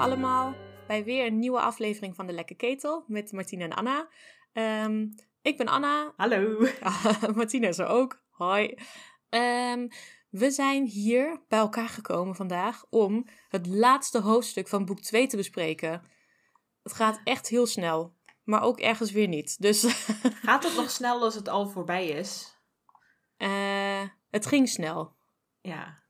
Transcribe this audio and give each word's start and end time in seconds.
Allemaal 0.00 0.54
bij 0.86 1.04
weer 1.04 1.26
een 1.26 1.38
nieuwe 1.38 1.60
aflevering 1.60 2.16
van 2.16 2.26
de 2.26 2.32
Lekke 2.32 2.54
Ketel 2.54 3.04
met 3.06 3.32
Martina 3.32 3.64
en 3.64 3.72
Anna. 3.72 4.08
Ehm, 4.52 5.06
ik 5.42 5.56
ben 5.56 5.66
Anna. 5.66 6.12
Hallo. 6.16 6.68
Martina 7.34 7.68
is 7.68 7.78
er 7.78 7.86
ook. 7.86 8.22
Hoi. 8.30 8.74
Ehm, 9.28 9.88
we 10.30 10.50
zijn 10.50 10.86
hier 10.86 11.42
bij 11.48 11.58
elkaar 11.58 11.88
gekomen 11.88 12.34
vandaag 12.34 12.84
om 12.90 13.26
het 13.48 13.66
laatste 13.66 14.20
hoofdstuk 14.20 14.68
van 14.68 14.84
boek 14.84 15.00
2 15.00 15.26
te 15.26 15.36
bespreken. 15.36 16.02
Het 16.82 16.92
gaat 16.92 17.20
echt 17.24 17.48
heel 17.48 17.66
snel, 17.66 18.14
maar 18.44 18.62
ook 18.62 18.80
ergens 18.80 19.10
weer 19.10 19.28
niet. 19.28 19.60
Dus 19.60 19.82
Gaat 20.46 20.64
het 20.64 20.76
nog 20.76 20.90
snel 20.90 21.22
als 21.22 21.34
het 21.34 21.48
al 21.48 21.68
voorbij 21.68 22.08
is? 22.08 22.58
eh, 23.36 24.02
het 24.30 24.46
ging 24.46 24.68
snel. 24.68 25.16
Ja. 25.60 26.02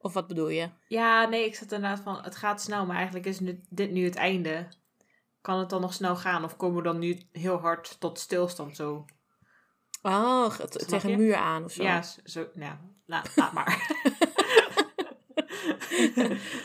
Of 0.00 0.12
wat 0.12 0.26
bedoel 0.26 0.48
je? 0.48 0.68
Ja, 0.88 1.24
nee, 1.28 1.44
ik 1.44 1.54
zat 1.54 1.72
inderdaad 1.72 2.00
van, 2.00 2.22
het 2.22 2.36
gaat 2.36 2.62
snel, 2.62 2.86
maar 2.86 2.96
eigenlijk 2.96 3.26
is 3.26 3.40
nu, 3.40 3.60
dit 3.68 3.90
nu 3.90 4.04
het 4.04 4.14
einde. 4.16 4.66
Kan 5.40 5.58
het 5.58 5.70
dan 5.70 5.80
nog 5.80 5.94
snel 5.94 6.16
gaan 6.16 6.44
of 6.44 6.56
komen 6.56 6.76
we 6.76 6.82
dan 6.82 6.98
nu 6.98 7.22
heel 7.32 7.56
hard 7.56 7.96
tot 8.00 8.18
stilstand 8.18 8.76
zo? 8.76 9.04
Oh, 10.02 10.48
tegen 10.48 11.10
een 11.10 11.18
muur 11.18 11.36
aan 11.36 11.64
of 11.64 11.72
zo. 11.72 11.82
Ja, 11.82 12.02
zo, 12.24 12.46
nou, 12.54 12.74
laat, 13.06 13.36
laat 13.36 13.52
maar. 13.52 13.86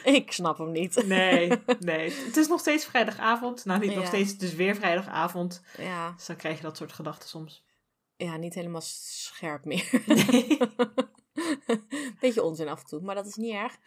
ik 0.03 0.31
snap 0.31 0.57
hem 0.57 0.71
niet. 0.71 1.05
nee, 1.05 1.51
nee. 1.79 2.11
Het 2.11 2.37
is 2.37 2.47
nog 2.47 2.59
steeds 2.59 2.85
vrijdagavond. 2.85 3.65
Nou, 3.65 3.79
niet 3.79 3.95
nog 3.95 4.05
steeds, 4.05 4.31
het 4.31 4.41
is 4.41 4.53
weer 4.53 4.75
vrijdagavond. 4.75 5.63
Ja, 5.77 6.11
Dus 6.11 6.25
dan 6.25 6.35
krijg 6.35 6.57
je 6.57 6.63
dat 6.63 6.77
soort 6.77 6.93
gedachten 6.93 7.29
soms. 7.29 7.63
ja, 8.15 8.37
niet 8.37 8.53
helemaal 8.53 8.81
scherp 8.83 9.65
meer. 9.65 10.01
Nee. 10.05 10.57
Beetje 12.19 12.43
onzin 12.43 12.67
af 12.67 12.79
en 12.79 12.85
toe, 12.85 13.01
maar 13.01 13.15
dat 13.15 13.25
is 13.25 13.35
niet 13.35 13.53
erg. 13.53 13.77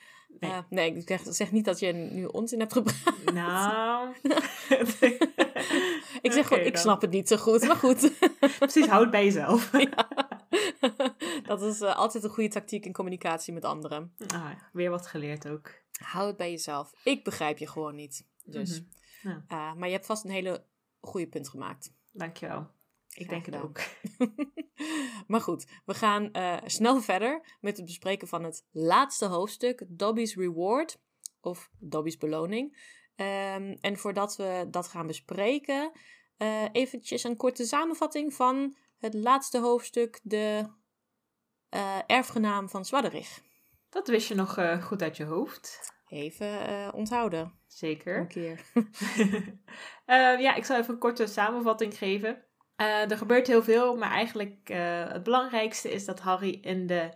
Nee. 0.40 0.50
Eh, 0.50 0.58
nee, 0.70 0.94
ik 0.94 1.08
zeg, 1.08 1.20
zeg 1.24 1.52
niet 1.52 1.64
dat 1.64 1.78
je 1.78 1.92
nu 1.92 2.24
onzin 2.24 2.60
hebt 2.60 2.72
gebruikt. 2.72 3.32
Nou. 3.32 4.14
Ik 6.22 6.32
zeg 6.32 6.46
gewoon, 6.46 6.64
ik 6.64 6.72
dan. 6.72 6.82
snap 6.82 7.00
het 7.00 7.10
niet 7.10 7.28
zo 7.28 7.36
goed, 7.36 7.66
maar 7.66 7.76
goed. 7.76 8.12
Precies, 8.58 8.86
houd 8.86 9.00
het 9.00 9.10
bij 9.10 9.24
jezelf. 9.24 9.70
dat 11.42 11.62
is 11.62 11.80
eh, 11.80 11.96
altijd 11.96 12.24
een 12.24 12.30
goede 12.30 12.50
tactiek 12.50 12.84
in 12.84 12.92
communicatie 12.92 13.52
met 13.52 13.64
anderen. 13.64 14.14
Ah, 14.34 14.50
weer 14.72 14.90
wat 14.90 15.06
geleerd 15.06 15.48
ook. 15.48 15.70
Hou 16.00 16.26
het 16.26 16.36
bij 16.36 16.50
jezelf. 16.50 16.92
Ik 17.04 17.24
begrijp 17.24 17.58
je 17.58 17.68
gewoon 17.68 17.94
niet. 17.94 18.26
Dus. 18.44 18.82
Mhm. 19.22 19.28
Ja. 19.28 19.44
eh, 19.48 19.74
maar 19.74 19.88
je 19.88 19.94
hebt 19.94 20.06
vast 20.06 20.24
een 20.24 20.30
hele 20.30 20.64
goede 21.00 21.26
punt 21.26 21.48
gemaakt. 21.48 21.92
Dankjewel. 22.12 22.66
Ik 23.16 23.28
denk 23.28 23.46
het 23.46 23.56
ook. 23.56 23.80
maar 25.30 25.40
goed, 25.40 25.66
we 25.84 25.94
gaan 25.94 26.32
eh, 26.32 26.56
snel 26.64 27.00
verder 27.00 27.56
met 27.60 27.76
het 27.76 27.86
bespreken 27.86 28.28
van 28.28 28.44
het 28.44 28.64
laatste 28.70 29.26
hoofdstuk, 29.26 29.84
Dobby's 29.88 30.34
Reward, 30.34 30.98
of 31.40 31.70
Dobby's 31.78 32.16
Beloning. 32.16 32.94
Ehm, 33.14 33.76
en 33.80 33.96
voordat 33.96 34.36
we 34.36 34.66
dat 34.70 34.88
gaan 34.88 35.06
bespreken, 35.06 35.92
eh 36.36 36.64
eventjes 36.72 37.24
een 37.24 37.36
korte 37.36 37.64
samenvatting 37.64 38.34
van 38.34 38.76
het 38.98 39.14
laatste 39.14 39.58
hoofdstuk, 39.58 40.20
de 40.22 40.70
eh, 41.68 41.98
erfgenaam 42.06 42.68
van 42.68 42.84
Zwadderich. 42.84 43.42
Dat 43.88 44.08
wist 44.08 44.28
je 44.28 44.34
nog 44.34 44.82
goed 44.84 45.02
uit 45.02 45.16
je 45.16 45.24
hoofd. 45.24 45.94
Even 46.08 46.92
onthouden, 46.94 47.40
een 47.40 47.52
Zeker. 47.66 48.26
keer. 48.26 48.60
Eh, 50.06 50.40
ja, 50.40 50.54
ik 50.54 50.64
zal 50.64 50.78
even 50.78 50.94
een 50.94 51.00
korte 51.00 51.26
samenvatting 51.26 51.98
geven. 51.98 52.45
Eh, 52.76 53.10
er 53.10 53.16
gebeurt 53.16 53.46
heel 53.46 53.62
veel, 53.62 53.96
maar 53.96 54.10
eigenlijk 54.10 54.56
eh, 54.64 55.08
het 55.08 55.22
belangrijkste 55.22 55.90
is 55.90 56.04
dat 56.04 56.20
Harry 56.20 56.58
in 56.62 56.86
de 56.86 57.10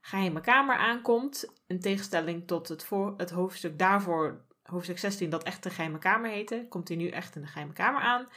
geheime 0.00 0.40
kamer 0.40 0.76
aankomt. 0.76 1.52
In 1.66 1.80
tegenstelling 1.80 2.46
tot 2.46 2.68
het, 2.68 2.84
voor, 2.84 3.14
het 3.16 3.30
hoofdstuk 3.30 3.78
daarvoor, 3.78 4.40
hoofdstuk 4.62 4.98
16, 4.98 5.30
dat 5.30 5.42
echt 5.42 5.62
de 5.62 5.70
geheime 5.70 5.98
kamer 5.98 6.30
heette, 6.30 6.66
komt 6.68 6.88
hij 6.88 6.96
nu 6.96 7.08
echt 7.08 7.34
in 7.34 7.40
de 7.40 7.46
geheime 7.46 7.72
kamer 7.72 8.00
aan. 8.00 8.28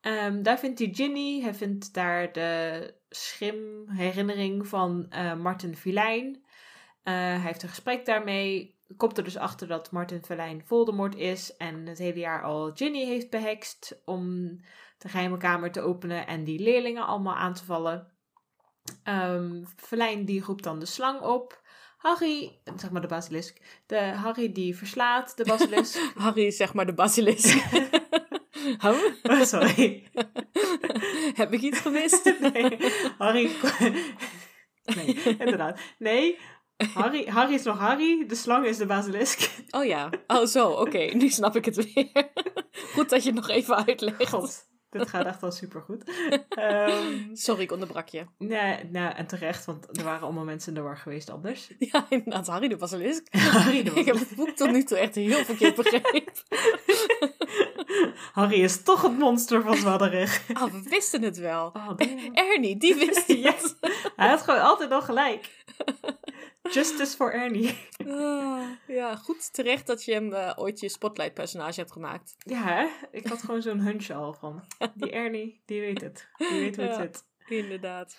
Ehm, 0.00 0.42
daar 0.42 0.58
vindt 0.58 0.78
hij 0.78 0.90
Ginny. 0.92 1.40
Hij 1.42 1.54
vindt 1.54 1.94
daar 1.94 2.32
de 2.32 2.94
schimherinnering 3.08 4.66
van 4.66 5.06
eh, 5.10 5.34
Martin 5.34 5.76
Vilijn. 5.76 6.44
Hij 7.02 7.38
heeft 7.38 7.62
een 7.62 7.68
gesprek 7.68 8.06
daarmee. 8.06 8.74
Komt 8.96 9.18
er 9.18 9.24
dus 9.24 9.36
achter 9.36 9.68
dat 9.68 9.90
Martin 9.90 10.24
Verlijn 10.24 10.62
Voldemort 10.66 11.16
is. 11.16 11.56
En 11.56 11.86
het 11.86 11.98
hele 11.98 12.18
jaar 12.18 12.42
al 12.42 12.70
Ginny 12.74 13.04
heeft 13.04 13.30
behekst 13.30 14.00
om 14.04 14.58
de 15.04 15.10
geheime 15.10 15.36
kamer 15.36 15.72
te 15.72 15.80
openen. 15.80 16.26
En 16.26 16.44
die 16.44 16.58
leerlingen 16.58 17.06
allemaal 17.06 17.34
aan 17.34 17.54
te 17.54 17.64
vallen. 17.64 18.12
Ehm 19.02 19.62
Verlijn 19.76 20.24
die 20.24 20.44
roept 20.44 20.62
dan 20.62 20.78
de 20.78 20.86
slang 20.86 21.20
op. 21.20 21.62
Harry, 21.96 22.60
zeg 22.76 22.90
maar 22.90 23.00
de 23.00 23.06
basilisk. 23.06 23.82
De 23.86 23.98
Harry 23.98 24.52
die 24.52 24.76
verslaat 24.76 25.36
de 25.36 25.44
basilisk. 25.44 25.98
Harry 26.24 26.46
is 26.46 26.56
zeg 26.56 26.74
maar 26.74 26.86
de 26.86 26.94
basilisk. 26.94 27.54
Huh? 28.80 29.04
Oh, 29.22 29.42
sorry. 29.42 30.10
Heb 31.40 31.52
ik 31.52 31.60
iets 31.60 31.78
gemist? 31.78 32.34
Nee, 32.40 32.78
Harry. 33.18 33.50
Nee, 34.84 35.36
inderdaad. 35.38 35.80
Nee, 35.98 36.38
Harry, 36.94 37.24
Harry 37.26 37.54
is 37.54 37.62
nog 37.62 37.78
Harry. 37.78 38.26
De 38.26 38.34
slang 38.34 38.66
is 38.66 38.76
de 38.76 38.86
basilisk. 38.86 39.50
Oh 39.70 39.84
ja, 39.84 40.10
oh 40.26 40.44
zo, 40.44 40.68
oké, 40.70 40.98
nu 40.98 41.28
snap 41.28 41.56
ik 41.56 41.64
het 41.64 41.76
weer. 41.76 42.30
Goed 42.94 43.10
dat 43.10 43.22
je 43.22 43.30
het 43.30 43.38
nog 43.38 43.48
even 43.48 43.86
uitlegt. 43.86 44.28
God, 44.28 44.66
dit 44.98 45.08
gaat 45.08 45.26
echt 45.26 45.40
wel 45.40 45.50
supergoed. 45.50 46.04
Ehm 46.48 47.34
Sorry, 47.34 47.62
ik 47.62 47.72
onderbrak 47.72 48.08
je. 48.08 48.24
nee, 48.38 48.84
nou, 48.84 49.14
en 49.14 49.26
terecht, 49.26 49.64
want 49.64 49.98
er 49.98 50.04
waren 50.04 50.22
allemaal 50.22 50.44
mensen 50.44 50.68
in 50.68 50.74
de 50.74 50.80
war 50.80 50.96
geweest 50.96 51.30
anders. 51.30 51.70
Ja, 51.92 52.06
inderdaad, 52.08 52.46
Harry 52.46 52.68
de 52.68 52.76
Basilisk. 52.76 53.26
Harry, 53.36 53.82
de 53.82 53.90
Ik 53.90 54.06
heb 54.06 54.18
het 54.18 54.34
boek 54.36 54.50
tot 54.50 54.70
nu 54.70 54.82
toe 54.82 54.98
echt 54.98 55.14
heel 55.14 55.44
verkeerd 55.44 55.74
begrepen. 55.74 56.32
Harry 58.32 58.62
is 58.62 58.82
toch 58.82 59.02
het 59.02 59.18
monster 59.18 59.62
van 59.62 59.76
Zwadderig. 59.76 60.42
Oh, 60.52 60.62
we 60.62 60.82
wisten 60.82 61.22
het 61.22 61.36
wel. 61.36 61.66
Oh. 61.66 61.90
Ernie, 62.32 62.76
die 62.76 62.94
wist 62.94 63.26
het. 63.26 63.76
Hij 64.16 64.28
had 64.28 64.42
gewoon 64.42 64.60
altijd 64.60 64.90
nog 64.90 65.04
gelijk. 65.04 65.64
Justice 66.72 67.16
for 67.16 67.32
Ernie. 67.32 67.76
Ah, 68.08 68.68
ja, 68.86 69.16
goed 69.16 69.52
terecht 69.52 69.86
dat 69.86 70.04
je 70.04 70.12
hem 70.12 70.32
eh, 70.32 70.52
ooit 70.56 70.80
je 70.80 70.88
spotlight-personage 70.88 71.80
hebt 71.80 71.92
gemaakt. 71.92 72.34
Ja, 72.38 72.62
hè? 72.64 72.86
ik 73.10 73.26
had 73.26 73.42
gewoon 73.42 73.62
zo'n 73.62 73.78
hunch 73.80 74.10
al 74.10 74.32
van. 74.34 74.64
Die 74.94 75.10
Ernie, 75.10 75.62
die 75.64 75.80
weet 75.80 76.00
het. 76.00 76.28
Die 76.36 76.48
weet 76.48 76.76
hoe 76.76 76.84
het 76.84 76.94
Ja. 76.96 77.00
zit. 77.02 77.24
Inderdaad. 77.48 78.16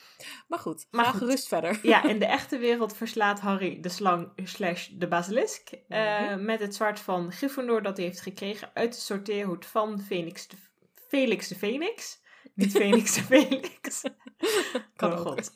Maar 0.48 0.60
goed, 0.60 0.88
Maar 0.92 1.06
ga 1.06 1.12
goed. 1.12 1.20
gerust 1.20 1.48
verder. 1.48 1.80
Ja, 1.82 2.04
in 2.14 2.20
de 2.20 2.26
echte 2.26 2.58
wereld 2.58 2.96
verslaat 2.96 3.40
Harry 3.40 3.80
de 3.82 3.90
slang 3.90 4.32
slash 4.44 4.88
de 4.88 5.08
basilisk. 5.08 5.70
eh, 5.88 6.20
Mhm. 6.22 6.46
Met 6.46 6.60
het 6.60 6.76
zwaard 6.76 7.00
van 7.00 7.32
Gryffindor 7.32 7.82
dat 7.82 7.98
hij 7.98 8.06
heeft 8.06 8.22
gekregen 8.22 8.70
uit 8.74 8.94
de 8.94 9.00
sorteerhoed 9.00 9.66
van 9.66 10.02
Phoenix 10.02 10.48
de, 10.48 10.56
Felix 11.08 11.48
de 11.48 11.56
Phoenix. 11.56 12.22
Niet 12.56 12.72
Phoenix 12.72 13.14
de 13.14 13.22
Felix. 13.22 14.04
Kan 14.96 15.12
oh 15.12 15.18
god. 15.20 15.54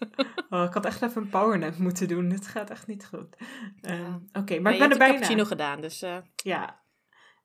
Oh, 0.49 0.63
ik 0.63 0.73
had 0.73 0.85
echt 0.85 1.01
even 1.01 1.21
een 1.21 1.29
powernap 1.29 1.77
moeten 1.77 2.07
doen. 2.07 2.29
Dit 2.29 2.47
gaat 2.47 2.69
echt 2.69 2.87
niet 2.87 3.05
goed. 3.05 3.35
Ehm. 3.81 4.17
Oké, 4.33 4.59
maar 4.59 4.73
ik 4.73 4.79
ben 4.79 4.91
er 4.91 4.97
bijna. 4.97 5.13
cappuccino 5.13 5.45
gedaan, 5.45 5.81
dus... 5.81 6.01
eh, 6.01 6.17
Ja. 6.35 6.79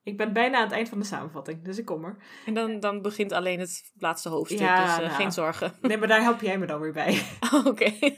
Ik 0.03 0.17
ben 0.17 0.33
bijna 0.33 0.57
aan 0.57 0.63
het 0.65 0.73
eind 0.73 0.89
van 0.89 0.99
de 0.99 1.05
samenvatting, 1.05 1.65
dus 1.65 1.79
ik 1.79 1.85
kom 1.85 2.05
er. 2.05 2.17
en 2.47 2.55
dan, 2.55 2.81
dan 2.81 3.03
begint 3.03 3.33
alleen 3.33 3.61
het 3.61 3.93
laatste 3.99 4.29
hoofdstuk, 4.29 4.61
Ja, 4.61 4.85
dus 4.85 4.95
eh, 4.95 5.01
nou. 5.01 5.11
geen 5.21 5.33
zorgen. 5.33 5.73
Nee, 5.81 5.97
maar 5.99 6.09
daar 6.09 6.21
help 6.23 6.41
jij 6.41 6.59
me 6.59 6.67
dan 6.67 6.81
weer 6.81 6.93
bij. 6.93 7.23
Oké. 7.65 7.93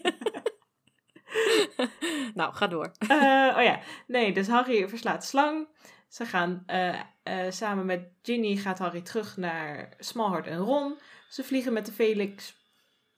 nou, 2.35 2.55
ga 2.55 2.67
door. 2.67 2.93
Eh, 2.99 3.09
oh 3.57 3.63
ja, 3.63 3.81
nee, 4.07 4.33
dus 4.33 4.49
Harry 4.49 4.89
verslaat 4.89 5.25
slang. 5.25 5.69
Ze 6.09 6.25
gaan 6.27 6.65
samen 7.49 7.87
met 7.87 8.09
Ginny 8.23 8.57
gaat 8.57 8.79
Harry 8.79 9.01
terug 9.01 9.37
naar 9.37 9.95
Smallheart 9.99 10.47
en 10.47 10.59
Ron. 10.59 10.99
Ze 11.37 11.45
vliegen 11.45 11.73
met 11.73 11.87
de 11.87 11.93
Felix. 11.93 12.57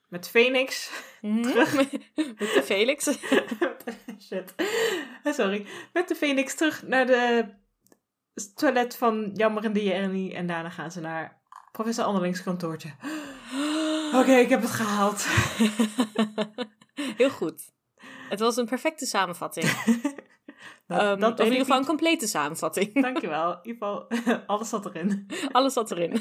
Met 0.08 0.28
Phoenix. 0.28 0.90
Terug 1.20 1.74
met, 1.78 1.90
de 2.38 2.62
Felix. 2.64 3.04
Shit. 4.26 4.54
Eh, 5.22 5.32
Sorry. 5.32 5.66
Met 5.92 6.08
de 6.08 6.14
Phoenix 6.14 6.54
terug 6.54 6.82
naar 6.82 7.06
de 7.06 7.48
toilet 8.54 8.96
van 8.96 9.30
Jammer 9.34 9.64
en 9.64 9.92
Ernie. 9.92 10.34
En 10.34 10.46
daarna 10.46 10.70
gaan 10.70 10.90
ze 10.90 11.00
naar 11.00 11.40
professor 11.72 12.04
Anderlings 12.04 12.42
kantoortje. 12.42 12.94
Oké, 14.20 14.32
ik 14.32 14.48
heb 14.48 14.62
het 14.62 14.70
gehaald. 14.70 15.26
Heel 17.20 17.30
goed. 17.30 17.72
Het 18.28 18.40
was 18.40 18.56
een 18.56 18.66
perfecte 18.66 19.06
samenvatting. 19.06 19.66
Dat, 20.88 21.00
Ehm, 21.00 21.20
dat 21.20 21.30
of 21.32 21.36
weet 21.36 21.46
in 21.46 21.52
ieder 21.52 21.66
geval 21.66 21.78
een 21.78 21.86
complete 21.86 22.26
samenvatting. 22.26 23.00
Dankjewel. 23.02 23.50
In 23.50 23.58
ieder 23.62 23.72
geval, 23.72 24.08
alles 24.46 24.68
zat 24.68 24.86
erin. 24.86 25.26
Alles 25.52 25.72
zat 25.72 25.90
erin. 25.90 26.20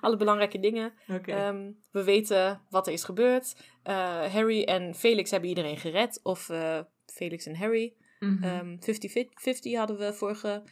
Alle 0.00 0.16
belangrijke 0.16 0.60
dingen. 0.60 0.92
Ehm, 1.24 1.70
we 1.90 2.04
weten 2.04 2.60
wat 2.70 2.86
er 2.86 2.92
is 2.92 3.04
gebeurd. 3.04 3.56
Eh, 3.82 4.24
Harry 4.32 4.62
en 4.62 4.94
Felix 4.94 5.30
hebben 5.30 5.48
iedereen 5.48 5.76
gered. 5.76 6.20
Of 6.22 6.48
eh, 6.48 6.78
Felix 7.06 7.46
en 7.46 7.56
Harry. 7.56 7.94
Mhm. 8.20 8.42
Ehm 8.44 8.76
50-50 8.80 9.76
hadden 9.76 9.98
we 9.98 10.12
vorige 10.12 10.62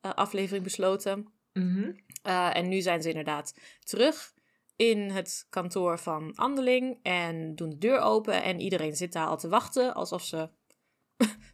eh, 0.00 0.12
aflevering 0.14 0.64
besloten. 0.64 1.32
Mhm. 1.52 1.92
En 2.22 2.68
nu 2.68 2.80
zijn 2.80 3.02
ze 3.02 3.08
inderdaad 3.08 3.54
terug 3.80 4.32
in 4.76 5.10
het 5.10 5.46
kantoor 5.50 5.98
van 5.98 6.32
Anderling. 6.34 6.98
En 7.02 7.54
doen 7.54 7.70
de 7.70 7.78
deur 7.78 8.00
open. 8.00 8.42
En 8.42 8.60
iedereen 8.60 8.96
zit 8.96 9.12
daar 9.12 9.26
al 9.26 9.38
te 9.38 9.48
wachten. 9.48 9.94
Alsof 9.94 10.22
ze 10.22 10.48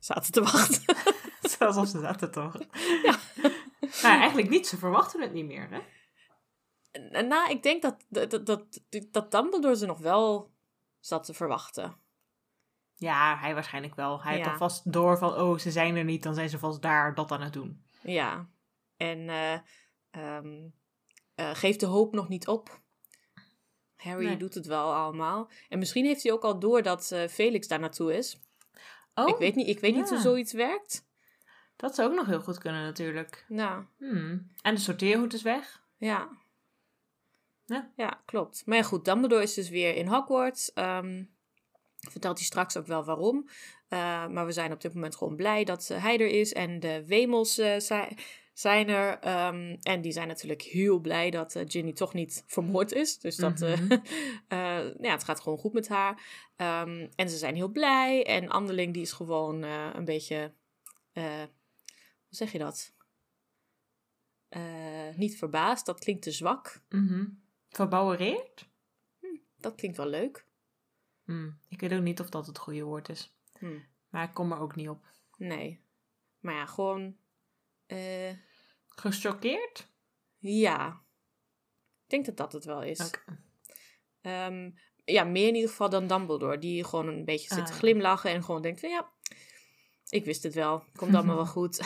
zaten 0.01 0.33
te 0.33 0.41
wachten. 0.41 0.95
Zelfs 1.49 1.77
als 1.77 1.91
ze 1.91 2.01
zaten 2.01 2.31
toch. 2.31 2.53
nou, 4.03 4.19
eigenlijk 4.21 4.49
niet. 4.49 4.67
Ze 4.67 4.77
verwachten 4.77 5.21
het 5.21 5.33
niet 5.33 5.47
meer, 5.47 5.69
hè? 5.71 5.81
Nou, 7.23 7.51
ik 7.51 7.63
denk 7.63 7.83
dat, 7.83 8.05
dat, 8.09 8.47
dat, 8.47 8.81
dat 9.11 9.31
Dumbledore 9.31 9.77
ze 9.77 9.87
nog 9.87 9.99
wel 9.99 10.53
zat 11.01 11.25
te 11.25 11.35
verwachten. 11.35 11.97
Ja, 12.95 13.37
hij 13.39 13.55
waarschijnlijk 13.55 13.95
wel. 13.95 14.23
Hij 14.23 14.37
Ja. 14.39 14.43
had 14.43 14.53
alvast 14.53 14.93
door 14.93 15.19
van, 15.19 15.35
oh, 15.35 15.59
ze 15.59 15.71
zijn 15.71 15.97
er 15.97 16.05
niet, 16.05 16.23
dan 16.23 16.35
zijn 16.35 16.49
ze 16.49 16.59
vast 16.59 16.83
daar 16.83 17.15
dat 17.15 17.31
aan 17.31 17.43
het 17.43 17.53
doen. 17.53 17.85
Ja. 18.03 18.49
En 18.97 19.29
eh 19.29 19.59
ehm, 20.11 20.69
eh, 21.35 21.51
geef 21.55 21.77
de 21.77 21.87
hoop 21.87 22.13
nog 22.13 22.29
niet 22.29 22.49
op. 22.49 22.81
Harry 23.97 24.27
Nee. 24.27 24.37
doet 24.37 24.55
het 24.55 24.67
wel 24.67 24.95
allemaal. 24.95 25.51
En 25.69 25.79
misschien 25.79 26.05
heeft 26.05 26.23
hij 26.23 26.33
ook 26.33 26.43
al 26.45 26.59
door 26.59 26.83
dat 26.83 27.11
eh, 27.13 27.29
Felix 27.29 27.69
daar 27.69 27.81
naartoe 27.81 28.17
is. 28.17 28.41
Oh, 29.15 29.29
ik 29.29 29.37
weet 29.37 29.55
niet, 29.55 29.69
ik 29.69 29.81
weet 29.81 29.95
niet 29.95 30.09
hoe 30.09 30.17
ja. 30.17 30.23
zoiets 30.23 30.53
werkt. 30.53 31.07
Dat 31.85 31.95
zou 31.95 32.11
ook 32.11 32.17
nog 32.17 32.27
heel 32.27 32.41
goed 32.41 32.59
kunnen 32.59 32.83
natuurlijk. 32.83 33.45
Nou, 33.49 33.85
Hmm. 33.99 34.51
En 34.63 34.75
de 34.75 34.81
sorteerhoed 34.81 35.33
is 35.35 35.43
weg. 35.43 35.83
ja. 35.99 36.29
Ja. 37.67 37.91
Ja, 37.97 38.21
klopt. 38.25 38.63
Maar 38.67 38.77
ja, 38.77 38.83
goed, 38.83 39.05
Dumbledore 39.05 39.43
is 39.43 39.55
dus 39.55 39.69
weer 39.69 39.95
in 39.95 40.07
Hogwarts. 40.07 40.73
Ehm, 40.73 41.25
vertelt 42.11 42.37
hij 42.39 42.47
straks 42.47 42.77
ook 42.77 42.87
wel 42.87 43.05
waarom. 43.05 43.49
Eh, 43.89 44.27
maar 44.27 44.47
we 44.47 44.53
zijn 44.53 44.73
op 44.73 44.81
dit 44.81 44.95
moment 44.95 45.17
gewoon 45.17 45.37
blij 45.37 45.65
dat 45.65 45.91
eh, 45.91 46.03
hij 46.03 46.19
er 46.19 46.27
is. 46.27 46.53
En 46.53 46.81
de 46.81 47.05
Wemels 47.07 47.59
eh, 47.59 47.79
zi- 47.79 48.15
zijn 48.53 48.89
er. 48.89 49.19
Ehm, 49.19 49.77
en 49.83 50.01
die 50.01 50.13
zijn 50.13 50.29
natuurlijk 50.29 50.63
heel 50.63 50.99
blij 50.99 51.31
dat 51.31 51.63
Ginny 51.67 51.93
toch 51.93 52.15
niet 52.15 52.45
vermoord 52.47 52.93
is. 52.93 53.19
Dus 53.19 53.37
dat, 53.37 53.59
Mhm. 53.59 53.87
nou 54.49 54.97
ja, 55.01 55.11
het 55.13 55.25
gaat 55.25 55.41
gewoon 55.41 55.59
goed 55.59 55.73
met 55.73 55.89
haar. 55.89 56.23
Ehm, 56.57 57.09
en 57.17 57.31
ze 57.31 57.37
zijn 57.37 57.55
heel 57.55 57.69
blij. 57.69 58.25
En 58.27 58.49
Anderling 58.49 58.93
die 58.93 59.03
is 59.03 59.13
gewoon 59.13 59.63
een 59.63 60.05
beetje... 60.05 60.53
hoe 62.35 62.43
zeg 62.47 62.53
je 62.53 62.59
dat? 62.59 62.93
Eh, 64.49 65.15
niet 65.17 65.37
verbaasd, 65.39 65.87
dat 65.87 65.99
klinkt 66.01 66.23
te 66.23 66.31
zwak. 66.31 66.83
Mhm. 66.89 67.27
Verbouwereerd? 67.69 68.69
Dat 69.57 69.75
klinkt 69.75 69.97
wel 69.97 70.07
leuk. 70.07 70.47
Hmm. 71.25 71.59
Ik 71.69 71.81
weet 71.81 71.93
ook 71.93 72.03
niet 72.03 72.21
of 72.21 72.29
dat 72.29 72.47
het 72.47 72.59
goede 72.59 72.83
woord 72.83 73.09
is. 73.09 73.35
Hm, 73.59 73.79
Maar 74.09 74.25
ik 74.29 74.35
kom 74.35 74.53
er 74.53 74.59
ook 74.59 74.75
niet 74.77 74.89
op. 74.89 75.07
nee. 75.37 75.83
Maar 76.41 76.55
ja, 76.55 76.67
gewoon... 76.67 77.17
eh, 77.87 78.33
Gechoqueerd? 78.89 79.89
ja. 80.39 81.03
Ik 82.05 82.11
denk 82.11 82.25
dat 82.27 82.37
dat 82.37 82.53
het 82.53 82.65
wel 82.65 82.83
is. 82.83 83.11
Ehm, 84.21 84.71
ja, 85.05 85.25
meer 85.25 85.49
in 85.49 85.55
ieder 85.55 85.71
geval 85.71 85.91
dan 85.91 86.07
Dumbledore. 86.07 86.59
Die 86.59 86.85
gewoon 86.85 87.07
een 87.09 87.25
beetje 87.25 87.49
zit 87.49 87.59
Ah, 87.59 87.65
te 87.67 87.73
ja. 87.73 87.79
glimlachen 87.79 88.31
en 88.31 88.45
gewoon 88.45 88.63
denkt 88.63 88.81
van 88.81 88.89
ja, 88.91 89.13
ik 90.15 90.25
wist 90.25 90.43
het 90.43 90.55
wel. 90.55 90.85
Komt 90.97 91.15
allemaal 91.15 91.37
wel 91.37 91.47
goed. 91.59 91.81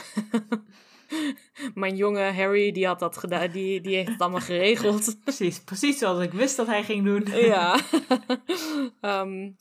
Mijn 1.75 1.97
jonge 1.97 2.33
Harry, 2.33 2.73
die 2.73 2.87
had 2.87 2.99
dat 2.99 3.17
gedaan. 3.17 3.51
Die, 3.51 3.81
die 3.81 3.97
heeft 3.97 4.09
het 4.09 4.21
allemaal 4.21 4.41
geregeld. 4.41 5.17
Precies, 5.25 5.61
precies 5.61 5.99
zoals 5.99 6.23
ik 6.25 6.33
wist 6.33 6.57
dat 6.57 6.67
hij 6.67 6.83
ging 6.85 7.05
doen. 7.05 7.25
ja. 7.27 7.81
Ehm, 9.01 9.53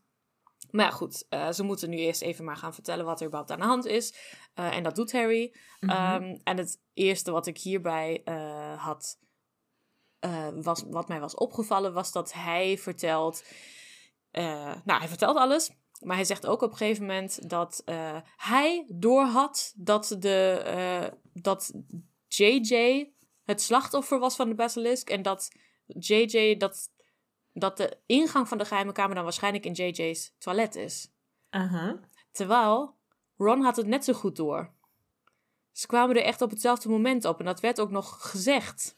maar 0.72 0.86
ja, 0.86 0.92
goed. 0.92 1.26
eh, 1.30 1.52
ze 1.52 1.64
moeten 1.64 1.90
nu 1.90 1.98
eerst 1.98 2.22
even 2.22 2.46
maar 2.46 2.58
gaan 2.58 2.74
vertellen 2.74 3.06
wat 3.06 3.20
er 3.20 3.26
überhaupt 3.26 3.52
aan 3.52 3.60
de 3.60 3.66
hand 3.66 3.86
is. 3.86 4.14
Eh, 4.54 4.76
en 4.76 4.84
dat 4.84 4.96
doet 4.96 5.12
Harry. 5.12 5.56
Mhm. 5.80 5.92
Ehm, 5.92 6.38
en 6.44 6.58
het 6.58 6.80
eerste 6.94 7.32
wat 7.32 7.48
ik 7.48 7.58
hierbij 7.58 8.22
eh, 8.24 8.84
had, 8.84 9.20
was, 10.56 10.84
wat 10.90 11.08
mij 11.08 11.20
was 11.20 11.36
opgevallen, 11.36 11.94
was 11.94 12.12
dat 12.12 12.34
hij 12.34 12.78
vertelt. 12.78 13.44
nou, 14.84 15.00
hij 15.00 15.08
vertelt 15.08 15.38
alles. 15.38 15.72
Maar 16.00 16.16
hij 16.16 16.26
zegt 16.26 16.46
ook 16.46 16.62
op 16.62 16.72
een 16.72 16.78
gegeven 16.78 17.06
moment 17.06 17.50
dat 17.50 17.82
eh, 17.86 18.18
hij 18.38 18.86
doorhad 18.94 19.74
dat, 19.76 20.16
de, 20.20 20.62
eh, 20.66 21.18
dat 21.34 21.74
JJ 22.28 23.12
het 23.44 23.62
slachtoffer 23.62 24.20
was 24.20 24.36
van 24.36 24.50
de 24.50 24.56
basilisk. 24.56 25.10
En 25.10 25.22
dat 25.22 25.52
JJ, 25.86 26.58
dat, 26.58 26.92
dat 27.54 27.78
de 27.78 27.98
ingang 28.06 28.48
van 28.48 28.58
de 28.58 28.66
geheime 28.66 28.92
kamer 28.92 29.16
dan 29.16 29.24
waarschijnlijk 29.24 29.66
in 29.66 29.72
JJ's 29.72 30.34
toilet 30.38 30.76
is. 30.76 31.12
Aha. 31.50 32.00
Terwijl 32.32 32.96
Ron 33.38 33.62
had 33.62 33.76
het 33.76 33.88
net 33.88 34.04
zo 34.04 34.14
goed 34.14 34.36
door. 34.36 34.76
Ze 35.72 35.88
kwamen 35.88 36.16
er 36.16 36.24
echt 36.24 36.42
op 36.42 36.50
hetzelfde 36.50 36.90
moment 36.90 37.26
op. 37.26 37.40
En 37.40 37.46
dat 37.46 37.60
werd 37.60 37.80
ook 37.80 37.92
nog 37.92 38.30
gezegd. 38.32 38.98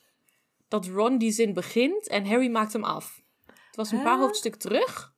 Dat 0.68 0.86
Ron 0.86 1.18
die 1.18 1.31
zin 1.31 1.54
begint 1.54 2.07
en 2.07 2.25
Harry 2.25 2.51
maakt 2.51 2.74
hem 2.74 2.84
af. 2.84 3.24
Het 3.46 3.75
was 3.75 3.92
een 3.92 4.04
paar 4.04 4.19
hoofdstukken 4.19 4.62
terug. 4.62 5.13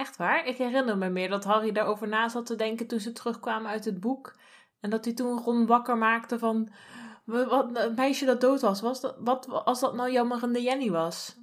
Echt 0.00 0.16
waar? 0.16 0.46
Ik 0.46 0.56
herinner 0.56 0.98
me 0.98 1.08
meer 1.08 1.28
dat 1.28 1.44
Harry 1.44 1.72
daarover 1.72 2.08
na 2.08 2.28
zat 2.28 2.46
te 2.46 2.56
denken 2.56 2.86
toen 2.86 3.00
ze 3.00 3.12
terugkwamen 3.12 3.70
uit 3.70 3.84
het 3.84 4.00
boek. 4.00 4.34
En 4.80 4.90
dat 4.90 5.04
hij 5.04 5.14
toen 5.14 5.38
Ron 5.38 5.66
wakker 5.66 5.96
maakte 5.98 6.38
van... 6.38 6.68
"Wa- 7.24 7.46
Wat, 7.46 7.76
een 7.76 7.94
meisje 7.94 8.24
dat 8.24 8.40
dood 8.40 8.60
was, 8.60 8.80
was 8.80 9.00
dat, 9.00 9.16
wat 9.18 9.48
als 9.48 9.80
dat 9.80 9.94
nou 9.94 10.10
jammerende 10.12 10.62
Jenny 10.62 10.90
was? 10.90 11.36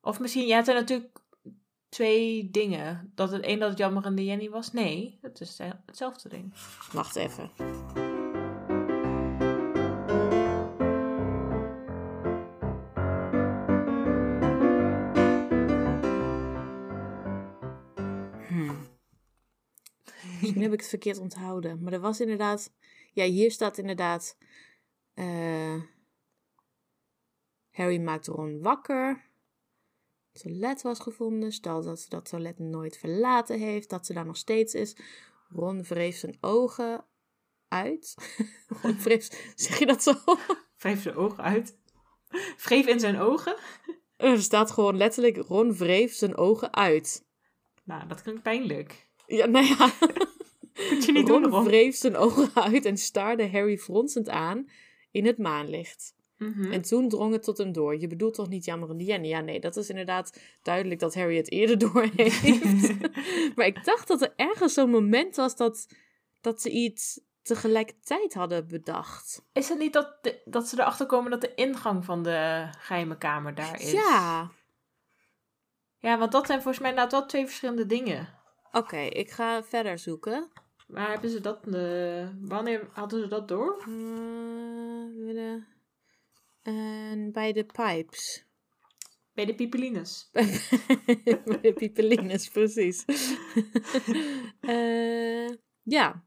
Of 0.00 0.20
misschien, 0.20 0.46
ja, 0.46 0.56
het 0.56 0.64
zijn 0.64 0.76
natuurlijk 0.76 1.18
twee 1.88 2.50
dingen. 2.50 3.12
Dat 3.14 3.30
het 3.30 3.46
een 3.46 3.58
dat 3.58 3.68
het 3.68 3.78
jammerende 3.78 4.24
Jenny 4.24 4.50
was? 4.50 4.72
Nee, 4.72 5.18
het 5.22 5.40
is 5.40 5.58
hetzelfde 5.86 6.28
ding. 6.28 6.54
Wacht 6.92 7.16
even. 7.16 7.50
Misschien 20.60 20.70
heb 20.70 20.72
ik 20.72 20.80
het 20.80 21.20
verkeerd 21.20 21.34
onthouden. 21.34 21.82
Maar 21.82 21.92
er 21.92 22.00
was 22.00 22.20
inderdaad... 22.20 22.72
Ja, 23.12 23.24
hier 23.24 23.50
staat 23.50 23.78
inderdaad... 23.78 24.36
eh, 25.14 25.82
Harry 27.70 28.00
maakt 28.00 28.26
Ron 28.26 28.60
wakker. 28.60 29.30
Het 30.32 30.42
toilet 30.42 30.82
was 30.82 30.98
gevonden. 30.98 31.52
Stel 31.52 31.82
dat 31.82 32.00
ze 32.00 32.08
dat 32.08 32.28
toilet 32.28 32.58
nooit 32.58 32.98
verlaten 32.98 33.58
heeft. 33.58 33.90
Dat 33.90 34.06
ze 34.06 34.12
daar 34.12 34.26
nog 34.26 34.36
steeds 34.36 34.74
is. 34.74 34.96
Ron 35.48 35.82
wreef 35.82 36.16
zijn 36.16 36.36
ogen 36.40 37.04
uit. 37.68 38.14
Ron 38.82 38.98
wreef... 38.98 39.52
Zeg 39.54 39.78
je 39.78 39.86
dat 39.86 40.02
zo? 40.02 40.14
Wreef 40.76 41.02
zijn 41.02 41.16
ogen 41.16 41.44
uit. 41.44 41.78
Wreef 42.56 42.86
in 42.86 43.00
zijn 43.00 43.18
ogen. 43.18 43.56
Er 44.16 44.42
staat 44.42 44.70
gewoon 44.70 44.96
letterlijk... 44.96 45.36
Ron 45.36 45.76
wreef 45.76 46.14
zijn 46.14 46.36
ogen 46.36 46.74
uit. 46.74 47.26
Nou, 47.84 48.08
dat 48.08 48.22
klinkt 48.22 48.42
pijnlijk. 48.42 49.08
Ja, 49.26 49.46
nou 49.46 49.66
ja... 49.66 49.92
Moet 50.90 51.04
je 51.04 51.12
niet 51.12 51.26
doen, 51.26 51.46
Ron 51.46 51.64
wreef 51.64 51.96
zijn 51.96 52.16
ogen 52.16 52.50
uit 52.54 52.84
en 52.84 52.96
staarde 52.96 53.50
Harry 53.50 53.78
fronsend 53.78 54.28
aan 54.28 54.68
in 55.10 55.26
het 55.26 55.38
maanlicht. 55.38 56.14
Mhm. 56.36 56.72
En 56.72 56.82
toen 56.82 57.08
drong 57.08 57.32
het 57.32 57.42
tot 57.42 57.58
hem 57.58 57.72
door. 57.72 58.00
Je 58.00 58.06
bedoelt 58.06 58.34
toch 58.34 58.48
niet 58.48 58.64
jammerende 58.64 59.04
Jenny? 59.04 59.28
Ja, 59.28 59.40
nee, 59.40 59.60
dat 59.60 59.76
is 59.76 59.88
inderdaad 59.88 60.40
duidelijk 60.62 61.00
dat 61.00 61.14
Harry 61.14 61.36
het 61.36 61.50
eerder 61.50 61.78
door 61.92 62.08
heeft. 62.16 62.92
maar 63.56 63.66
ik 63.66 63.84
dacht 63.84 64.08
dat 64.08 64.22
er 64.22 64.32
ergens 64.36 64.74
zo'n 64.74 64.90
moment 64.90 65.36
was 65.36 65.56
dat, 65.56 65.86
dat 66.40 66.60
ze 66.62 66.70
iets 66.70 67.20
tegelijkertijd 67.42 68.34
hadden 68.34 68.68
bedacht. 68.68 69.42
Is 69.52 69.68
het 69.68 69.78
niet 69.78 69.92
dat, 69.92 70.18
de- 70.22 70.40
dat 70.44 70.68
ze 70.68 70.80
erachter 70.80 71.06
komen 71.06 71.30
dat 71.30 71.40
de 71.40 71.54
ingang 71.54 72.04
van 72.04 72.22
de 72.22 72.68
geheime 72.78 73.18
kamer 73.18 73.54
daar 73.54 73.80
is? 73.80 73.92
Ja. 73.92 74.50
Ja, 75.98 76.18
want 76.18 76.32
dat 76.32 76.46
zijn 76.46 76.62
volgens 76.62 76.78
mij 76.82 76.90
inderdaad 76.90 77.18
wel 77.20 77.26
twee 77.28 77.46
verschillende 77.46 77.86
dingen. 77.86 78.28
Oké, 78.72 78.96
ik 79.00 79.30
ga 79.30 79.62
verder 79.62 79.98
zoeken. 79.98 80.50
Maar 80.92 81.10
hebben 81.10 81.30
ze 81.30 81.40
dat... 81.40 81.66
eh, 81.66 82.28
wanneer 82.40 82.88
hadden 82.92 83.20
ze 83.20 83.28
dat 83.28 83.48
door? 83.48 83.82
Eh, 83.86 85.54
En 86.62 87.32
bij 87.32 87.52
de 87.52 87.64
pipes. 87.64 88.44
Bij 89.32 89.44
de 89.44 89.54
pipelines. 89.54 90.28
de 91.62 91.72
pipelines, 91.76 92.48
precies. 92.48 93.04
Eh, 94.60 95.48
ja. 95.82 96.24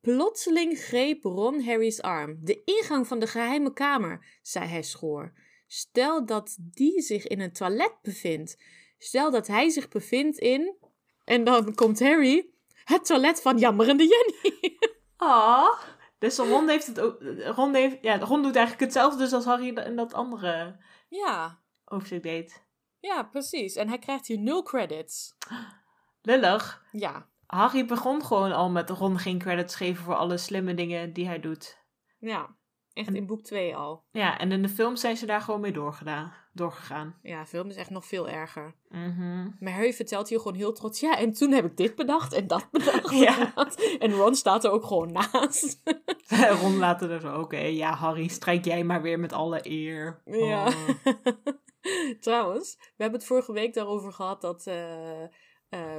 Plotseling 0.00 0.78
greep 0.78 1.24
Ron 1.24 1.62
Harry's 1.62 2.00
arm. 2.00 2.38
De 2.40 2.62
ingang 2.64 3.06
van 3.06 3.18
de 3.18 3.26
geheime 3.26 3.72
kamer, 3.72 4.38
zei 4.42 4.66
hij 4.66 4.82
schoor. 4.82 5.32
Stel 5.66 6.26
dat 6.26 6.56
die 6.60 7.00
zich 7.00 7.26
in 7.26 7.40
een 7.40 7.52
toilet 7.52 7.94
bevindt. 8.02 8.62
Stel 8.98 9.30
dat 9.30 9.46
hij 9.46 9.68
zich 9.68 9.88
bevindt 9.88 10.38
in... 10.38 10.76
En 11.24 11.44
dan 11.44 11.74
komt 11.74 12.00
Harry... 12.00 12.51
Het 12.84 13.04
toilet 13.04 13.42
van 13.42 13.58
jammerende 13.58 14.06
Jenny. 14.06 14.78
Ah, 15.16 15.80
dus 16.18 16.38
Ron 16.38 16.68
heeft 16.68 16.86
het 16.86 17.00
ook... 17.00 17.22
Ron, 17.44 17.74
heeft, 17.74 17.98
ja, 18.00 18.18
Ron 18.18 18.42
doet 18.42 18.56
eigenlijk 18.56 18.84
hetzelfde 18.84 19.18
dus 19.18 19.32
als 19.32 19.44
Harry 19.44 19.78
in 19.78 19.96
dat 19.96 20.14
andere 20.14 20.76
ja, 21.08 21.62
hoofdstuk 21.84 22.22
deed. 22.22 22.64
ja, 23.00 23.22
precies. 23.22 23.76
En 23.76 23.88
hij 23.88 23.98
krijgt 23.98 24.26
hier 24.26 24.38
nul 24.38 24.62
credits. 24.62 25.34
Lullig. 26.22 26.84
Ja, 26.92 27.28
Harry 27.46 27.86
begon 27.86 28.24
gewoon 28.24 28.52
al 28.52 28.70
met 28.70 28.90
Ron 28.90 29.18
geen 29.18 29.38
credits 29.38 29.74
geven 29.74 30.04
voor 30.04 30.16
alle 30.16 30.36
slimme 30.36 30.74
dingen 30.74 31.12
die 31.12 31.26
hij 31.26 31.40
doet. 31.40 31.78
ja. 32.18 32.56
Echt 32.94 33.08
En- 33.08 33.16
in 33.16 33.26
boek 33.26 33.42
2 33.42 33.76
al. 33.76 34.04
Ja, 34.10 34.38
en 34.38 34.52
in 34.52 34.62
de 34.62 34.68
film 34.68 34.96
zijn 34.96 35.16
ze 35.16 35.26
daar 35.26 35.40
gewoon 35.40 35.60
mee 35.60 35.72
doorgedaan, 35.72 36.32
doorgegaan. 36.52 37.16
Ja, 37.22 37.46
film 37.46 37.68
is 37.68 37.76
echt 37.76 37.90
nog 37.90 38.06
veel 38.06 38.28
erger. 38.28 38.74
Mhm. 38.88 39.48
Maar 39.60 39.72
Harry 39.72 39.92
vertelt 39.92 40.28
hier 40.28 40.38
gewoon 40.40 40.56
heel 40.56 40.72
trots. 40.72 41.00
Ja, 41.00 41.18
en 41.18 41.32
toen 41.32 41.50
heb 41.52 41.64
ik 41.64 41.76
dit 41.76 41.94
bedacht 41.94 42.32
en 42.32 42.46
dat 42.46 42.68
bedacht. 42.70 43.10
Ja. 43.24 43.52
En 43.98 44.12
Ron 44.12 44.34
staat 44.34 44.64
er 44.64 44.70
ook 44.70 44.84
gewoon 44.84 45.12
naast. 45.12 45.82
Ron 46.60 46.76
later 46.78 47.10
er 47.10 47.20
zo, 47.20 47.40
oké, 47.40 47.56
ja 47.58 47.94
Harry, 47.94 48.28
strijk 48.28 48.64
jij 48.64 48.84
maar 48.84 49.02
weer 49.02 49.18
met 49.18 49.32
alle 49.32 49.60
eer. 49.62 50.22
Ja. 50.24 50.66
Oh. 50.66 50.88
Trouwens, 52.20 52.76
we 52.78 53.02
hebben 53.02 53.18
het 53.18 53.28
vorige 53.28 53.52
week 53.52 53.74
daarover 53.74 54.12
gehad 54.12 54.40
dat 54.40 54.66
eh, 54.66 55.22
eh, 55.22 55.28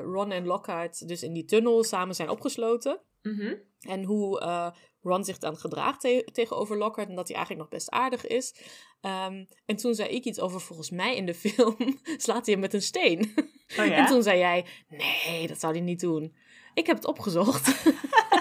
Ron 0.03 0.31
en 0.31 0.45
Lockhart 0.45 1.07
dus 1.07 1.23
in 1.23 1.33
die 1.33 1.45
tunnel 1.45 1.83
samen 1.83 2.15
zijn 2.15 2.29
opgesloten. 2.29 2.99
Mhm. 3.21 3.55
En 3.79 4.03
hoe 4.03 4.39
eh, 4.39 4.67
Ron 5.03 5.23
zich 5.23 5.37
dan 5.37 5.57
gedraagt 5.57 6.01
te- 6.01 6.29
tegenover 6.31 6.77
Lockhart. 6.77 7.09
En 7.09 7.15
dat 7.15 7.27
hij 7.27 7.35
eigenlijk 7.37 7.65
nog 7.69 7.79
best 7.79 7.91
aardig 7.91 8.27
is. 8.27 8.55
Ehm, 9.01 9.45
en 9.65 9.75
toen 9.75 9.93
zei 9.95 10.09
ik 10.09 10.23
iets 10.25 10.39
over, 10.39 10.61
volgens 10.61 10.89
mij 10.89 11.15
in 11.15 11.25
de 11.25 11.33
film 11.43 11.75
slaat 12.17 12.45
hij 12.45 12.53
hem 12.53 12.59
met 12.59 12.73
een 12.73 12.81
steen. 12.81 13.33
Oh 13.79 13.85
ja? 13.85 13.91
En 13.91 14.05
toen 14.05 14.23
zei 14.23 14.37
jij, 14.39 14.65
nee, 14.89 15.47
dat 15.47 15.59
zou 15.59 15.73
hij 15.73 15.81
niet 15.81 15.99
doen. 15.99 16.35
Ik 16.73 16.87
heb 16.87 16.95
het 16.95 17.05
opgezocht. 17.05 17.83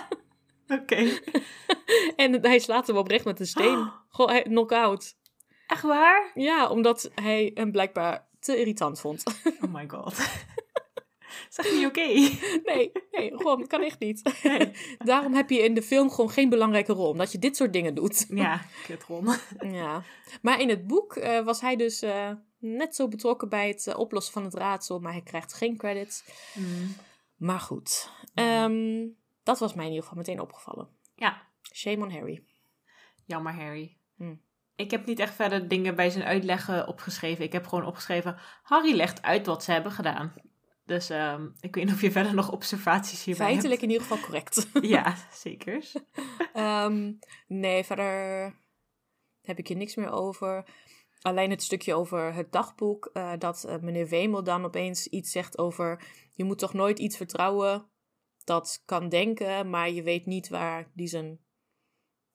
Oké. 0.80 1.18
en 2.16 2.42
hij 2.46 2.58
slaat 2.58 2.86
hem 2.86 2.96
oprecht 2.96 3.24
met 3.24 3.40
een 3.40 3.46
steen. 3.46 3.90
Gewoon 4.08 4.30
hij- 4.30 4.42
knock-out. 4.42 5.16
Echt 5.66 5.82
waar? 5.82 6.30
Ja, 6.34 6.68
omdat 6.68 7.10
hij 7.14 7.50
hem 7.54 7.72
blijkbaar 7.72 8.28
te 8.40 8.56
irritant 8.58 9.00
vond. 9.00 9.22
Oh 9.60 9.74
my 9.74 9.88
god. 9.88 10.14
Is 11.52 11.64
dat 11.64 11.72
niet 11.72 11.86
oké? 11.86 12.06
nee, 12.72 12.92
nee, 13.10 13.36
gewoon, 13.36 13.66
kan 13.66 13.82
echt 13.82 13.98
niet. 13.98 14.40
Nee. 14.42 14.70
Daarom 14.98 15.34
heb 15.34 15.50
je 15.50 15.58
in 15.58 15.74
de 15.74 15.82
film 15.82 16.10
gewoon 16.10 16.30
geen 16.30 16.48
belangrijke 16.48 16.92
rol. 16.92 17.08
Omdat 17.08 17.32
je 17.32 17.38
dit 17.38 17.56
soort 17.56 17.72
dingen 17.72 17.94
doet. 17.94 18.26
Ja, 18.42 18.60
kut 18.86 19.02
Ron. 19.02 19.28
Ja. 19.60 20.02
Maar 20.42 20.60
in 20.60 20.68
het 20.68 20.86
boek 20.86 21.16
eh, 21.16 21.44
was 21.44 21.60
hij 21.60 21.76
dus 21.76 22.02
eh, 22.02 22.30
net 22.58 22.96
zo 22.96 23.08
betrokken 23.08 23.48
bij 23.48 23.68
het 23.68 23.86
eh, 23.86 23.98
oplossen 23.98 24.32
van 24.32 24.44
het 24.44 24.54
raadsel. 24.54 24.98
Maar 24.98 25.12
hij 25.12 25.22
krijgt 25.22 25.52
geen 25.52 25.76
credits. 25.76 26.24
Mm. 26.54 26.94
Maar 27.36 27.60
goed. 27.60 28.10
Ehm, 28.34 29.06
dat 29.42 29.58
was 29.58 29.74
mij 29.74 29.84
in 29.84 29.90
ieder 29.90 30.04
geval 30.04 30.18
meteen 30.18 30.40
opgevallen. 30.40 30.88
Ja, 31.14 31.42
Shame 31.74 32.04
on 32.04 32.12
Harry. 32.12 32.44
jammer 33.24 33.54
Harry. 33.54 33.96
Hm. 34.16 34.34
Ik 34.76 34.90
heb 34.90 35.06
niet 35.06 35.18
echt 35.18 35.34
verder 35.34 35.68
dingen 35.68 35.94
bij 35.94 36.10
zijn 36.10 36.24
uitleggen 36.24 36.88
opgeschreven. 36.88 37.44
Ik 37.44 37.52
heb 37.52 37.66
gewoon 37.66 37.86
opgeschreven, 37.86 38.38
Harry 38.62 38.94
legt 38.94 39.22
uit 39.22 39.46
wat 39.46 39.64
ze 39.64 39.72
hebben 39.72 39.92
gedaan. 39.92 40.32
Dus 40.84 41.10
ehm, 41.10 41.48
ik 41.60 41.74
weet 41.74 41.84
niet 41.84 41.94
of 41.94 42.00
je 42.00 42.10
verder 42.10 42.34
nog 42.34 42.52
observaties 42.52 43.24
hierbij 43.24 43.46
Feitelijk 43.46 43.82
in 43.82 43.90
ieder 43.90 44.06
geval 44.06 44.24
correct. 44.24 44.66
hebt. 44.72 44.86
Ja, 44.94 45.16
zeker. 45.44 45.90
Ehm, 46.52 47.12
nee, 47.46 47.84
verder 47.84 48.54
heb 49.42 49.58
ik 49.58 49.68
hier 49.68 49.76
niks 49.76 49.94
meer 49.94 50.10
over. 50.10 50.64
Alleen 51.20 51.50
het 51.50 51.62
stukje 51.62 51.94
over 51.94 52.34
het 52.34 52.52
dagboek. 52.52 53.10
eh, 53.12 53.32
dat 53.38 53.64
eh, 53.64 53.78
meneer 53.78 54.08
Wemel 54.08 54.44
dan 54.44 54.64
opeens 54.64 55.06
iets 55.06 55.30
zegt 55.30 55.58
over... 55.58 56.04
Je 56.32 56.44
moet 56.44 56.58
toch 56.58 56.72
nooit 56.72 56.98
iets 56.98 57.16
vertrouwen 57.16 57.90
dat 58.44 58.82
kan 58.84 59.08
denken... 59.08 59.70
maar 59.70 59.90
je 59.90 60.02
weet 60.02 60.26
niet 60.26 60.48
waar 60.48 60.90
die 60.94 61.06
zijn 61.06 61.40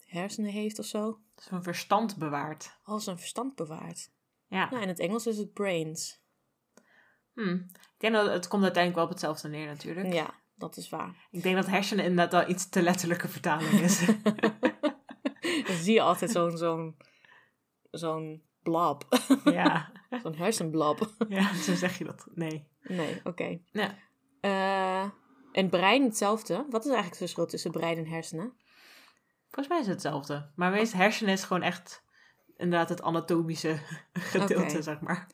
hersenen 0.06 0.52
heeft 0.52 0.80
of 0.80 0.86
zo. 0.86 1.20
Zo'n 1.36 1.64
verstand 1.64 2.18
bewaard. 2.18 2.78
Als 2.84 3.04
zijn 3.04 3.18
verstand 3.18 3.56
bewaart. 3.56 4.12
Ja. 4.48 4.70
Nou, 4.70 4.82
in 4.82 4.88
het 4.88 5.00
Engels 5.00 5.28
is 5.28 5.38
het 5.38 5.54
brains. 5.54 6.22
Hm. 7.34 7.62
Ik 7.98 8.04
denk 8.04 8.14
dat 8.14 8.34
het 8.34 8.48
komt 8.48 8.64
uiteindelijk 8.64 8.96
wel 8.96 9.04
op 9.04 9.10
hetzelfde 9.10 9.48
neer 9.48 9.66
natuurlijk. 9.66 10.14
Ja, 10.14 10.34
dat 10.56 10.78
is 10.78 10.90
waar. 10.90 11.16
Ik 11.32 11.44
denk 11.44 11.56
dat 11.56 11.66
hersenen 11.68 12.06
inderdaad 12.06 12.32
wel 12.32 12.50
iets 12.50 12.70
te 12.70 12.82
letterlijke 12.82 13.28
vertaling 13.28 13.72
is. 13.72 14.06
Dan 15.68 15.76
zie 15.76 15.94
je 15.94 16.02
altijd 16.02 16.32
zo'n 16.32 16.58
zo'n 16.58 16.96
zo'n 17.92 18.44
blob. 18.64 19.20
ja. 19.44 19.92
zo'n 20.24 20.36
hersenblob. 20.36 21.14
ja, 21.30 21.54
zo 21.54 21.76
zeg 21.76 21.98
je 21.98 22.04
dat. 22.04 22.28
Nee. 22.34 22.68
Nee, 22.82 23.22
oké. 23.24 23.60
Ja. 23.72 23.96
Eh, 24.42 25.10
en 25.52 25.70
brein 25.70 26.04
hetzelfde. 26.04 26.54
Wat 26.70 26.86
is 26.86 26.92
eigenlijk 26.92 27.10
het 27.10 27.18
verschil 27.18 27.46
tussen 27.46 27.72
brein 27.72 27.98
en 27.98 28.08
hersenen? 28.08 28.54
Volgens 29.44 29.68
mij 29.68 29.80
is 29.80 29.86
het 29.86 29.94
hetzelfde. 29.94 30.52
Maar 30.56 30.74
hersenen 30.74 31.34
is 31.34 31.44
gewoon 31.44 31.64
echt 31.64 32.04
inderdaad 32.58 32.90
het 32.90 33.02
anatomische 33.02 33.80
gedeelte, 34.14 34.82
zeg 34.82 35.00
maar. 35.00 35.28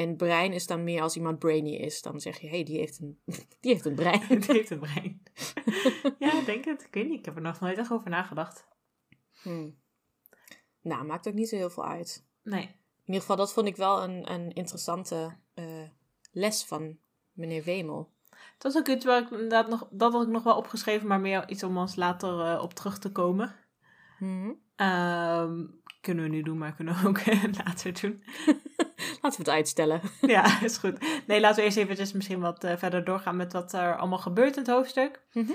En 0.00 0.16
brein 0.16 0.52
is 0.52 0.66
dan 0.66 0.84
meer 0.84 1.02
als 1.02 1.16
iemand 1.16 1.38
brainy 1.38 1.74
is. 1.74 2.02
Dan 2.02 2.20
zeg 2.20 2.40
je, 2.40 2.46
hé, 2.46 2.54
hey, 2.54 2.64
die, 2.64 2.78
heeft 2.78 3.00
een, 3.00 3.20
die 3.60 3.72
heeft 3.72 3.84
een 3.84 3.94
brein. 3.94 4.20
Het 4.28 4.46
heeft 4.46 4.70
een 4.70 4.78
brein. 4.78 5.22
ja, 6.18 6.40
denk 6.40 6.64
het. 6.64 6.82
Ik 6.82 6.94
weet 6.94 7.08
niet. 7.08 7.18
Ik 7.18 7.24
heb 7.24 7.36
er 7.36 7.42
nog 7.42 7.60
nooit 7.60 7.78
echt 7.78 7.92
over 7.92 8.10
nagedacht. 8.10 8.66
Hmm. 9.42 9.78
Nou, 10.80 11.04
maakt 11.04 11.28
ook 11.28 11.34
niet 11.34 11.48
zo 11.48 11.56
heel 11.56 11.70
veel 11.70 11.86
uit. 11.86 12.26
Nee. 12.42 12.62
In 12.62 13.06
ieder 13.06 13.20
geval, 13.20 13.36
dat 13.36 13.52
vond 13.52 13.66
ik 13.66 13.76
wel 13.76 14.02
een, 14.02 14.32
een 14.32 14.52
interessante 14.52 15.36
eh, 15.54 15.88
les 16.32 16.64
van 16.64 16.98
meneer 17.32 17.62
Wemel. 17.62 18.12
Dat 18.58 18.72
is 18.72 18.78
ook 18.78 18.88
iets 18.88 19.04
waar 19.04 19.22
ik 19.22 19.30
inderdaad 19.30 19.68
nog... 19.68 19.88
Dat 19.90 20.12
had 20.12 20.22
ik 20.22 20.28
nog 20.28 20.42
wel 20.42 20.56
opgeschreven, 20.56 21.06
maar 21.06 21.20
meer 21.20 21.48
iets 21.48 21.62
om 21.62 21.76
ons 21.76 21.96
later 21.96 22.40
eh, 22.40 22.62
op 22.62 22.74
terug 22.74 22.98
te 22.98 23.12
komen. 23.12 23.54
Mhm. 24.18 24.52
Ehm, 24.76 25.66
kunnen 26.00 26.24
we 26.24 26.30
nu 26.30 26.42
doen, 26.42 26.58
maar 26.58 26.74
kunnen 26.74 27.02
we 27.02 27.08
ook 27.08 27.18
eh, 27.18 27.44
later 27.64 28.00
doen. 28.00 28.22
Laten 29.20 29.44
we 29.44 29.50
het 29.50 29.56
uitstellen. 29.56 30.00
ja, 30.20 30.62
is 30.62 30.76
goed. 30.76 31.24
Nee, 31.26 31.40
laten 31.40 31.56
we 31.56 31.62
eerst 31.62 31.76
eventjes 31.76 32.12
misschien 32.12 32.40
wat 32.40 32.64
eh, 32.64 32.76
verder 32.76 33.04
doorgaan 33.04 33.36
met 33.36 33.52
wat 33.52 33.72
er 33.72 33.96
allemaal 33.96 34.18
gebeurt 34.18 34.56
in 34.56 34.62
het 34.62 34.70
hoofdstuk. 34.70 35.20
Mhm. 35.32 35.52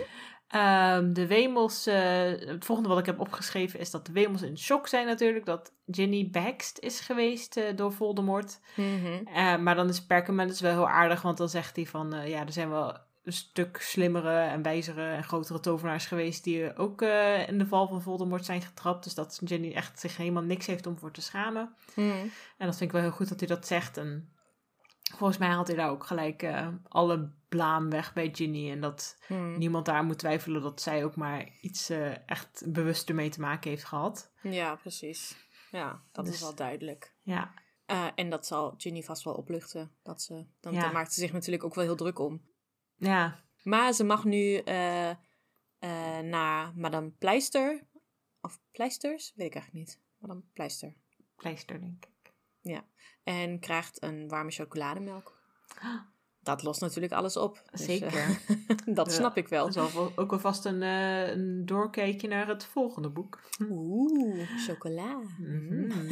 Ehm, 0.48 1.14
de 1.14 1.28
Wemels, 1.28 1.86
eh, 1.86 2.24
het 2.40 2.66
volgende 2.66 2.90
wat 2.90 3.00
ik 3.00 3.06
heb 3.06 3.20
opgeschreven 3.20 3.80
is 3.80 3.92
dat 3.92 4.06
de 4.06 4.12
Wemels 4.12 4.42
in 4.42 4.58
shock 4.58 4.88
zijn 4.88 5.06
natuurlijk. 5.06 5.46
Dat 5.46 5.74
Ginny 5.88 6.30
behext 6.32 6.80
is 6.80 7.00
geweest 7.00 7.58
eh, 7.58 7.76
door 7.76 7.94
Voldemort. 7.94 8.60
Eh, 8.76 9.58
maar 9.58 9.76
dan 9.76 9.90
is 9.90 10.06
Perkament 10.06 10.50
dus 10.50 10.62
wel 10.62 10.72
heel 10.72 10.90
aardig, 10.90 11.22
want 11.22 11.38
dan 11.38 11.50
zegt 11.50 11.76
hij 11.76 11.86
van... 11.86 12.28
ja, 12.28 12.46
er 12.46 12.52
zijn 12.52 12.70
wel 12.70 12.98
een 13.26 13.34
stuk 13.34 13.78
slimmere 13.82 14.40
en 14.40 14.62
wijzere 14.62 15.14
en 15.14 15.24
grotere 15.24 15.60
tovenaars 15.60 16.06
geweest... 16.06 16.44
die 16.44 16.76
ook 16.78 17.02
eh, 17.02 17.48
in 17.48 17.58
de 17.58 17.68
val 17.68 17.88
van 17.88 18.02
Voldemort 18.02 18.46
zijn 18.46 18.62
getrapt. 18.62 19.04
Dus 19.04 19.14
dat 19.14 19.42
Ginny 19.46 19.74
echt 19.74 20.00
zich 20.00 20.18
helemaal 20.18 20.44
niks 20.44 20.66
heeft 20.66 20.88
om 20.88 20.98
voor 20.98 21.12
te 21.12 21.22
schamen. 21.22 21.76
Mhm. 21.96 22.10
En 22.58 22.66
dat 22.66 22.78
vind 22.78 22.82
ik 22.82 22.92
wel 22.92 23.02
heel 23.02 23.12
goed 23.12 23.30
dat 23.30 23.40
hij 23.40 23.48
dat 23.50 23.68
zegt. 23.68 23.98
En 23.98 24.34
volgens 25.16 25.38
mij 25.40 25.48
haalt 25.50 25.68
hij 25.68 25.76
daar 25.76 25.90
ook 25.90 26.06
gelijk 26.06 26.44
eh, 26.44 26.68
alle 26.88 27.32
blaam 27.50 27.90
weg 27.90 28.14
bij 28.14 28.30
Ginny. 28.34 28.72
En 28.72 28.82
dat 28.82 29.18
Mhm. 29.28 29.58
niemand 29.58 29.86
daar 29.86 30.04
moet 30.04 30.20
twijfelen 30.20 30.62
dat 30.62 30.82
zij 30.82 31.04
ook 31.04 31.16
maar 31.16 31.50
iets 31.62 31.90
eh, 31.90 32.28
echt 32.30 32.64
bewust 32.68 33.10
ermee 33.10 33.30
te 33.30 33.40
maken 33.42 33.70
heeft 33.70 33.84
gehad. 33.84 34.32
Ja, 34.42 34.76
precies. 34.76 35.36
Ja, 35.72 36.02
dat 36.12 36.26
Dus- 36.26 36.34
is 36.34 36.42
wel 36.42 36.56
duidelijk. 36.56 37.14
Ja, 37.22 37.54
en 38.16 38.30
dat 38.30 38.46
zal 38.46 38.74
Ginny 38.78 39.02
vast 39.04 39.24
wel 39.24 39.34
opluchten. 39.34 39.92
Dat 40.04 40.22
ze, 40.22 40.46
dan, 40.60 40.74
Ja. 40.74 40.82
Daar 40.82 40.92
maakt 40.94 41.14
ze 41.14 41.20
zich 41.20 41.32
natuurlijk 41.34 41.64
ook 41.64 41.76
wel 41.76 41.84
heel 41.84 41.96
druk 41.96 42.20
om. 42.20 42.42
Ja, 42.98 43.40
Maar 43.64 43.94
ze 43.94 44.04
mag 44.04 44.24
nu 44.24 44.56
eh, 44.56 45.10
eh, 45.10 45.18
naar 46.24 46.72
Madame 46.76 47.10
Pleister. 47.10 47.84
Of 48.42 48.60
Pleisters? 48.72 49.34
Weet 49.36 49.48
ik 49.48 49.54
eigenlijk 49.56 49.86
niet. 49.86 50.00
Madame 50.18 50.42
Pleister. 50.54 50.94
pleister 51.36 51.80
denk 51.80 52.06
ik. 52.06 52.14
En 53.24 53.60
krijgt 53.60 54.04
een 54.04 54.28
warme 54.28 54.52
chocolademelk. 54.52 55.42
Dat 56.40 56.64
lost 56.64 56.82
natuurlijk 56.82 57.14
alles 57.14 57.38
op. 57.38 57.64
Dus, 57.72 57.86
Zeker. 57.86 58.14
eh, 58.14 58.30
dat 58.96 59.08
Ja. 59.08 59.14
snap 59.14 59.38
ik 59.38 59.48
wel. 59.48 59.72
Dat 59.72 59.88
is 59.88 59.96
ook 59.96 60.32
alvast 60.32 60.66
een, 60.66 60.82
een 60.82 61.66
doorkijkje 61.66 62.28
naar 62.28 62.48
het 62.48 62.66
volgende 62.66 63.10
boek. 63.10 63.40
Oeh, 63.70 64.50
chocola. 64.58 65.18
Mhm. 65.38 65.74
Mm. 65.74 66.10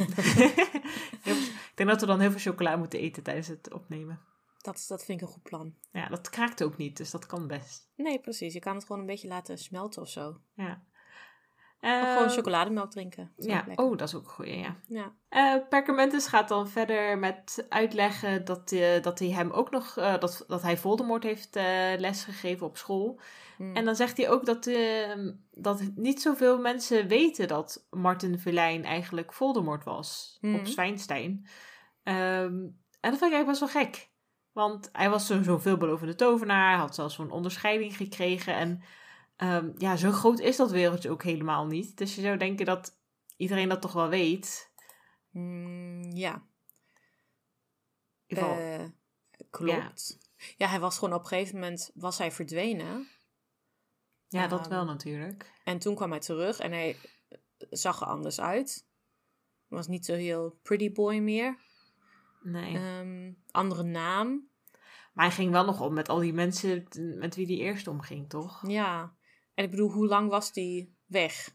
Ik 1.24 1.72
denk 1.74 1.88
dat 1.90 2.00
we 2.00 2.06
dan 2.06 2.20
heel 2.20 2.30
veel 2.30 2.52
chocola 2.52 2.76
moeten 2.76 2.98
eten 3.00 3.22
tijdens 3.22 3.48
het 3.48 3.72
opnemen. 3.72 4.20
Dat, 4.64 4.84
dat 4.88 5.04
vind 5.04 5.20
ik 5.20 5.26
een 5.26 5.32
goed 5.32 5.42
plan. 5.42 5.74
Ja, 5.92 6.08
dat 6.08 6.30
kraakt 6.30 6.62
ook 6.62 6.76
niet, 6.76 6.96
dus 6.96 7.10
dat 7.10 7.26
kan 7.26 7.46
best. 7.46 7.90
Nee, 7.96 8.20
precies. 8.20 8.52
Je 8.52 8.60
kan 8.60 8.74
het 8.74 8.84
gewoon 8.84 9.00
een 9.00 9.06
beetje 9.06 9.28
laten 9.28 9.58
smelten 9.58 10.02
of 10.02 10.08
zo. 10.08 10.40
Ja. 10.54 10.82
Of 11.80 11.90
Eh, 11.90 12.12
gewoon 12.12 12.30
chocolademelk 12.30 12.90
drinken. 12.90 13.32
Ja, 13.36 13.66
oh, 13.74 13.96
dat 13.96 14.08
is 14.08 14.14
ook 14.14 14.24
een 14.24 14.30
goeie, 14.30 14.58
ja. 14.58 14.76
Ja. 14.86 15.14
Eh 15.28 15.54
Perkamentus 15.68 16.26
gaat 16.26 16.48
dan 16.48 16.68
verder 16.68 17.18
met 17.18 17.66
uitleggen 17.68 18.44
dat, 18.44 18.72
eh, 18.72 19.02
dat 19.02 19.18
hij 19.18 19.28
hem 19.28 19.50
ook 19.50 19.70
nog, 19.70 19.94
dat, 19.94 20.44
dat 20.46 20.62
hij 20.62 20.76
Voldemort 20.76 21.22
heeft 21.22 21.54
lesgegeven 21.98 22.66
op 22.66 22.76
school. 22.76 23.20
Mm. 23.58 23.76
En 23.76 23.84
dan 23.84 23.96
zegt 23.96 24.16
hij 24.16 24.30
ook 24.30 24.46
dat, 24.46 24.66
eh, 24.66 25.26
dat 25.50 25.82
niet 25.94 26.22
zoveel 26.22 26.58
mensen 26.58 27.08
weten 27.08 27.48
dat 27.48 27.86
Martin 27.90 28.38
Verlijn 28.38 28.84
eigenlijk 28.84 29.32
Voldemort 29.32 29.84
was 29.84 30.38
op 30.42 30.66
Zwijnstein. 30.66 31.46
Ehm, 32.02 32.54
en 33.00 33.10
dat 33.10 33.18
vind 33.18 33.32
ik 33.32 33.32
eigenlijk 33.32 33.46
best 33.46 33.60
wel 33.60 33.82
gek. 33.82 34.12
Want 34.54 34.88
hij 34.92 35.10
was 35.10 35.26
zo'n 35.26 35.44
zo 35.44 35.58
veelbelovende 35.58 36.14
tovenaar, 36.14 36.78
had 36.78 36.94
zelfs 36.94 37.14
zo'n 37.14 37.30
onderscheiding 37.30 37.96
gekregen. 37.96 38.54
En 38.54 38.82
ehm, 39.36 39.70
ja, 39.78 39.96
zo 39.96 40.10
groot 40.10 40.38
is 40.38 40.56
dat 40.56 40.70
wereldje 40.70 41.10
ook 41.10 41.22
helemaal 41.22 41.66
niet. 41.66 41.96
Dus 41.96 42.14
je 42.14 42.20
zou 42.20 42.36
denken 42.36 42.66
dat 42.66 42.98
iedereen 43.36 43.68
dat 43.68 43.80
toch 43.80 43.92
wel 43.92 44.08
weet. 44.08 44.70
Mm, 45.30 46.10
ja. 46.12 46.32
In 48.26 48.36
ieder 48.36 48.44
geval, 48.44 48.58
Eh, 48.58 48.84
klopt. 49.50 50.18
Ja. 50.56 50.68
hij 50.68 50.80
was 50.80 50.98
gewoon 50.98 51.14
op 51.14 51.20
een 51.20 51.26
gegeven 51.28 51.54
moment 51.54 51.90
was 51.94 52.18
hij 52.18 52.32
verdwenen. 52.32 53.08
ja, 54.28 54.46
dat 54.46 54.60
ehm, 54.60 54.68
wel 54.68 54.84
natuurlijk. 54.84 55.52
En 55.64 55.78
toen 55.78 55.94
kwam 55.94 56.10
hij 56.10 56.20
terug 56.20 56.58
en 56.58 56.72
hij 56.72 56.96
zag 57.70 58.00
er 58.00 58.06
anders 58.06 58.40
uit. 58.40 58.86
Was 59.66 59.86
niet 59.86 60.04
zo 60.04 60.14
heel 60.14 60.58
pretty 60.62 60.92
boy 60.92 61.16
meer. 61.16 61.58
Nee. 62.44 62.76
Ehm, 62.76 63.32
andere 63.50 63.82
naam. 63.82 64.48
Maar 65.12 65.24
hij 65.26 65.34
ging 65.34 65.50
wel 65.50 65.64
nog 65.64 65.80
om 65.80 65.94
met 65.94 66.08
al 66.08 66.18
die 66.18 66.32
mensen 66.32 66.86
met 67.18 67.34
wie 67.34 67.46
hij 67.46 67.56
eerst 67.56 67.86
omging, 67.86 68.28
toch? 68.28 68.68
Ja. 68.68 69.16
En 69.54 69.64
ik 69.64 69.70
bedoel, 69.70 69.90
hoe 69.90 70.06
lang 70.06 70.30
was 70.30 70.52
die 70.52 70.96
weg? 71.06 71.50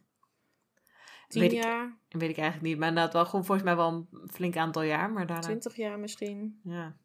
Tien 1.28 1.42
Weet 1.42 1.52
ik- 1.52 1.64
jaar? 1.64 1.98
Weet 2.10 2.30
ik 2.30 2.38
eigenlijk 2.38 2.68
niet. 2.68 2.78
Maar 2.78 2.88
inderdaad 2.88 3.14
wel 3.14 3.26
gewoon 3.26 3.46
volgens 3.46 3.66
mij 3.68 3.76
wel 3.76 4.08
een 4.12 4.30
flink 4.32 4.58
aantal 4.58 4.82
jaar. 4.82 5.12
Maar 5.12 5.26
daarna... 5.28 5.42
Twintig 5.44 5.76
jaar 5.76 6.00
misschien? 6.00 6.60
Ja. 6.64 6.98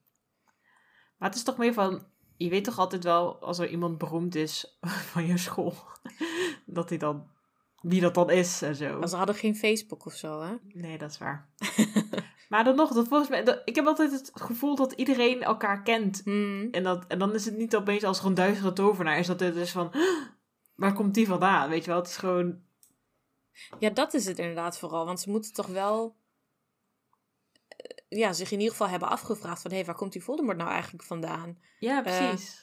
Maar 1.16 1.28
het 1.28 1.34
is 1.38 1.44
toch 1.44 1.56
meer 1.56 1.72
van... 1.72 2.06
Je 2.36 2.48
weet 2.48 2.64
toch 2.64 2.78
altijd 2.78 3.04
wel, 3.04 3.40
als 3.42 3.58
er 3.58 3.68
iemand 3.68 3.98
beroemd 3.98 4.34
is 4.34 4.78
van 5.12 5.26
je 5.26 5.36
school, 5.38 5.74
dat 6.66 6.88
hij 6.88 6.98
dan... 6.98 7.32
Wie 7.80 8.00
dat 8.00 8.14
dan 8.14 8.30
is 8.30 8.62
en 8.62 8.76
zo. 8.76 8.98
Maar 8.98 9.08
ze 9.08 9.16
hadden 9.16 9.34
geen 9.34 9.56
Facebook 9.56 10.06
of 10.06 10.12
zo, 10.14 10.40
hè? 10.40 10.54
Nee, 10.68 10.98
dat 10.98 11.10
is 11.10 11.18
waar. 11.18 11.48
maar 12.48 12.64
dan 12.64 12.76
nog, 12.76 12.92
dat 12.92 13.08
volgens 13.08 13.30
mij... 13.30 13.44
dat- 13.44 13.62
ik 13.64 13.74
heb 13.74 13.86
altijd 13.86 14.12
het 14.12 14.30
gevoel 14.34 14.76
dat 14.76 14.92
iedereen 14.92 15.42
elkaar 15.42 15.82
kent. 15.82 16.20
Hmm. 16.24 16.68
En, 16.70 16.82
dat, 16.82 17.06
en 17.06 17.18
dan 17.18 17.34
is 17.34 17.44
het 17.44 17.56
niet 17.56 17.76
opeens 17.76 18.04
als 18.04 18.18
er 18.18 18.26
een 18.26 18.34
duistere 18.34 18.72
tovenaar 18.72 19.18
is, 19.18 19.26
dat 19.26 19.40
het 19.40 19.56
is 19.56 19.70
van... 19.70 19.92
Waar 20.74 20.92
komt 20.92 21.14
die 21.14 21.26
vandaan? 21.26 21.68
Weet 21.68 21.84
je 21.84 21.90
wel, 21.90 22.00
het 22.00 22.08
is 22.08 22.16
gewoon... 22.16 22.62
Ja, 23.78 23.90
dat 23.90 24.14
is 24.14 24.26
het 24.26 24.38
inderdaad 24.38 24.78
vooral. 24.78 25.04
Want 25.04 25.20
ze 25.20 25.30
moeten 25.30 25.52
toch 25.52 25.66
wel 25.66 26.16
eh, 27.68 28.18
ja, 28.18 28.32
zich 28.32 28.50
in 28.50 28.58
ieder 28.58 28.72
geval 28.72 28.88
hebben 28.88 29.08
afgevraagd 29.08 29.62
van... 29.62 29.70
hé, 29.70 29.76
hey, 29.76 29.86
waar 29.86 29.94
komt 29.94 30.12
die 30.12 30.22
Voldemort 30.22 30.56
nou 30.56 30.70
eigenlijk 30.70 31.04
vandaan? 31.04 31.58
Ja, 31.78 32.02
precies. 32.02 32.62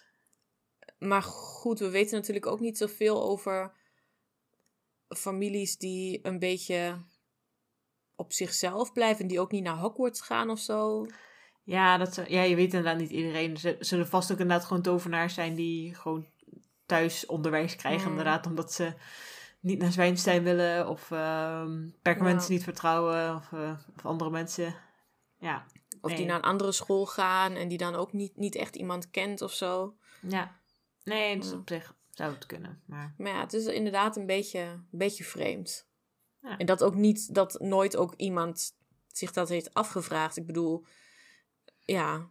Maar 0.99 1.23
goed, 1.23 1.79
we 1.79 1.89
weten 1.89 2.17
natuurlijk 2.17 2.45
ook 2.45 2.59
niet 2.59 2.77
zoveel 2.77 3.23
over 3.23 3.73
families 5.07 5.77
die 5.77 6.19
een 6.27 6.39
beetje 6.39 6.97
op 8.21 8.33
zichzelf 8.33 8.93
blijven... 8.93 9.21
en 9.21 9.27
die 9.27 9.39
ook 9.39 9.51
niet 9.51 9.63
naar 9.63 9.77
Hogwarts 9.77 10.21
gaan 10.21 10.49
of 10.49 10.59
zo. 10.59 11.05
Ja, 11.63 11.97
dat 11.97 12.21
ja, 12.27 12.41
je 12.41 12.55
weet 12.55 12.73
inderdaad 12.73 12.97
niet 12.97 13.09
iedereen. 13.09 13.57
Er 13.63 13.75
zullen 13.79 14.07
vast 14.07 14.31
ook 14.31 14.39
inderdaad 14.39 14.65
gewoon 14.67 14.81
tovenaars 14.81 15.33
zijn 15.33 15.55
die 15.55 15.95
gewoon 15.95 16.25
thuis 16.85 17.25
onderwijs 17.25 17.75
krijgen. 17.75 18.03
Mm. 18.03 18.09
Inderdaad, 18.09 18.45
omdat 18.45 18.73
ze 18.73 18.93
niet 19.59 19.79
naar 19.79 19.91
Zwijnstein 19.91 20.43
willen 20.43 20.87
of 20.87 21.11
ehm 21.11 21.89
perkamenten 22.01 22.47
Ja. 22.47 22.53
niet 22.53 22.63
vertrouwen 22.63 23.35
of, 23.35 23.51
eh, 23.53 23.77
of 23.97 24.05
andere 24.05 24.29
mensen. 24.29 24.75
Ja, 25.39 25.65
Of 26.01 26.13
die 26.13 26.25
naar 26.25 26.35
een 26.35 26.41
andere 26.41 26.71
school 26.71 27.05
gaan 27.05 27.53
en 27.53 27.67
die 27.67 27.77
dan 27.77 27.95
ook 27.95 28.13
niet, 28.13 28.37
niet 28.37 28.55
echt 28.55 28.75
iemand 28.75 29.09
kent 29.09 29.41
of 29.41 29.53
zo. 29.53 29.95
ja. 30.21 30.59
Nee, 31.03 31.37
dus 31.39 31.49
Ja. 31.49 31.55
op 31.57 31.69
zich 31.69 31.95
zou 32.09 32.33
het 32.33 32.45
kunnen. 32.45 32.81
Maar 32.85 33.13
Maar 33.17 33.31
ja, 33.31 33.39
het 33.39 33.53
is 33.53 33.65
inderdaad 33.65 34.15
een 34.15 34.25
beetje, 34.25 34.59
een 34.59 34.85
beetje 34.91 35.23
vreemd. 35.23 35.89
Ja. 36.41 36.57
En 36.57 36.65
dat 36.65 36.83
ook 36.83 36.95
niet, 36.95 37.33
dat 37.33 37.59
nooit 37.59 37.95
ook 37.95 38.13
iemand 38.17 38.75
zich 39.07 39.31
dat 39.31 39.49
heeft 39.49 39.73
afgevraagd. 39.73 40.37
Ik 40.37 40.45
bedoel, 40.45 40.85
ja, 41.79 42.29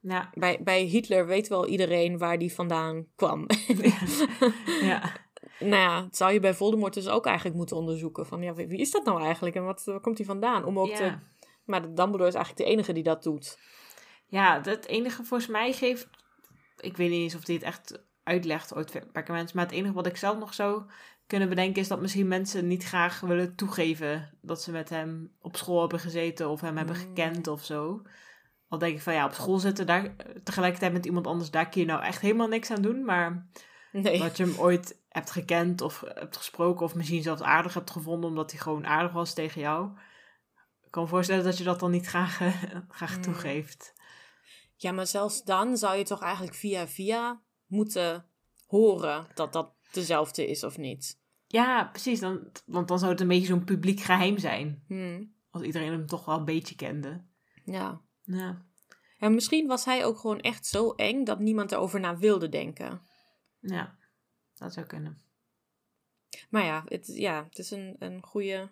ja, 0.00 0.30
bij, 0.34 0.62
bij 0.62 0.82
Hitler 0.82 1.26
weet 1.26 1.48
wel 1.48 1.66
iedereen 1.66 2.18
waar 2.18 2.38
die 2.38 2.54
vandaan 2.54 3.06
kwam. 3.16 3.46
ja. 4.80 5.12
nou 5.58 5.82
ja, 5.82 6.04
het 6.04 6.16
zou 6.16 6.32
je 6.32 6.40
bij 6.40 6.54
Voldemort 6.54 6.94
dus 6.94 7.08
ook 7.08 7.26
eigenlijk 7.26 7.56
moeten 7.56 7.76
onderzoeken. 7.76 8.26
Van 8.26 8.42
ja, 8.42 8.54
wie 8.54 8.80
is 8.80 8.90
dat 8.90 9.04
nou 9.04 9.22
eigenlijk 9.22 9.56
en 9.56 9.64
wat, 9.64 9.82
waar 9.84 10.00
komt 10.00 10.18
hij 10.18 10.26
vandaan? 10.26 10.64
Om 10.64 10.78
ook 10.78 10.94
te, 10.94 11.04
ja. 11.04 11.22
maar 11.64 11.82
de 11.82 11.92
Dumbledore 11.92 12.28
is 12.28 12.34
eigenlijk 12.34 12.66
de 12.66 12.72
enige 12.74 12.92
die 12.92 13.02
dat 13.02 13.22
doet. 13.22 13.58
Ja, 14.26 14.60
het 14.62 14.86
enige 14.86 15.24
volgens 15.24 15.50
mij 15.50 15.72
geeft... 15.72 16.08
Ik 16.76 16.96
weet 16.96 17.10
niet 17.10 17.22
eens 17.22 17.34
of 17.34 17.46
hij 17.46 17.54
het 17.54 17.64
echt 17.64 18.02
uitlegt 18.22 18.74
ooit 18.74 19.12
perkament. 19.12 19.54
Maar 19.54 19.64
het 19.64 19.74
enige 19.74 19.94
wat 19.94 20.06
ik 20.06 20.16
zelf 20.16 20.38
nog 20.38 20.54
zou 20.54 20.82
kunnen 21.30 21.48
bedenken... 21.48 21.82
is 21.82 21.88
dat 21.88 22.00
misschien 22.00 22.28
mensen 22.28 22.66
niet 22.66 22.84
graag 22.84 23.20
willen 23.20 23.54
toegeven... 23.54 24.38
dat 24.42 24.62
ze 24.62 24.70
met 24.70 24.88
hem 24.88 25.32
op 25.40 25.56
school 25.56 25.80
hebben 25.80 26.00
gezeten... 26.00 26.48
of 26.50 26.60
hem 26.60 26.76
hebben 26.76 26.96
Mm. 26.96 27.00
gekend 27.02 27.46
of 27.46 27.64
zo. 27.64 28.02
Al 28.68 28.78
denk 28.78 28.94
ik 28.96 29.02
van 29.02 29.14
ja, 29.14 29.24
op 29.24 29.32
school 29.32 29.58
zitten 29.58 29.86
daar... 29.86 30.14
tegelijkertijd 30.44 30.92
met 30.92 31.06
iemand 31.06 31.26
anders... 31.26 31.50
daar 31.50 31.68
kun 31.68 31.80
je 31.80 31.86
nou 31.86 32.02
echt 32.02 32.20
helemaal 32.20 32.48
niks 32.48 32.70
aan 32.70 32.82
doen. 32.82 33.04
Maar 33.04 33.48
Nee. 33.92 34.18
dat 34.18 34.36
je 34.36 34.44
hem 34.44 34.58
ooit 34.58 35.00
hebt 35.08 35.30
gekend 35.30 35.80
of 35.80 36.04
hebt 36.14 36.36
gesproken... 36.36 36.84
of 36.84 36.94
misschien 36.94 37.22
zelfs 37.22 37.42
aardig 37.42 37.74
hebt 37.74 37.90
gevonden... 37.90 38.30
omdat 38.30 38.50
hij 38.50 38.60
gewoon 38.60 38.86
aardig 38.86 39.12
was 39.12 39.34
tegen 39.34 39.60
jou... 39.60 39.90
Ik 40.84 40.90
kan 40.96 41.02
me 41.02 41.08
voorstellen 41.08 41.44
dat 41.44 41.58
je 41.58 41.64
dat 41.64 41.80
dan 41.80 41.90
niet 41.90 42.06
graag, 42.06 42.40
eh, 42.40 42.62
graag 42.98 43.16
Mm. 43.16 43.22
toegeeft. 43.22 43.94
Ja, 44.76 44.92
maar 44.92 45.06
zelfs 45.06 45.44
dan 45.44 45.76
zou 45.76 45.96
je 45.96 46.04
toch 46.04 46.22
eigenlijk 46.22 46.54
via 46.54 46.88
via 46.88 47.40
moeten 47.66 48.26
horen 48.66 49.26
dat 49.34 49.52
dat 49.52 49.72
dezelfde 49.92 50.46
is 50.46 50.64
of 50.64 50.78
niet. 50.78 51.19
Ja, 51.52 51.84
precies. 51.84 52.20
Dan, 52.20 52.50
want 52.66 52.88
dan 52.88 52.98
zou 52.98 53.10
het 53.10 53.20
een 53.20 53.28
beetje 53.28 53.46
zo'n 53.46 53.64
publiek 53.64 54.00
geheim 54.00 54.38
zijn. 54.38 54.84
Hmm. 54.86 55.34
Als 55.50 55.62
iedereen 55.62 55.90
hem 55.92 56.06
toch 56.06 56.24
wel 56.24 56.38
een 56.38 56.44
beetje 56.44 56.74
kende. 56.74 57.24
Ja. 57.64 58.00
Ja, 58.22 58.66
ja. 59.18 59.28
Misschien 59.28 59.66
was 59.66 59.84
hij 59.84 60.04
ook 60.04 60.18
gewoon 60.18 60.40
echt 60.40 60.66
zo 60.66 60.90
eng 60.90 61.24
dat 61.24 61.38
niemand 61.38 61.72
erover 61.72 62.00
na 62.00 62.16
wilde 62.18 62.48
denken. 62.48 63.02
ja 63.60 63.98
dat 64.54 64.72
zou 64.72 64.86
kunnen. 64.86 65.22
Maar 66.50 66.64
ja, 66.64 66.84
het, 66.86 67.06
ja, 67.06 67.44
het 67.44 67.58
is 67.58 67.70
een, 67.70 67.96
een 67.98 68.22
goede, 68.22 68.70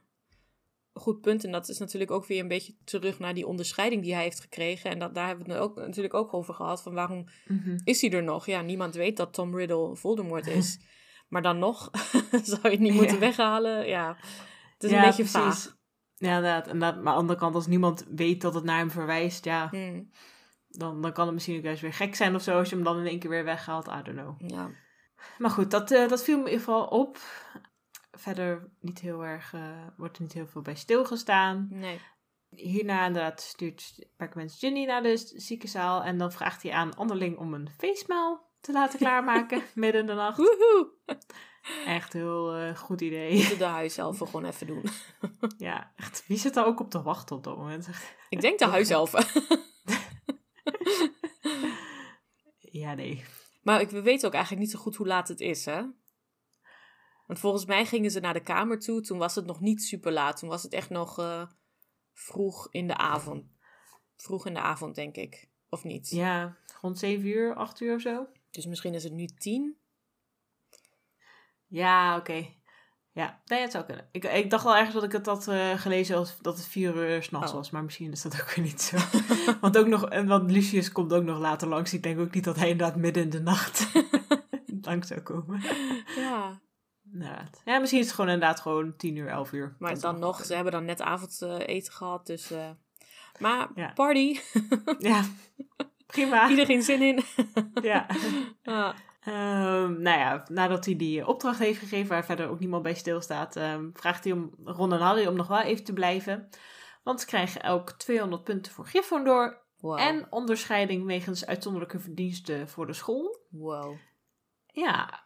goed 0.92 1.20
punt. 1.20 1.44
En 1.44 1.52
dat 1.52 1.68
is 1.68 1.78
natuurlijk 1.78 2.10
ook 2.10 2.26
weer 2.26 2.40
een 2.40 2.48
beetje 2.48 2.76
terug 2.84 3.18
naar 3.18 3.34
die 3.34 3.46
onderscheiding 3.46 4.02
die 4.02 4.14
hij 4.14 4.22
heeft 4.22 4.40
gekregen. 4.40 4.90
En 4.90 4.98
dat, 4.98 5.14
daar 5.14 5.26
hebben 5.26 5.46
we 5.46 5.52
het 5.52 5.60
ook, 5.62 5.76
natuurlijk 5.76 6.14
ook 6.14 6.34
over 6.34 6.54
gehad. 6.54 6.82
Van 6.82 6.94
waarom 6.94 7.26
Mhm. 7.46 7.78
is 7.84 8.00
hij 8.00 8.10
er 8.10 8.22
nog? 8.22 8.46
Ja, 8.46 8.60
niemand 8.62 8.94
weet 8.94 9.16
dat 9.16 9.32
Tom 9.34 9.56
Riddle 9.56 9.96
Voldemort 9.96 10.46
is. 10.46 10.78
maar 11.28 11.42
dan 11.42 11.58
nog 11.58 11.90
zou 12.42 12.60
je 12.62 12.68
het 12.70 12.78
niet 12.80 12.94
moeten 12.94 13.14
Ja. 13.14 13.20
weghalen. 13.20 13.86
Ja, 13.88 14.16
het 14.74 14.82
is 14.84 14.90
Ja, 14.90 14.96
een 14.96 15.02
beetje 15.04 15.22
precies. 15.24 15.62
vaag. 15.64 15.76
Ja, 16.14 16.36
inderdaad. 16.36 16.66
En 16.66 16.78
dat, 16.78 16.94
maar 16.94 17.06
aan 17.06 17.14
de 17.14 17.20
andere 17.20 17.38
kant, 17.38 17.54
als 17.54 17.66
niemand 17.66 18.06
weet 18.08 18.40
dat 18.40 18.54
het 18.54 18.64
naar 18.64 18.78
hem 18.78 18.90
verwijst, 18.90 19.44
ja, 19.44 19.68
Hmm, 19.70 20.10
dan, 20.68 21.02
dan 21.02 21.12
kan 21.12 21.24
het 21.24 21.34
misschien 21.34 21.56
ook 21.56 21.62
juist 21.64 21.80
weer 21.82 21.92
gek 21.92 22.14
zijn 22.14 22.34
of 22.34 22.42
zo. 22.42 22.58
Als 22.58 22.68
je 22.68 22.74
hem 22.74 22.84
dan 22.84 22.98
in 22.98 23.06
één 23.06 23.18
keer 23.18 23.30
weer 23.30 23.44
weghaalt. 23.44 23.86
I 23.86 24.02
don't 24.02 24.18
know. 24.18 24.50
ja. 24.50 24.70
Maar 25.38 25.50
goed, 25.50 25.70
dat, 25.70 25.90
eh, 25.90 26.08
dat 26.08 26.24
viel 26.24 26.36
me 26.38 26.44
in 26.44 26.50
ieder 26.50 26.64
geval 26.64 26.86
op. 26.86 27.18
Verder 28.12 28.70
niet 28.80 28.98
heel 28.98 29.24
erg, 29.24 29.52
eh, 29.54 29.60
wordt 29.96 30.16
er 30.16 30.22
niet 30.22 30.32
heel 30.32 30.46
veel 30.46 30.62
bij 30.62 30.74
stilgestaan. 30.74 31.66
Nee. 31.70 32.00
Hierna 32.48 33.06
inderdaad 33.06 33.40
stuurt 33.40 34.06
Perkament 34.16 34.52
Ginny 34.52 34.84
naar 34.84 35.02
de 35.02 35.16
ziekenzaal. 35.36 36.02
En 36.02 36.18
dan 36.18 36.32
vraagt 36.32 36.62
hij 36.62 36.72
aan 36.72 36.94
Anderling 36.96 37.36
om 37.38 37.54
een 37.54 37.68
feestmaal 37.78 38.47
te 38.60 38.72
laten 38.72 38.98
klaarmaken 38.98 39.62
midden 39.74 40.00
in 40.00 40.06
de 40.06 40.14
nacht. 40.14 40.36
Woehoe! 40.36 40.90
Echt 41.86 42.12
heel 42.12 42.54
eh, 42.54 42.76
goed 42.76 43.00
idee. 43.00 43.34
Moeten 43.34 43.58
de 43.58 43.64
huiselfen 43.64 44.26
gewoon 44.26 44.44
even 44.44 44.66
doen. 44.66 44.84
Ja, 45.56 45.92
echt. 45.96 46.26
Wie 46.26 46.38
zit 46.38 46.54
daar 46.54 46.66
ook 46.66 46.80
op 46.80 46.90
te 46.90 47.02
wachten 47.02 47.36
op 47.36 47.44
dat 47.44 47.56
moment? 47.56 47.88
Ik 48.28 48.40
denk 48.40 48.58
de 48.58 48.66
huiselfen. 48.66 49.24
Ja, 52.58 52.94
nee. 52.94 53.24
maar 53.62 53.80
ik, 53.80 53.90
we 53.90 54.02
weten 54.02 54.28
ook 54.28 54.34
eigenlijk 54.34 54.62
niet 54.62 54.72
zo 54.72 54.78
goed 54.78 54.96
hoe 54.96 55.06
laat 55.06 55.28
het 55.28 55.40
is, 55.40 55.64
hè? 55.64 55.82
Want 57.26 57.40
volgens 57.40 57.64
mij 57.64 57.86
gingen 57.86 58.10
ze 58.10 58.20
naar 58.20 58.32
de 58.32 58.42
kamer 58.42 58.78
toe. 58.78 59.00
Toen 59.00 59.18
was 59.18 59.34
het 59.34 59.46
nog 59.46 59.60
niet 59.60 59.82
super 59.82 60.12
laat. 60.12 60.38
Toen 60.38 60.48
was 60.48 60.62
het 60.62 60.72
echt 60.72 60.90
nog 60.90 61.18
eh, 61.18 61.46
vroeg 62.12 62.68
in 62.70 62.86
de 62.86 62.96
avond. 62.96 63.44
Vroeg 64.16 64.46
in 64.46 64.54
de 64.54 64.60
avond, 64.60 64.94
denk 64.94 65.16
ik. 65.16 65.48
Of 65.68 65.84
niet? 65.84 66.10
Ja, 66.10 66.56
rond 66.80 66.98
7 66.98 67.26
uur, 67.26 67.54
8 67.54 67.80
uur 67.80 67.94
of 67.94 68.00
zo. 68.00 68.26
Dus 68.50 68.66
misschien 68.66 68.94
is 68.94 69.04
het 69.04 69.12
nu 69.12 69.26
tien. 69.26 69.76
Ja, 71.66 72.16
oké. 72.16 72.46
Ja, 73.12 73.40
nee, 73.46 73.60
het 73.60 73.70
zou 73.72 73.84
kunnen. 73.84 74.08
Ik, 74.12 74.24
ik 74.24 74.50
dacht 74.50 74.66
al 74.66 74.76
ergens 74.76 74.94
dat 74.94 75.02
ik 75.04 75.12
het 75.12 75.26
had 75.26 75.48
eh, 75.48 75.78
gelezen 75.78 76.16
als 76.16 76.38
dat 76.40 76.56
het 76.56 76.66
4 76.66 76.94
uur 76.96 77.22
s'nachts 77.22 77.50
Oh. 77.50 77.56
was. 77.56 77.70
Maar 77.70 77.84
misschien 77.84 78.12
is 78.12 78.22
dat 78.22 78.40
ook 78.40 78.50
weer 78.54 78.64
niet 78.64 78.80
zo. 78.82 78.96
want, 79.60 79.78
ook 79.78 79.86
nog, 79.86 80.08
en 80.08 80.26
want 80.26 80.50
Lucius 80.50 80.92
komt 80.92 81.12
ook 81.12 81.22
nog 81.24 81.38
later 81.38 81.68
langs. 81.68 81.92
Ik 81.94 82.02
denk 82.02 82.18
ook 82.18 82.34
niet 82.34 82.44
dat 82.44 82.56
hij 82.56 82.68
inderdaad 82.68 82.96
midden 82.96 83.22
in 83.22 83.30
de 83.30 83.40
nacht 83.40 83.88
langs 84.82 85.08
zou 85.08 85.20
komen. 85.20 85.62
Ja. 86.16 86.60
Inderdaad. 87.12 87.60
Ja, 87.64 87.78
misschien 87.78 88.00
is 88.00 88.06
het 88.06 88.14
gewoon 88.14 88.30
inderdaad 88.30 88.60
gewoon 88.60 88.96
10 88.96 89.16
uur, 89.16 89.28
11 89.28 89.52
uur. 89.52 89.76
Maar 89.78 90.00
dan 90.00 90.18
nog, 90.18 90.30
kunnen. 90.30 90.46
ze 90.46 90.54
hebben 90.54 90.72
dan 90.72 90.84
net 90.84 91.00
avondeten 91.00 91.92
gehad. 91.92 92.26
Dus. 92.26 92.50
eh, 92.50 92.70
maar 93.38 93.68
Ja. 93.74 93.92
party. 93.92 94.38
Ja, 94.98 95.24
prima. 96.12 96.48
Iedereen 96.50 96.82
zin 96.82 97.02
in. 97.02 97.24
Ja. 97.90 98.06
Ah, 98.62 98.94
Ehm, 99.28 100.02
nou 100.02 100.18
ja, 100.18 100.44
nadat 100.50 100.84
hij 100.84 100.96
die 100.96 101.26
opdracht 101.26 101.58
heeft 101.58 101.78
gegeven, 101.78 102.08
waar 102.08 102.24
verder 102.24 102.48
ook 102.48 102.58
niemand 102.58 102.82
bij 102.82 102.94
stilstaat, 102.94 103.56
ehm, 103.56 103.90
vraagt 103.92 104.24
hij 104.24 104.32
om 104.32 104.54
Ron 104.64 104.92
en 104.92 105.00
Harry 105.00 105.26
om 105.26 105.36
nog 105.36 105.46
wel 105.46 105.60
even 105.60 105.84
te 105.84 105.92
blijven. 105.92 106.48
Want 107.02 107.20
ze 107.20 107.26
krijgen 107.26 107.62
elk 107.62 107.90
200 107.90 108.44
punten 108.44 108.72
voor 108.72 108.86
Gryffindor 108.86 109.62
wow. 109.80 109.98
en 110.00 110.26
onderscheiding 110.30 111.06
wegens 111.06 111.46
uitzonderlijke 111.46 111.98
verdiensten 111.98 112.68
voor 112.68 112.86
de 112.86 112.92
school. 112.92 113.46
Wow. 113.50 113.96
Ja, 114.66 115.24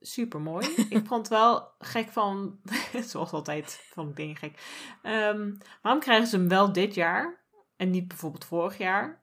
super 0.00 0.40
mooi. 0.40 0.66
Ik 0.88 1.06
vond 1.06 1.28
het 1.28 1.28
wel 1.28 1.74
gek 1.78 2.08
van, 2.08 2.60
zoals 3.10 3.32
altijd, 3.32 3.86
vond 3.90 4.10
ik 4.10 4.16
dingen 4.16 4.36
gek. 4.36 4.58
Ehm, 5.02 5.54
waarom 5.82 6.00
krijgen 6.00 6.26
ze 6.26 6.36
hem 6.36 6.48
wel 6.48 6.72
dit 6.72 6.94
jaar 6.94 7.44
en 7.76 7.90
niet 7.90 8.08
bijvoorbeeld 8.08 8.44
vorig 8.44 8.78
jaar? 8.78 9.21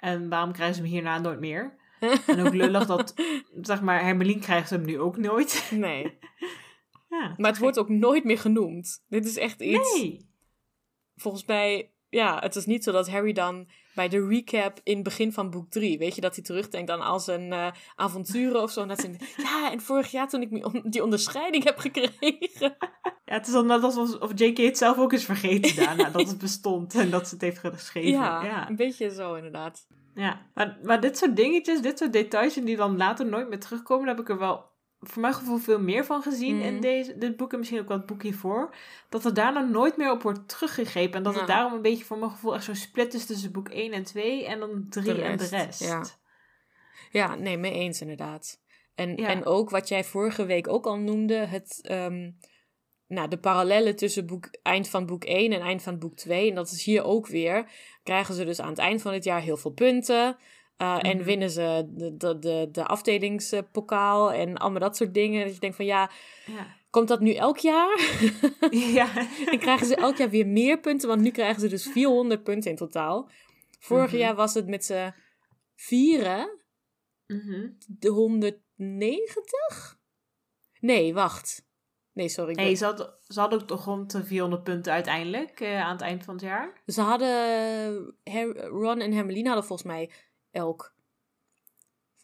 En 0.00 0.28
waarom 0.28 0.52
krijgen 0.52 0.74
ze 0.74 0.80
hem 0.82 0.90
hierna 0.90 1.18
nooit 1.18 1.40
meer? 1.40 1.78
En 2.26 2.46
ook 2.46 2.54
lullig 2.54 2.86
dat, 2.86 3.14
zeg 3.60 3.82
maar, 3.82 4.02
Hermelien 4.02 4.40
krijgt 4.40 4.70
hem 4.70 4.84
nu 4.84 5.00
ook 5.00 5.16
nooit. 5.16 5.70
Nee. 5.70 6.18
Ja, 7.08 7.34
Maar 7.36 7.50
het 7.50 7.60
wordt 7.60 7.78
ook 7.78 7.88
nooit 7.88 8.24
meer 8.24 8.38
genoemd. 8.38 9.04
Dit 9.08 9.26
is 9.26 9.36
echt 9.36 9.60
iets. 9.60 9.94
Nee. 9.94 10.30
Volgens 11.16 11.44
mij, 11.44 11.92
ja, 12.08 12.38
het 12.38 12.56
is 12.56 12.66
niet 12.66 12.84
zo 12.84 12.92
dat 12.92 13.10
Harry 13.10 13.32
dan 13.32 13.68
bij 13.94 14.08
de 14.08 14.26
recap 14.26 14.80
in 14.82 14.94
het 14.94 15.04
begin 15.04 15.32
van 15.32 15.50
boek 15.50 15.70
3, 15.70 15.98
weet 15.98 16.14
je, 16.14 16.20
dat 16.20 16.34
hij 16.34 16.44
terugdenkt 16.44 16.90
aan 16.90 17.00
al 17.00 17.20
zijn 17.20 17.52
eh, 17.52 17.66
avonturen 17.96 18.62
of 18.62 18.70
zo. 18.70 18.82
En 18.82 18.88
dat 18.88 19.02
hij, 19.02 19.20
ja, 19.36 19.72
en 19.72 19.80
vorig 19.80 20.10
jaar 20.10 20.28
toen 20.28 20.42
ik 20.42 20.66
on- 20.66 20.82
die 20.84 21.02
onderscheiding 21.02 21.64
heb 21.64 21.78
gekregen. 21.78 22.76
Ja, 23.24 23.36
het 23.36 23.46
is 23.46 23.52
dan 23.52 23.66
net 23.66 23.82
alsof 23.82 24.14
of 24.20 24.32
J.K. 24.34 24.56
het 24.56 24.78
zelf 24.78 24.98
ook 24.98 25.12
is 25.12 25.24
vergeten 25.24 25.76
daarna, 25.84 26.10
dat 26.10 26.28
het 26.28 26.38
bestond 26.38 26.94
en 26.94 27.10
dat 27.10 27.28
ze 27.28 27.34
het 27.34 27.42
heeft 27.42 27.58
geschreven. 27.58 28.10
Ja, 28.10 28.44
ja. 28.44 28.68
een 28.68 28.76
beetje 28.76 29.10
zo 29.10 29.34
inderdaad. 29.34 29.86
Ja, 30.14 30.46
maar, 30.54 30.78
maar 30.82 31.00
dit 31.00 31.18
soort 31.18 31.36
dingetjes, 31.36 31.80
dit 31.80 31.98
soort 31.98 32.12
details 32.12 32.54
die 32.54 32.76
dan 32.76 32.96
later 32.96 33.26
nooit 33.26 33.48
meer 33.48 33.60
terugkomen, 33.60 34.06
daar 34.06 34.14
heb 34.14 34.24
ik 34.24 34.30
er 34.30 34.38
wel 34.38 34.69
voor 35.00 35.22
mijn 35.22 35.34
gevoel 35.34 35.56
veel 35.58 35.80
meer 35.80 36.04
van 36.04 36.22
gezien 36.22 36.60
in 36.60 36.72
Mhm. 36.72 36.80
deze, 36.82 37.18
dit 37.18 37.36
boek 37.36 37.52
en 37.52 37.58
misschien 37.58 37.80
ook 37.80 37.88
wel 37.88 37.96
het 37.96 38.06
boek 38.06 38.22
hiervoor. 38.22 38.74
Dat 39.08 39.24
er 39.24 39.34
daarna 39.34 39.60
nooit 39.60 39.96
meer 39.96 40.10
op 40.10 40.22
wordt 40.22 40.48
teruggegrepen. 40.48 41.16
En 41.16 41.22
dat 41.22 41.34
het 41.34 41.46
daarom 41.46 41.72
een 41.72 41.82
beetje 41.82 42.04
voor 42.04 42.18
mijn 42.18 42.30
gevoel 42.30 42.54
echt 42.54 42.64
zo'n 42.64 42.74
split 42.74 43.14
is 43.14 43.26
tussen 43.26 43.52
boek 43.52 43.68
1 43.68 43.92
en 43.92 44.04
2 44.04 44.46
en 44.46 44.58
dan 44.60 44.86
3 44.88 45.14
De 45.14 45.22
en 45.22 45.36
de 45.38 45.46
rest, 45.46 45.80
ja. 45.80 46.04
Ja, 47.10 47.34
nee, 47.34 47.58
mee 47.58 47.72
eens 47.72 48.00
inderdaad. 48.00 48.60
En, 48.94 49.16
Ja. 49.16 49.28
en 49.28 49.44
ook 49.44 49.70
wat 49.70 49.88
jij 49.88 50.04
vorige 50.04 50.44
week 50.44 50.68
ook 50.68 50.86
al 50.86 50.96
noemde, 50.98 51.34
het, 51.34 51.78
ehm, 51.82 52.30
nou, 53.06 53.28
de 53.28 53.38
parallellen 53.38 53.96
tussen 53.96 54.26
boek, 54.26 54.48
eind 54.62 54.88
van 54.88 55.06
boek 55.06 55.24
1 55.24 55.52
en 55.52 55.60
eind 55.60 55.82
van 55.82 55.98
boek 55.98 56.14
2. 56.16 56.48
En 56.48 56.54
dat 56.54 56.70
is 56.70 56.84
hier 56.84 57.04
ook 57.04 57.26
weer. 57.26 57.70
Krijgen 58.02 58.34
ze 58.34 58.44
dus 58.44 58.60
aan 58.60 58.68
het 58.68 58.78
eind 58.78 59.02
van 59.02 59.12
het 59.12 59.24
jaar 59.24 59.40
heel 59.40 59.56
veel 59.56 59.70
punten. 59.70 60.36
Eh, 60.80 60.98
En 61.00 61.16
Mhm. 61.16 61.24
winnen 61.24 61.50
ze 61.50 61.86
de, 61.88 62.16
de, 62.16 62.38
de, 62.38 62.68
de 62.72 62.84
afdelingspokaal 62.84 64.32
en 64.32 64.56
allemaal 64.56 64.80
dat 64.80 64.96
soort 64.96 65.14
dingen. 65.14 65.44
Dat 65.44 65.54
je 65.54 65.60
denkt 65.60 65.76
van 65.76 65.84
ja, 65.84 66.10
Ja. 66.46 66.66
komt 66.90 67.08
dat 67.08 67.20
nu 67.20 67.32
elk 67.34 67.58
jaar? 67.58 68.00
ja. 68.98 69.26
en 69.50 69.58
krijgen 69.58 69.86
ze 69.86 69.94
elk 69.96 70.16
jaar 70.16 70.30
weer 70.30 70.46
meer 70.46 70.80
punten, 70.80 71.08
want 71.08 71.20
nu 71.20 71.30
krijgen 71.30 71.60
ze 71.60 71.68
dus 71.68 71.86
400 71.86 72.42
punten 72.42 72.70
in 72.70 72.76
totaal. 72.76 73.30
Vorig 73.78 74.10
Mhm. 74.10 74.16
jaar 74.20 74.34
was 74.34 74.54
het 74.54 74.66
met 74.66 74.84
z'n 74.84 75.12
vieren 75.76 76.58
Mhm. 77.26 77.68
de 77.86 78.08
190? 78.08 79.98
Nee, 80.80 81.14
wacht. 81.14 81.68
Nee, 82.12 82.28
sorry. 82.28 82.54
Nee, 82.54 82.66
ben- 82.66 82.76
ze 82.76 82.84
hadden, 82.84 83.14
ze 83.28 83.40
hadden 83.40 83.60
ook 83.60 83.66
toch 83.66 83.84
rond 83.84 84.10
de 84.12 84.24
400 84.24 84.62
punten 84.64 84.92
uiteindelijk 84.92 85.60
eh, 85.60 85.80
aan 85.82 85.92
het 85.92 86.00
eind 86.00 86.24
van 86.24 86.34
het 86.34 86.42
jaar. 86.42 86.82
Ze 86.86 87.00
hadden... 87.00 88.14
Har- 88.24 88.56
Ron 88.66 89.00
en 89.00 89.12
Hermeline 89.12 89.46
hadden 89.48 89.66
volgens 89.66 89.88
mij 89.88 90.10
elk 90.50 90.92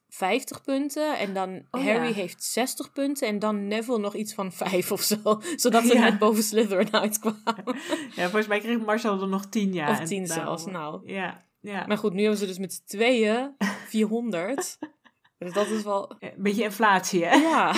50 0.08 0.62
punten. 0.62 1.18
En 1.18 1.34
dan 1.34 1.66
Oh, 1.70 1.84
Harry 1.84 2.08
ja. 2.08 2.12
heeft 2.14 2.44
60 2.44 2.92
punten. 2.92 3.28
En 3.28 3.38
dan 3.38 3.66
Neville 3.68 3.98
nog 3.98 4.14
iets 4.14 4.34
van 4.34 4.52
5 4.52 4.92
of 4.92 5.00
zo. 5.02 5.16
Zodat 5.56 5.84
ze 5.84 5.94
Ja. 5.94 6.00
net 6.00 6.18
boven 6.18 6.42
Slytherin 6.42 6.92
uitkwamen. 6.94 7.64
Ja, 8.16 8.22
volgens 8.22 8.46
mij 8.46 8.60
kreeg 8.60 8.78
Marcel 8.80 9.20
er 9.20 9.28
nog 9.28 9.46
10 9.46 9.72
jaar. 9.72 9.90
of 9.90 9.98
en 9.98 10.04
10 10.06 10.26
daarom- 10.26 10.46
zelfs, 10.46 10.66
nou. 10.66 11.12
Ja, 11.12 11.44
ja. 11.60 11.86
Maar 11.86 11.98
goed, 11.98 12.12
nu 12.12 12.20
hebben 12.20 12.38
ze 12.38 12.46
dus 12.46 12.58
met 12.58 12.72
z'n 12.72 12.82
tweeën 12.84 13.54
400. 13.86 14.78
dus 15.38 15.52
dat 15.52 15.66
is 15.66 15.82
wel... 15.82 16.16
Een 16.18 16.32
beetje 16.36 16.62
inflatie, 16.62 17.24
hè? 17.24 17.34
Ja. 17.34 17.74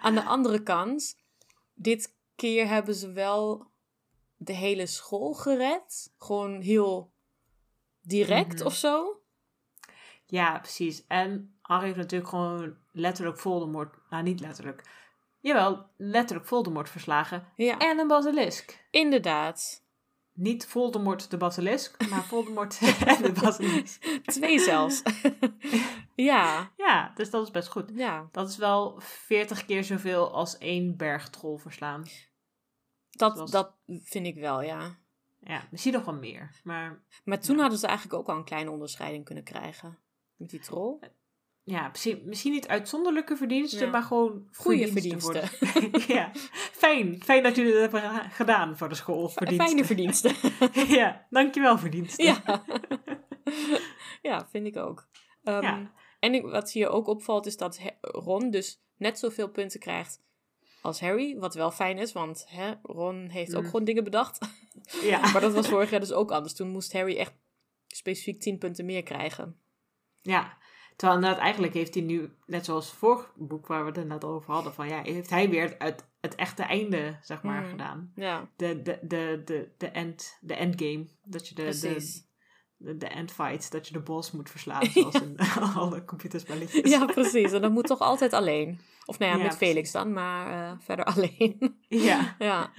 Aan 0.00 0.14
de 0.14 0.24
andere 0.24 0.62
kant, 0.62 1.16
dit 1.74 2.16
keer 2.34 2.68
hebben 2.68 2.94
ze 2.94 3.12
wel 3.12 3.66
de 4.36 4.52
hele 4.52 4.86
school 4.86 5.32
gered. 5.32 6.12
Gewoon 6.18 6.60
heel 6.60 7.12
direct 8.08 8.54
Mhm. 8.58 8.66
of 8.66 8.74
zo. 8.74 9.20
Ja, 10.26 10.58
precies. 10.58 11.06
En 11.06 11.58
Harry 11.62 11.84
heeft 11.84 11.96
natuurlijk 11.96 12.30
gewoon 12.30 12.76
letterlijk 12.92 13.38
Voldemort... 13.38 13.94
Nou, 14.10 14.22
niet 14.22 14.40
letterlijk. 14.40 14.82
Jawel, 15.40 15.86
letterlijk 15.96 16.48
Voldemort 16.48 16.90
verslagen. 16.90 17.46
Ja, 17.56 17.78
En 17.78 17.98
een 17.98 18.06
basilisk. 18.08 18.86
inderdaad. 18.90 19.86
Niet 20.32 20.66
Voldemort 20.66 21.30
de 21.30 21.36
basilisk, 21.36 21.96
maar 22.10 22.22
Voldemort 22.24 22.78
en 23.06 23.22
de 23.22 23.32
basilisk. 23.40 24.02
Twee 24.24 24.58
zelfs. 24.58 25.02
ja, 26.14 26.72
Ja, 26.76 27.12
dus 27.14 27.30
dat 27.30 27.42
is 27.44 27.50
best 27.50 27.68
goed. 27.68 27.90
ja. 27.94 28.28
Dat 28.32 28.48
is 28.48 28.56
wel 28.56 29.00
40 29.00 29.64
keer 29.64 29.84
zoveel 29.84 30.32
als 30.32 30.58
één 30.58 30.96
bergtrol 30.96 31.56
verslaan. 31.58 32.04
Dat, 33.10 33.34
Zoals- 33.34 33.50
dat 33.50 33.74
vind 33.86 34.26
ik 34.26 34.34
wel, 34.38 34.62
ja. 34.62 34.98
Ja, 35.48 35.62
misschien 35.70 35.92
nog 35.92 36.04
wel 36.04 36.14
meer. 36.14 36.50
Maar 36.64 37.02
Maar 37.24 37.40
toen 37.40 37.54
Ja. 37.56 37.60
hadden 37.60 37.78
ze 37.78 37.86
eigenlijk 37.86 38.18
ook 38.18 38.28
al 38.28 38.36
een 38.36 38.44
kleine 38.44 38.70
onderscheiding 38.70 39.24
kunnen 39.24 39.44
krijgen. 39.44 39.98
Met 40.36 40.50
die 40.50 40.60
troll. 40.60 40.98
ja, 41.62 41.88
misschien, 41.88 42.22
misschien 42.24 42.52
niet 42.52 42.68
uitzonderlijke 42.68 43.36
verdiensten, 43.36 43.84
Ja. 43.84 43.90
maar 43.90 44.02
gewoon 44.02 44.48
Goeie 44.52 44.92
verdiensten. 44.92 45.42
ja, 46.16 46.30
fijn. 46.72 47.22
Fijn 47.22 47.42
dat 47.42 47.56
jullie 47.56 47.72
dat 47.72 47.80
hebben 47.80 48.00
ge- 48.10 48.30
gedaan 48.30 48.76
voor 48.76 48.88
de 48.88 48.94
school. 48.94 49.28
Verdiensten. 49.28 49.66
Fijne 49.66 49.84
verdiensten. 49.84 50.34
ja, 51.00 51.26
dankjewel 51.30 51.78
verdiensten. 51.78 52.24
ja. 52.24 52.42
ja, 54.22 54.48
vind 54.50 54.66
ik 54.66 54.76
ook. 54.76 55.08
Ehm, 55.44 55.62
Ja. 55.62 55.92
En 56.20 56.34
ik, 56.34 56.42
wat 56.42 56.70
hier 56.72 56.88
ook 56.88 57.06
opvalt 57.06 57.46
is 57.46 57.56
dat 57.56 57.80
Ron 58.00 58.50
dus 58.50 58.82
net 58.96 59.18
zoveel 59.18 59.48
punten 59.48 59.80
krijgt 59.80 60.22
als 60.80 61.00
Harry. 61.00 61.36
Wat 61.38 61.54
wel 61.54 61.70
fijn 61.70 61.98
is, 61.98 62.12
want 62.12 62.44
hè, 62.48 62.72
Ron 62.82 63.28
heeft 63.28 63.54
ook 63.54 63.62
Mm. 63.62 63.68
gewoon 63.68 63.84
dingen 63.84 64.04
bedacht. 64.04 64.38
Ja. 65.02 65.20
maar 65.32 65.40
dat 65.40 65.52
was 65.54 65.68
vorig 65.68 65.90
jaar 65.90 66.00
dus 66.00 66.12
ook 66.12 66.30
anders. 66.30 66.54
Toen 66.54 66.68
moest 66.68 66.92
Harry 66.92 67.16
echt 67.16 67.32
specifiek 67.86 68.40
10 68.40 68.58
punten 68.58 68.84
meer 68.84 69.02
krijgen. 69.02 69.56
Ja, 70.20 70.56
terwijl 70.96 71.18
inderdaad 71.20 71.42
eigenlijk 71.42 71.74
heeft 71.74 71.94
hij 71.94 72.02
nu, 72.02 72.32
net 72.46 72.64
zoals 72.64 72.90
vorig 72.92 73.32
boek 73.36 73.66
waar 73.66 73.84
we 73.92 73.98
het 73.98 74.08
net 74.08 74.24
over 74.24 74.52
hadden, 74.52 74.74
van 74.74 74.88
ja, 74.88 75.02
heeft 75.02 75.30
hij 75.30 75.48
weer 75.50 75.74
het, 75.78 76.06
het 76.20 76.34
echte 76.34 76.62
einde, 76.62 77.18
zeg 77.22 77.42
maar, 77.42 77.60
Mhm. 77.60 77.70
gedaan. 77.70 78.12
Ja, 78.14 78.48
De, 78.56 78.82
de, 78.82 78.98
de, 79.02 79.42
de, 79.44 79.68
de, 79.78 79.86
end, 79.86 80.38
de 80.40 80.54
endgame, 80.54 81.06
dat 81.24 81.48
je 81.48 81.54
de, 81.54 81.62
de, 81.62 81.68
precies. 81.78 82.26
de, 82.76 82.96
de 82.96 83.06
endfight, 83.06 83.70
dat 83.72 83.86
je 83.86 83.92
de 83.92 84.00
boss 84.02 84.30
moet 84.32 84.50
verslaan, 84.50 84.86
zoals 84.86 85.14
in 85.22 85.38
alle 85.74 86.04
computerspelletjes. 86.04 86.90
Ja, 86.90 87.04
precies. 87.04 87.52
En 87.52 87.60
dat 87.62 87.70
moet 87.72 87.86
toch 87.86 88.00
altijd 88.00 88.32
alleen. 88.32 88.80
Of 89.08 89.18
nou 89.18 89.32
ja, 89.32 89.38
Ja, 89.38 89.42
met 89.44 89.56
Felix 89.56 89.92
dan, 89.92 90.12
maar 90.12 90.70
eh, 90.70 90.78
verder 90.78 91.04
alleen. 91.14 91.76
ja. 91.88 92.34
ja. 92.38 92.70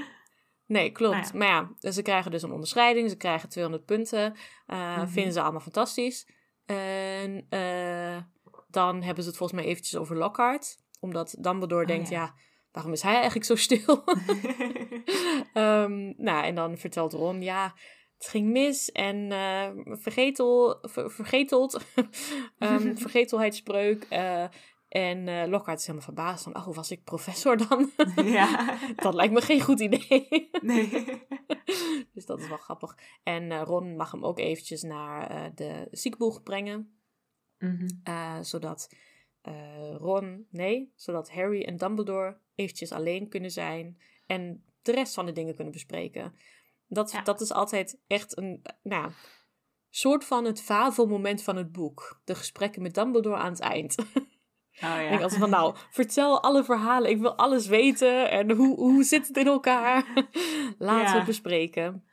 Nee, 0.66 0.92
klopt. 0.92 1.14
Nou 1.16 1.26
ja. 1.26 1.38
Maar 1.38 1.48
ja, 1.48 1.70
dus 1.80 1.96
ze 1.96 2.02
krijgen 2.02 2.32
dus 2.32 2.42
een 2.44 2.52
onderscheiding. 2.52 3.10
Ze 3.10 3.18
krijgen 3.18 3.50
200 3.50 3.86
punten. 3.86 4.36
Eh, 4.66 4.98
Mhm. 4.98 5.08
Vinden 5.08 5.34
ze 5.34 5.42
allemaal 5.42 5.60
fantastisch. 5.62 6.28
En 6.66 7.46
eh, 7.50 8.18
dan 8.68 9.02
hebben 9.04 9.24
ze 9.24 9.30
het 9.30 9.38
volgens 9.38 9.62
mij 9.62 9.70
eventjes 9.70 9.96
over 10.00 10.16
Lockhart. 10.18 10.78
Omdat 11.00 11.36
Dumbledore 11.40 11.82
Oh, 11.82 11.88
denkt, 11.88 12.10
ja. 12.10 12.22
ja. 12.22 12.34
waarom 12.72 12.92
is 12.94 13.02
hij 13.02 13.14
eigenlijk 13.14 13.46
zo 13.46 13.56
stil? 13.56 14.04
Ehm, 15.54 16.14
nou, 16.18 16.44
en 16.44 16.56
dan 16.56 16.78
vertelt 16.78 17.14
Ron, 17.14 17.42
ja, 17.42 17.74
het 18.18 18.28
ging 18.28 18.50
mis 18.52 18.92
en 18.92 19.32
eh, 19.32 19.70
vergetel, 19.98 20.78
ver- 20.82 21.12
vergeteld, 21.12 21.80
Ehm, 22.60 22.96
vergetelheidsspreuk. 22.96 24.08
En 24.90 25.28
eh 25.28 25.48
Lockhart 25.48 25.80
is 25.80 25.86
helemaal 25.86 26.08
verbaasd 26.08 26.44
van, 26.44 26.56
oh, 26.56 26.76
was 26.76 26.92
ik 26.92 27.04
professor 27.04 27.58
dan? 27.68 27.92
ja. 28.38 28.78
dat 28.96 29.14
lijkt 29.14 29.34
me 29.34 29.42
geen 29.42 29.62
goed 29.62 29.80
idee. 29.80 30.28
Nee. 30.62 30.90
dus 32.14 32.26
dat 32.26 32.40
is 32.40 32.48
wel 32.48 32.58
grappig. 32.58 32.98
En 33.24 33.52
eh, 33.52 33.62
Ron 33.62 33.96
mag 33.96 34.12
hem 34.12 34.26
ook 34.26 34.40
eventjes 34.40 34.82
naar 34.82 35.30
eh, 35.30 35.52
de 35.56 35.88
ziekenboeg 35.92 36.44
brengen. 36.44 36.94
Mhm. 37.58 37.88
zodat 38.44 38.90
Ron, 39.98 40.48
nee, 40.52 40.94
zodat 40.96 41.32
Harry 41.32 41.64
en 41.64 41.78
Dumbledore 41.78 42.38
eventjes 42.56 42.92
alleen 42.92 43.30
kunnen 43.30 43.52
zijn. 43.52 44.02
En 44.26 44.64
de 44.82 44.92
rest 44.92 45.14
van 45.14 45.26
de 45.26 45.32
dingen 45.32 45.56
kunnen 45.56 45.74
bespreken. 45.74 46.34
Dat, 46.88 47.12
Ja. 47.12 47.22
dat 47.22 47.42
is 47.42 47.52
altijd 47.52 48.00
echt 48.08 48.38
een, 48.38 48.62
nou, 48.84 49.12
soort 49.90 50.26
van 50.26 50.46
het 50.46 50.62
favelmoment 50.62 51.44
van 51.44 51.56
het 51.56 51.72
boek. 51.72 52.22
De 52.24 52.36
gesprekken 52.36 52.82
met 52.82 52.94
Dumbledore 52.94 53.38
aan 53.38 53.52
het 53.52 53.60
eind. 53.60 53.96
Oh 54.84 55.02
Ik 55.02 55.10
ja. 55.10 55.12
altijd 55.12 55.36
van, 55.40 55.50
nou, 55.50 55.76
vertel 55.90 56.44
alle 56.44 56.64
verhalen. 56.64 57.10
Ik 57.10 57.20
wil 57.20 57.36
alles 57.36 57.68
weten. 57.68 58.32
En 58.32 58.52
hoe, 58.52 58.76
hoe 58.76 59.04
zit 59.04 59.28
het 59.28 59.38
in 59.38 59.48
elkaar? 59.48 60.04
Laten 60.78 61.12
we 61.12 61.18
het 61.18 61.26
bespreken. 61.26 62.04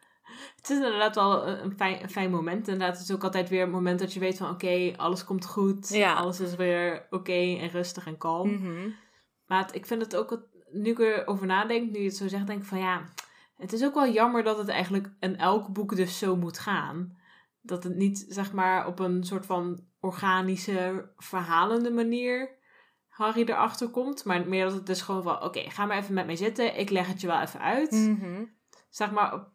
Het 0.57 0.71
is 0.71 0.77
inderdaad 0.77 1.15
wel 1.15 1.47
een 1.49 1.73
fijn, 1.77 2.03
een 2.03 2.11
fijn 2.11 2.31
moment. 2.31 2.69
Inderdaad, 2.69 2.99
het 2.99 3.09
is 3.09 3.15
ook 3.15 3.25
altijd 3.25 3.49
weer 3.49 3.63
een 3.63 3.71
moment 3.71 3.99
dat 3.99 4.13
je 4.13 4.21
weet 4.21 4.37
van 4.39 4.51
oké, 4.51 4.93
alles 4.97 5.25
komt 5.25 5.47
goed. 5.47 5.89
Ja. 5.89 6.15
Alles 6.15 6.41
is 6.41 6.55
weer 6.55 7.07
oké 7.11 7.33
en 7.61 7.69
rustig 7.69 8.07
en 8.07 8.19
kalm. 8.19 8.51
Mhm. 8.53 8.89
Maar 9.47 9.63
het- 9.63 9.75
ik 9.75 9.87
vind 9.87 10.03
het 10.03 10.17
ook, 10.17 10.43
nu 10.71 10.91
ik 10.91 10.99
erover 10.99 11.47
nadenk, 11.47 11.91
nu 11.91 11.99
je 11.99 12.05
het 12.05 12.17
zo 12.17 12.29
zegt, 12.29 12.47
denk 12.47 12.61
ik 12.61 12.69
van 12.69 12.79
ja, 12.79 13.03
het 13.57 13.73
is 13.73 13.85
ook 13.85 13.95
wel 13.95 14.09
jammer 14.09 14.43
dat 14.43 14.59
het 14.59 14.69
eigenlijk 14.69 15.09
in 15.21 15.37
elk 15.39 15.69
boek 15.73 15.97
dus 15.97 16.19
zo 16.19 16.37
moet 16.37 16.59
gaan. 16.59 17.17
Dat 17.63 17.85
het 17.85 17.95
niet, 17.97 18.27
zeg 18.29 18.53
maar, 18.53 18.87
op 18.87 18.99
een 18.99 19.25
soort 19.25 19.47
van 19.47 19.81
organische, 20.01 21.09
verhalende 21.17 21.91
manier 21.91 22.56
Harry 23.17 23.43
erachter 23.43 23.89
komt. 23.89 24.25
Maar 24.25 24.49
meer 24.49 24.65
dat 24.65 24.75
het 24.75 24.87
dus 24.87 25.03
gewoon 25.03 25.23
van, 25.23 25.43
oké, 25.43 25.71
ga 25.71 25.87
maar 25.87 25.99
even 25.99 26.15
met 26.15 26.27
mij 26.27 26.37
zitten. 26.37 26.79
Ik 26.79 26.91
leg 26.91 27.07
het 27.07 27.21
je 27.21 27.27
wel 27.27 27.41
even 27.41 27.61
uit. 27.61 27.91
Mhm. 27.91 28.45
Zeg 28.91 29.11
maar, 29.11 29.49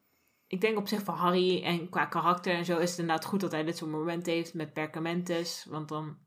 ik 0.47 0.61
denk 0.61 0.77
op 0.77 0.87
zich 0.87 1.03
van 1.03 1.15
Harry 1.15 1.63
en 1.63 1.89
qua 1.89 2.05
karakter 2.05 2.53
en 2.53 2.65
zo 2.65 2.77
is 2.77 2.89
het 2.89 2.99
inderdaad 2.99 3.25
goed 3.25 3.39
dat 3.39 3.51
hij 3.51 3.63
dit 3.63 3.77
soort 3.77 3.91
momenten 3.91 4.33
heeft 4.33 4.53
met 4.53 4.73
Perkamentus. 4.73 5.65
Want 5.69 5.89
dan 5.89 6.17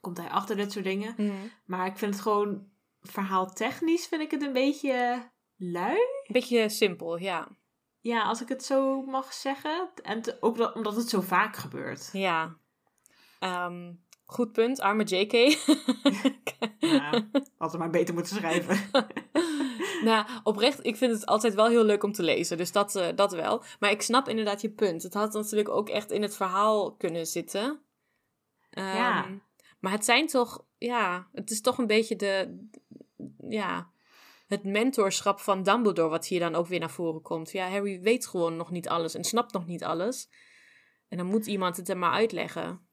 komt 0.00 0.16
hij 0.16 0.28
achter 0.28 0.56
dit 0.56 0.72
soort 0.72 0.84
dingen. 0.84 1.14
Mhm. 1.16 1.32
Maar 1.64 1.86
ik 1.86 1.96
vind 1.96 2.14
het 2.14 2.22
gewoon 2.22 2.68
verhaal 3.00 3.52
technisch 3.52 4.06
vind 4.06 4.22
ik 4.22 4.30
het 4.30 4.42
een 4.42 4.52
beetje 4.52 5.30
lui. 5.56 5.96
Een 5.96 6.32
beetje 6.32 6.68
simpel, 6.68 7.18
ja. 7.18 7.48
Ja, 8.00 8.22
als 8.22 8.42
ik 8.42 8.48
het 8.48 8.64
zo 8.64 9.02
mag 9.02 9.32
zeggen. 9.32 9.90
En 10.02 10.22
ook 10.40 10.56
dat, 10.56 10.74
omdat 10.74 10.96
het 10.96 11.08
zo 11.08 11.20
vaak 11.20 11.56
gebeurt. 11.56 12.08
Ja. 12.12 12.56
Ehm, 13.38 13.92
goed 14.24 14.52
punt, 14.52 14.80
arme 14.80 15.04
JK. 15.04 15.32
Ja, 16.78 17.28
had 17.58 17.72
er 17.72 17.78
maar 17.78 17.90
beter 17.90 18.14
moeten 18.14 18.36
schrijven. 18.36 18.90
nou, 20.04 20.26
oprecht, 20.42 20.86
ik 20.86 20.96
vind 20.96 21.12
het 21.12 21.26
altijd 21.26 21.54
wel 21.54 21.68
heel 21.68 21.84
leuk 21.84 22.02
om 22.02 22.12
te 22.12 22.22
lezen. 22.22 22.56
Dus 22.56 22.72
dat, 22.72 22.96
eh, 22.96 23.06
dat 23.14 23.32
wel. 23.32 23.62
Maar 23.80 23.90
ik 23.90 24.02
snap 24.02 24.28
inderdaad 24.28 24.60
je 24.60 24.70
punt. 24.70 25.02
Het 25.02 25.14
had 25.14 25.32
natuurlijk 25.32 25.68
ook 25.68 25.88
echt 25.88 26.10
in 26.10 26.22
het 26.22 26.36
verhaal 26.36 26.94
kunnen 26.94 27.26
zitten. 27.26 27.80
Ehm, 28.70 28.86
Ja. 28.86 29.26
Maar 29.80 29.92
het 29.92 30.04
zijn 30.04 30.26
toch, 30.26 30.64
ja, 30.78 31.28
het 31.32 31.50
is 31.50 31.60
toch 31.60 31.78
een 31.78 31.86
beetje 31.86 32.16
de, 32.16 32.66
ja, 33.48 33.90
het 34.46 34.64
mentorschap 34.64 35.40
van 35.40 35.62
Dumbledore 35.62 36.08
wat 36.08 36.26
hier 36.26 36.40
dan 36.40 36.54
ook 36.54 36.66
weer 36.66 36.80
naar 36.80 36.90
voren 36.90 37.22
komt. 37.22 37.52
Ja, 37.52 37.68
Harry 37.70 38.00
weet 38.00 38.26
gewoon 38.26 38.56
nog 38.56 38.70
niet 38.70 38.88
alles 38.88 39.14
en 39.14 39.24
snapt 39.24 39.52
nog 39.52 39.66
niet 39.66 39.84
alles. 39.84 40.28
En 41.08 41.16
dan 41.16 41.26
moet 41.26 41.46
iemand 41.46 41.76
het 41.76 41.88
hem 41.88 41.98
maar 41.98 42.12
uitleggen. 42.12 42.83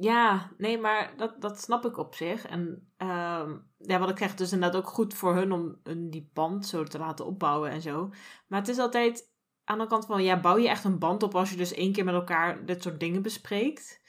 Ja, 0.00 0.50
nee, 0.58 0.78
maar 0.78 1.16
dat, 1.16 1.40
dat 1.40 1.60
snap 1.60 1.84
ik 1.84 1.96
op 1.98 2.14
zich. 2.14 2.46
En 2.46 2.92
ehm, 2.96 3.56
ja, 3.78 3.98
wat 3.98 4.10
ik 4.10 4.18
zeg, 4.18 4.30
het 4.30 4.40
is 4.40 4.52
inderdaad 4.52 4.80
ook 4.82 4.88
goed 4.88 5.14
voor 5.14 5.34
hun 5.34 5.52
om 5.52 5.80
hun 5.82 6.10
die 6.10 6.30
band 6.32 6.66
zo 6.66 6.84
te 6.84 6.98
laten 6.98 7.26
opbouwen 7.26 7.70
en 7.70 7.80
zo. 7.80 8.10
Maar 8.46 8.58
het 8.58 8.68
is 8.68 8.78
altijd 8.78 9.32
aan 9.64 9.78
de 9.78 9.86
kant 9.86 10.06
van, 10.06 10.22
ja, 10.22 10.40
bouw 10.40 10.58
je 10.58 10.68
echt 10.68 10.84
een 10.84 10.98
band 10.98 11.22
op 11.22 11.34
als 11.34 11.50
je 11.50 11.56
dus 11.56 11.72
één 11.72 11.92
keer 11.92 12.04
met 12.04 12.14
elkaar 12.14 12.66
dit 12.66 12.82
soort 12.82 13.00
dingen 13.00 13.22
bespreekt. 13.22 14.00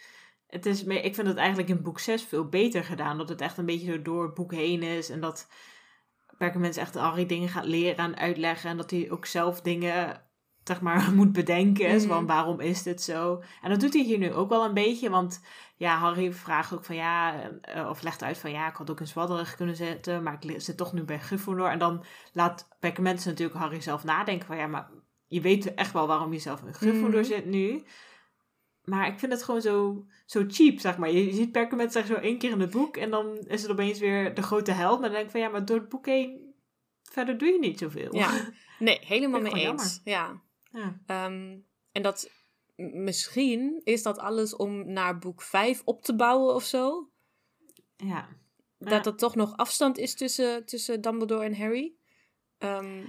Het 0.47 0.65
is 0.65 0.84
ik 0.84 1.15
vind 1.15 1.27
het 1.27 1.38
eigenlijk 1.38 1.69
in 1.69 1.82
boek 1.82 1.99
6 1.99 2.23
veel 2.23 2.49
beter 2.49 2.84
gedaan. 2.84 3.17
Dat 3.17 3.30
het 3.30 3.41
echt 3.41 3.58
een 3.58 3.65
beetje 3.65 3.91
zo 3.91 4.01
door 4.01 4.23
het 4.23 4.34
boek 4.34 4.54
heen 4.54 4.84
is. 4.84 5.10
En 5.10 5.21
dat 5.21 5.47
Perkament 6.38 6.77
echt 6.77 6.95
Harry 6.95 7.25
dingen 7.25 7.49
gaat 7.49 7.65
leren 7.65 8.06
en 8.06 8.17
uitleggen. 8.17 8.69
En 8.69 8.77
dat 8.77 8.91
hij 8.91 9.12
ook 9.12 9.25
zelf 9.25 9.62
dingen, 9.62 10.21
zeg 10.71 10.81
maar, 10.81 11.12
moet 11.15 11.31
bedenken. 11.31 11.95
Mhm. 11.95 12.07
Van 12.07 12.25
waarom 12.25 12.60
is 12.60 12.84
dit 12.84 13.01
zo? 13.01 13.41
En 13.62 13.69
dat 13.69 13.79
doet 13.79 13.93
hij 13.93 14.03
hier 14.03 14.17
nu 14.17 14.34
ook 14.34 14.49
wel 14.49 14.65
een 14.65 14.73
beetje. 14.73 15.10
Want 15.10 15.41
ja, 15.75 15.95
Harry 15.97 16.34
vraagt 16.34 16.73
ook 16.73 16.86
van 16.86 16.95
ja, 16.95 17.41
eh, 17.62 17.89
of 17.89 18.01
legt 18.01 18.23
uit 18.23 18.38
van 18.38 18.51
ja, 18.51 18.67
ik 18.67 18.75
had 18.75 18.89
ook 18.89 18.99
een 18.99 19.07
zwadderig 19.07 19.55
kunnen 19.55 19.75
zetten, 19.75 20.23
maar 20.23 20.38
ik 20.39 20.62
zit 20.62 20.77
toch 20.77 20.93
nu 20.93 21.03
bij 21.03 21.19
Gryffindor. 21.19 21.69
En 21.69 21.79
dan 21.79 22.03
laat 22.34 22.67
Perkament 22.79 23.25
natuurlijk 23.25 23.60
Harry 23.60 23.81
zelf 23.81 24.03
nadenken 24.03 24.47
van 24.47 24.57
ja, 24.57 24.67
maar 24.67 24.89
je 25.27 25.41
weet 25.41 25.73
echt 25.73 25.93
wel 25.93 26.07
waarom 26.07 26.34
je 26.34 26.39
zelf 26.39 26.62
in 26.62 26.73
Gryffindor 26.73 27.19
Mhm. 27.21 27.23
zit 27.23 27.45
nu. 27.45 27.84
Maar 28.84 29.07
ik 29.07 29.19
vind 29.19 29.31
het 29.31 29.43
gewoon 29.43 29.62
zo, 29.62 30.05
zo 30.25 30.43
cheap, 30.47 30.79
zeg 30.79 30.97
maar. 30.97 31.12
Je, 31.12 31.34
ziet 31.34 31.51
Perkament 31.51 31.91
zeg 31.91 32.05
zo 32.05 32.13
één 32.13 32.38
keer 32.38 32.51
in 32.51 32.60
het 32.60 32.71
boek 32.71 32.97
en 32.97 33.10
dan 33.10 33.38
is 33.38 33.62
het 33.62 33.71
opeens 33.71 33.99
weer 33.99 34.34
de 34.34 34.41
grote 34.41 34.71
held. 34.71 34.99
Maar 34.99 35.10
dan 35.10 35.17
denk 35.17 35.25
ik 35.25 35.31
van 35.31 35.39
ja, 35.39 35.49
maar 35.49 35.65
door 35.65 35.77
het 35.77 35.89
boek 35.89 36.05
heen, 36.05 36.53
verder 37.01 37.38
doe 37.38 37.49
je 37.49 37.60
niet 37.60 37.79
zoveel. 37.79 38.15
Ja, 38.15 38.29
nee, 38.79 38.99
helemaal 39.13 39.41
mee 39.41 39.53
eens. 39.53 40.01
Ja. 40.03 40.41
Ja. 40.71 40.99
Ehm, 41.05 41.57
en 41.91 42.01
dat 42.01 42.29
misschien 42.75 43.81
is 43.84 44.03
dat 44.03 44.17
alles 44.17 44.55
om 44.55 44.91
naar 44.91 45.19
boek 45.19 45.41
5 45.41 45.81
op 45.86 46.03
te 46.03 46.15
bouwen 46.15 46.55
of 46.55 46.63
zo. 46.63 47.10
ja. 47.97 48.27
Dat 48.77 49.05
er 49.05 49.15
toch 49.15 49.36
nog 49.36 49.57
afstand 49.57 49.97
is 49.97 50.15
tussen, 50.15 50.65
tussen 50.65 51.01
Dumbledore 51.01 51.43
en 51.45 51.55
Harry. 51.57 51.93
Ehm, 52.57 53.03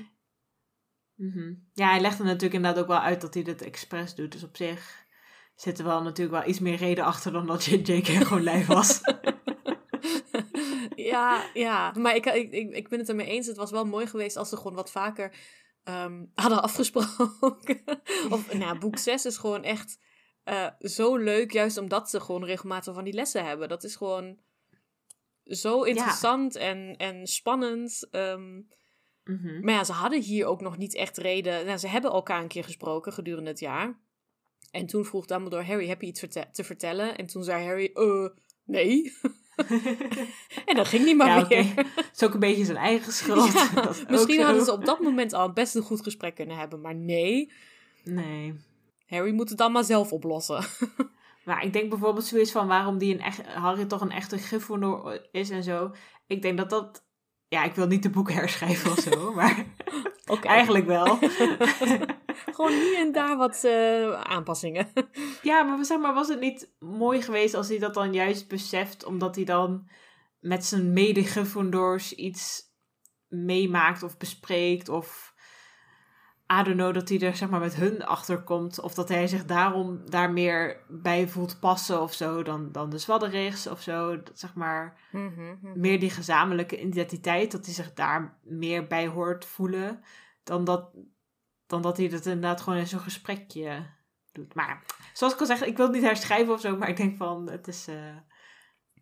Mhm. 1.15 1.55
Ja, 1.73 1.89
hij 1.91 2.01
legt 2.01 2.19
er 2.19 2.25
natuurlijk 2.25 2.55
inderdaad 2.55 2.83
ook 2.83 2.89
wel 2.89 2.99
uit 2.99 3.21
dat 3.21 3.35
hij 3.35 3.43
dit 3.43 3.63
expres 3.63 4.15
doet. 4.15 4.33
Dus 4.33 4.43
op 4.43 4.57
zich 4.57 5.07
zit 5.55 5.79
er 5.79 5.85
wel 5.85 6.03
natuurlijk 6.03 6.39
wel 6.39 6.49
iets 6.51 6.59
meer 6.59 6.77
reden 6.77 7.05
achter 7.05 7.33
dan 7.33 7.47
dat 7.47 7.65
J.K. 7.65 8.07
gewoon 8.07 8.43
lijf 8.53 8.67
was. 8.67 9.01
ja, 10.95 11.45
ja, 11.55 11.93
maar 11.99 12.17
ik, 12.17 12.27
ik, 12.27 12.53
ik, 12.53 12.71
ik 12.71 12.89
ben 12.89 12.99
het 12.99 13.09
ermee 13.09 13.27
eens. 13.27 13.47
Het 13.47 13.57
was 13.57 13.71
wel 13.71 13.85
mooi 13.85 14.07
geweest 14.07 14.37
als 14.37 14.49
ze 14.49 14.57
gewoon 14.57 14.75
wat 14.75 14.91
vaker 14.91 15.35
ehm, 15.85 16.25
hadden 16.35 16.63
afgesproken. 16.63 17.83
of, 18.31 18.53
nou, 18.53 18.79
boek 18.79 18.99
6 18.99 19.25
is 19.25 19.37
gewoon 19.37 19.63
echt 19.63 19.99
eh, 20.45 20.69
zo 20.79 21.17
leuk, 21.17 21.53
juist 21.53 21.79
omdat 21.79 22.11
ze 22.11 22.21
gewoon 22.21 22.45
regelmatig 22.45 22.95
van 22.95 23.05
die 23.05 23.13
lessen 23.13 23.45
hebben. 23.45 23.69
Dat 23.69 23.85
is 23.85 23.97
gewoon 23.97 24.39
zo 25.45 25.83
interessant 25.83 26.57
en, 26.57 26.97
en 26.97 27.27
spannend. 27.27 28.09
Ehm, 28.11 28.61
Mhm. 29.25 29.65
maar 29.65 29.75
ja, 29.75 29.85
ze 29.85 29.93
hadden 29.93 30.21
hier 30.21 30.47
ook 30.47 30.61
nog 30.61 30.77
niet 30.77 30.95
echt 30.95 31.17
reden. 31.17 31.67
Nou, 31.67 31.79
ze 31.79 31.89
hebben 31.89 32.11
elkaar 32.11 32.43
een 32.43 32.49
keer 32.49 32.65
gesproken 32.65 33.13
gedurende 33.13 33.51
het 33.51 33.59
jaar. 33.59 34.01
En 34.71 34.87
toen 34.87 35.05
vroeg 35.05 35.27
Dumbledore 35.27 35.65
Harry, 35.65 35.89
heb 35.89 36.01
je 36.01 36.07
iets 36.07 36.27
te 36.53 36.65
vertellen? 36.65 37.17
En 37.17 37.27
toen 37.27 37.45
zei 37.45 37.65
Harry, 37.65 37.91
eh, 37.95 38.29
nee. 38.65 39.13
en 40.67 40.77
dat 40.77 40.89
ging 40.89 41.05
niet 41.05 41.17
maar 41.17 41.27
Ja, 41.27 41.47
weer. 41.47 41.65
Het 41.77 42.11
is 42.15 42.23
ook 42.23 42.35
een 42.35 42.41
beetje 42.41 42.65
zijn 42.65 42.77
eigen 42.77 43.13
schuld. 43.23 43.53
Ja, 43.53 43.69
Dat 43.83 44.05
misschien 44.09 44.43
hadden 44.43 44.65
ze 44.65 44.73
op 44.73 44.85
dat 44.85 45.01
moment 45.01 45.33
al 45.33 45.53
best 45.53 45.75
een 45.75 45.83
goed 45.83 46.03
gesprek 46.03 46.35
kunnen 46.35 46.57
hebben. 46.57 46.81
Maar 46.81 46.95
nee, 46.95 47.53
Nee. 48.05 48.55
Harry 49.07 49.33
moet 49.33 49.49
het 49.49 49.59
dan 49.59 49.73
maar 49.73 49.85
zelf 49.85 50.13
oplossen. 50.13 50.65
Maar 51.45 51.65
ik 51.65 51.73
denk 51.73 51.91
bijvoorbeeld 51.91 52.25
zoiets 52.25 52.53
van 52.53 52.67
waarom 52.67 52.99
die 52.99 53.15
een 53.15 53.21
echt, 53.21 53.47
Harry 53.47 53.85
toch 53.85 54.01
een 54.01 54.11
echte 54.11 54.39
Gryffindor 54.39 55.29
is 55.33 55.51
en 55.51 55.63
zo. 55.63 55.91
Ik 56.27 56.43
denk 56.43 56.57
dat 56.59 56.71
dat... 56.71 57.05
Ja, 57.49 57.65
ik 57.65 57.75
wil 57.75 57.87
niet 57.87 58.03
de 58.03 58.11
boek 58.11 58.31
herschrijven 58.31 58.91
of 58.91 58.99
zo, 58.99 59.33
maar 59.35 59.67
eigenlijk 60.43 60.87
wel. 60.87 61.19
Gewoon 62.55 62.73
hier 62.73 62.99
en 62.99 63.13
daar 63.13 63.37
wat 63.37 63.65
eh, 63.65 64.21
aanpassingen. 64.21 64.89
Ja, 65.43 65.63
maar 65.63 65.85
zeg 65.85 65.99
maar, 65.99 66.15
was 66.15 66.29
het 66.29 66.41
niet 66.41 66.71
mooi 66.79 67.23
geweest 67.23 67.55
als 67.55 67.69
hij 67.69 67.79
dat 67.79 67.95
dan 67.95 68.13
juist 68.13 68.49
beseft, 68.49 69.05
omdat 69.05 69.35
hij 69.35 69.45
dan 69.45 69.89
met 70.41 70.65
zijn 70.65 70.93
mede-Gryffindors 70.93 72.15
iets 72.15 72.63
meemaakt 73.29 74.03
of 74.03 74.17
bespreekt 74.17 74.89
of 74.89 75.35
I 76.61 76.63
don't 76.63 76.77
know, 76.77 76.95
dat 76.95 77.09
hij 77.09 77.21
er 77.21 77.37
zeg 77.37 77.51
maar 77.51 77.61
met 77.61 77.75
hun 77.75 78.05
achter 78.05 78.43
komt 78.43 78.81
of 78.81 78.95
dat 78.95 79.09
hij 79.09 79.27
zich 79.27 79.45
daarom 79.45 80.11
daar 80.11 80.33
meer 80.33 80.85
bij 80.89 81.29
voelt 81.29 81.61
passen 81.61 82.01
of 82.01 82.13
zo 82.13 82.43
dan, 82.43 82.73
dan 82.73 82.91
de 82.91 82.99
Zwadderigs 82.99 83.67
of 83.67 83.81
zo, 83.81 84.23
dat, 84.23 84.39
zeg 84.39 84.55
maar 84.55 85.01
meer 85.75 86.01
die 86.01 86.11
gezamenlijke 86.11 86.81
identiteit, 86.81 87.53
dat 87.53 87.65
hij 87.65 87.75
zich 87.75 87.93
daar 87.93 88.39
meer 88.43 88.87
bij 88.87 89.07
hoort 89.07 89.45
voelen 89.45 90.03
dan 90.43 90.65
dat, 90.65 90.91
dan 91.73 91.83
dat 91.83 91.97
hij 91.97 92.09
dat 92.09 92.27
inderdaad 92.27 92.61
gewoon 92.61 92.79
in 92.79 92.87
zo'n 92.87 93.01
gesprekje 93.01 93.87
doet. 94.33 94.55
Maar 94.55 94.85
zoals 95.13 95.33
ik 95.33 95.41
al 95.41 95.47
zeg, 95.47 95.63
ik 95.63 95.77
wil 95.77 95.87
het 95.87 95.95
niet 95.95 96.05
herschrijven 96.05 96.53
of 96.55 96.61
zo, 96.61 96.77
maar 96.77 96.89
ik 96.89 96.97
denk 96.97 97.17
van, 97.17 97.51
het 97.51 97.69
is, 97.69 97.89
eh, 97.89 98.17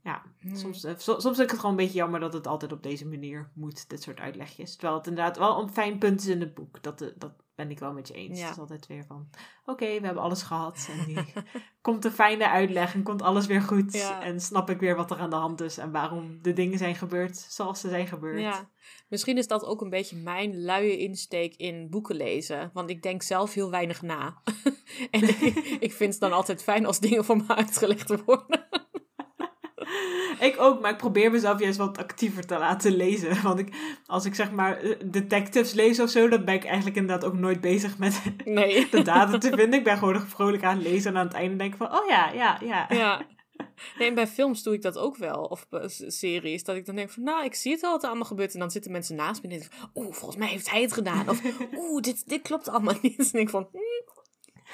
ja, 0.03 0.23
soms, 0.53 0.85
eh, 0.85 0.93
so- 0.97 1.19
soms 1.19 1.37
vind 1.37 1.39
ik 1.39 1.51
het 1.51 1.61
gewoon 1.61 1.71
een 1.71 1.83
beetje 1.85 1.99
jammer 1.99 2.21
dat 2.21 2.33
het 2.33 2.47
altijd 2.47 2.73
op 2.73 2.83
deze 2.83 3.07
manier 3.07 3.51
moet, 3.55 3.89
dit 3.89 4.03
soort 4.03 4.21
uitlegjes. 4.21 4.77
Terwijl 4.77 4.99
het 4.99 5.07
inderdaad 5.07 5.39
wel 5.39 5.63
een 5.63 5.73
fijn 5.73 5.99
punt 5.99 6.21
is 6.21 6.27
in 6.27 6.41
het 6.41 6.55
boek, 6.55 6.83
dat, 6.83 7.01
eh, 7.01 7.09
dat 7.17 7.33
ben 7.61 7.71
ik 7.71 7.79
wel 7.79 7.93
met 7.93 8.09
je 8.09 8.15
eens. 8.15 8.39
Ja. 8.39 8.45
Het 8.45 8.55
is 8.55 8.61
altijd 8.61 8.87
weer 8.87 9.05
van, 9.05 9.29
oké, 9.65 9.87
we 9.87 10.07
hebben 10.07 10.23
alles 10.23 10.43
gehad 10.43 10.89
en 10.91 11.05
die 11.07 11.33
komt 11.83 12.05
een 12.05 12.13
fijne 12.13 12.49
uitleg 12.49 12.95
en 12.95 13.03
komt 13.03 13.23
alles 13.23 13.47
weer 13.47 13.63
goed. 13.63 13.93
Ja. 13.93 14.23
En 14.23 14.41
snap 14.41 14.71
ik 14.71 14.81
weer 14.81 14.97
wat 14.97 15.11
er 15.11 15.19
aan 15.19 15.31
de 15.31 15.37
hand 15.37 15.61
is 15.61 15.79
en 15.79 15.91
waarom 15.91 16.39
de 16.43 16.53
dingen 16.53 16.79
zijn 16.79 16.95
gebeurd 16.95 17.37
zoals 17.37 17.81
ze 17.81 17.89
zijn 17.89 18.07
gebeurd. 18.07 18.41
Ja, 18.41 18.69
misschien 19.09 19.39
is 19.39 19.47
dat 19.47 19.65
ook 19.65 19.81
een 19.81 19.91
beetje 19.91 20.17
mijn 20.17 20.63
luie 20.63 20.99
insteek 20.99 21.55
in 21.57 21.91
boeken 21.91 22.17
lezen. 22.17 22.71
Want 22.73 22.91
ik 22.91 23.03
denk 23.03 23.23
zelf 23.23 23.55
heel 23.55 23.71
weinig 23.71 24.03
na. 24.03 24.43
en 25.11 25.29
ik, 25.29 25.41
ik 25.87 25.93
vind 25.93 26.13
het 26.13 26.21
dan 26.21 26.33
altijd 26.33 26.63
fijn 26.63 26.87
als 26.87 27.01
dingen 27.01 27.25
voor 27.25 27.37
me 27.37 27.49
uitgelegd 27.49 28.25
worden. 28.25 28.69
Ik 30.49 30.55
ook, 30.59 30.81
maar 30.81 30.91
ik 30.91 30.97
probeer 30.97 31.31
mezelf 31.31 31.61
juist 31.61 31.79
wat 31.79 31.99
actiever 31.99 32.47
te 32.47 32.59
laten 32.59 32.97
lezen. 32.97 33.43
Want 33.43 33.59
ik, 33.59 33.75
als 34.07 34.25
ik 34.25 34.35
zeg 34.35 34.51
maar 34.51 34.77
eh, 34.77 34.97
detectives 35.05 35.73
lees 35.73 36.01
of 36.01 36.11
zo, 36.11 36.29
dan 36.29 36.45
ben 36.45 36.55
ik 36.55 36.65
eigenlijk 36.65 36.97
inderdaad 36.97 37.31
ook 37.31 37.39
nooit 37.39 37.61
bezig 37.61 37.99
met 37.99 38.23
Nee. 38.45 38.89
de 38.91 39.03
data 39.03 39.39
te 39.39 39.49
vinden. 39.49 39.79
Ik 39.79 39.85
ben 39.85 39.99
gewoon 39.99 40.21
vrolijk 40.21 40.65
aan 40.65 40.77
het 40.77 40.87
lezen 40.87 41.11
en 41.11 41.19
aan 41.19 41.27
het 41.27 41.35
einde 41.35 41.57
denk 41.57 41.73
ik 41.73 41.79
van, 41.79 41.93
oh 41.99 42.09
ja, 42.09 42.33
ja, 42.33 42.59
ja. 42.65 42.87
Ja. 42.89 43.23
Nee, 43.99 44.09
en 44.09 44.15
bij 44.15 44.27
films 44.27 44.63
doe 44.63 44.75
ik 44.75 44.83
dat 44.83 44.99
ook 44.99 45.17
wel. 45.17 45.45
Of 45.45 45.67
series. 46.07 46.65
Dat 46.65 46.77
ik 46.77 46.87
dan 46.87 46.95
denk 46.95 47.11
van, 47.11 47.23
nou, 47.23 47.45
ik 47.45 47.55
zie 47.55 47.73
het 47.73 47.83
al 47.83 47.91
wat 47.91 48.03
er 48.03 48.09
allemaal 48.09 48.27
gebeurt. 48.27 48.53
En 48.53 48.59
dan 48.59 48.71
zitten 48.71 48.93
mensen 48.93 49.17
naast 49.17 49.43
me 49.43 49.49
en 49.49 49.59
denken 49.59 49.79
oeh, 49.95 50.13
volgens 50.13 50.37
mij 50.37 50.49
heeft 50.49 50.71
hij 50.71 50.83
het 50.83 50.93
gedaan. 50.93 51.29
Of, 51.29 51.43
oeh, 51.77 52.01
dit, 52.03 52.29
dit 52.29 52.43
klopt 52.43 52.69
allemaal 52.69 52.95
niet. 53.03 53.31
En 53.33 53.41
ik 53.41 53.49
van, 53.49 53.69
hm, 53.73 54.20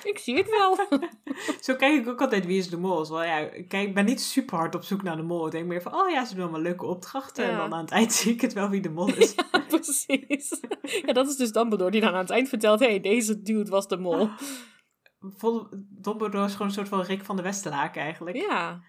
ik 0.02 0.18
zie 0.18 0.36
het 0.36 0.50
wel. 0.50 0.78
Zo 1.60 1.74
kijk 1.74 2.00
ik 2.00 2.08
ook 2.08 2.20
altijd 2.20 2.46
Wie 2.46 2.58
is 2.58 2.68
de 2.70 2.76
Mol. 2.78 3.08
Wel, 3.08 3.24
ja, 3.24 3.44
kijk, 3.48 3.72
ik 3.88 3.94
ben 3.94 4.04
niet 4.04 4.20
super 4.20 4.56
hard 4.58 4.74
op 4.74 4.82
zoek 4.84 5.02
naar 5.02 5.16
de 5.16 5.22
mol. 5.22 5.46
Ik 5.46 5.52
denk 5.52 5.66
meer 5.66 5.82
van, 5.82 5.94
oh 5.94 6.10
ja, 6.10 6.24
ze 6.24 6.34
doen 6.34 6.42
allemaal 6.42 6.60
leuke 6.60 6.86
opdrachten. 6.86 7.44
En 7.44 7.50
Ja. 7.50 7.56
dan 7.56 7.74
aan 7.74 7.80
het 7.80 7.90
eind 7.90 8.12
zie 8.22 8.32
ik 8.32 8.40
het 8.40 8.52
wel 8.52 8.68
wie 8.68 8.80
de 8.80 8.90
mol 8.90 9.08
is. 9.22 9.34
Precies. 9.68 10.60
Ja, 11.06 11.12
dat 11.12 11.28
is 11.28 11.36
dus 11.36 11.52
Dumbledore 11.52 11.90
die 11.90 12.00
dan 12.00 12.12
aan 12.12 12.18
het 12.18 12.30
eind 12.30 12.48
vertelt, 12.48 12.80
hé, 12.80 12.86
hey, 12.86 13.00
deze 13.00 13.42
dude 13.42 13.70
was 13.70 13.88
de 13.88 13.96
mol. 13.98 14.28
Vol, 15.18 15.66
Dumbledore 15.88 16.44
is 16.44 16.52
gewoon 16.52 16.66
een 16.66 16.72
soort 16.74 16.88
van 16.88 17.00
Rick 17.00 17.24
van 17.24 17.36
de 17.36 17.42
Westerlaken 17.42 18.02
eigenlijk. 18.02 18.36
Ja. 18.36 18.82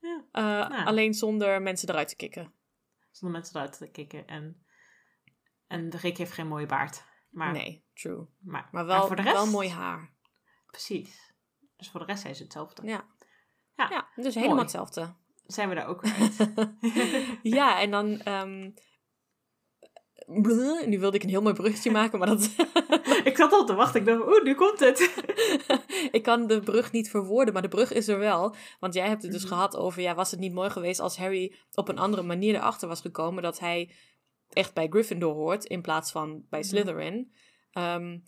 Ja. 0.00 0.24
Eh, 0.32 0.42
Nou. 0.68 0.84
Alleen 0.84 1.14
zonder 1.14 1.62
mensen 1.62 1.88
eruit 1.88 2.08
te 2.08 2.16
kicken. 2.16 2.52
Zonder 3.10 3.38
mensen 3.38 3.56
eruit 3.56 3.78
te 3.78 3.90
kicken. 3.90 4.26
En, 4.26 4.66
en 5.66 5.90
de 5.90 5.96
Rick 5.96 6.16
heeft 6.16 6.32
geen 6.32 6.46
mooie 6.48 6.66
baard. 6.66 7.04
Maar, 7.30 7.52
Nee, 7.52 7.84
true. 7.94 8.26
maar, 8.40 8.68
Maar 8.72 8.86
wel, 8.86 9.06
voor 9.06 9.16
de 9.16 9.22
rest, 9.22 9.34
wel 9.34 9.46
mooi 9.50 9.68
haar. 9.68 10.11
Precies. 10.72 11.32
Dus 11.76 11.88
voor 11.90 12.00
de 12.00 12.06
rest 12.06 12.22
zijn 12.22 12.34
ze 12.34 12.42
hetzelfde. 12.42 12.86
Ja. 12.86 13.04
Ja, 13.76 13.88
Ja, 13.90 14.08
dus 14.22 14.34
helemaal 14.34 14.58
hetzelfde. 14.58 15.14
Zijn 15.46 15.68
we 15.68 15.74
daar 15.74 15.86
ook 15.86 16.04
uit. 16.04 16.52
ja, 17.58 17.80
en 17.80 17.90
dan 17.90 18.20
ehm, 18.20 18.70
nu 20.86 20.98
wilde 20.98 21.16
ik 21.16 21.22
een 21.22 21.28
heel 21.28 21.42
mooi 21.42 21.54
bruggetje 21.54 21.90
maken, 22.00 22.18
maar 22.18 22.28
dat... 22.28 22.42
ik 23.30 23.36
zat 23.36 23.52
al 23.52 23.66
te 23.66 23.74
wachten. 23.74 24.00
Ik 24.00 24.06
dacht, 24.06 24.20
oeh, 24.26 24.42
nu 24.42 24.54
komt 24.54 24.80
het. 24.80 24.98
ik 26.12 26.22
kan 26.22 26.46
de 26.46 26.60
brug 26.60 26.92
niet 26.92 27.10
verwoorden, 27.10 27.52
maar 27.52 27.62
de 27.62 27.68
brug 27.68 27.92
is 27.92 28.08
er 28.08 28.18
wel. 28.18 28.54
Want 28.80 28.94
jij 28.94 29.08
hebt 29.08 29.22
het 29.22 29.32
dus 29.32 29.42
Mhm. 29.44 29.52
gehad 29.52 29.76
over, 29.76 30.02
ja, 30.02 30.14
was 30.14 30.30
het 30.30 30.40
niet 30.40 30.52
mooi 30.52 30.70
geweest 30.70 31.00
als 31.00 31.16
Harry 31.16 31.54
op 31.74 31.88
een 31.88 31.98
andere 31.98 32.22
manier 32.22 32.54
erachter 32.54 32.88
was 32.88 33.00
gekomen 33.00 33.42
dat 33.42 33.58
hij 33.58 33.90
echt 34.48 34.74
bij 34.74 34.88
Gryffindor 34.88 35.34
hoort 35.34 35.64
in 35.64 35.82
plaats 35.82 36.10
van 36.12 36.46
bij 36.50 36.60
Mhm. 36.60 36.68
Slytherin. 36.68 37.32
Ehm, 37.72 38.18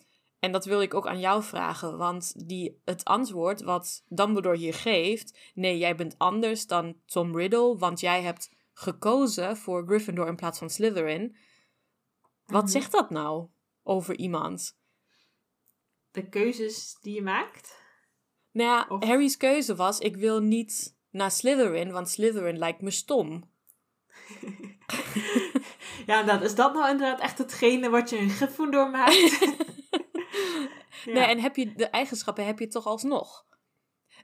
en 0.44 0.52
dat 0.52 0.64
wil 0.64 0.83
ik 0.83 0.94
ook 0.94 1.07
aan 1.07 1.20
jou 1.20 1.42
vragen, 1.42 1.96
want 1.98 2.48
die, 2.48 2.80
het 2.85 3.04
antwoord 3.04 3.62
wat 3.62 4.04
Dumbledore 4.09 4.57
hier 4.57 4.74
geeft, 4.74 5.38
nee, 5.54 5.78
jij 5.78 5.96
bent 5.96 6.14
anders 6.18 6.66
dan 6.66 6.96
Tom 7.07 7.37
Riddle, 7.37 7.76
want 7.78 8.00
jij 8.00 8.22
hebt 8.22 8.50
gekozen 8.72 9.57
voor 9.57 9.87
Gryffindor 9.87 10.26
in 10.28 10.37
plaats 10.37 10.59
van 10.59 10.70
Slytherin. 10.70 11.37
Wat 12.46 12.62
Mhm. 12.62 12.70
zegt 12.72 12.92
dat 12.92 13.11
nou 13.11 13.46
over 13.83 14.16
iemand? 14.16 14.78
De 16.11 16.28
keuzes 16.28 16.96
die 17.00 17.14
je 17.14 17.22
maakt. 17.22 17.83
Nou 18.52 18.68
ja, 18.70 18.87
Of- 18.88 19.04
Harry's 19.04 19.37
keuze 19.37 19.74
was: 19.74 19.98
ik 19.98 20.16
wil 20.16 20.40
niet 20.40 20.96
naar 21.11 21.30
Slytherin, 21.30 21.92
want 21.92 22.09
Slytherin 22.09 22.59
lijkt 22.59 22.80
me 22.83 22.90
stom. 22.90 23.44
Ja, 26.07 26.20
inderdaad. 26.20 26.42
Is 26.44 26.54
dat 26.54 26.74
nou 26.74 26.90
inderdaad 26.90 27.20
echt 27.20 27.38
hetgene 27.38 27.90
wat 27.90 28.11
je 28.11 28.18
een 28.18 28.30
Gryffindor 28.30 28.90
maakt? 28.90 29.38
Nee, 31.06 31.24
en 31.24 31.40
heb 31.40 31.56
je 31.56 31.74
de 31.74 31.86
eigenschappen 31.86 32.46
heb 32.46 32.58
je 32.58 32.66
toch 32.66 32.86
alsnog. 32.86 33.46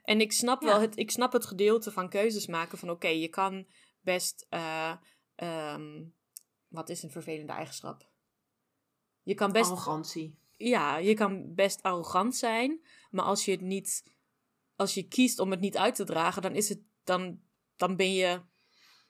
En 0.03 0.21
ik 0.21 0.31
snap 0.31 0.61
wel 0.61 0.79
het, 0.79 0.97
ik 0.97 1.11
snap 1.11 1.31
het 1.31 1.45
gedeelte 1.45 1.91
van 1.91 2.09
keuzes 2.09 2.47
maken 2.47 2.77
van 2.77 2.89
oké, 2.89 3.07
je 3.07 3.27
kan 3.27 3.67
best. 4.01 4.45
eh, 4.49 4.93
ehm, 5.35 6.03
wat 6.67 6.89
is 6.89 7.03
een 7.03 7.11
vervelende 7.11 7.53
eigenschap? 7.53 8.09
Je 9.23 9.33
kan 9.33 9.51
best. 9.51 9.71
Arrogantie. 9.71 10.39
Ja, 10.57 10.97
je 10.97 11.13
kan 11.13 11.53
best 11.53 11.83
arrogant 11.83 12.35
zijn, 12.35 12.85
maar 13.09 13.25
als 13.25 13.45
je 13.45 13.51
het 13.51 13.61
niet. 13.61 14.03
Als 14.75 14.93
je 14.93 15.07
kiest 15.07 15.39
om 15.39 15.51
het 15.51 15.59
niet 15.59 15.77
uit 15.77 15.95
te 15.95 16.03
dragen, 16.03 16.41
dan 16.41 16.55
is 16.55 16.69
het. 16.69 16.79
Dan, 17.03 17.39
dan 17.75 17.95
ben 17.95 18.13
je 18.13 18.41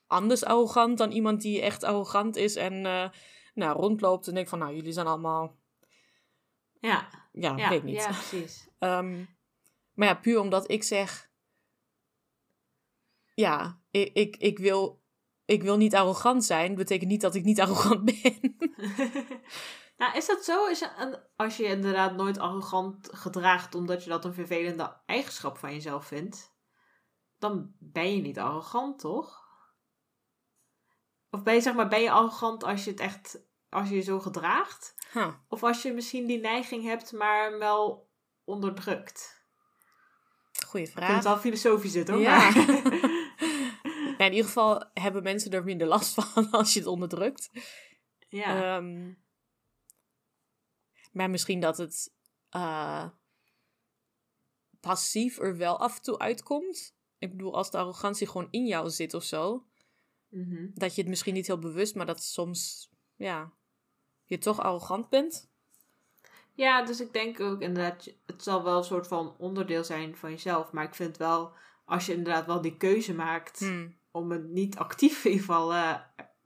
anders 0.08 0.44
arrogant 0.44 0.98
dan 0.98 1.12
iemand 1.12 1.42
die 1.42 1.62
echt 1.62 1.84
arrogant 1.84 2.36
is 2.36 2.56
en 2.56 2.86
eh, 2.86 3.10
nou, 3.54 3.80
rondloopt 3.80 4.28
en 4.28 4.34
denkt 4.34 4.50
van 4.50 4.60
nou, 4.60 4.76
jullie 4.76 4.92
zijn 4.92 5.08
allemaal. 5.08 5.58
Ja, 6.80 7.21
Ja, 7.32 7.58
ja, 7.58 7.70
weet 7.70 7.78
ik 7.78 7.84
niet. 7.84 7.96
ja 7.96 8.06
precies. 8.08 8.68
Ehm, 8.80 9.24
maar 9.94 10.08
ja, 10.08 10.14
puur 10.16 10.40
omdat 10.40 10.72
ik 10.72 10.84
zeg. 10.84 11.30
Ja, 13.34 13.82
ik, 13.92 14.14
ik, 14.14 14.36
ik, 14.38 14.60
wil, 14.60 15.04
ik 15.46 15.62
wil 15.64 15.78
niet 15.78 15.96
arrogant 15.96 16.44
zijn, 16.44 16.76
betekent 16.76 17.10
niet 17.10 17.22
dat 17.22 17.36
ik 17.36 17.44
niet 17.44 17.60
arrogant 17.66 18.06
ben. 18.06 18.56
nou, 19.98 20.18
is 20.18 20.26
dat 20.26 20.44
zo? 20.44 20.66
Is 20.68 20.82
een- 20.82 21.20
als 21.36 21.58
je 21.58 21.64
inderdaad 21.64 22.16
nooit 22.16 22.38
arrogant 22.38 23.10
gedraagt 23.12 23.76
omdat 23.76 24.04
je 24.04 24.10
dat 24.10 24.26
een 24.26 24.34
vervelende 24.34 25.02
eigenschap 25.06 25.58
van 25.58 25.74
jezelf 25.74 26.06
vindt, 26.06 26.56
dan 27.38 27.74
ben 27.80 28.16
je 28.16 28.22
niet 28.22 28.40
arrogant, 28.40 29.00
toch? 29.00 29.40
Of 31.30 31.44
ben 31.44 31.54
je, 31.54 31.62
zeg 31.62 31.74
maar, 31.74 31.88
ben 31.88 32.02
je 32.02 32.12
arrogant 32.12 32.64
als 32.64 32.84
je 32.84 32.92
het 32.92 33.00
echt, 33.00 33.40
als 33.72 33.90
je 33.90 33.96
je 33.96 34.02
zo 34.02 34.20
gedraagt? 34.20 34.96
Huh. 35.14 35.34
Of 35.48 35.64
als 35.64 35.82
je 35.82 35.94
misschien 35.94 36.26
die 36.26 36.40
neiging 36.40 36.84
hebt, 36.84 37.12
maar 37.12 37.58
wel 37.60 38.10
onderdrukt? 38.44 39.46
Goeie 40.66 40.86
Ik 40.86 40.92
vind 40.92 41.06
vraag. 41.06 41.16
het 41.16 41.24
wel 41.24 41.38
filosofisch 41.38 41.92
dit 41.92 42.08
hoor. 42.08 42.20
Ja. 42.20 42.52
Maar... 42.52 43.00
Ja, 44.18 44.28
in 44.28 44.34
ieder 44.34 44.48
geval 44.48 44.90
hebben 44.94 45.24
mensen 45.24 45.52
er 45.52 45.64
minder 45.64 45.88
last 45.88 46.14
van 46.14 46.52
als 46.52 46.74
je 46.74 46.80
het 46.80 46.88
onderdrukt. 46.88 47.50
ja. 48.30 48.78
Ehm, 48.78 49.14
maar 51.12 51.30
misschien 51.30 51.60
dat 51.60 51.78
het 51.78 52.14
eh, 52.50 53.10
passief 54.80 55.40
er 55.40 55.58
wel 55.58 55.80
af 55.80 55.96
en 55.98 56.02
toe 56.02 56.20
uitkomt. 56.20 56.96
Ik 57.18 57.32
bedoel, 57.32 57.56
als 57.56 57.72
de 57.72 57.78
arrogantie 57.78 58.28
gewoon 58.28 58.48
in 58.52 58.66
jou 58.66 58.90
zit 58.90 59.14
of 59.14 59.24
zo. 59.24 59.66
Mhm. 60.30 60.68
Dat 60.74 60.96
je 60.96 61.02
het 61.02 61.10
misschien 61.10 61.34
niet 61.34 61.48
heel 61.48 61.60
bewust, 61.60 61.96
maar 61.96 62.06
dat 62.06 62.24
soms, 62.24 62.90
ja, 63.16 63.54
je 64.32 64.38
toch 64.38 64.60
arrogant 64.60 65.10
bent. 65.10 65.50
Ja, 66.54 66.86
dus 66.86 67.02
ik 67.02 67.14
denk 67.14 67.40
ook 67.40 67.62
inderdaad, 67.62 68.14
het 68.26 68.44
zal 68.44 68.64
wel 68.64 68.78
een 68.78 68.84
soort 68.84 69.08
van 69.08 69.36
onderdeel 69.38 69.84
zijn 69.84 70.16
van 70.16 70.30
jezelf. 70.30 70.72
Maar 70.72 70.84
ik 70.84 70.96
vind 70.96 71.18
wel, 71.18 71.54
als 71.86 72.06
je 72.06 72.14
inderdaad 72.14 72.46
wel 72.46 72.62
die 72.62 72.78
keuze 72.78 73.14
maakt 73.14 73.60
Hmm. 73.60 73.98
om 74.12 74.32
het 74.32 74.50
niet 74.50 74.78
actief 74.78 75.26
in 75.26 75.32
ieder 75.32 75.46
geval 75.46 75.74
eh, 75.74 75.96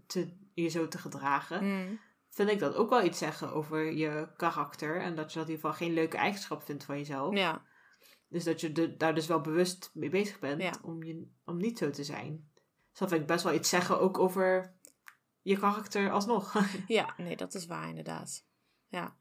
te, 0.07 0.37
je 0.53 0.67
zo 0.67 0.87
te 0.87 0.97
gedragen, 0.97 1.59
Hmm. 1.59 1.99
vind 2.29 2.49
ik 2.49 2.59
dat 2.59 2.75
ook 2.75 2.89
wel 2.89 3.03
iets 3.03 3.17
zeggen 3.17 3.53
over 3.53 3.91
je 3.91 4.27
karakter. 4.37 5.01
En 5.01 5.15
dat 5.15 5.33
je 5.33 5.39
dat 5.39 5.47
in 5.47 5.53
ieder 5.55 5.69
geval 5.69 5.85
geen 5.87 5.93
leuke 5.95 6.17
eigenschap 6.17 6.63
vindt 6.63 6.83
van 6.83 6.97
jezelf. 6.97 7.35
Ja, 7.35 7.61
Dus 8.27 8.43
dat 8.43 8.61
je 8.61 8.71
de- 8.71 8.97
daar 8.97 9.15
dus 9.15 9.27
wel 9.27 9.41
bewust 9.41 9.91
mee 9.93 10.09
bezig 10.09 10.39
bent 10.39 10.61
Ja. 10.61 10.73
om, 10.83 11.03
je, 11.03 11.27
om 11.45 11.57
niet 11.57 11.77
zo 11.77 11.89
te 11.89 12.03
zijn. 12.03 12.49
Dus 12.89 12.99
dat 12.99 13.09
vind 13.09 13.21
ik 13.21 13.27
best 13.27 13.43
wel 13.43 13.53
iets 13.53 13.69
zeggen 13.69 13.99
ook 13.99 14.19
over 14.19 14.74
je 15.45 15.57
karakter 15.57 16.11
alsnog. 16.11 16.55
ja, 16.87 17.13
nee, 17.17 17.35
dat 17.35 17.53
is 17.53 17.65
waar 17.65 17.89
inderdaad. 17.89 18.45
Ja, 18.87 19.17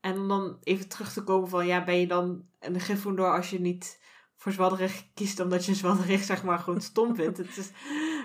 En 0.00 0.18
om 0.18 0.28
dan 0.28 0.58
even 0.62 0.88
terug 0.88 1.12
te 1.12 1.24
komen 1.24 1.48
van, 1.48 1.66
ja, 1.66 1.84
ben 1.84 1.96
je 1.96 2.06
dan 2.06 2.48
een 2.58 2.80
Gryffindor 2.80 3.36
als 3.36 3.50
je 3.50 3.60
niet 3.60 4.00
voor 4.36 4.52
Zwadderig 4.52 5.12
kiest 5.14 5.40
omdat 5.40 5.64
je 5.64 5.74
Zwadderig, 5.74 6.22
zeg 6.22 6.42
maar, 6.42 6.58
gewoon 6.58 6.80
stom 6.80 7.14
vindt. 7.14 7.38
Het 7.38 7.56
is, 7.56 7.70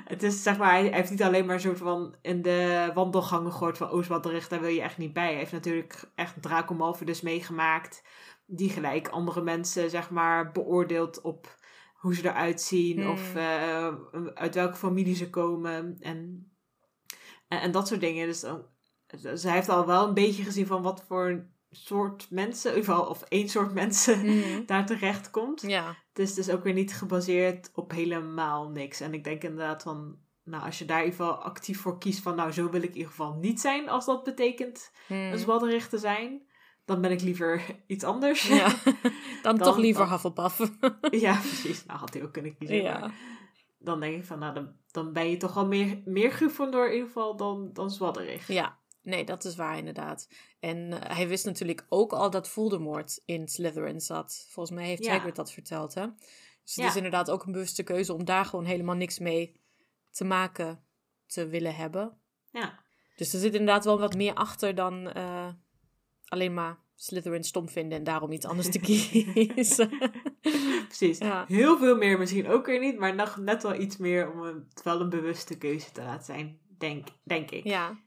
het 0.06 0.24
is, 0.24 0.44
zeg 0.44 0.58
maar, 0.58 0.72
hij 0.72 0.88
heeft 0.88 1.10
niet 1.10 1.24
alleen 1.24 1.46
maar 1.46 1.56
een 1.56 1.62
soort 1.62 1.78
van 1.78 2.16
in 2.22 2.42
de 2.42 2.92
wandelgangen 2.94 3.52
gehoord 3.52 3.78
van, 3.78 3.92
oh, 3.92 4.04
Zwadderig, 4.04 4.48
daar 4.48 4.60
wil 4.60 4.70
je 4.70 4.82
echt 4.82 4.98
niet 4.98 5.14
bij. 5.14 5.28
Hij 5.28 5.36
heeft 5.36 5.52
natuurlijk 5.52 6.12
echt 6.16 6.42
Draco 6.42 6.74
Malfoy 6.74 7.06
dus 7.06 7.22
meegemaakt, 7.22 8.04
die 8.46 8.70
gelijk 8.70 9.08
andere 9.08 9.42
mensen, 9.42 9.90
zeg 9.90 10.10
maar, 10.10 10.52
beoordeelt 10.52 11.22
op 11.22 11.56
hoe 11.96 12.16
ze 12.16 12.30
eruit 12.30 12.62
zien 12.62 13.02
Hmm. 13.02 13.12
of 13.12 13.36
eh, 13.36 13.94
uit 14.34 14.56
welke 14.56 14.78
familie 14.78 15.16
ze 15.16 15.30
komen 15.30 15.98
en, 16.00 16.50
en, 17.48 17.62
en 17.62 17.72
dat 17.72 17.88
soort 17.88 18.00
dingen. 18.00 18.28
Dus 18.28 18.40
dan, 18.40 18.66
dus 19.22 19.44
heeft 19.44 19.70
al 19.70 19.86
wel 19.86 20.08
een 20.08 20.14
beetje 20.14 20.44
gezien 20.44 20.68
van 20.68 20.82
wat 20.82 21.04
voor 21.08 21.46
soort 21.70 22.28
mensen, 22.30 22.72
in 22.72 22.78
ieder 22.78 22.94
geval, 22.94 23.10
of 23.10 23.22
één 23.22 23.50
soort 23.50 23.74
mensen 23.84 24.20
Hmm. 24.20 24.66
daar 24.66 24.86
terecht 24.86 25.30
komt. 25.30 25.62
ja, 25.62 25.88
Het 26.10 26.20
is 26.20 26.34
dus 26.34 26.50
ook 26.50 26.64
weer 26.64 26.74
niet 26.74 26.94
gebaseerd 26.94 27.70
op 27.74 27.92
helemaal 27.92 28.70
niks. 28.70 29.00
En 29.00 29.14
ik 29.14 29.24
denk 29.24 29.44
inderdaad 29.44 29.84
van, 29.84 30.18
nou, 30.44 30.64
als 30.64 30.80
je 30.80 30.86
daar 30.86 31.00
in 31.00 31.04
ieder 31.06 31.20
geval 31.26 31.38
actief 31.44 31.80
voor 31.82 31.98
kiest 31.98 32.22
van, 32.22 32.36
nou, 32.36 32.52
zo 32.52 32.70
wil 32.70 32.82
ik 32.82 32.90
in 32.90 32.96
ieder 32.96 33.10
geval 33.10 33.34
niet 33.34 33.60
zijn 33.62 33.90
als 33.90 34.06
dat 34.06 34.24
betekent 34.24 34.92
Hmm. 35.08 35.18
een 35.32 35.38
zwadderig 35.40 35.90
te 35.90 35.98
zijn, 35.98 36.42
dan 36.86 37.02
ben 37.02 37.12
ik 37.12 37.22
liever 37.22 37.62
iets 37.88 38.04
anders. 38.04 38.48
ja. 38.48 38.68
dan, 39.42 39.56
Dan- 39.56 39.58
toch 39.58 39.78
liever 39.78 40.02
dan- 40.08 40.12
Hufflepuff. 40.12 40.72
Ja, 41.12 41.38
precies. 41.40 41.86
Nou, 41.86 42.00
had 42.00 42.14
hij 42.14 42.24
ook 42.24 42.34
kunnen 42.34 42.58
kiezen. 42.58 42.76
ja. 42.82 43.00
Maar 43.00 43.14
dan 43.86 44.00
denk 44.00 44.16
ik 44.16 44.26
van, 44.26 44.40
nou, 44.40 44.54
dan, 44.54 44.76
dan 44.92 45.14
ben 45.14 45.30
je 45.30 45.38
toch 45.38 45.54
wel 45.54 45.66
meer, 45.68 46.02
meer 46.06 46.32
Gryffindor 46.32 46.86
in 46.88 46.94
ieder 46.94 47.08
geval 47.08 47.36
dan, 47.38 47.70
dan 47.74 47.92
zwadderig. 47.92 48.48
Ja, 48.48 48.80
nee, 49.02 49.26
dat 49.26 49.44
is 49.44 49.56
waar 49.56 49.78
inderdaad. 49.78 50.30
En 50.60 51.02
eh, 51.02 51.16
hij 51.16 51.28
wist 51.28 51.46
natuurlijk 51.46 51.86
ook 51.90 52.14
al 52.14 52.30
dat 52.30 52.50
Voldemort 52.50 53.22
in 53.26 53.48
Slytherin 53.48 54.00
zat. 54.02 54.46
Volgens 54.50 54.76
mij 54.78 54.88
heeft 54.88 55.06
Ja. 55.06 55.12
Hagrid 55.12 55.36
dat 55.36 55.52
verteld, 55.52 55.94
hè? 55.94 56.06
Dus 56.64 56.76
het 56.76 56.84
Ja. 56.84 56.88
is 56.90 56.96
inderdaad 56.96 57.32
ook 57.32 57.46
een 57.46 57.52
bewuste 57.52 57.84
keuze 57.84 58.14
om 58.14 58.26
daar 58.26 58.46
gewoon 58.46 58.66
helemaal 58.66 58.96
niks 58.96 59.20
mee 59.20 59.62
te 60.12 60.24
maken 60.24 60.84
te 61.26 61.48
willen 61.48 61.76
hebben. 61.76 62.18
Ja. 62.52 62.80
Dus 63.16 63.34
er 63.34 63.40
zit 63.40 63.54
inderdaad 63.54 63.86
wel 63.86 64.00
wat 64.00 64.16
meer 64.16 64.34
achter 64.34 64.76
dan 64.76 65.12
eh, 65.12 65.50
alleen 66.26 66.54
maar 66.54 66.84
Slytherin 66.96 67.44
stom 67.44 67.70
vinden 67.70 67.98
en 67.98 68.04
daarom 68.04 68.32
iets 68.32 68.46
anders 68.46 68.70
te 68.72 68.80
kiezen. 68.90 69.90
Precies. 70.88 71.18
Ja. 71.18 71.46
Heel 71.48 71.78
veel 71.78 71.98
meer 71.98 72.18
misschien 72.20 72.48
ook 72.48 72.66
weer 72.66 72.80
niet, 72.80 72.98
maar 73.00 73.16
nog 73.16 73.38
net 73.38 73.64
wel 73.64 73.76
iets 73.76 73.98
meer 73.98 74.32
om 74.32 74.42
het 74.42 74.82
wel 74.84 75.02
een 75.02 75.10
bewuste 75.10 75.58
keuze 75.58 75.92
te 75.92 76.02
laten 76.02 76.26
zijn, 76.26 76.60
denk, 76.78 77.08
denk 77.24 77.52
ik. 77.52 77.64
ja. 77.64 78.04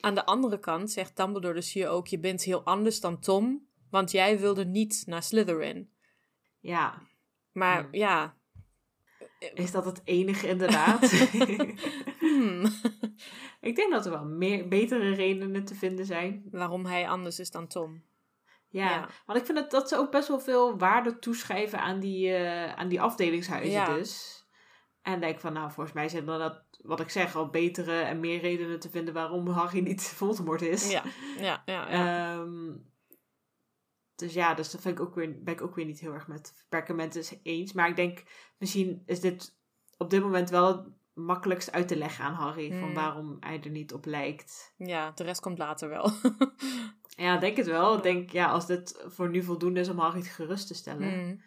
Aan 0.00 0.14
de 0.14 0.24
andere 0.26 0.58
kant 0.58 0.90
zegt 0.90 1.16
Dumbledore 1.16 1.54
dus 1.54 1.72
hier 1.72 1.88
ook, 1.88 2.06
je 2.06 2.18
bent 2.18 2.42
heel 2.42 2.62
anders 2.64 3.00
dan 3.00 3.20
Tom, 3.20 3.66
want 3.90 4.10
jij 4.10 4.38
wilde 4.40 4.64
niet 4.64 5.02
naar 5.06 5.22
Slytherin. 5.22 5.90
Ja. 6.60 7.02
Maar 7.52 7.80
Hmm. 7.82 7.88
ja, 7.94 8.36
Is 9.54 9.70
dat 9.70 9.84
het 9.84 10.00
enige 10.04 10.48
inderdaad? 10.48 11.10
hmm, 12.20 12.64
ik 13.60 13.76
denk 13.76 13.90
dat 13.92 14.04
er 14.06 14.10
wel 14.12 14.24
meer, 14.24 14.68
betere 14.68 15.14
redenen 15.14 15.64
te 15.64 15.74
vinden 15.74 16.06
zijn. 16.06 16.44
waarom 16.50 16.86
hij 16.86 17.08
anders 17.08 17.38
is 17.38 17.50
dan 17.50 17.66
Tom. 17.66 18.02
Ja, 18.68 18.90
Ja. 18.90 19.08
want 19.26 19.38
ik 19.38 19.44
vind 19.44 19.58
dat, 19.58 19.70
dat 19.70 19.88
ze 19.88 19.96
ook 19.96 20.10
best 20.10 20.28
wel 20.28 20.40
veel 20.40 20.78
waarde 20.78 21.18
toeschrijven 21.18 21.80
aan 21.80 22.00
die, 22.00 22.34
eh, 22.34 22.72
aan 22.74 22.88
die 22.88 23.00
afdelingshuizen 23.00 23.70
Ja. 23.72 23.94
dus. 23.94 24.44
En 25.02 25.20
denk 25.20 25.40
van, 25.40 25.52
nou, 25.52 25.70
volgens 25.72 25.94
mij 25.94 26.08
zijn 26.08 26.28
er 26.28 26.38
dat, 26.38 26.64
wat 26.82 27.00
ik 27.00 27.10
zeg, 27.10 27.36
al 27.36 27.50
betere 27.50 28.00
en 28.00 28.20
meer 28.20 28.40
redenen 28.40 28.80
te 28.80 28.90
vinden 28.90 29.14
waarom 29.14 29.48
Harry 29.48 29.80
niet 29.80 30.02
Voldemort 30.18 30.62
is. 30.62 30.90
Ja, 30.90 31.02
ja, 31.38 31.62
ja. 31.64 31.90
ja. 31.90 32.34
Ehm, 32.38 32.74
dus 34.16 34.32
ja, 34.34 34.54
dus 34.54 34.70
dat 34.70 34.80
vind 34.80 34.98
ik 34.98 35.04
ook 35.04 35.14
weer, 35.14 35.42
ben 35.42 35.54
ik 35.54 35.62
ook 35.62 35.74
weer 35.74 35.84
niet 35.84 36.00
heel 36.00 36.12
erg 36.12 36.26
met 36.28 36.64
perkamenten 36.68 37.22
eens. 37.42 37.72
Maar 37.72 37.88
ik 37.88 37.96
denk, 37.96 38.22
misschien 38.58 39.02
is 39.06 39.20
dit 39.20 39.56
op 39.96 40.10
dit 40.10 40.22
moment 40.22 40.50
wel 40.50 40.94
makkelijkst 41.14 41.72
uit 41.72 41.88
te 41.88 41.96
leggen 41.96 42.24
aan 42.24 42.34
Harry. 42.34 42.70
Van 42.78 42.88
Mm. 42.88 42.94
waarom 42.94 43.36
hij 43.40 43.60
er 43.62 43.70
niet 43.70 43.92
op 43.92 44.04
lijkt. 44.04 44.74
Ja, 44.76 45.10
de 45.10 45.22
rest 45.24 45.40
komt 45.40 45.58
later 45.58 45.88
wel. 45.88 46.10
Ja, 47.16 47.36
denk 47.38 47.56
het 47.56 47.66
wel. 47.66 47.96
Ik 47.96 48.02
denk, 48.02 48.30
ja, 48.30 48.46
als 48.50 48.66
dit 48.66 49.04
voor 49.06 49.30
nu 49.30 49.42
voldoende 49.42 49.80
is 49.80 49.88
om 49.88 49.98
Harry 49.98 50.22
gerust 50.22 50.66
te 50.66 50.74
stellen. 50.74 51.24
Mm. 51.24 51.42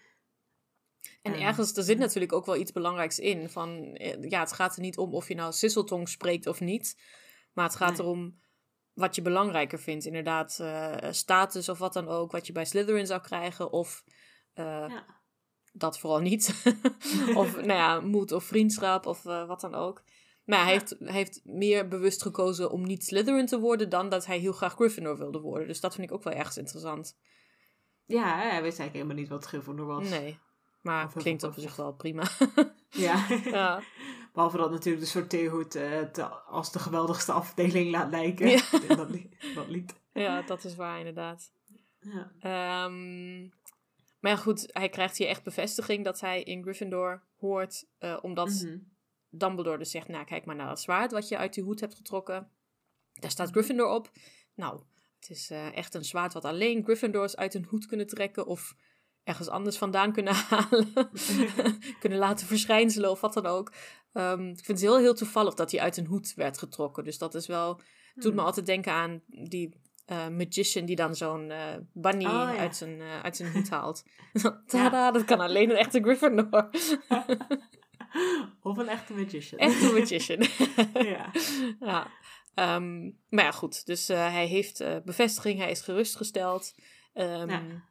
En 1.22 1.34
Ehm, 1.34 1.42
ergens, 1.42 1.76
er 1.78 1.84
zit 1.84 1.98
natuurlijk 1.98 2.34
ook 2.34 2.46
wel 2.46 2.56
iets 2.56 2.72
belangrijks 2.72 3.20
in. 3.20 3.50
Van, 3.50 3.96
eh, 3.96 4.30
ja, 4.30 4.40
het 4.40 4.54
gaat 4.54 4.76
er 4.76 4.82
niet 4.82 4.98
om 4.98 5.14
of 5.14 5.28
je 5.28 5.36
nou 5.36 5.52
sisseltong 5.54 6.10
spreekt 6.10 6.48
of 6.48 6.60
niet. 6.60 7.02
Maar 7.54 7.66
het 7.66 7.76
gaat 7.76 7.98
Nee. 7.98 8.00
erom 8.02 8.40
wat 8.94 9.16
je 9.16 9.22
belangrijker 9.22 9.80
vindt. 9.80 10.06
Inderdaad, 10.06 10.60
eh, 10.60 11.12
status 11.12 11.70
of 11.70 11.78
wat 11.80 11.94
dan 11.94 12.08
ook. 12.08 12.32
Wat 12.32 12.48
je 12.48 12.54
bij 12.54 12.66
Slytherin 12.66 13.08
zou 13.08 13.22
krijgen. 13.22 13.72
Of 13.72 14.04
eh, 14.54 14.66
Ja. 14.66 15.06
dat 15.74 16.00
vooral 16.00 16.20
niet. 16.20 16.64
of 17.36 17.56
nou 17.66 17.68
ja, 17.68 18.00
moed 18.00 18.32
of 18.32 18.44
vriendschap 18.44 19.06
of 19.06 19.26
eh, 19.26 19.48
wat 19.48 19.62
dan 19.62 19.76
ook. 19.76 20.04
Maar 20.50 20.64
hij 20.64 20.72
heeft, 20.72 20.95
hij 21.00 21.14
heeft 21.14 21.41
meer 21.43 21.88
bewust 21.88 22.22
gekozen 22.22 22.72
om 22.72 22.86
niet 22.86 23.04
Slytherin 23.06 23.45
te 23.45 23.60
worden... 23.60 23.89
dan 23.89 24.10
dat 24.10 24.26
hij 24.26 24.38
heel 24.39 24.52
graag 24.52 24.74
Gryffindor 24.74 25.18
wilde 25.18 25.39
worden. 25.39 25.68
Dus 25.68 25.80
dat 25.80 25.95
vind 25.95 26.08
ik 26.10 26.14
ook 26.16 26.24
wel 26.24 26.34
ergens 26.34 26.58
interessant. 26.58 27.18
Ja, 28.06 28.24
hij 28.38 28.62
wist 28.62 28.80
eigenlijk 28.80 28.93
helemaal 28.93 29.16
niet 29.16 29.28
wat 29.30 29.45
Gryffindor 29.45 29.86
was. 29.86 30.10
Nee, 30.10 30.38
maar 30.82 31.06
Of 31.06 31.14
klinkt 31.14 31.43
op 31.43 31.54
zich 31.58 31.76
wel 31.76 31.93
prima. 31.93 32.24
Ja. 32.89 33.28
ja. 33.43 33.82
Behalve 34.34 34.58
dat 34.58 34.72
natuurlijk 34.72 35.04
de 35.04 35.10
sorteerhoed 35.10 35.76
eh, 35.76 36.02
te- 36.02 36.24
als 36.28 36.72
de 36.72 36.80
geweldigste 36.80 37.32
afdeling 37.32 37.91
laat 37.91 38.10
lijken. 38.12 38.47
Ja. 38.50 38.62
Dat, 38.95 39.10
li- 39.10 39.30
dat 39.56 39.68
lied. 39.68 39.93
ja, 40.14 40.41
dat 40.41 40.64
is 40.64 40.76
waar 40.76 40.97
inderdaad. 40.97 41.52
Ja. 42.00 42.32
Ehm, 42.39 43.47
maar 44.20 44.38
goed, 44.38 44.70
hij 44.72 44.89
krijgt 44.89 45.18
hier 45.18 45.28
echt 45.28 45.43
bevestiging 45.43 46.04
dat 46.04 46.20
hij 46.20 46.43
in 46.43 46.62
Gryffindor 46.64 47.24
hoort. 47.39 47.86
eh, 47.97 48.18
omdat 48.22 48.47
Mhm. 48.64 48.78
Dumbledore 49.30 49.78
dus 49.78 49.92
zegt, 49.92 50.08
nou 50.08 50.26
kijk 50.26 50.46
maar 50.46 50.56
naar 50.56 50.68
dat 50.68 50.82
zwaard 50.82 51.12
wat 51.12 51.28
je 51.28 51.38
uit 51.38 51.54
die 51.54 51.64
hoed 51.64 51.80
hebt 51.80 51.96
getrokken. 51.96 52.50
Daar 53.14 53.32
staat 53.32 53.46
Mhm. 53.46 53.56
Gryffindor 53.56 53.88
op. 53.88 54.12
Nou, 54.56 54.82
het 55.20 55.30
is 55.30 55.50
eh, 55.50 55.76
echt 55.78 55.94
een 55.94 56.06
zwaard 56.06 56.34
wat 56.34 56.46
alleen 56.46 56.84
Gryffindors 56.84 57.36
uit 57.36 57.54
een 57.54 57.66
hoed 57.70 57.86
kunnen 57.86 58.08
trekken 58.08 58.46
of 58.46 58.76
ergens 59.24 59.48
anders 59.48 59.78
vandaan 59.78 60.12
kunnen 60.14 60.34
halen. 60.50 60.94
kunnen 62.00 62.20
laten 62.20 62.48
verschijnselen 62.48 63.12
of 63.12 63.22
wat 63.22 63.34
dan 63.34 63.46
ook. 63.46 63.72
Ehm, 64.14 64.48
ik 64.48 64.66
vind 64.66 64.68
het 64.68 64.80
heel, 64.82 64.98
heel 64.98 65.14
toevallig 65.14 65.54
dat 65.54 65.72
hij 65.72 65.80
uit 65.80 65.98
een 65.98 66.06
hoed 66.06 66.34
werd 66.36 66.58
getrokken. 66.58 67.04
Dus 67.04 67.18
dat 67.18 67.36
is 67.36 67.48
wel, 67.48 67.76
doet 68.16 68.24
me 68.24 68.30
Hmm. 68.30 68.40
altijd 68.40 68.66
denken 68.66 68.92
aan 68.92 69.22
die 69.28 69.88
eh, 70.06 70.28
magician 70.28 70.86
die 70.86 70.96
dan 70.96 71.16
zo'n 71.16 71.52
eh, 71.52 71.76
bunny 71.94 72.26
Oh, 72.26 72.32
ja. 72.32 72.58
uit, 72.58 72.76
zijn, 72.76 73.02
uit 73.02 73.36
zijn 73.36 73.52
hoed 73.52 73.70
haalt. 73.70 74.04
Tada, 74.68 75.12
dat 75.12 75.26
kan 75.26 75.40
alleen 75.40 75.70
een 75.70 75.76
echte 75.76 76.02
Gryffindor. 76.02 76.70
Of 78.62 78.78
een 78.78 78.88
echte 78.89 79.14
magician. 79.14 79.60
Echte 79.60 79.91
magician. 79.99 80.45
ja. 81.05 81.32
ja. 81.91 82.12
Ehm, 82.53 83.03
maar 83.30 83.43
ja, 83.43 83.51
goed. 83.51 83.86
Dus 83.86 84.10
eh, 84.10 84.32
hij 84.32 84.45
heeft 84.45 84.80
eh, 84.80 84.95
bevestiging, 85.05 85.60
hij 85.60 85.72
is 85.72 85.82
gerustgesteld. 85.82 86.76
Ehm, 87.14 87.49
Ja. 87.49 87.88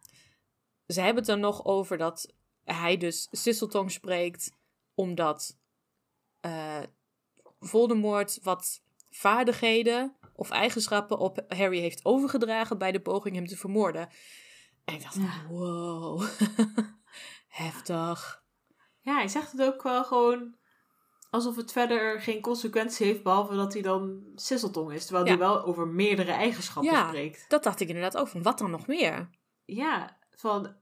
Ze 0.86 1.00
hebben 1.00 1.22
het 1.22 1.32
er 1.32 1.38
nog 1.38 1.64
over 1.64 1.96
dat 1.98 2.32
hij 2.64 2.96
dus 2.96 3.28
Sisseltong 3.30 3.90
spreekt, 3.90 4.52
omdat 4.94 5.56
eh, 6.40 6.82
Voldemort 7.60 8.38
wat 8.42 8.82
vaardigheden 9.10 10.16
of 10.32 10.50
eigenschappen 10.50 11.18
op 11.18 11.44
Harry 11.48 11.78
heeft 11.80 12.04
overgedragen 12.04 12.78
bij 12.78 12.92
de 12.92 13.00
poging 13.00 13.34
hem 13.34 13.46
te 13.46 13.56
vermoorden. 13.56 14.08
En 14.84 14.94
ik 14.94 15.02
dacht, 15.02 15.14
Ja. 15.14 15.46
wow, 15.48 16.22
heftig. 17.48 18.38
Ja, 19.09 19.14
hij 19.16 19.28
zegt 19.28 19.52
het 19.52 19.62
ook 19.62 19.82
wel 19.82 20.04
gewoon 20.04 20.54
alsof 21.30 21.56
het 21.56 21.72
verder 21.72 22.20
geen 22.20 22.40
consequentie 22.40 23.06
heeft, 23.06 23.22
behalve 23.22 23.54
dat 23.56 23.72
hij 23.72 23.82
dan 23.82 24.22
sisseltong 24.34 24.92
is. 24.92 25.04
Terwijl 25.04 25.24
Ja. 25.24 25.30
hij 25.30 25.40
wel 25.40 25.64
over 25.64 25.86
meerdere 25.86 26.32
eigenschappen 26.32 26.92
Ja. 26.92 27.06
spreekt. 27.09 27.44
Dat 27.48 27.62
dacht 27.62 27.80
ik 27.80 27.88
inderdaad 27.88 28.16
ook 28.16 28.28
van, 28.28 28.42
wat 28.42 28.59
dan 28.59 28.70
nog 28.70 28.86
meer? 28.86 29.30
Ja, 29.64 30.16
van... 30.30 30.76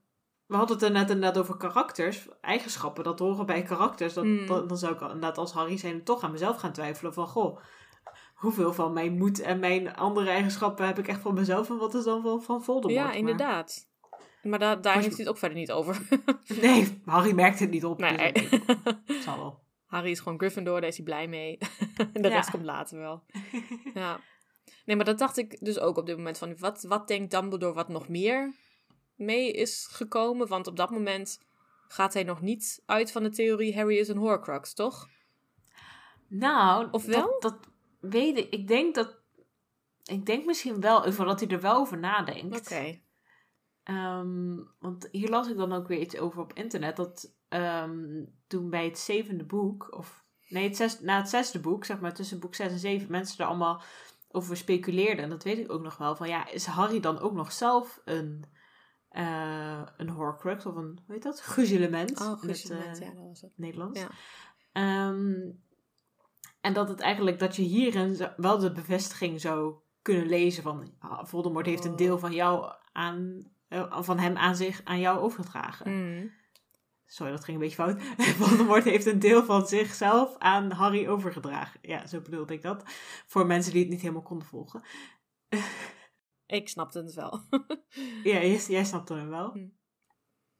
We 0.46 0.56
hadden 0.56 0.76
het 0.76 0.84
er 0.84 0.90
net 0.92 1.10
inderdaad 1.10 1.38
over 1.38 1.56
karakters, 1.56 2.28
eigenschappen, 2.40 3.04
dat 3.04 3.18
horen 3.18 3.46
bij 3.46 3.62
karakters. 3.62 4.14
Dat, 4.14 4.24
Hmm. 4.24 4.46
dan, 4.46 4.66
dan 4.66 4.78
zou 4.78 4.94
ik 4.94 5.00
inderdaad 5.00 5.38
als 5.38 5.52
Harry 5.52 5.76
zijn 5.76 6.04
toch 6.04 6.22
aan 6.22 6.30
mezelf 6.30 6.56
gaan 6.56 6.72
twijfelen 6.72 7.14
van, 7.14 7.26
goh, 7.26 7.58
hoeveel 8.34 8.72
van 8.72 8.92
mijn 8.92 9.16
moed 9.16 9.40
en 9.40 9.58
mijn 9.58 9.96
andere 9.96 10.30
eigenschappen 10.30 10.86
heb 10.86 10.98
ik 10.98 11.08
echt 11.08 11.20
van 11.20 11.34
mezelf 11.34 11.68
en 11.70 11.76
wat 11.76 11.94
is 11.94 12.04
dan 12.04 12.22
van, 12.22 12.42
van 12.42 12.62
Voldemort? 12.64 13.06
ja, 13.08 13.12
inderdaad. 13.12 13.88
Maar 14.48 14.58
da- 14.58 14.76
daar 14.76 14.94
heeft 14.94 15.06
hij 15.06 15.16
het 15.18 15.28
ook 15.28 15.38
verder 15.38 15.58
niet 15.58 15.72
over. 15.72 15.98
Nee, 16.60 17.00
Harry 17.04 17.32
merkt 17.34 17.58
het 17.58 17.70
niet 17.70 17.84
op. 17.84 17.98
Nee. 17.98 18.32
Dus 18.32 18.50
het 19.06 19.22
zal 19.24 19.36
wel. 19.38 19.64
Harry 19.86 20.10
is 20.10 20.20
gewoon 20.20 20.38
Gryffindor, 20.38 20.80
daar 20.80 20.88
is 20.88 20.96
hij 20.96 21.04
blij 21.04 21.28
mee. 21.28 21.58
de 22.12 22.18
Ja. 22.20 22.28
rest 22.28 22.50
komt 22.50 22.64
later 22.64 22.98
wel. 22.98 23.24
ja. 23.94 24.20
Nee, 24.84 24.96
maar 24.96 25.04
dat 25.04 25.18
dacht 25.18 25.36
ik 25.36 25.56
dus 25.64 25.78
ook 25.78 25.96
op 25.96 26.06
dit 26.06 26.16
moment 26.16 26.38
van... 26.38 26.58
Wat, 26.58 26.82
wat 26.82 27.08
denkt 27.08 27.30
Dumbledore 27.30 27.74
wat 27.74 27.88
nog 27.88 28.08
meer 28.08 28.54
mee 29.14 29.52
is 29.52 29.88
gekomen? 29.90 30.46
Want 30.48 30.66
op 30.66 30.76
dat 30.76 30.90
moment 30.90 31.40
gaat 31.88 32.14
hij 32.14 32.22
nog 32.22 32.40
niet 32.40 32.82
uit 32.86 33.12
van 33.12 33.22
de 33.22 33.30
theorie... 33.30 33.74
Harry 33.76 33.98
is 33.98 34.08
een 34.08 34.16
Horcrux, 34.16 34.74
toch? 34.74 35.08
Nou, 36.28 36.88
Of 36.90 37.04
wel? 37.04 37.26
Dat, 37.26 37.40
dat 37.40 37.56
weet 38.00 38.36
ik. 38.38 38.50
Ik 38.52 38.68
denk 38.68 38.94
dat. 38.94 39.16
Ik 40.04 40.26
denk 40.26 40.44
misschien 40.44 40.80
wel 40.80 41.12
dat 41.16 41.40
hij 41.40 41.48
er 41.48 41.60
wel 41.60 41.76
over 41.76 41.98
nadenkt. 41.98 42.56
Oké. 42.58 43.00
Ehm, 43.86 44.56
want 44.78 45.08
hier 45.10 45.28
las 45.28 45.48
ik 45.48 45.56
dan 45.56 45.72
ook 45.72 45.88
weer 45.88 46.00
iets 46.00 46.18
over 46.18 46.40
op 46.40 46.52
internet. 46.52 46.96
Dat 46.96 47.34
ehm, 47.48 48.24
toen 48.46 48.70
bij 48.70 48.84
het 48.84 48.98
zevende 48.98 49.44
boek, 49.44 49.96
of 49.96 50.24
nee, 50.48 50.64
het 50.64 50.76
zes, 50.76 51.00
na 51.00 51.16
het 51.18 51.28
zesde 51.28 51.60
boek, 51.60 51.84
zeg 51.84 52.00
maar 52.00 52.14
tussen 52.14 52.40
boek 52.40 52.54
6 52.54 52.72
en 52.72 52.78
7, 52.78 53.10
mensen 53.10 53.38
er 53.38 53.46
allemaal 53.46 53.82
over 54.30 54.56
speculeerden. 54.56 55.24
En 55.24 55.30
dat 55.30 55.42
weet 55.44 55.58
ik 55.58 55.72
ook 55.72 55.82
nog 55.82 55.96
wel. 55.96 56.16
Van 56.16 56.28
ja, 56.28 56.48
is 56.50 56.66
Harry 56.66 57.00
dan 57.00 57.18
ook 57.18 57.32
nog 57.32 57.52
zelf 57.52 58.00
een, 58.04 58.44
eh 59.08 59.82
een 59.96 60.08
Horcrux 60.08 60.66
of 60.66 60.74
een, 60.74 60.98
hoe 61.06 61.14
heet 61.14 61.22
dat? 61.22 61.40
Gruzelement. 61.40 62.20
Oh, 62.20 62.44
eh, 62.44 62.54
ja, 62.54 63.12
dat 63.14 63.28
was 63.28 63.40
het. 63.40 63.52
Nederlands. 63.56 64.00
Ja. 64.00 64.08
Ehm, 64.72 65.50
en 66.60 66.72
dat 66.72 66.88
het 66.88 67.00
eigenlijk 67.00 67.38
dat 67.38 67.56
je 67.56 67.62
hierin 67.62 68.28
wel 68.36 68.58
de 68.58 68.72
bevestiging 68.72 69.40
zou 69.40 69.74
kunnen 70.02 70.26
lezen 70.26 70.62
van 70.62 70.94
ah, 70.98 71.24
Voldemort 71.24 71.66
heeft 71.66 71.84
een 71.84 71.90
Oh. 71.90 71.96
deel 71.96 72.18
van 72.18 72.32
jou 72.32 72.72
aan 72.92 73.54
van 73.88 74.18
hem 74.18 74.36
aan 74.36 74.56
zich 74.56 74.80
aan 74.84 75.00
jou 75.00 75.18
overgedragen. 75.18 75.90
Mm. 75.92 76.32
Sorry, 77.06 77.32
dat 77.32 77.44
ging 77.44 77.56
een 77.56 77.62
beetje 77.62 77.82
fout. 77.82 78.02
Voldemort 78.38 78.84
heeft 78.84 79.06
een 79.06 79.18
deel 79.18 79.44
van 79.44 79.66
zichzelf 79.66 80.38
aan 80.38 80.70
Harry 80.70 81.06
overgedragen. 81.08 81.78
Ja, 81.82 82.06
zo 82.06 82.20
bedoelde 82.20 82.54
ik 82.54 82.62
dat. 82.62 82.82
Voor 83.26 83.46
mensen 83.46 83.72
die 83.72 83.80
het 83.80 83.90
niet 83.90 84.00
helemaal 84.00 84.22
konden 84.22 84.46
volgen. 84.48 84.82
Ik 86.46 86.68
snapte 86.68 86.98
het 87.02 87.14
wel. 87.14 87.40
Ja, 88.22 88.32
jij, 88.40 88.56
jij 88.68 88.84
snapte 88.84 89.14
hem 89.14 89.28
wel. 89.28 89.52
Hm. 89.52 89.68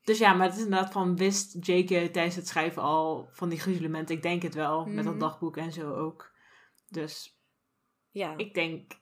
Dus 0.03 0.19
ja, 0.19 0.33
maar 0.35 0.47
het 0.47 0.57
is 0.57 0.65
inderdaad 0.65 0.93
van, 0.93 1.17
wist 1.17 1.67
J.K. 1.67 1.89
tijdens 1.89 2.35
het 2.37 2.49
schrijven 2.49 2.83
al 2.83 3.29
van 3.33 3.49
die 3.49 3.61
gruzelementen? 3.61 4.17
Ik 4.17 4.23
denk 4.23 4.43
het 4.43 4.55
wel, 4.55 4.87
met 4.87 5.05
dat 5.05 5.13
Mhm. 5.13 5.23
dagboek 5.23 5.57
en 5.57 5.73
zo 5.73 5.95
ook. 5.95 6.33
Dus 6.89 7.41
ja. 8.11 8.37
ik 8.37 8.55
denk 8.55 8.93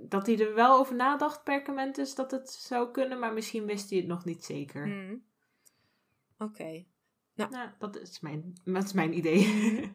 dat 0.00 0.26
hij 0.26 0.38
er 0.38 0.54
wel 0.54 0.78
over 0.78 0.94
nadacht, 0.94 1.44
Perkamentus, 1.44 2.14
dat 2.14 2.30
het 2.30 2.50
zou 2.50 2.90
kunnen, 2.90 3.18
maar 3.18 3.32
misschien 3.32 3.64
wist 3.66 3.90
hij 3.90 3.98
het 3.98 4.08
nog 4.08 4.24
niet 4.24 4.44
zeker. 4.44 4.86
Mm. 4.86 5.22
Oké. 6.38 6.84
Nou, 7.34 7.68
dat 7.78 7.96
is 8.00 8.20
mijn, 8.20 8.60
dat 8.64 8.84
is 8.84 8.92
mijn 8.92 9.16
idee. 9.16 9.46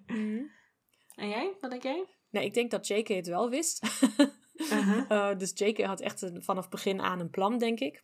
Mm. 0.07 0.51
en 1.15 1.29
jij? 1.29 1.57
Wat 1.59 1.69
denk 1.71 1.83
jij? 1.83 2.05
Nee, 2.29 2.45
ik 2.45 2.53
denk 2.53 2.71
dat 2.71 2.87
J.K. 2.87 3.07
het 3.07 3.27
wel 3.27 3.49
wist. 3.49 3.81
Uh-huh. 4.53 5.11
Eh, 5.31 5.37
dus 5.37 5.51
J.K. 5.53 5.81
had 5.81 5.99
echt 5.99 6.21
een- 6.21 6.43
vanaf 6.43 6.69
begin 6.69 7.01
aan 7.01 7.19
een 7.19 7.29
plan, 7.29 7.57
denk 7.57 7.79
ik. 7.79 8.03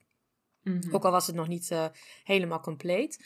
Mhm. 0.63 0.95
Ook 0.95 1.05
al 1.05 1.11
was 1.11 1.27
het 1.27 1.35
nog 1.35 1.47
niet 1.47 1.71
eh, 1.71 1.85
helemaal 2.23 2.59
compleet. 2.59 3.25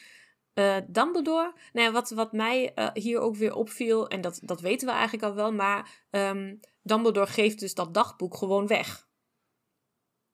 Eh, 0.54 0.78
Dumbledore, 0.88 1.54
nou 1.74 1.92
wat, 1.92 2.10
wat 2.10 2.32
mij 2.32 2.74
eh, 2.74 2.90
hier 2.94 3.20
ook 3.20 3.36
weer 3.36 3.54
opviel, 3.54 4.08
en 4.08 4.22
dat, 4.22 4.40
dat 4.44 4.62
weten 4.62 4.88
we 4.88 4.94
eigenlijk 4.94 5.24
al 5.24 5.34
wel, 5.36 5.52
maar 5.54 6.06
ehm, 6.10 6.56
Dumbledore 6.82 7.28
geeft 7.32 7.60
dus 7.60 7.74
dat 7.74 7.94
dagboek 7.94 8.38
gewoon 8.38 8.68
weg. 8.68 9.08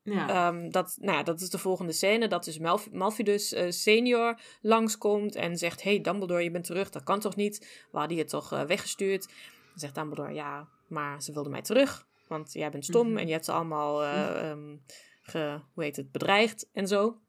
Ja. 0.02 0.30
Ehm, 0.30 0.70
dat, 0.70 0.98
nou 1.02 1.18
ja, 1.18 1.24
dat 1.24 1.42
is 1.42 1.50
de 1.50 1.58
volgende 1.58 1.92
scène, 1.92 2.28
dat 2.28 2.44
dus 2.44 2.60
Malf 2.60 2.92
Malfidus 2.92 3.54
eh, 3.54 3.72
senior 3.72 4.40
langskomt 4.62 5.36
en 5.36 5.58
zegt, 5.58 5.84
hey 5.84 6.02
Dumbledore, 6.02 6.44
je 6.44 6.52
bent 6.52 6.66
terug, 6.66 6.90
dat 6.90 7.04
kan 7.04 7.20
toch 7.20 7.36
niet? 7.36 7.86
We 7.92 7.98
hadden 7.98 8.18
je 8.18 8.26
toch 8.26 8.50
weggestuurd? 8.50 9.26
Dan 9.26 9.80
zegt 9.80 9.96
Dumbledore, 9.96 10.34
ja, 10.34 10.68
maar 10.88 11.22
ze 11.22 11.34
wilden 11.34 11.52
mij 11.52 11.62
terug, 11.62 12.08
want 12.28 12.54
jij 12.54 12.70
bent 12.70 12.86
stom 12.86 13.08
Mhm. 13.08 13.18
en 13.18 13.26
je 13.26 13.32
hebt 13.34 13.46
ze 13.46 13.52
allemaal, 13.52 14.04
eh, 14.04 14.50
ehm, 14.50 14.78
ge, 15.22 15.60
hoe 15.74 15.84
heet 15.84 15.96
het, 15.96 16.12
bedreigd 16.12 16.70
en 16.74 16.88
zo. 16.88 17.20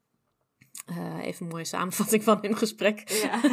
Eh, 0.91 1.25
even 1.25 1.45
een 1.45 1.51
mooie 1.51 1.65
samenvatting 1.65 2.23
van 2.23 2.37
hun 2.41 2.57
gesprek. 2.57 3.09
ja. 3.09 3.41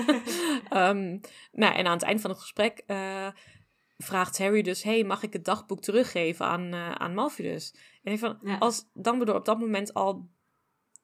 Ehm, 0.68 1.18
nou, 1.52 1.74
en 1.74 1.86
aan 1.86 1.92
het 1.92 2.02
eind 2.02 2.20
van 2.20 2.30
het 2.30 2.38
gesprek 2.40 2.82
eh, 2.86 3.28
vraagt 3.96 4.38
Harry 4.38 4.62
dus: 4.62 4.82
Hey, 4.82 5.04
mag 5.04 5.22
ik 5.22 5.32
het 5.32 5.44
dagboek 5.44 5.80
teruggeven 5.80 6.46
aan, 6.46 6.72
eh 6.72 6.90
aan 6.90 7.14
Malfidus? 7.14 7.74
En 8.02 8.12
ik 8.12 8.18
van, 8.18 8.38
Ja. 8.42 8.58
als 8.58 8.88
Dumbledore 8.94 9.38
op 9.38 9.44
dat 9.44 9.58
moment 9.58 9.94
al 9.94 10.28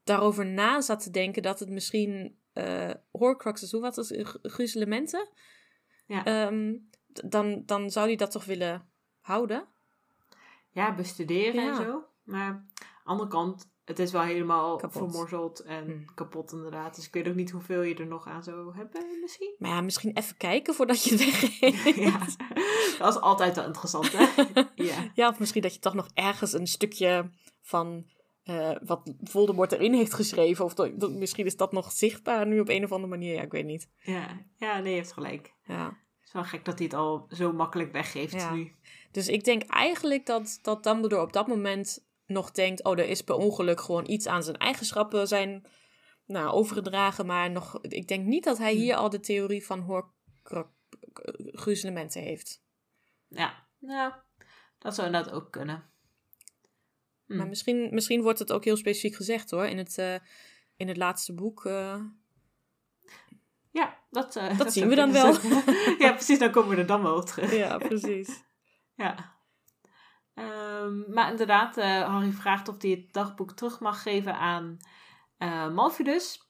daarover 0.05 0.47
na 0.47 0.80
zat 0.80 1.03
te 1.03 1.11
denken 1.11 1.43
dat 1.43 1.59
het 1.61 1.68
misschien 1.70 2.39
eh 2.53 2.91
Horcruxes, 3.11 3.70
hoe 3.70 3.80
wat 3.80 3.99
is 3.99 4.12
gruzelementen? 4.43 5.28
Ja. 6.07 6.24
ehm, 6.24 6.74
dan, 7.07 7.62
dan 7.66 7.91
zou 7.91 8.07
hij 8.07 8.16
dat 8.16 8.30
toch 8.30 8.45
willen 8.45 8.89
houden? 9.20 9.66
Ja, 10.70 10.95
bestuderen 10.95 11.68
en 11.68 11.74
zo. 11.74 12.05
Maar 12.22 12.49
aan 12.49 12.66
de 12.76 12.85
andere 13.05 13.28
kant, 13.28 13.70
het 13.85 13.99
is 13.99 14.12
wel 14.12 14.22
helemaal 14.22 14.76
Kapot. 14.76 14.97
vermorzeld 14.97 15.61
en 15.61 15.85
Hm. 15.85 16.14
kapot 16.14 16.53
inderdaad. 16.53 16.95
Dus 16.95 17.07
ik 17.07 17.12
weet 17.12 17.28
ook 17.28 17.35
niet 17.35 17.51
hoeveel 17.51 17.82
je 17.82 17.95
er 17.95 18.07
nog 18.07 18.26
aan 18.26 18.43
zou 18.43 18.76
hebben 18.76 19.07
misschien. 19.20 19.55
Maar 19.59 19.70
ja, 19.70 19.80
misschien 19.80 20.16
even 20.16 20.37
kijken 20.37 20.74
voordat 20.74 21.05
je 21.05 21.11
het 21.16 21.24
weggeeft. 21.24 21.97
ja, 22.09 22.18
dat 22.99 23.14
is 23.14 23.20
altijd 23.20 23.57
wel 23.57 23.64
interessant 23.66 24.12
hè. 24.12 24.24
ja. 24.85 25.11
Ja, 25.14 25.28
of 25.28 25.39
misschien 25.39 25.62
dat 25.62 25.74
je 25.74 25.80
toch 25.80 25.95
nog 25.95 26.09
ergens 26.14 26.53
een 26.53 26.66
stukje 26.66 27.30
van 27.61 28.07
eh, 28.43 28.70
wat 28.85 29.14
Voldemort 29.22 29.72
erin 29.72 29.95
heeft 29.95 30.14
geschreven. 30.14 30.64
Of 30.64 30.74
dat, 30.74 31.01
dat- 31.01 31.12
misschien 31.12 31.47
is 31.47 31.57
dat 31.57 31.72
nog 31.72 31.93
zichtbaar 31.93 32.47
nu 32.47 32.61
op 32.61 32.68
een 32.68 32.85
of 32.85 32.93
andere 32.93 33.11
manier. 33.11 33.35
Ja, 33.35 33.43
ik 33.43 33.53
weet 33.53 33.64
niet. 33.64 33.89
Ja. 33.99 34.26
ja, 34.57 34.78
nee, 34.78 34.91
je 34.95 34.99
hebt 35.01 35.12
gelijk. 35.12 35.55
Ja. 35.64 35.85
Het 35.85 36.26
is 36.26 36.32
wel 36.32 36.45
gek 36.45 36.64
dat 36.64 36.78
hij 36.78 36.87
het 36.87 36.97
al 36.97 37.26
zo 37.28 37.53
makkelijk 37.53 37.93
weggeeft 37.93 38.32
Ja. 38.32 38.55
nu. 38.55 38.72
Dus 39.11 39.28
ik 39.28 39.45
denk 39.45 39.62
eigenlijk 39.62 40.26
dat, 40.26 40.59
dat 40.62 40.82
Dumbledore 40.82 41.22
op 41.22 41.32
dat 41.32 41.47
moment 41.47 42.07
nog 42.27 42.51
denkt... 42.51 42.85
oh, 42.85 42.99
er 42.99 43.09
is 43.09 43.22
per 43.22 43.35
ongeluk 43.35 43.81
gewoon 43.81 44.09
iets 44.11 44.27
aan 44.27 44.43
zijn 44.43 44.57
eigenschappen 44.57 45.29
zijn 45.29 45.66
nou, 46.27 46.49
overgedragen. 46.51 47.27
Maar 47.27 47.51
nog, 47.51 47.79
ik 47.83 48.09
denk 48.09 48.27
niet 48.27 48.45
dat 48.45 48.59
hij 48.59 48.72
Hm. 48.72 48.79
hier 48.79 48.95
al 48.97 49.11
de 49.11 49.20
theorie 49.20 49.66
van 49.66 49.81
hoorgruzelementen 49.81 52.22
heeft. 52.22 52.62
Ja, 53.29 53.66
nou, 53.79 54.12
dat 54.79 54.95
zou 54.95 55.07
inderdaad 55.07 55.33
ook 55.33 55.51
kunnen. 55.51 55.85
Hm. 57.27 57.37
Maar 57.37 57.49
misschien, 57.49 57.95
misschien 57.95 58.22
wordt 58.22 58.39
het 58.39 58.53
ook 58.53 58.64
heel 58.64 58.77
specifiek 58.77 59.14
gezegd 59.14 59.51
hoor. 59.51 59.66
In 59.66 59.79
het, 59.79 59.99
eh, 59.99 60.14
in 60.77 60.89
het 60.89 60.97
laatste 60.97 61.35
boek... 61.35 61.64
eh, 61.64 62.01
Ja, 63.70 63.99
dat, 64.11 64.37
eh, 64.37 64.59
Dat 64.59 64.72
zien 64.72 64.83
zou 64.83 64.89
we 64.89 64.95
dan 64.95 65.12
wel. 65.12 65.33
ja, 66.07 66.12
precies, 66.12 66.39
dan 66.39 66.51
komen 66.51 66.70
we 66.70 66.77
er 66.77 66.87
dan 66.87 67.03
wel 67.03 67.16
op 67.16 67.25
terug. 67.27 67.57
ja, 67.57 67.79
precies. 67.79 68.29
Ja. 68.97 69.34
Ehm, 70.35 71.12
maar 71.12 71.30
inderdaad, 71.30 71.76
eh, 71.76 72.03
Harry 72.03 72.32
vraagt 72.32 72.68
of 72.68 72.82
hij 72.82 72.91
het 72.91 73.12
dagboek 73.12 73.53
terug 73.53 73.80
mag 73.80 74.03
geven 74.03 74.35
aan 74.39 74.76
Malfidus. 75.74 76.49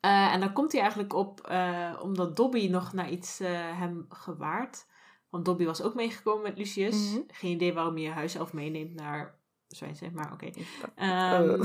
Eh, 0.00 0.32
en 0.32 0.40
dan 0.40 0.52
komt 0.52 0.72
hij 0.72 0.80
eigenlijk 0.80 1.12
op, 1.14 1.50
omdat 2.02 2.36
Dobby 2.36 2.68
nog 2.68 2.92
naar 2.92 3.10
iets 3.10 3.38
hem 3.38 4.06
gewaart. 4.08 4.86
Want 5.30 5.44
Dobby 5.44 5.64
was 5.64 5.82
ook 5.82 5.94
meegekomen 5.94 6.42
met 6.42 6.58
Lucius. 6.58 7.10
Mhm. 7.10 7.20
Geen 7.26 7.50
idee 7.52 7.72
waarom 7.72 7.98
je 7.98 8.04
je 8.04 8.10
huiself 8.10 8.52
meeneemt 8.52 8.94
naar 8.94 9.34
Zwijnse, 9.68 10.10
maar 10.12 10.32
oké. 10.32 10.46
Oh. 10.46 10.52
Ehm, 10.94 11.62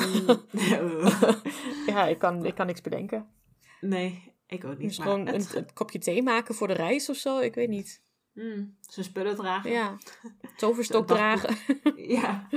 ja, 1.93 2.05
ik 2.05 2.19
kan, 2.19 2.45
ik 2.45 2.55
kan 2.55 2.65
niks 2.65 2.81
bedenken. 2.81 3.27
nee, 3.81 4.33
ik 4.47 4.63
ook 4.65 4.77
niet. 4.77 4.87
Dus 4.87 4.97
maar 4.97 5.07
gewoon 5.07 5.25
het- 5.25 5.53
een, 5.55 5.57
een 5.61 5.73
kopje 5.73 5.99
thee 5.99 6.23
maken 6.23 6.55
voor 6.55 6.67
de 6.67 6.73
reis 6.73 7.09
of 7.09 7.15
zo. 7.15 7.39
Ik 7.39 7.55
weet 7.55 7.69
niet. 7.69 8.03
Mm, 8.33 8.77
zijn 8.79 9.05
spullen 9.05 9.35
dragen. 9.35 9.71
Ja. 9.71 9.97
Toverstok 10.57 11.07
dragen. 11.07 11.55
Ja. 11.95 12.47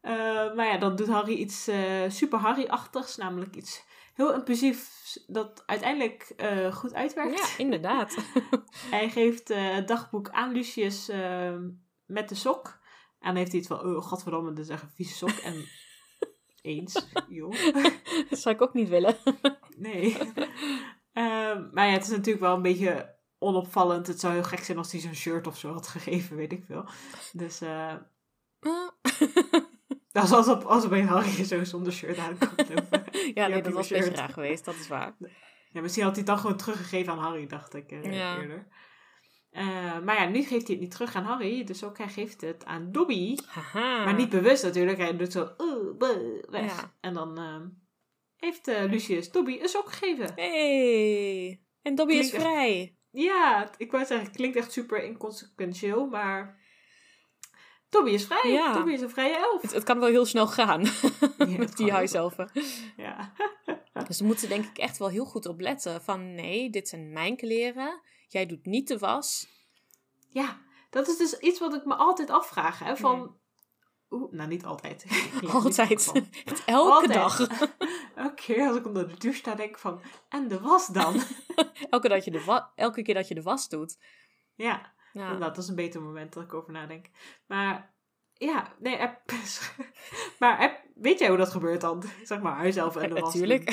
Eh, 0.00 0.54
maar 0.54 0.66
ja, 0.66 0.78
dan 0.78 0.96
doet 0.96 1.08
Harry 1.08 1.34
iets 1.34 1.68
eh, 1.68 2.08
super 2.08 2.38
Harry-achtigs. 2.38 3.16
Namelijk 3.16 3.56
iets 3.56 3.84
heel 4.14 4.34
impulsiefs 4.34 5.24
dat 5.26 5.62
uiteindelijk 5.66 6.32
eh, 6.36 6.72
goed 6.72 6.94
uitwerkt. 6.94 7.38
Ja, 7.38 7.64
inderdaad. 7.64 8.16
Hij 8.90 9.10
geeft 9.10 9.48
het 9.48 9.88
dagboek 9.88 10.30
aan 10.30 10.52
Lucius 10.52 11.08
eh, 11.08 11.56
met 12.06 12.28
de 12.28 12.34
sok. 12.34 12.80
En 13.20 13.28
dan 13.28 13.36
heeft 13.36 13.50
hij 13.50 13.60
het 13.60 13.68
van, 13.68 13.80
oh 13.80 14.02
godverdomme, 14.02 14.52
dit 14.52 14.64
is 14.64 14.70
echt 14.70 14.82
een 14.82 14.90
vieze 14.94 15.14
sok. 15.14 15.30
En 15.30 15.64
eens, 16.62 17.06
joh. 17.28 17.54
Dat 18.30 18.38
zou 18.38 18.54
ik 18.54 18.62
ook 18.62 18.74
niet 18.74 18.88
willen. 18.88 19.16
Nee. 19.76 20.16
Ehm, 21.12 21.68
maar 21.72 21.86
ja, 21.86 21.92
het 21.92 22.02
is 22.02 22.10
natuurlijk 22.10 22.44
wel 22.44 22.54
een 22.54 22.62
beetje 22.62 23.11
onopvallend. 23.42 24.06
Het 24.06 24.20
zou 24.20 24.32
heel 24.32 24.42
gek 24.42 24.64
zijn 24.64 24.78
als 24.78 24.92
hij 24.92 25.00
zo'n 25.00 25.14
shirt 25.14 25.46
of 25.46 25.58
zo 25.58 25.72
had 25.72 25.86
gegeven, 25.88 26.36
weet 26.36 26.52
ik 26.52 26.64
veel. 26.66 26.84
Dus 27.32 27.60
eh 27.60 27.94
dat 30.12 30.24
is 30.24 30.32
als 30.32 30.48
op, 30.48 30.62
als 30.62 30.88
bij 30.88 31.02
Harry 31.02 31.44
zo 31.44 31.64
zonder 31.64 31.92
shirt 31.92 32.18
aankomt 32.18 32.68
lopen. 32.68 33.04
ja, 33.34 33.46
nee, 33.46 33.62
dat 33.62 33.72
was 33.72 33.88
best 33.88 34.08
raar 34.08 34.28
geweest. 34.28 34.64
Dat 34.64 34.74
is 34.74 34.88
waar. 34.88 35.14
Ja, 35.72 35.80
misschien 35.80 36.02
had 36.02 36.12
hij 36.12 36.20
het 36.20 36.30
dan 36.30 36.38
gewoon 36.38 36.56
teruggegeven 36.56 37.12
aan 37.12 37.18
Harry, 37.18 37.46
dacht 37.46 37.74
ik 37.74 37.90
eh, 37.92 38.12
Ja. 38.12 38.40
eerder. 38.40 38.66
Eh, 39.50 39.98
maar 39.98 40.20
ja, 40.20 40.28
nu 40.28 40.42
geeft 40.42 40.66
hij 40.66 40.76
het 40.76 40.80
niet 40.80 40.90
terug 40.90 41.14
aan 41.14 41.24
Harry. 41.24 41.64
Dus 41.64 41.84
ook 41.84 41.98
hij 41.98 42.08
geeft 42.08 42.40
het 42.40 42.64
aan 42.64 42.92
Dobby. 42.92 43.36
Haha. 43.46 44.04
Maar 44.04 44.14
niet 44.14 44.28
bewust 44.28 44.62
natuurlijk. 44.62 44.98
Hij 44.98 45.16
doet 45.16 45.32
zo, 45.32 45.42
uh, 45.58 45.96
bleh, 45.98 46.42
weg. 46.48 46.80
Ja. 46.80 46.94
En 47.00 47.14
dan 47.14 47.38
ehm, 47.38 47.68
heeft 48.36 48.68
eh, 48.68 48.84
Lucius 48.90 49.30
Dobby 49.30 49.58
een 49.60 49.68
sok 49.68 49.92
gegeven. 49.92 50.32
Hey. 50.34 51.62
En 51.82 51.94
Dobby 51.94 52.12
is 52.12 52.28
Klinkt 52.28 52.46
vrij. 52.46 52.96
Ja, 53.12 53.70
ik 53.76 53.90
wou 53.90 54.04
zeggen, 54.04 54.26
het 54.26 54.36
klinkt 54.36 54.56
echt 54.56 54.72
super 54.72 55.04
inconsequentieel, 55.04 56.06
maar... 56.06 56.60
Dobby 57.88 58.10
is 58.10 58.24
vrij. 58.24 58.52
Ja. 58.52 58.86
Is 58.86 59.00
een 59.00 59.10
vrije 59.10 59.36
elf. 59.36 59.62
Het, 59.62 59.72
het 59.72 59.84
kan 59.84 59.98
wel 59.98 60.08
heel 60.08 60.26
snel 60.26 60.46
gaan. 60.46 60.80
met 61.58 61.76
die 61.76 61.90
huiselfen. 61.90 62.50
Ja. 62.96 63.32
Dus 64.06 64.18
daar 64.18 64.26
moeten 64.26 64.48
ze 64.48 64.54
denk 64.54 64.64
ik 64.64 64.78
echt 64.78 64.98
wel 64.98 65.08
heel 65.08 65.24
goed 65.24 65.46
op 65.46 65.60
letten. 65.60 66.02
Van 66.02 66.34
nee, 66.34 66.70
dit 66.70 66.88
zijn 66.88 67.12
mijn 67.12 67.36
kleren. 67.36 68.00
Jij 68.28 68.46
doet 68.46 68.66
niet 68.66 68.88
de 68.88 68.98
was. 68.98 69.48
ja, 70.28 70.60
dat 70.90 71.08
is 71.08 71.16
dus 71.16 71.38
iets 71.38 71.58
wat 71.58 71.74
ik 71.74 71.84
me 71.84 71.94
altijd 71.94 72.30
afvraag. 72.30 72.78
Hè, 72.78 72.96
van... 72.96 73.36
Oeh, 74.12 74.32
nou, 74.32 74.48
niet 74.48 74.64
altijd. 74.64 75.04
Niet 75.40 75.50
Altijd. 75.50 76.12
Elke 76.66 76.90
Altijd. 76.92 77.12
dag. 77.12 77.40
Elke 78.14 78.34
keer 78.34 78.66
als 78.68 78.76
ik 78.76 78.86
onder 78.86 79.08
de 79.08 79.14
douche 79.18 79.38
sta, 79.38 79.54
denk 79.54 79.68
ik 79.70 79.78
van... 79.78 80.00
En 80.28 80.48
de 80.48 80.60
was 80.60 80.86
dan? 80.86 81.14
Elke, 81.90 82.08
dat 82.08 82.24
je 82.24 82.30
de 82.30 82.44
wa- 82.44 82.72
elke 82.74 83.02
keer 83.02 83.14
dat 83.14 83.28
je 83.28 83.34
de 83.34 83.42
was 83.42 83.68
doet. 83.68 83.98
ja, 84.54 84.92
dat 85.38 85.58
is 85.58 85.68
een 85.68 85.74
beter 85.74 86.02
moment 86.02 86.32
dat 86.32 86.42
ik 86.42 86.54
over 86.54 86.72
nadenk. 86.72 87.06
Maar... 87.46 87.90
Ja, 88.34 88.72
nee, 88.78 88.96
heb, 88.96 89.20
maar 90.38 90.60
heb, 90.60 90.80
weet 90.94 91.18
jij 91.18 91.28
hoe 91.28 91.36
dat 91.36 91.50
gebeurt 91.50 91.80
dan? 91.80 92.02
Zeg 92.22 92.40
maar, 92.40 92.56
huiself 92.56 92.96
en 92.96 93.14
de 93.14 93.20
was. 93.20 93.34
Natuurlijk. 93.34 93.70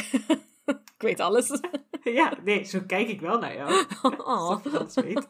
ik 0.66 0.78
weet 0.98 1.20
alles. 1.20 1.60
Ja, 2.04 2.34
nee, 2.44 2.64
zo 2.64 2.80
kijk 2.88 3.08
ik 3.08 3.22
wel 3.22 3.40
naar 3.40 3.56
jou. 3.56 3.86
Oh. 4.02 4.64
Weet. 4.94 5.28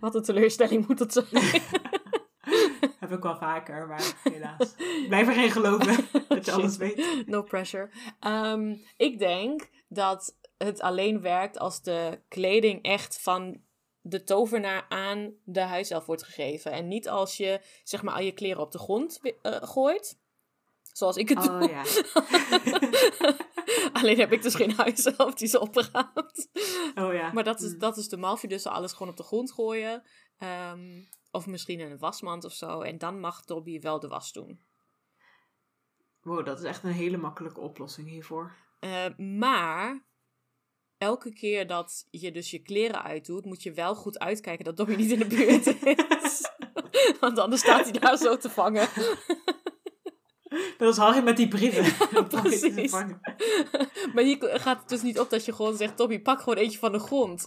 Wat 0.00 0.14
een 0.14 0.22
teleurstelling 0.22 0.86
moet 0.88 0.98
het 0.98 1.12
zijn. 1.12 1.26
Heb 3.00 3.12
ik 3.12 3.22
wel 3.22 3.36
vaker, 3.36 3.86
maar 3.86 4.14
helaas. 4.22 4.74
Blijf 5.08 5.28
erin 5.28 5.50
geloven 5.50 6.08
dat 6.28 6.44
je 6.44 6.52
alles 6.52 6.76
weet. 6.76 7.26
No 7.26 7.42
pressure. 7.42 7.90
Ehm, 8.20 8.74
ik 8.96 9.18
denk 9.18 9.68
dat 9.88 10.38
het 10.58 10.80
alleen 10.80 11.20
werkt 11.20 11.58
als 11.58 11.82
de 11.82 12.20
kleding 12.28 12.82
echt 12.82 13.20
van 13.20 13.60
de 14.00 14.24
tovenaar 14.24 14.86
aan 14.88 15.34
de 15.44 15.60
huiself 15.60 16.06
wordt 16.06 16.24
gegeven. 16.24 16.72
En 16.72 16.88
niet 16.88 17.08
als 17.08 17.36
je 17.36 17.60
zeg 17.84 18.02
maar 18.02 18.14
al 18.14 18.22
je 18.22 18.32
kleren 18.32 18.62
op 18.62 18.72
de 18.72 18.78
grond 18.78 19.20
eh, 19.42 19.52
gooit. 19.62 20.18
Zoals 20.92 21.16
ik 21.16 21.28
het 21.28 21.42
doe. 21.42 21.62
Oh 21.62 21.70
ja. 21.70 21.82
Alleen 24.00 24.18
heb 24.18 24.32
ik 24.32 24.42
dus 24.42 24.54
geen 24.54 24.72
huiself 24.72 25.34
die 25.34 25.48
ze 25.48 25.60
opraamt. 25.60 26.48
Oh 26.94 27.12
ja. 27.12 27.32
Maar 27.32 27.44
dat 27.44 27.60
is, 27.60 27.70
Hmm. 27.70 27.78
dat 27.78 27.96
is 27.96 28.08
de 28.08 28.16
Malfi, 28.16 28.48
dus 28.48 28.66
alles 28.66 28.92
gewoon 28.92 29.08
op 29.08 29.16
de 29.16 29.22
grond 29.22 29.52
gooien. 29.52 30.02
Ehm, 30.38 31.02
of 31.36 31.46
misschien 31.46 31.80
een 31.80 31.98
wasmand 31.98 32.44
of 32.44 32.52
zo. 32.52 32.80
En 32.80 32.98
dan 32.98 33.20
mag 33.20 33.44
Dobby 33.44 33.80
wel 33.80 34.00
de 34.00 34.08
was 34.08 34.32
doen. 34.32 34.60
Wow, 36.22 36.44
dat 36.46 36.58
is 36.58 36.64
echt 36.64 36.84
een 36.84 36.92
hele 36.92 37.16
makkelijke 37.16 37.60
oplossing 37.60 38.08
hiervoor. 38.08 38.52
Eh, 38.80 39.16
maar 39.16 40.04
elke 40.98 41.32
keer 41.32 41.66
dat 41.66 42.06
je 42.10 42.32
dus 42.32 42.50
je 42.50 42.58
kleren 42.58 43.02
uitdoet, 43.02 43.44
moet 43.44 43.62
je 43.62 43.72
wel 43.72 43.94
goed 43.94 44.18
uitkijken 44.18 44.64
dat 44.64 44.76
Dobby 44.76 44.94
niet 44.94 45.10
in 45.10 45.18
de 45.18 45.26
buurt 45.26 45.66
is. 46.24 46.50
Want 47.20 47.38
anders 47.38 47.60
staat 47.60 47.90
hij 47.90 48.00
daar 48.00 48.16
zo 48.16 48.36
te 48.36 48.50
vangen. 48.50 48.88
Dat 50.78 50.92
is 50.92 50.96
Harry 50.96 51.22
met 51.22 51.36
die 51.36 51.48
brieven. 51.48 51.96
Precies. 52.28 52.90
Maar 54.14 54.24
hier 54.24 54.38
gaat 54.40 54.78
het 54.78 54.88
dus 54.88 55.02
niet 55.02 55.18
op 55.18 55.30
dat 55.30 55.44
je 55.44 55.52
gewoon 55.52 55.76
zegt: 55.76 55.96
Dobby, 55.96 56.20
pak 56.20 56.38
gewoon 56.38 56.58
eentje 56.58 56.78
van 56.78 56.92
de 56.92 56.98
grond. 56.98 57.44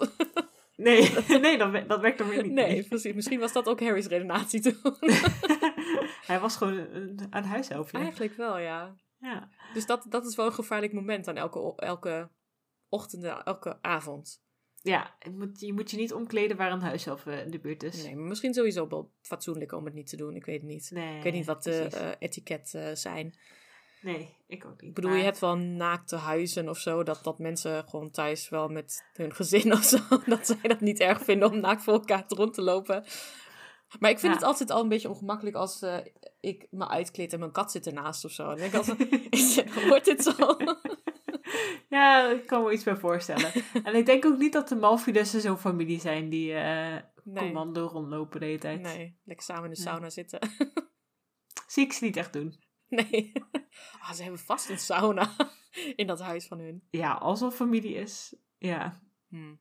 Nee, 0.79 1.09
nee 1.41 1.57
dat, 1.57 1.87
dat 1.87 2.01
werkt 2.01 2.17
dan 2.17 2.29
weer 2.29 2.43
niet. 2.43 2.51
Nee, 2.51 2.83
precies. 2.83 3.13
Misschien 3.13 3.39
was 3.39 3.53
dat 3.53 3.67
ook 3.67 3.79
Harry's 3.79 4.07
redenatie 4.07 4.61
toen. 4.61 4.95
Hij 6.29 6.39
was 6.39 6.55
gewoon 6.55 6.77
een, 6.77 7.27
een 7.29 7.43
huishelfje. 7.43 7.97
Eigenlijk 7.97 8.33
wel, 8.33 8.57
ja. 8.57 8.95
Ja. 9.17 9.49
Dus 9.73 9.85
dat, 9.85 10.05
dat 10.09 10.25
is 10.25 10.35
wel 10.35 10.45
een 10.45 10.53
gevaarlijk 10.53 10.93
moment 10.93 11.27
aan 11.27 11.37
elke, 11.37 11.73
elke 11.75 12.29
ochtend, 12.89 13.23
en 13.23 13.43
elke 13.43 13.81
avond. 13.81 14.43
Ja, 14.81 15.15
je 15.19 15.29
moet, 15.29 15.59
je 15.59 15.73
moet 15.73 15.91
je 15.91 15.97
niet 15.97 16.13
omkleden 16.13 16.57
waar 16.57 16.71
een 16.71 16.81
huishelf 16.81 17.25
eh, 17.25 17.45
in 17.45 17.51
de 17.51 17.59
buurt 17.59 17.83
is. 17.83 18.03
Nee, 18.03 18.15
maar 18.15 18.27
misschien 18.27 18.53
sowieso 18.53 18.87
wel 18.87 19.11
fatsoenlijk 19.21 19.71
om 19.71 19.85
het 19.85 19.93
niet 19.93 20.09
te 20.09 20.17
doen. 20.17 20.35
Ik 20.35 20.45
weet 20.45 20.61
het 20.61 20.69
niet. 20.69 20.91
Nee, 20.91 21.17
Ik 21.17 21.23
weet 21.23 21.33
niet 21.33 21.45
wat 21.45 21.63
de 21.63 22.15
etiket 22.19 22.73
eh, 22.73 22.93
zijn. 22.93 23.35
Nee, 24.01 24.35
ik 24.47 24.65
ook 24.65 24.71
niet. 24.81 24.89
Ik 24.89 24.93
bedoel, 24.95 25.09
Maar- 25.09 25.19
je 25.19 25.25
hebt 25.25 25.39
wel 25.39 25.57
naakte 25.57 26.15
huizen 26.15 26.69
of 26.69 26.77
zo. 26.77 27.03
Dat, 27.03 27.23
dat 27.23 27.39
mensen 27.39 27.87
gewoon 27.87 28.11
thuis 28.11 28.49
wel 28.49 28.67
met 28.67 29.09
hun 29.13 29.33
gezin 29.33 29.73
of 29.77 29.83
zo. 29.83 29.97
Dat 30.25 30.45
zij 30.47 30.59
dat 30.61 30.79
niet 30.81 30.99
erg 30.99 31.23
vinden 31.23 31.49
om 31.51 31.59
naakt 31.59 31.83
voor 31.83 31.93
elkaar 31.93 32.23
rond 32.27 32.53
te 32.53 32.61
lopen. 32.61 33.05
Maar 33.99 34.09
ik 34.09 34.19
vind 34.19 34.31
Ja. 34.33 34.37
het 34.39 34.47
altijd 34.47 34.69
al 34.71 34.81
een 34.81 34.89
beetje 34.89 35.09
ongemakkelijk 35.09 35.55
als 35.55 35.81
eh, 35.81 35.97
ik 36.39 36.67
me 36.71 36.87
uitkleed 36.87 37.33
en 37.33 37.39
mijn 37.39 37.51
kat 37.51 37.71
zit 37.71 37.87
ernaast 37.87 38.25
of 38.25 38.31
zo. 38.31 38.45
Dan 38.47 38.55
denk 38.57 38.73
ik 38.73 38.77
altijd, 38.77 38.99
is 39.29 39.53
dit- 39.55 39.87
wordt 39.87 40.05
dit 40.05 40.23
zo? 40.23 40.33
Ja, 41.89 42.29
ik 42.29 42.45
kan 42.45 42.63
me 42.63 42.71
iets 42.71 42.83
bij 42.83 42.95
voorstellen. 42.95 43.51
en 43.83 43.95
ik 43.95 44.05
denk 44.05 44.25
ook 44.25 44.37
niet 44.37 44.53
dat 44.53 44.67
de 44.69 44.75
Malfidussen 44.75 45.41
zo'n 45.41 45.57
familie 45.57 45.99
zijn 45.99 46.29
die 46.29 46.53
eh 46.53 46.95
Nee. 47.23 47.43
commando 47.43 47.85
rondlopen 47.87 48.39
de 48.39 48.45
hele 48.45 48.57
tijd. 48.59 48.81
Nee, 48.81 49.17
lekker 49.23 49.45
samen 49.45 49.63
in 49.63 49.69
de 49.69 49.75
Nee. 49.81 49.87
sauna 49.87 50.09
zitten. 50.09 50.39
Zie 51.67 51.85
ik 51.85 51.93
ze 51.93 52.03
niet 52.03 52.17
echt 52.17 52.33
doen. 52.33 52.59
nee. 53.09 53.31
Ah, 53.99 54.11
ze 54.13 54.21
hebben 54.21 54.39
vast 54.39 54.69
een 54.69 54.79
sauna 54.79 55.31
in 55.95 56.07
dat 56.07 56.19
huis 56.21 56.47
van 56.47 56.59
hun. 56.59 56.83
Ja, 56.89 57.13
als 57.13 57.41
er 57.41 57.51
familie 57.51 57.93
is. 57.95 58.35
Ja. 58.57 58.99
Hm. 59.29 59.53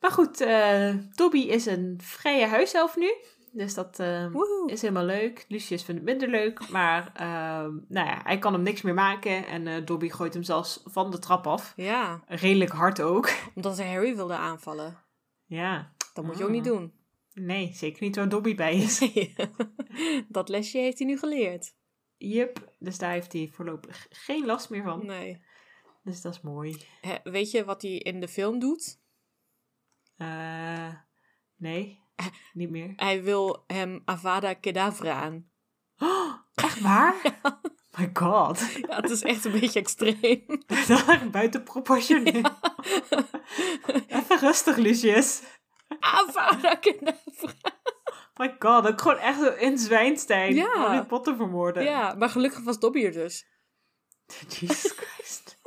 Maar 0.00 0.10
goed, 0.10 0.40
eh 0.40 0.94
Dobby 1.14 1.38
is 1.38 1.66
een 1.66 1.98
vrije 2.02 2.46
huiself 2.46 2.96
nu. 2.96 3.14
Dus 3.52 3.74
dat 3.74 3.98
eh, 3.98 4.34
is 4.66 4.80
helemaal 4.82 5.04
leuk. 5.04 5.44
Lucius 5.48 5.82
vindt 5.82 6.00
het 6.00 6.10
minder 6.10 6.28
leuk. 6.28 6.68
Maar 6.68 7.10
ehm, 7.14 7.70
nou 7.88 8.06
ja, 8.06 8.20
hij 8.22 8.38
kan 8.38 8.52
hem 8.52 8.62
niks 8.62 8.82
meer 8.82 8.94
maken. 8.94 9.46
En 9.46 9.66
eh, 9.66 9.84
Dobby 9.84 10.08
gooit 10.08 10.34
hem 10.34 10.42
zelfs 10.42 10.80
van 10.84 11.10
de 11.10 11.18
trap 11.18 11.46
af. 11.46 11.72
Ja, 11.76 12.22
Redelijk 12.26 12.70
hard 12.70 13.00
ook. 13.00 13.30
omdat 13.54 13.76
ze 13.76 13.82
Harry 13.82 14.16
wilde 14.16 14.34
aanvallen. 14.34 14.98
Ja. 15.46 15.92
Dat 16.14 16.24
moet 16.24 16.36
je 16.38 16.42
ook 16.42 16.48
Ah. 16.48 16.54
niet 16.54 16.64
doen. 16.64 16.92
Nee, 17.34 17.72
zeker 17.72 18.02
niet 18.02 18.16
waar 18.16 18.28
Dobby 18.28 18.54
bij 18.54 18.76
is. 18.76 19.10
dat 20.28 20.48
lesje 20.48 20.78
heeft 20.78 20.98
hij 20.98 21.06
nu 21.06 21.18
geleerd. 21.18 21.74
Yep. 22.16 22.74
Dus 22.78 22.98
daar 22.98 23.12
heeft 23.12 23.32
hij 23.32 23.50
voorlopig 23.52 24.06
geen 24.10 24.46
last 24.46 24.70
meer 24.70 24.82
van. 24.82 25.06
Nee. 25.06 25.42
Dus 26.02 26.20
dat 26.20 26.34
is 26.34 26.40
mooi. 26.40 26.76
Weet 27.24 27.50
je 27.50 27.64
wat 27.64 27.82
hij 27.82 27.90
in 27.90 28.20
de 28.20 28.28
film 28.28 28.58
doet? 28.58 29.00
Eh, 30.16 30.92
nee, 31.56 32.00
niet 32.52 32.70
meer. 32.70 32.92
Hij 33.06 33.22
wil 33.22 33.64
hem 33.66 34.02
Avada 34.04 34.54
Kedavra 34.54 35.12
aan. 35.12 35.50
Oh, 35.98 36.34
echt 36.54 36.80
waar? 36.80 37.14
My 37.98 38.10
god. 38.12 38.60
Ja, 38.88 38.96
het 39.00 39.10
is 39.10 39.22
echt 39.22 39.44
een 39.44 39.52
beetje 39.52 39.80
extreem. 39.80 40.44
Dat 40.88 41.30
buiten 41.30 41.62
proportioneel. 41.62 42.50
Even 44.06 44.38
rustig, 44.38 44.76
Lucius. 44.76 45.42
Avada 45.98 46.74
Kedavra. 46.74 47.74
My 48.36 48.56
god, 48.58 48.86
ook 48.86 49.00
gewoon 49.00 49.18
echt 49.18 49.56
in 49.56 49.78
Zwijnstein. 49.78 50.54
Ja. 50.54 50.72
Harry 50.76 51.06
Potter 51.06 51.36
vermoorden. 51.36 51.82
Ja, 51.84 52.14
maar 52.14 52.28
gelukkig 52.28 52.64
was 52.64 52.78
Dobby 52.78 53.04
er 53.04 53.12
dus. 53.12 53.46
Jesus 54.48 54.92
Christ. 54.96 55.58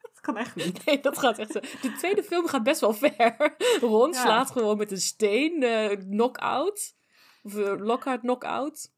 dat 0.00 0.20
kan 0.20 0.36
echt 0.36 0.54
niet. 0.54 0.84
Nee, 0.84 1.00
dat 1.00 1.18
gaat 1.18 1.38
echt 1.38 1.52
zo. 1.52 1.60
De 1.60 1.94
tweede 1.98 2.22
film 2.22 2.46
gaat 2.46 2.62
best 2.62 2.80
wel 2.80 2.92
ver. 2.92 3.56
Ron 3.80 4.12
Ja. 4.12 4.20
slaat 4.22 4.50
gewoon 4.50 4.76
met 4.76 4.90
een 4.90 5.00
steen 5.00 5.62
eh 5.62 5.98
knock-out. 5.98 6.94
Of 7.42 7.56
eh, 7.56 7.74
Lockhart 7.78 8.20
knock-out. 8.20 8.92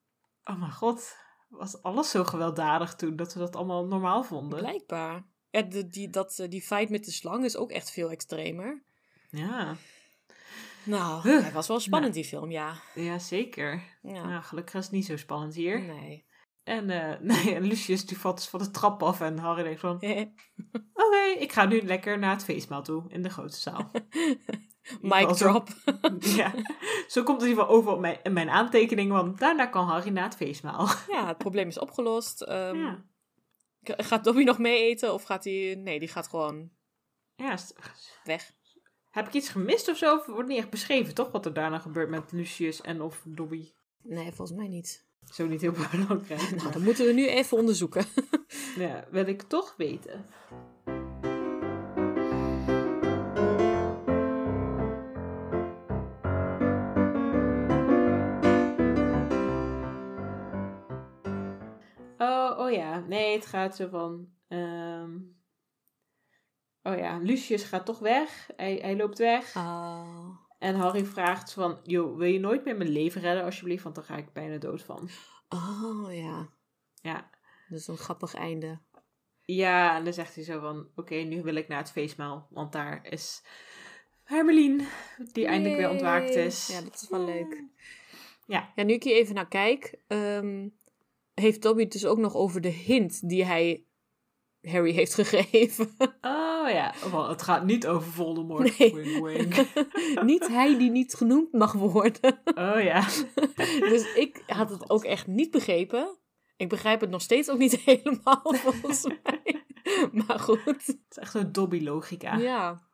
Oh 0.45 0.59
mijn 0.59 0.73
god. 0.73 1.17
Was 1.49 1.83
alles 1.83 2.11
zo 2.11 2.25
gewelddadig 2.25 2.95
toen 2.95 3.17
dat 3.17 3.33
we 3.35 3.39
dat 3.41 3.57
allemaal 3.57 3.87
normaal 3.87 4.23
vonden? 4.25 4.59
Blijkbaar. 4.59 5.25
Ja, 5.51 5.63
de, 5.63 5.87
die, 5.89 6.11
dat, 6.11 6.39
eh, 6.39 6.49
die 6.49 6.63
fight 6.63 6.89
met 6.91 7.05
de 7.05 7.11
slang 7.11 7.45
is 7.45 7.57
ook 7.57 7.71
echt 7.71 7.91
veel 7.91 8.11
extremer. 8.11 8.83
Ja. 9.31 9.77
Nou, 10.87 11.23
Huh. 11.29 11.43
hij 11.43 11.53
was 11.53 11.69
wel 11.69 11.81
spannend, 11.81 12.15
die 12.15 12.25
film, 12.25 12.51
ja. 12.51 12.75
Ja, 12.95 13.19
zeker. 13.19 13.83
ja. 14.03 14.27
Nou, 14.27 14.43
gelukkig 14.43 14.75
is 14.75 14.83
het 14.85 14.93
niet 14.93 15.07
zo 15.07 15.17
spannend 15.17 15.55
hier. 15.55 15.81
Nee. 15.81 16.27
En, 16.63 16.91
eh, 16.91 17.19
nee, 17.45 17.55
en 17.55 17.63
Lucius 17.63 18.07
die 18.07 18.19
valt 18.19 18.37
dus 18.37 18.49
van 18.49 18.61
de 18.61 18.71
trap 18.71 19.03
af 19.03 19.21
en 19.21 19.39
Harry 19.39 19.63
denkt 19.63 19.81
van... 19.81 20.01
Eh, 20.01 20.21
Oké, 21.05 21.39
ik 21.39 21.53
ga 21.53 21.65
nu 21.65 21.83
lekker 21.83 22.19
naar 22.19 22.33
het 22.33 22.45
feestmaal 22.45 22.83
toe 22.83 23.05
in 23.09 23.23
de 23.23 23.29
grote 23.31 23.57
zaal. 23.57 23.91
Mic 25.01 25.29
Zo- 25.29 25.35
drop. 25.35 25.69
ja, 26.21 26.55
zo 27.09 27.23
komt 27.23 27.41
het 27.41 27.43
in 27.43 27.49
ieder 27.49 27.63
geval 27.63 27.69
over 27.69 27.93
op 27.93 28.01
mijn, 28.01 28.19
in 28.23 28.33
mijn 28.33 28.51
aantekening, 28.51 29.11
want 29.11 29.39
daarna 29.39 29.67
kan 29.67 29.87
Harry 29.87 30.11
naar 30.11 30.25
het 30.25 30.37
feestmaal. 30.37 30.89
Ja, 31.09 31.27
het 31.27 31.39
probleem 31.39 31.69
is 31.69 31.79
opgelost. 31.79 32.43
Ehm, 32.43 32.77
ja. 32.77 33.05
Gaat 33.83 34.25
Dobby 34.25 34.43
nog 34.43 34.59
mee 34.59 34.83
eten 34.83 35.13
of 35.15 35.23
gaat 35.23 35.45
hij... 35.45 35.75
Nee, 35.79 35.99
die 35.99 36.09
gaat 36.09 36.29
gewoon 36.29 36.71
ja, 37.37 37.57
weg. 38.25 38.53
Heb 39.17 39.27
ik 39.27 39.33
iets 39.33 39.49
gemist 39.49 39.89
of 39.89 39.97
zo? 39.97 40.15
Of 40.17 40.27
wordt 40.27 40.49
niet 40.49 40.59
echt 40.59 40.71
beschreven, 40.71 41.15
toch? 41.15 41.31
Wat 41.31 41.47
er 41.47 41.53
daarna 41.53 41.79
gebeurt 41.79 42.09
met 42.09 42.33
Lucius 42.33 42.81
en 42.81 43.01
of 43.03 43.23
Dobby. 43.25 43.69
Nee, 44.03 44.33
volgens 44.33 44.59
mij 44.59 44.69
niet. 44.69 45.05
Zo 45.35 45.47
niet 45.47 45.61
heel 45.61 45.73
belangrijk. 45.91 46.41
Nou, 46.51 46.63
maar 46.63 46.73
dat 46.73 46.83
moeten 46.83 47.07
we 47.07 47.13
nu 47.13 47.27
even 47.29 47.57
onderzoeken. 47.59 48.05
ja, 48.79 49.05
wil 49.11 49.27
ik 49.27 49.43
toch 49.43 49.75
weten. 49.77 50.25
Oh, 62.19 62.59
oh 62.59 62.71
ja, 62.71 62.99
nee, 63.09 63.35
het 63.37 63.47
gaat 63.47 63.77
zo 63.77 63.89
van. 63.89 64.29
ehm, 64.49 65.11
Oh 66.87 66.97
ja, 66.97 67.19
Lucius 67.19 67.63
gaat 67.63 67.87
toch 67.87 67.99
weg. 67.99 68.49
Hij, 68.57 68.79
hij 68.83 68.97
loopt 68.97 69.19
weg. 69.19 69.57
Oh. 69.57 70.29
En 70.59 70.75
Harry 70.75 71.05
vraagt 71.05 71.53
van, 71.53 71.79
joh, 71.83 72.17
wil 72.17 72.29
je 72.29 72.39
nooit 72.39 72.65
meer 72.65 72.77
mijn 72.77 72.91
leven 72.91 73.21
redden 73.21 73.45
alsjeblieft? 73.45 73.83
Want 73.83 73.95
dan 73.95 74.05
ga 74.05 74.17
ik 74.17 74.33
bijna 74.33 74.59
dood 74.59 74.83
van. 74.83 75.09
Oh, 75.49 76.15
ja. 76.15 76.49
Ja, 76.95 77.31
Dat 77.69 77.79
is 77.79 77.87
een 77.87 77.97
grappig 77.97 78.35
einde. 78.35 78.79
Ja, 79.43 79.97
en 79.97 80.05
dan 80.05 80.13
zegt 80.13 80.35
hij 80.35 80.45
zo 80.45 80.61
van, 80.61 80.89
oké, 80.95 81.15
nu 81.15 81.43
wil 81.43 81.55
ik 81.55 81.69
naar 81.69 81.79
het 81.79 81.91
feestmaal. 81.91 82.47
Want 82.51 82.73
daar 82.73 83.07
is 83.11 83.43
Hermelien, 84.25 84.87
die 85.33 85.47
eindelijk 85.47 85.77
weer 85.77 85.91
ontwaakt 85.91 86.35
is. 86.35 86.67
Ja, 86.67 86.81
dat 86.81 86.95
is 86.95 87.09
wel 87.09 87.25
leuk. 87.25 87.65
Ja. 88.47 88.73
Ja, 88.75 88.83
nu 88.83 88.93
ik 88.93 89.03
hier 89.03 89.15
even 89.15 89.35
naar 89.35 89.49
kijk, 89.49 89.99
ehm, 90.07 90.69
heeft 91.35 91.63
Dobby 91.63 91.83
het 91.83 91.93
dus 91.93 92.07
ook 92.07 92.19
nog 92.19 92.35
over 92.35 92.61
de 92.61 92.69
hint 92.69 93.29
die 93.29 93.45
hij 93.45 93.85
Harry 94.61 94.93
heeft 94.93 95.15
gegeven. 95.25 95.95
Oh 96.21 96.56
ja, 96.71 96.95
wel, 97.11 97.29
het 97.29 97.43
gaat 97.43 97.65
niet 97.65 97.87
over 97.87 98.13
Voldemort. 98.13 98.79
Nee. 98.79 98.95
Wink, 98.95 99.25
wink. 99.25 99.55
niet 100.33 100.49
hij 100.49 100.79
die 100.79 100.91
niet 100.91 101.15
genoemd 101.15 101.53
mag 101.53 101.73
worden. 101.73 102.41
Oh 102.45 102.83
ja. 102.83 103.07
dus 103.91 104.15
ik 104.15 104.43
had 104.47 104.71
het 104.71 104.91
ook 104.91 105.05
echt 105.05 105.27
niet 105.27 105.51
begrepen. 105.51 106.19
Ik 106.57 106.69
begrijp 106.69 107.01
het 107.01 107.11
nog 107.11 107.23
steeds 107.23 107.51
ook 107.51 107.59
niet 107.59 107.77
helemaal, 107.85 108.55
volgens 108.55 109.05
mij. 109.05 109.65
Maar 110.13 110.39
goed. 110.39 110.65
Het 110.65 110.99
is 111.11 111.17
echt 111.17 111.33
zo'n 111.33 111.53
Dobby-logica. 111.53 112.37
Ja. 112.37 112.89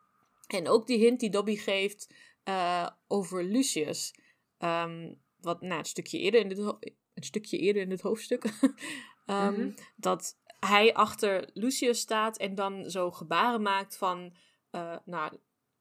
En 0.47 0.69
ook 0.69 0.87
die 0.87 0.99
hint 0.99 1.21
die 1.21 1.31
Dobby 1.31 1.57
geeft 1.57 2.15
eh, 2.45 2.89
over 3.09 3.45
Lucius. 3.45 4.15
Ehm, 4.59 5.15
wat 5.41 5.61
nou, 5.61 5.79
een, 5.79 5.85
stukje 5.85 6.19
eerder 6.19 6.41
in 6.41 6.49
dit 6.49 6.59
een 7.15 7.23
stukje 7.23 7.59
eerder 7.59 7.83
in 7.83 7.91
het 7.91 8.01
hoofdstuk. 8.01 8.45
Ehm, 9.27 9.53
Mhm. 9.53 9.71
Dat 9.97 10.39
hij 10.67 10.95
achter 10.95 11.51
Lucius 11.55 11.99
staat 11.99 12.37
en 12.39 12.55
dan 12.55 12.91
zo 12.91 13.11
gebaren 13.11 13.63
maakt 13.63 13.97
van 13.97 14.35
eh, 14.71 14.97
naar, 15.05 15.33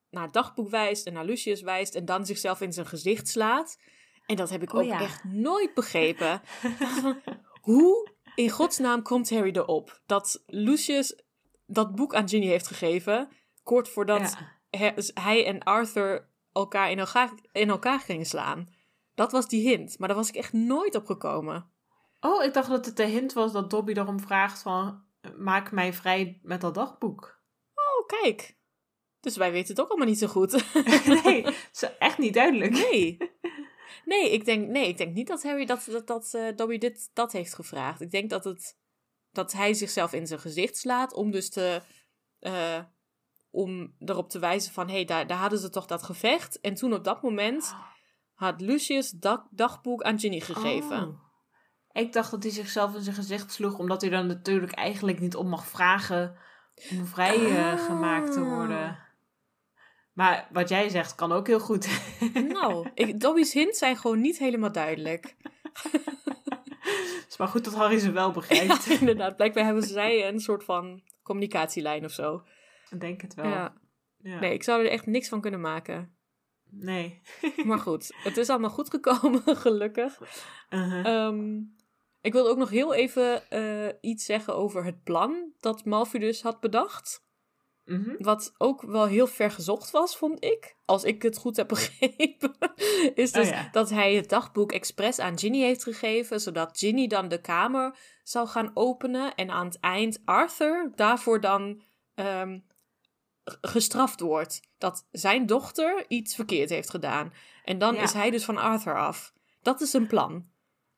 naar 0.09 0.23
het 0.23 0.33
dagboek 0.33 0.69
wijst 0.69 1.07
en 1.07 1.13
naar 1.13 1.25
Lucius 1.25 1.61
wijst. 1.61 1.95
En 1.95 2.05
dan 2.05 2.25
zichzelf 2.25 2.61
in 2.61 2.73
zijn 2.73 2.85
gezicht 2.85 3.27
slaat. 3.27 3.79
En 4.25 4.35
dat 4.35 4.49
heb 4.49 4.61
ik 4.61 4.73
Oh 4.73 4.79
ook 4.79 4.85
ja. 4.85 4.99
echt 4.99 5.23
nooit 5.23 5.73
begrepen. 5.73 6.41
Hoe 7.61 8.11
in 8.35 8.49
godsnaam 8.49 9.01
komt 9.01 9.29
Harry 9.29 9.51
erop 9.51 10.01
dat 10.05 10.43
Lucius 10.45 11.23
dat 11.65 11.95
boek 11.95 12.15
aan 12.15 12.29
Ginny 12.29 12.47
heeft 12.47 12.67
gegeven, 12.67 13.29
kort 13.63 13.89
voordat 13.89 14.37
Ja. 14.69 14.93
hij 15.13 15.45
en 15.45 15.63
Arthur 15.63 16.29
elkaar 16.51 16.91
in 16.91 16.99
elkaar, 16.99 17.31
in 17.51 17.69
elkaar 17.69 17.99
gingen 17.99 18.25
slaan. 18.25 18.67
Dat 19.15 19.31
was 19.31 19.47
die 19.47 19.69
hint, 19.69 19.99
maar 19.99 20.07
daar 20.07 20.17
was 20.17 20.29
ik 20.29 20.35
echt 20.35 20.53
nooit 20.53 20.95
op 20.95 21.05
gekomen. 21.05 21.70
Oh, 22.21 22.43
ik 22.43 22.53
dacht 22.53 22.69
dat 22.69 22.85
het 22.85 22.97
de 22.97 23.05
hint 23.05 23.33
was 23.33 23.51
dat 23.51 23.69
Dobby 23.69 23.93
daarom 23.93 24.19
vraagt 24.19 24.61
van, 24.61 25.03
maak 25.37 25.71
mij 25.71 25.93
vrij 25.93 26.39
met 26.43 26.61
dat 26.61 26.73
dagboek. 26.73 27.41
Oh, 27.73 28.07
kijk. 28.21 28.57
Dus 29.19 29.37
wij 29.37 29.51
weten 29.51 29.67
het 29.67 29.81
ook 29.81 29.89
allemaal 29.89 30.07
niet 30.07 30.19
zo 30.19 30.27
goed. 30.27 30.73
nee, 31.23 31.45
echt 31.99 32.17
niet 32.17 32.33
duidelijk. 32.33 32.71
nee. 32.71 33.17
Nee, 34.05 34.31
ik 34.31 34.45
denk, 34.45 34.67
nee, 34.67 34.87
ik 34.87 34.97
denk 34.97 35.13
niet 35.13 35.27
dat 35.27 35.43
Harry 35.43 35.65
dat, 35.65 35.87
dat, 35.91 36.07
dat 36.07 36.33
eh, 36.33 36.55
Dobby 36.55 36.77
dit, 36.77 37.09
dat 37.13 37.31
heeft 37.31 37.53
gevraagd. 37.53 38.01
Ik 38.01 38.11
denk 38.11 38.29
dat, 38.29 38.43
het, 38.43 38.77
dat 39.31 39.51
hij 39.51 39.73
zichzelf 39.73 40.13
in 40.13 40.27
zijn 40.27 40.39
gezicht 40.39 40.77
slaat 40.77 41.13
om 41.13 41.31
dus 41.31 41.49
te... 41.49 41.81
eh, 42.39 42.79
om 43.49 43.95
erop 43.99 44.29
te 44.29 44.39
wijzen 44.39 44.73
van, 44.73 44.87
hé, 44.87 44.93
hey, 44.93 45.05
daar, 45.05 45.27
daar 45.27 45.37
hadden 45.37 45.59
ze 45.59 45.69
toch 45.69 45.85
dat 45.85 46.03
gevecht. 46.03 46.59
En 46.59 46.73
toen 46.73 46.93
op 46.93 47.03
dat 47.03 47.21
moment 47.21 47.75
had 48.33 48.61
Lucius 48.61 49.09
dat 49.09 49.47
dagboek 49.51 50.03
aan 50.03 50.19
Ginny 50.19 50.39
gegeven. 50.39 51.07
Oh. 51.07 51.30
Ik 51.93 52.13
dacht 52.13 52.31
dat 52.31 52.43
hij 52.43 52.51
zichzelf 52.51 52.95
in 52.95 53.01
zijn 53.01 53.15
gezicht 53.15 53.51
sloeg, 53.51 53.77
omdat 53.77 54.01
hij 54.01 54.09
dan 54.09 54.27
natuurlijk 54.27 54.71
eigenlijk 54.71 55.19
niet 55.19 55.35
om 55.35 55.47
mag 55.47 55.67
vragen 55.67 56.35
om 56.91 57.05
vrijgemaakt 57.05 58.33
te 58.33 58.39
Ah. 58.39 58.47
worden. 58.47 58.97
Maar 60.13 60.47
wat 60.51 60.69
jij 60.69 60.89
zegt 60.89 61.15
kan 61.15 61.31
ook 61.31 61.47
heel 61.47 61.59
goed. 61.59 61.87
Nou, 62.47 62.89
ik, 62.93 63.19
Dobby's 63.19 63.53
hints 63.53 63.79
zijn 63.79 63.97
gewoon 63.97 64.21
niet 64.21 64.37
helemaal 64.37 64.71
duidelijk. 64.71 65.35
Het 65.91 67.25
is 67.29 67.37
maar 67.37 67.47
goed 67.47 67.63
dat 67.63 67.73
Harry 67.73 67.97
ze 67.99 68.11
wel 68.11 68.31
begrijpt. 68.41 68.85
Ja, 68.85 68.99
inderdaad. 68.99 69.35
Blijkbaar 69.35 69.65
hebben 69.65 69.83
zij 69.83 70.27
een 70.27 70.39
soort 70.39 70.63
van 70.63 71.01
communicatielijn 71.23 72.05
of 72.05 72.11
zo. 72.11 72.43
Ik 72.89 72.99
denk 72.99 73.21
het 73.21 73.33
wel. 73.33 73.45
Ja. 73.49 73.73
Ja. 74.17 74.39
Nee, 74.39 74.53
ik 74.53 74.63
zou 74.63 74.83
er 74.85 74.91
echt 74.91 75.05
niks 75.05 75.29
van 75.29 75.41
kunnen 75.41 75.61
maken. 75.61 76.15
Nee. 76.69 77.21
Maar 77.65 77.79
goed, 77.79 78.15
het 78.23 78.37
is 78.37 78.49
allemaal 78.49 78.69
goed 78.69 78.89
gekomen, 78.89 79.41
gelukkig. 79.65 80.19
Uh-huh. 80.69 81.05
Ehm, 81.05 81.59
ik 82.21 82.33
wilde 82.33 82.49
ook 82.49 82.57
nog 82.57 82.69
heel 82.69 82.93
even 82.93 83.49
eh, 83.49 83.93
iets 84.01 84.25
zeggen 84.25 84.55
over 84.55 84.85
het 84.85 85.03
plan 85.03 85.53
dat 85.59 85.85
Malfidus 85.85 86.41
had 86.41 86.59
bedacht. 86.59 87.23
Mhm. 87.85 88.15
Wat 88.17 88.53
ook 88.57 88.81
wel 88.81 89.05
heel 89.05 89.27
ver 89.27 89.51
gezocht 89.51 89.91
was, 89.91 90.17
vond 90.17 90.43
ik. 90.43 90.75
Als 90.85 91.03
ik 91.03 91.21
het 91.21 91.37
goed 91.37 91.57
heb 91.57 91.67
begrepen. 91.75 92.55
Is 93.15 93.31
dus 93.31 93.47
Oh 93.47 93.53
ja. 93.53 93.69
dat 93.71 93.89
hij 93.89 94.13
het 94.15 94.29
dagboek 94.29 94.71
expres 94.71 95.19
aan 95.19 95.39
Ginny 95.39 95.61
heeft 95.61 95.83
gegeven. 95.83 96.39
Zodat 96.41 96.77
Ginny 96.77 97.07
dan 97.07 97.27
de 97.27 97.41
kamer 97.41 97.95
zou 98.23 98.47
gaan 98.47 98.71
openen. 98.73 99.35
En 99.35 99.49
aan 99.49 99.65
het 99.65 99.79
eind 99.79 100.21
Arthur 100.25 100.91
daarvoor 100.95 101.41
dan 101.41 101.81
ehm, 102.15 102.59
gestraft 103.61 104.19
wordt. 104.19 104.61
Dat 104.77 105.07
zijn 105.11 105.45
dochter 105.45 106.05
iets 106.07 106.35
verkeerd 106.35 106.69
heeft 106.69 106.89
gedaan. 106.89 107.33
En 107.63 107.77
dan 107.77 107.95
Ja. 107.95 108.01
is 108.01 108.13
hij 108.13 108.29
dus 108.29 108.45
van 108.45 108.57
Arthur 108.57 108.97
af. 108.97 109.33
Dat 109.61 109.81
is 109.81 109.93
een 109.93 110.07
plan. 110.07 110.49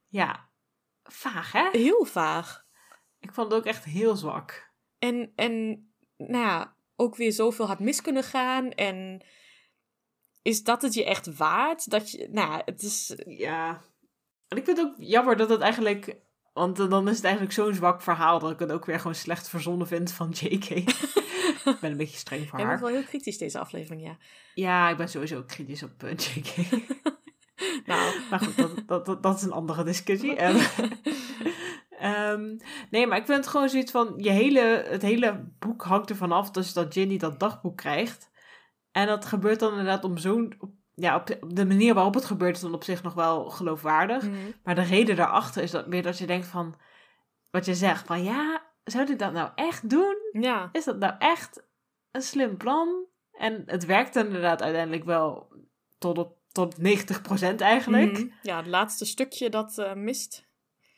Ja. 0.07 0.49
Vaag, 1.04 1.51
hè? 1.51 1.70
Heel 1.72 2.06
vaag. 2.06 2.66
Ik 3.20 3.34
vond 3.34 3.51
het 3.51 3.60
ook 3.60 3.66
echt 3.66 3.84
heel 3.84 4.16
zwak. 4.16 4.72
En, 4.99 5.32
en 5.36 5.54
nou 6.18 6.34
ja, 6.45 6.76
ook 6.95 7.16
weer 7.16 7.32
zoveel 7.32 7.68
had 7.68 7.80
mis 7.80 8.01
kunnen 8.01 8.24
gaan. 8.24 8.72
En 8.72 9.26
is 10.41 10.64
dat 10.64 10.82
het 10.82 10.93
je 10.93 11.06
echt 11.06 11.38
waard? 11.38 11.89
Dat 11.89 12.12
je, 12.12 12.28
nou 12.32 12.51
ja, 12.51 12.62
het 12.66 12.82
is... 12.82 13.14
Ja. 13.26 13.82
En 14.47 14.58
ik 14.58 14.66
vind 14.66 14.78
het 14.78 14.88
ook 14.88 14.95
jammer 14.97 15.38
dat 15.38 15.49
het 15.49 15.62
eigenlijk... 15.62 16.16
Want 16.54 16.78
dan 16.78 17.08
is 17.08 17.16
het 17.16 17.24
eigenlijk 17.26 17.54
zo'n 17.54 17.74
zwak 17.74 18.01
verhaal 18.01 18.39
dat 18.39 18.51
ik 18.51 18.60
het 18.60 18.72
ook 18.72 18.86
weer 18.86 18.97
gewoon 18.99 19.16
slecht 19.16 19.49
verzonnen 19.49 19.88
vind 19.88 20.12
van 20.12 20.30
JK. 20.39 20.70
ik 20.70 21.78
ben 21.82 21.91
een 21.91 21.97
beetje 21.97 22.18
streng 22.18 22.49
voor 22.49 22.60
Jij 22.60 22.68
bent 22.68 22.80
haar. 22.80 22.89
wel 22.89 22.99
heel 22.99 23.08
kritisch 23.08 23.38
deze 23.38 23.60
aflevering, 23.60 24.04
ja. 24.04 24.18
Ja, 24.54 24.89
ik 24.89 24.97
ben 24.97 25.10
sowieso 25.10 25.43
kritisch 25.43 25.84
op 25.84 26.04
eh, 26.04 26.12
JK. 26.18 26.56
Nou, 27.86 28.14
Maar 28.30 28.39
goed, 28.39 28.58
dat, 28.58 28.88
dat, 28.88 29.06
dat, 29.06 29.24
dat 29.24 29.36
is 29.36 29.41
een 29.41 29.51
andere 29.51 29.84
discussie. 29.84 30.36
Ehm, 30.43 30.58
ehm, 31.89 32.58
nee, 32.89 33.08
maar 33.08 33.18
ik 33.18 33.26
vind 33.26 33.38
het 33.38 33.47
gewoon 33.47 33.70
zoiets 33.70 33.91
van... 33.91 34.14
Je 34.18 34.30
hele, 34.30 34.86
het 34.88 35.01
hele 35.01 35.51
boek 35.60 35.82
hangt 35.84 36.10
ervan 36.10 36.32
af 36.32 36.51
dus 36.51 36.74
dat 36.74 36.93
Ginny 36.93 37.18
dat 37.18 37.39
dagboek 37.39 37.78
krijgt. 37.78 38.32
En 38.91 39.08
dat 39.08 39.26
gebeurt 39.26 39.60
dan 39.60 39.70
inderdaad 39.72 40.04
om 40.04 40.18
zo'n... 40.18 40.56
op- 40.60 40.74
Ja, 40.93 41.16
op, 41.16 41.38
op 41.41 41.56
de 41.56 41.66
manier 41.66 41.93
waarop 41.93 42.14
het 42.14 42.26
gebeurt 42.26 42.56
is 42.56 42.62
dan 42.62 42.74
op 42.74 42.84
zich 42.84 43.04
nog 43.04 43.14
wel 43.14 43.49
geloofwaardig. 43.49 44.24
mhm. 44.24 44.36
Maar 44.64 44.76
de 44.76 44.82
reden 44.84 45.16
daarachter 45.16 45.64
is 45.64 45.72
dat 45.72 45.88
meer 45.88 46.04
dat 46.04 46.18
je 46.18 46.26
denkt 46.26 46.47
van... 46.47 46.76
Wat 47.49 47.66
je 47.66 47.76
zegt, 47.76 48.06
van 48.06 48.24
ja, 48.24 48.62
zou 48.84 49.06
dit 49.06 49.20
dat 49.20 49.34
nou 49.34 49.49
echt 49.56 49.89
doen? 49.89 50.16
ja. 50.32 50.70
Is 50.72 50.84
dat 50.84 50.97
nou 50.99 51.14
echt 51.20 51.64
een 52.12 52.22
slim 52.22 52.58
plan? 52.58 53.06
En 53.32 53.64
het 53.66 53.86
werkt 53.86 54.16
inderdaad 54.16 54.62
uiteindelijk 54.62 55.04
wel 55.04 55.54
tot 55.97 56.18
op 56.18 56.38
tot 56.54 56.78
90% 56.78 57.56
eigenlijk. 57.58 58.12
Mhm. 58.12 58.28
Ja, 58.41 58.58
het 58.58 58.68
laatste 58.68 59.06
stukje 59.06 59.49
dat 59.49 59.78
eh, 59.78 59.93
mist. 59.93 60.47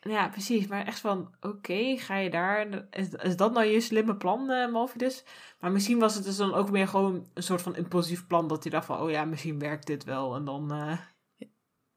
Ja, 0.02 0.30
precies. 0.30 0.68
Maar 0.68 0.86
echt 0.86 1.00
van, 1.00 1.36
oké, 1.40 1.98
ga 1.98 2.16
je 2.16 2.30
daar... 2.30 2.88
Is, 2.90 3.10
is 3.10 3.36
dat 3.36 3.54
nou 3.54 3.66
je 3.66 3.80
slimme 3.82 4.16
plan, 4.16 4.72
Malvidus? 4.72 5.24
Maar 5.60 5.72
misschien 5.72 6.00
was 6.00 6.16
het 6.16 6.24
dus 6.24 6.38
dan 6.38 6.54
ook 6.54 6.72
meer 6.72 6.88
gewoon 6.88 7.30
een 7.34 7.44
soort 7.44 7.62
van 7.62 7.76
impulsief 7.76 8.28
plan... 8.28 8.48
dat 8.48 8.64
hij 8.64 8.72
dacht 8.72 8.86
van, 8.86 9.00
oh 9.00 9.10
ja, 9.10 9.26
misschien 9.26 9.60
werkt 9.60 9.88
dit 9.88 10.04
wel. 10.04 10.36
En 10.36 10.46
dan 10.46 10.72
eh, 10.72 11.00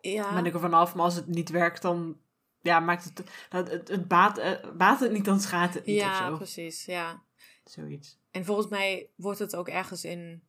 Ja. 0.01 0.35
ben 0.35 0.47
ik 0.47 0.55
er 0.55 0.61
vanaf. 0.61 0.95
Maar 0.95 1.05
als 1.05 1.15
het 1.15 1.27
niet 1.27 1.49
werkt, 1.51 1.83
dan... 1.83 2.21
Ja, 2.61 2.81
maakt 2.81 3.05
het... 3.05 3.31
Het, 3.49 3.71
het, 3.71 3.89
het 3.89 4.09
baat, 4.09 4.61
baat 4.77 5.01
het 5.01 5.13
niet, 5.13 5.25
dan 5.25 5.41
schaadt 5.41 5.75
het 5.75 5.87
niet 5.87 5.97
ja, 5.97 6.31
precies, 6.31 6.85
ja. 6.85 7.23
Zoiets. 7.65 8.19
En 8.31 8.45
volgens 8.45 8.69
mij 8.69 9.11
wordt 9.17 9.39
het 9.39 9.57
ook 9.57 9.69
ergens 9.69 10.05
in 10.05 10.48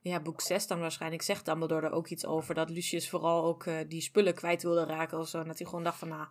ja, 0.00 0.20
boek 0.20 0.40
6 0.40 0.66
dan 0.66 0.80
waarschijnlijk 0.80 1.22
zegt 1.22 1.44
Dumbledore 1.44 1.86
er 1.86 1.92
ook 1.92 2.08
iets 2.08 2.26
over 2.26 2.54
dat 2.54 2.70
Lucius 2.70 3.08
vooral 3.08 3.44
ook 3.44 3.66
eh, 3.66 3.74
die 3.88 4.00
spullen 4.00 4.34
kwijt 4.34 4.62
wilde 4.62 4.84
raken 4.84 5.18
of 5.18 5.28
zo. 5.28 5.40
En 5.40 5.46
dat 5.46 5.58
hij 5.58 5.66
gewoon 5.66 5.84
dacht 5.84 5.98
van 5.98 6.08
nou, 6.08 6.26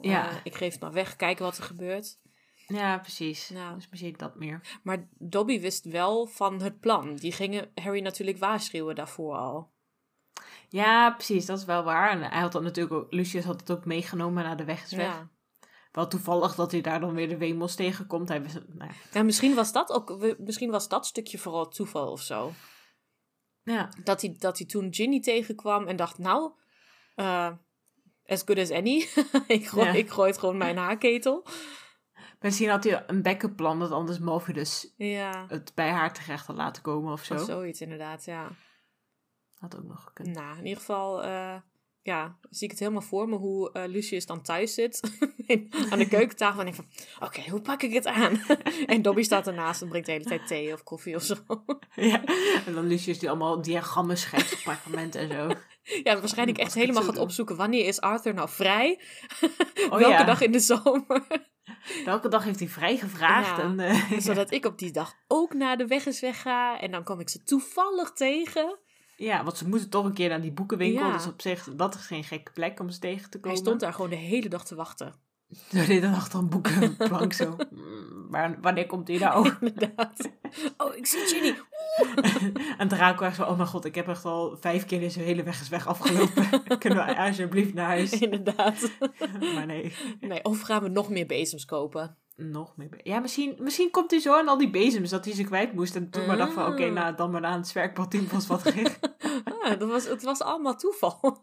eh, 0.00 0.10
Ja. 0.10 0.40
ik 0.44 0.54
geef 0.54 0.72
het 0.72 0.80
maar 0.80 0.92
weg, 0.92 1.16
kijken 1.16 1.44
wat 1.44 1.56
er 1.56 1.62
gebeurt. 1.62 2.18
Ja, 2.66 2.98
precies. 2.98 3.48
Ja. 3.48 3.74
Dus 3.74 3.88
misschien 3.88 4.14
dat 4.16 4.34
meer. 4.34 4.78
Maar 4.82 5.08
Dobby 5.18 5.60
wist 5.60 5.84
wel 5.84 6.26
van 6.26 6.62
het 6.62 6.80
plan. 6.80 7.16
Die 7.16 7.32
gingen 7.32 7.70
Harry 7.74 8.00
natuurlijk 8.00 8.38
waarschuwen 8.38 8.94
daarvoor 8.94 9.36
al. 9.36 9.70
Ja, 10.68 11.10
precies. 11.10 11.46
Dat 11.46 11.58
is 11.58 11.64
wel 11.64 11.82
waar. 11.82 12.10
En 12.10 12.22
hij 12.22 12.40
had 12.40 12.52
dat 12.52 12.62
natuurlijk 12.62 12.94
ook... 12.94 13.12
Lucius 13.12 13.44
had 13.44 13.60
het 13.60 13.70
ook 13.70 13.84
meegenomen 13.84 14.44
naar 14.44 14.56
de 14.56 14.64
weg 14.64 14.84
is 14.84 14.92
weg. 14.92 15.06
Ja. 15.06 15.28
Wel 15.92 16.08
toevallig 16.08 16.54
dat 16.54 16.72
hij 16.72 16.80
daar 16.80 17.00
dan 17.00 17.14
weer 17.14 17.28
de 17.28 17.36
Wemels 17.36 17.74
tegenkomt. 17.74 18.28
Hij 18.28 18.38
nou 18.38 18.54
ja. 18.78 18.90
ja, 19.12 19.22
misschien 19.22 19.54
was 19.54 19.72
dat 19.72 19.90
ook, 19.90 20.36
misschien 20.38 20.70
was 20.70 20.88
dat 20.88 21.06
stukje 21.06 21.38
vooral 21.38 21.68
toeval 21.68 22.10
of 22.12 22.20
zo. 22.20 22.52
ja. 23.62 23.88
Dat 24.04 24.20
hij, 24.20 24.36
dat 24.38 24.58
hij 24.58 24.66
toen 24.66 24.94
Ginny 24.94 25.20
tegenkwam 25.20 25.86
en 25.86 25.96
dacht, 25.96 26.18
nou, 26.18 26.52
eh, 27.14 27.52
as 28.26 28.42
good 28.44 28.58
as 28.58 28.70
any. 28.70 28.96
ik, 29.46 29.66
gooi, 29.68 29.86
Ja. 29.86 29.92
ik 29.92 30.10
gooi 30.10 30.30
het 30.30 30.38
gewoon 30.38 30.56
mijn 30.56 30.76
haarketel. 30.76 31.46
Misschien 32.40 32.68
had 32.68 32.84
hij 32.84 33.04
een 33.06 33.22
backup 33.22 33.56
plan 33.56 33.78
dat 33.78 33.90
anders 33.90 34.18
Malvidus 34.18 34.92
Ja, 34.96 35.44
het 35.48 35.72
bij 35.74 35.90
haar 35.90 36.12
terecht 36.14 36.46
had 36.46 36.56
laten 36.56 36.82
komen 36.82 37.12
of 37.12 37.24
zo. 37.24 37.34
of 37.34 37.40
zoiets 37.40 37.80
inderdaad, 37.80 38.24
ja. 38.24 38.50
Had 39.58 39.76
ook 39.76 39.84
nog 39.84 40.04
gekund. 40.04 40.34
Nou, 40.34 40.58
in 40.58 40.64
ieder 40.64 40.78
geval, 40.78 41.22
eh, 41.22 41.56
ja, 42.08 42.38
zie 42.50 42.64
ik 42.64 42.70
het 42.70 42.78
helemaal 42.80 43.02
voor 43.02 43.28
me 43.28 43.36
hoe 43.36 43.72
eh, 43.72 43.82
Lucius 43.86 44.26
dan 44.26 44.42
thuis 44.42 44.74
zit 44.74 45.00
in- 45.46 45.72
aan 45.90 45.98
de 45.98 46.08
keukentafel 46.08 46.58
en 46.58 46.64
denk 46.64 46.76
van, 46.76 46.86
oké, 47.26 47.50
hoe 47.50 47.60
pak 47.60 47.82
ik 47.82 47.92
het 47.92 48.06
aan? 48.06 48.40
en 48.86 49.02
Dobby 49.02 49.22
staat 49.22 49.46
ernaast 49.46 49.82
en 49.82 49.88
brengt 49.88 50.06
de 50.06 50.12
hele 50.12 50.24
tijd 50.24 50.46
thee 50.46 50.72
of 50.72 50.82
koffie 50.82 51.14
of 51.14 51.22
zo. 51.22 51.34
Ja. 51.94 52.24
En 52.66 52.74
dan 52.74 52.86
Lucius 52.86 53.18
die 53.18 53.28
allemaal 53.28 53.62
diagrammen 53.62 54.16
schrijft 54.18 54.52
op 54.52 54.60
perkament 54.64 55.14
en 55.14 55.28
zo. 55.32 55.48
ja, 56.02 56.18
waarschijnlijk 56.20 56.58
echt 56.58 56.74
ik 56.74 56.80
helemaal 56.80 57.02
gaat 57.02 57.18
opzoeken, 57.18 57.56
wanneer 57.56 57.86
is 57.86 58.00
Arthur 58.00 58.34
nou 58.34 58.48
vrij? 58.48 59.00
Oh 59.74 59.88
Welke 59.88 60.08
ja. 60.08 60.24
dag 60.24 60.40
in 60.40 60.52
de 60.52 60.60
zomer? 60.60 61.26
Welke 62.04 62.28
dag 62.28 62.44
heeft 62.44 62.58
hij 62.58 62.68
vrijgevraagd? 62.68 63.56
Ja. 63.56 63.62
En, 63.62 63.80
eh, 63.80 64.18
Zodat 64.18 64.50
ik 64.50 64.64
op 64.64 64.78
die 64.78 64.90
dag 64.92 65.14
ook 65.26 65.54
naar 65.54 65.76
de 65.76 65.86
weg 65.86 66.06
is 66.06 66.20
wegga 66.20 66.80
en 66.80 66.90
dan 66.90 67.04
kom 67.04 67.20
ik 67.20 67.28
ze 67.28 67.42
toevallig 67.42 68.12
tegen. 68.12 68.78
Ja, 69.18 69.44
want 69.44 69.56
ze 69.56 69.68
moeten 69.68 69.88
toch 69.90 70.04
een 70.04 70.12
keer 70.12 70.28
naar 70.28 70.40
die 70.40 70.52
boekenwinkel. 70.52 71.06
Ja. 71.06 71.12
Dus 71.12 71.26
op 71.26 71.42
zich, 71.42 71.68
dat 71.76 71.94
is 71.94 72.06
geen 72.06 72.24
gekke 72.24 72.52
plek 72.52 72.80
om 72.80 72.90
ze 72.90 72.98
tegen 72.98 73.30
te 73.30 73.36
komen. 73.40 73.56
Hij 73.56 73.66
stond 73.66 73.80
daar 73.80 73.92
gewoon 73.92 74.10
de 74.10 74.16
hele 74.16 74.48
dag 74.48 74.64
te 74.64 74.74
wachten. 74.74 75.14
Zo 75.72 75.84
deed 75.86 76.02
dan 76.02 76.14
achter 76.14 76.38
een 76.38 76.48
boekenplank 76.48 77.32
zo. 77.32 77.56
"Mm, 77.70 78.26
waar, 78.30 78.58
wanneer 78.60 78.86
komt 78.86 79.08
hij 79.08 79.18
nou? 79.18 79.50
Inderdaad. 79.60 80.30
Oh, 80.76 80.96
ik 80.96 81.06
zie 81.06 81.20
Ginny. 81.26 81.54
en 82.78 82.88
Draco 82.88 83.24
echt 83.24 83.36
zo, 83.36 83.42
oh 83.42 83.56
mijn 83.56 83.68
god, 83.68 83.84
ik 83.84 83.94
heb 83.94 84.08
echt 84.08 84.24
al 84.24 84.56
vijf 84.60 84.86
keer 84.86 85.00
deze 85.00 85.20
hele 85.20 85.42
weg 85.42 85.60
is 85.60 85.68
weg 85.68 85.86
afgelopen. 85.86 86.78
Kunnen 86.78 87.06
we 87.06 87.16
alsjeblieft 87.16 87.74
naar 87.74 87.86
huis? 87.86 88.12
Inderdaad. 88.12 88.90
maar 89.54 89.66
nee, 89.66 89.92
Nee, 90.20 90.44
of 90.44 90.60
gaan 90.60 90.82
we 90.82 90.88
nog 90.88 91.08
meer 91.10 91.26
bezems 91.26 91.64
kopen? 91.64 92.16
Nog 92.38 92.76
meer. 92.76 93.00
Ja, 93.02 93.18
misschien, 93.18 93.56
misschien 93.58 93.90
komt 93.90 94.10
hij 94.10 94.20
zo 94.20 94.34
aan 94.34 94.48
al 94.48 94.58
die 94.58 94.70
bezems 94.70 95.10
dat 95.10 95.24
hij 95.24 95.34
ze 95.34 95.44
kwijt 95.44 95.72
moest. 95.72 95.96
En 95.96 96.10
toen 96.10 96.26
maar 96.26 96.36
dacht 96.36 96.52
van, 96.52 96.66
oké, 96.72 96.84
Ah. 96.84 96.92
nou, 96.92 97.14
dan 97.14 97.30
maar 97.30 97.44
aan 97.44 97.58
het 97.58 97.68
zwerkpad 97.68 98.14
was 98.32 98.46
wat 98.46 98.62
gericht. 98.62 99.00
Dat 99.78 99.88
was, 99.88 100.04
het 100.04 100.22
was 100.22 100.40
allemaal 100.40 100.76
toeval. 100.76 101.18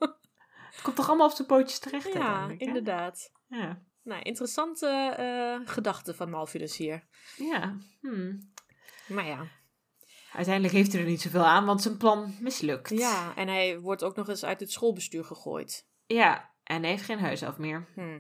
het 0.72 0.82
komt 0.84 0.96
toch 0.96 1.08
allemaal 1.08 1.28
op 1.28 1.36
zijn 1.36 1.48
pootjes 1.48 1.80
terecht 1.80 2.14
ja, 2.14 2.50
inderdaad. 2.58 3.32
Ja, 3.48 3.82
Nou, 4.04 4.22
interessante 4.22 4.88
eh 5.18 5.74
gedachten 5.74 6.16
van 6.16 6.30
Malvidus 6.30 6.78
hier. 6.78 7.04
ja. 7.36 7.78
Hmm. 8.02 8.52
Maar 9.08 9.26
ja. 9.26 9.48
Uiteindelijk 10.34 10.74
heeft 10.74 10.92
hij 10.92 11.02
er 11.02 11.08
niet 11.08 11.22
zoveel 11.22 11.46
aan, 11.46 11.66
want 11.66 11.82
zijn 11.82 11.98
plan 11.98 12.36
mislukt. 12.40 12.90
Ja, 12.90 13.36
en 13.36 13.48
hij 13.48 13.80
wordt 13.80 14.04
ook 14.04 14.16
nog 14.16 14.30
eens 14.30 14.46
uit 14.46 14.60
het 14.60 14.72
schoolbestuur 14.72 15.26
gegooid. 15.26 15.88
Ja, 16.06 16.52
en 16.64 16.82
hij 16.82 16.90
heeft 16.92 17.04
geen 17.04 17.20
huis 17.20 17.44
af 17.44 17.58
meer. 17.58 17.88
Hm. 17.94 18.20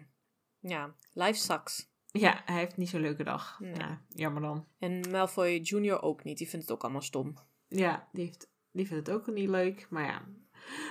Ja, 0.60 0.94
life 1.14 1.40
sucks. 1.40 1.94
Ja, 2.20 2.42
hij 2.46 2.58
heeft 2.58 2.78
niet 2.78 2.90
zo'n 2.90 3.02
leuke 3.02 3.24
dag. 3.24 3.60
Nee. 3.60 3.74
Ja, 3.76 4.02
jammer 4.10 4.42
dan. 4.42 4.68
En 4.80 5.10
Malfoy 5.12 5.60
Jr. 5.64 6.02
ook 6.02 6.24
niet. 6.24 6.38
Die 6.38 6.50
vindt 6.50 6.66
het 6.66 6.76
ook 6.76 6.84
allemaal 6.84 7.02
stom. 7.02 7.34
Ja, 7.68 8.10
die, 8.12 8.26
heeft, 8.26 8.52
die 8.72 8.88
vindt 8.88 9.08
het 9.08 9.16
ook 9.16 9.28
niet 9.28 9.50
leuk, 9.50 9.88
maar 9.90 10.06
ja, 10.06 10.22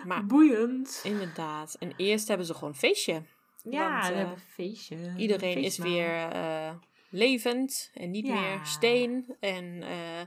Maar 0.06 0.26
boeiend. 0.26 1.00
inderdaad. 1.04 1.74
En 1.74 1.92
eerst 1.96 2.28
hebben 2.28 2.46
ze 2.46 2.54
gewoon 2.54 2.68
een 2.68 2.74
feestje. 2.78 3.22
Ja, 3.62 3.90
Want, 3.90 4.06
we 4.06 4.10
eh, 4.12 4.16
hebben 4.18 4.34
een 4.34 4.40
feestje. 4.40 5.14
Iedereen 5.16 5.62
is 5.62 5.78
weer 5.78 6.28
eh, 6.28 6.74
levend 7.10 7.90
en 7.94 8.10
niet 8.10 8.26
Ja. 8.26 8.40
meer 8.40 8.64
steen. 8.64 9.36
En 9.40 9.82
eh, 9.82 10.20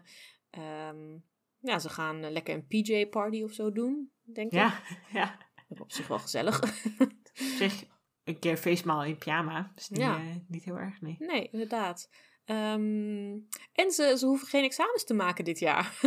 ehm, 0.49 1.17
ja, 1.59 1.79
ze 1.79 1.89
gaan 1.89 2.31
lekker 2.31 2.55
een 2.55 2.67
PJ-party 2.67 3.41
of 3.43 3.51
zo 3.53 3.71
doen, 3.71 4.11
denk 4.23 4.51
ik. 4.51 4.57
Ja, 4.59 4.81
ja. 5.11 5.37
Op 5.69 5.91
zich 5.91 6.07
wel 6.07 6.19
gezellig. 6.19 6.61
Op 6.99 7.11
zich 7.59 7.83
een 8.27 8.39
keer 8.39 8.57
feestmaal 8.57 9.03
in 9.03 9.17
pyjama. 9.17 9.71
Is 9.75 9.89
niet, 9.89 9.99
Ja. 9.99 10.15
eh, 10.15 10.21
niet 10.47 10.63
heel 10.63 10.77
erg, 10.77 11.01
nee. 11.01 11.15
nee, 11.19 11.49
inderdaad. 11.51 12.09
Ehm, 12.45 13.31
en 13.73 13.91
ze, 13.91 14.15
ze 14.17 14.25
hoeven 14.25 14.47
geen 14.47 14.63
examens 14.63 15.03
te 15.05 15.13
maken 15.13 15.43
dit 15.45 15.59
jaar. 15.59 15.93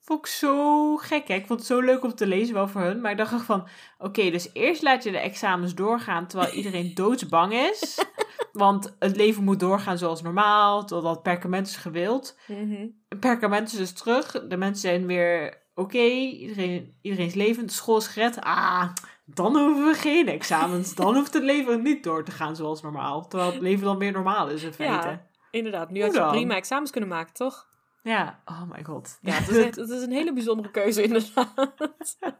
Vond 0.00 0.20
ik 0.20 0.26
zo 0.26 0.96
gek, 0.96 1.28
hè. 1.28 1.34
Ik 1.34 1.46
vond 1.46 1.58
het 1.58 1.68
zo 1.68 1.80
leuk 1.80 2.04
om 2.04 2.14
te 2.14 2.26
lezen, 2.26 2.54
wel 2.54 2.68
voor 2.68 2.80
hun. 2.80 3.00
Maar 3.00 3.10
ik 3.10 3.16
dacht 3.16 3.44
van, 3.44 3.68
oké, 3.98 4.30
dus 4.30 4.50
eerst 4.52 4.82
laat 4.82 5.04
je 5.04 5.10
de 5.10 5.18
examens 5.18 5.74
doorgaan 5.74 6.26
terwijl 6.26 6.52
iedereen 6.52 6.94
doodsbang 6.94 7.52
is. 7.52 8.04
Want 8.52 8.96
het 8.98 9.16
leven 9.16 9.44
moet 9.44 9.60
doorgaan 9.60 9.98
zoals 9.98 10.22
normaal, 10.22 10.84
totdat 10.84 11.22
perkament 11.22 11.66
is 11.66 11.76
gewild. 11.76 12.38
Mhm. 12.46 12.86
Perkament 13.20 13.72
is 13.72 13.78
dus 13.78 13.92
terug, 13.92 14.46
de 14.48 14.56
mensen 14.56 14.80
zijn 14.90 15.06
weer 15.06 15.62
oké, 15.74 16.02
iedereen, 16.08 16.98
iedereen 17.02 17.26
is 17.26 17.34
levend, 17.34 17.68
de 17.68 17.74
school 17.74 17.96
is 17.96 18.06
gered. 18.06 18.40
Ah, 18.40 18.88
dan 19.34 19.56
hoeven 19.56 19.86
we 19.86 19.94
geen 19.94 20.28
examens. 20.28 20.94
Dan 20.94 21.14
hoeft 21.14 21.34
het 21.34 21.42
leven 21.42 21.82
niet 21.82 22.04
door 22.04 22.24
te 22.24 22.30
gaan 22.30 22.56
zoals 22.56 22.82
normaal. 22.82 23.28
Terwijl 23.28 23.52
het 23.52 23.60
leven 23.60 23.84
dan 23.84 23.98
weer 23.98 24.12
normaal 24.12 24.48
is 24.48 24.62
in 24.62 24.72
feite. 24.72 25.08
Ja. 25.08 25.26
Inderdaad, 25.50 25.90
nu 25.90 25.94
Hoe 25.94 26.04
had 26.04 26.14
je 26.14 26.20
dan? 26.20 26.30
prima 26.30 26.54
examens 26.54 26.90
kunnen 26.90 27.10
maken, 27.10 27.34
toch? 27.34 27.66
Ja, 28.02 28.42
oh 28.44 28.62
my 28.70 28.84
god. 28.84 29.18
Ja, 29.20 29.32
het 29.32 29.48
is, 29.48 29.56
echt, 29.56 29.76
het 29.76 29.90
is 29.90 30.02
een 30.02 30.12
hele 30.12 30.32
bijzondere 30.32 30.70
keuze, 30.70 31.02
inderdaad. 31.02 31.74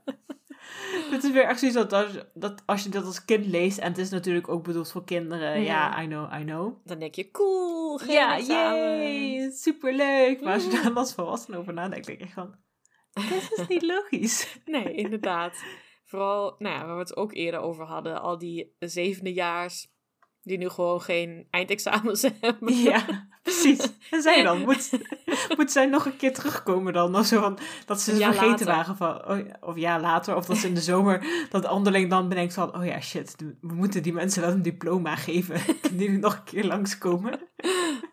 Het 1.11 1.25
is 1.25 1.31
weer 1.31 1.45
echt 1.45 1.59
zoiets 1.59 1.77
dat 1.77 1.93
als, 1.93 2.13
dat 2.35 2.63
als 2.67 2.83
je 2.83 2.89
dat 2.89 3.05
als 3.05 3.25
kind 3.25 3.47
leest, 3.47 3.79
en 3.79 3.89
het 3.89 3.99
is 3.99 4.11
natuurlijk 4.11 4.49
ook 4.49 4.65
bedoeld 4.65 4.93
voor 4.93 5.05
kinderen, 5.05 5.61
ja. 5.61 6.03
I 6.03 6.07
know, 6.07 6.41
I 6.41 6.45
know. 6.45 6.77
Dan 6.85 6.99
denk 6.99 7.15
je, 7.15 7.31
cool, 7.31 7.97
geen 7.99 8.15
ja, 8.15 8.39
yay, 8.39 9.51
superleuk. 9.51 10.41
Maar 10.41 10.55
als 10.55 10.65
je 10.65 10.71
daar 10.71 10.93
als 11.03 11.15
volwassene 11.15 11.57
over 11.57 11.73
nadenkt, 11.73 12.07
denk 12.07 12.21
ik 12.21 12.31
van, 12.31 12.55
dit 13.13 13.53
is 13.57 13.67
niet 13.69 13.83
logisch. 13.83 14.59
Nee, 14.65 14.95
inderdaad. 14.95 15.63
Vooral, 16.09 16.55
nou 16.59 16.75
ja, 16.75 16.87
waar 16.87 16.95
we 16.95 17.01
het 17.01 17.17
ook 17.17 17.35
eerder 17.35 17.61
over 17.61 17.85
hadden, 17.85 18.21
al 18.21 18.39
die 18.39 18.75
zevendejaars 18.79 19.89
die 20.43 20.59
nu 20.59 20.69
gewoon 20.69 21.01
geen 21.01 21.47
eindexamens 21.51 22.23
hebben. 22.41 22.75
Ja, 22.75 23.29
precies. 23.43 23.93
En 24.11 24.23
zij 24.23 24.43
dan? 24.43 24.61
Moet, 24.61 24.91
moet 25.57 25.73
zij 25.73 25.87
nog 25.87 26.07
een 26.07 26.17
keer 26.17 26.35
terugkomen 26.35 26.93
dan? 26.93 27.17
Of 27.17 27.27
zo 27.27 27.41
van, 27.41 27.59
dat 27.87 28.01
ze 28.01 28.17
vergeten 28.17 28.47
later. 28.47 28.67
waren 28.67 28.97
van, 28.97 29.29
oh, 29.29 29.39
of 29.61 29.77
ja, 29.77 30.01
later. 30.01 30.37
Of 30.37 30.47
dat 30.47 30.57
ze 30.57 30.67
in 30.67 30.75
de 30.75 30.81
zomer, 30.81 31.27
dat 31.51 31.65
Anderling 31.65 32.11
dan 32.11 32.29
bedenkt 32.29 32.55
van, 32.55 32.75
oh 32.77 32.85
ja, 32.85 33.01
shit, 33.01 33.37
we 33.61 33.75
moeten 33.75 34.03
die 34.03 34.13
mensen 34.13 34.43
wel 34.43 34.51
een 34.51 34.63
diploma 34.63 35.17
geven. 35.17 35.61
Die 35.93 36.11
nu 36.11 36.17
nog 36.17 36.35
een 36.35 36.45
keer 36.45 36.65
langskomen. 36.65 37.41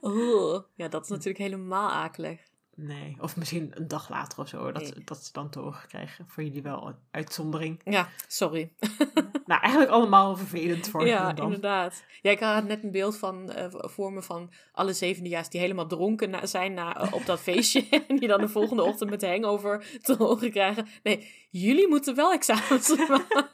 Oeh, 0.02 0.62
ja, 0.76 0.88
dat 0.88 1.04
is 1.04 1.10
natuurlijk 1.10 1.38
helemaal 1.38 1.90
akelig. 1.90 2.40
Nee, 2.78 3.18
of 3.20 3.38
misschien 3.38 3.72
een 3.74 3.88
dag 3.88 4.10
later 4.10 4.40
of 4.40 4.48
zo, 4.48 4.72
dat, 4.72 4.82
Nee. 4.82 5.04
dat 5.06 5.26
ze 5.26 5.32
dan 5.34 5.50
te 5.50 5.60
horen 5.60 5.88
krijgen. 5.88 6.26
Voor 6.28 6.44
jullie 6.44 6.62
wel 6.62 6.88
een 6.88 6.96
uitzondering. 7.12 7.82
Ja, 7.84 8.10
sorry. 8.28 8.72
Nou, 9.46 9.62
eigenlijk 9.62 9.92
allemaal 9.92 10.36
vervelend 10.38 10.88
voor 10.90 11.08
ja, 11.08 11.34
dan. 11.34 11.46
inderdaad. 11.46 12.04
Ja, 12.22 12.32
ik 12.32 12.40
had 12.40 12.64
net 12.64 12.84
een 12.84 12.92
beeld 12.92 13.18
van, 13.18 13.52
eh, 13.52 13.66
voor 13.72 14.14
me 14.14 14.22
van 14.22 14.52
alle 14.72 14.94
zevendejaars 14.94 15.50
die 15.50 15.60
helemaal 15.62 15.88
dronken 15.88 16.30
na- 16.30 16.46
zijn 16.46 16.74
na, 16.74 16.96
eh, 16.98 17.14
op 17.14 17.26
dat 17.26 17.40
feestje. 17.40 17.88
en 18.08 18.16
die 18.16 18.28
dan 18.28 18.42
de 18.42 18.50
volgende 18.50 18.84
ochtend 18.84 19.10
met 19.10 19.22
hangover 19.26 19.86
te 20.02 20.16
horen 20.16 20.52
krijgen. 20.52 20.88
Nee, 21.04 21.32
jullie 21.50 21.88
moeten 21.88 22.16
wel 22.16 22.32
examens 22.32 22.96
maken. 23.10 23.50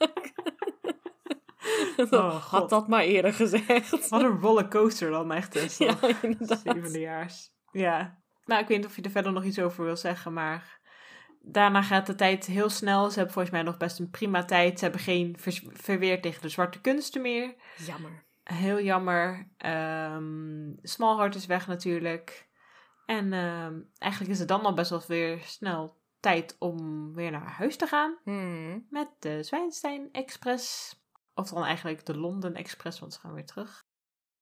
Oh, 2.09 2.35
Had 2.45 2.69
dat 2.69 2.87
maar 2.87 3.03
eerder 3.03 3.33
gezegd. 3.33 4.09
Wat 4.09 4.21
een 4.21 4.39
rollercoaster 4.39 5.11
dan 5.11 5.31
echt 5.31 5.55
is. 5.55 5.77
Ja, 5.77 5.97
inderdaad. 6.21 6.61
Zevendejaars. 6.63 7.51
Ja. 7.71 8.20
Nou, 8.45 8.61
ik 8.61 8.67
weet 8.67 8.77
niet 8.77 8.85
of 8.85 8.95
je 8.95 9.01
er 9.01 9.11
verder 9.11 9.31
nog 9.31 9.43
iets 9.43 9.59
over 9.59 9.83
wil 9.83 9.95
zeggen, 9.95 10.33
maar 10.33 10.79
daarna 11.41 11.81
gaat 11.81 12.05
de 12.05 12.15
tijd 12.15 12.45
heel 12.45 12.69
snel. 12.69 13.09
Ze 13.09 13.15
hebben 13.15 13.33
volgens 13.33 13.53
mij 13.53 13.63
nog 13.63 13.77
best 13.77 13.99
een 13.99 14.09
prima 14.09 14.45
tijd. 14.45 14.79
Ze 14.79 14.83
hebben 14.83 15.01
geen 15.01 15.35
verweer 15.73 16.21
tegen 16.21 16.41
de 16.41 16.49
zwarte 16.49 16.81
kunsten 16.81 17.21
meer. 17.21 17.55
Jammer. 17.85 18.25
Heel 18.43 18.81
jammer. 18.81 19.51
Ehm 19.57 20.71
Smallheart 20.81 21.35
is 21.35 21.45
weg 21.45 21.67
natuurlijk. 21.67 22.49
En 23.05 23.33
ehm, 23.33 23.79
eigenlijk 23.97 24.31
is 24.31 24.39
het 24.39 24.47
dan 24.47 24.61
al 24.61 24.73
best 24.73 24.89
wel 24.89 25.03
weer 25.07 25.39
snel 25.39 25.99
tijd 26.19 26.55
om 26.59 27.13
weer 27.13 27.31
naar 27.31 27.51
huis 27.51 27.75
te 27.77 27.87
gaan. 27.87 28.17
Hmm. 28.23 28.87
Met 28.89 29.09
de 29.19 29.43
Zwijnstein 29.43 30.09
Express. 30.11 30.95
Of 31.33 31.49
dan 31.49 31.63
eigenlijk 31.63 32.05
de 32.05 32.17
London 32.17 32.55
Express, 32.55 32.99
want 32.99 33.13
ze 33.13 33.19
gaan 33.19 33.33
weer 33.33 33.45
terug. 33.45 33.85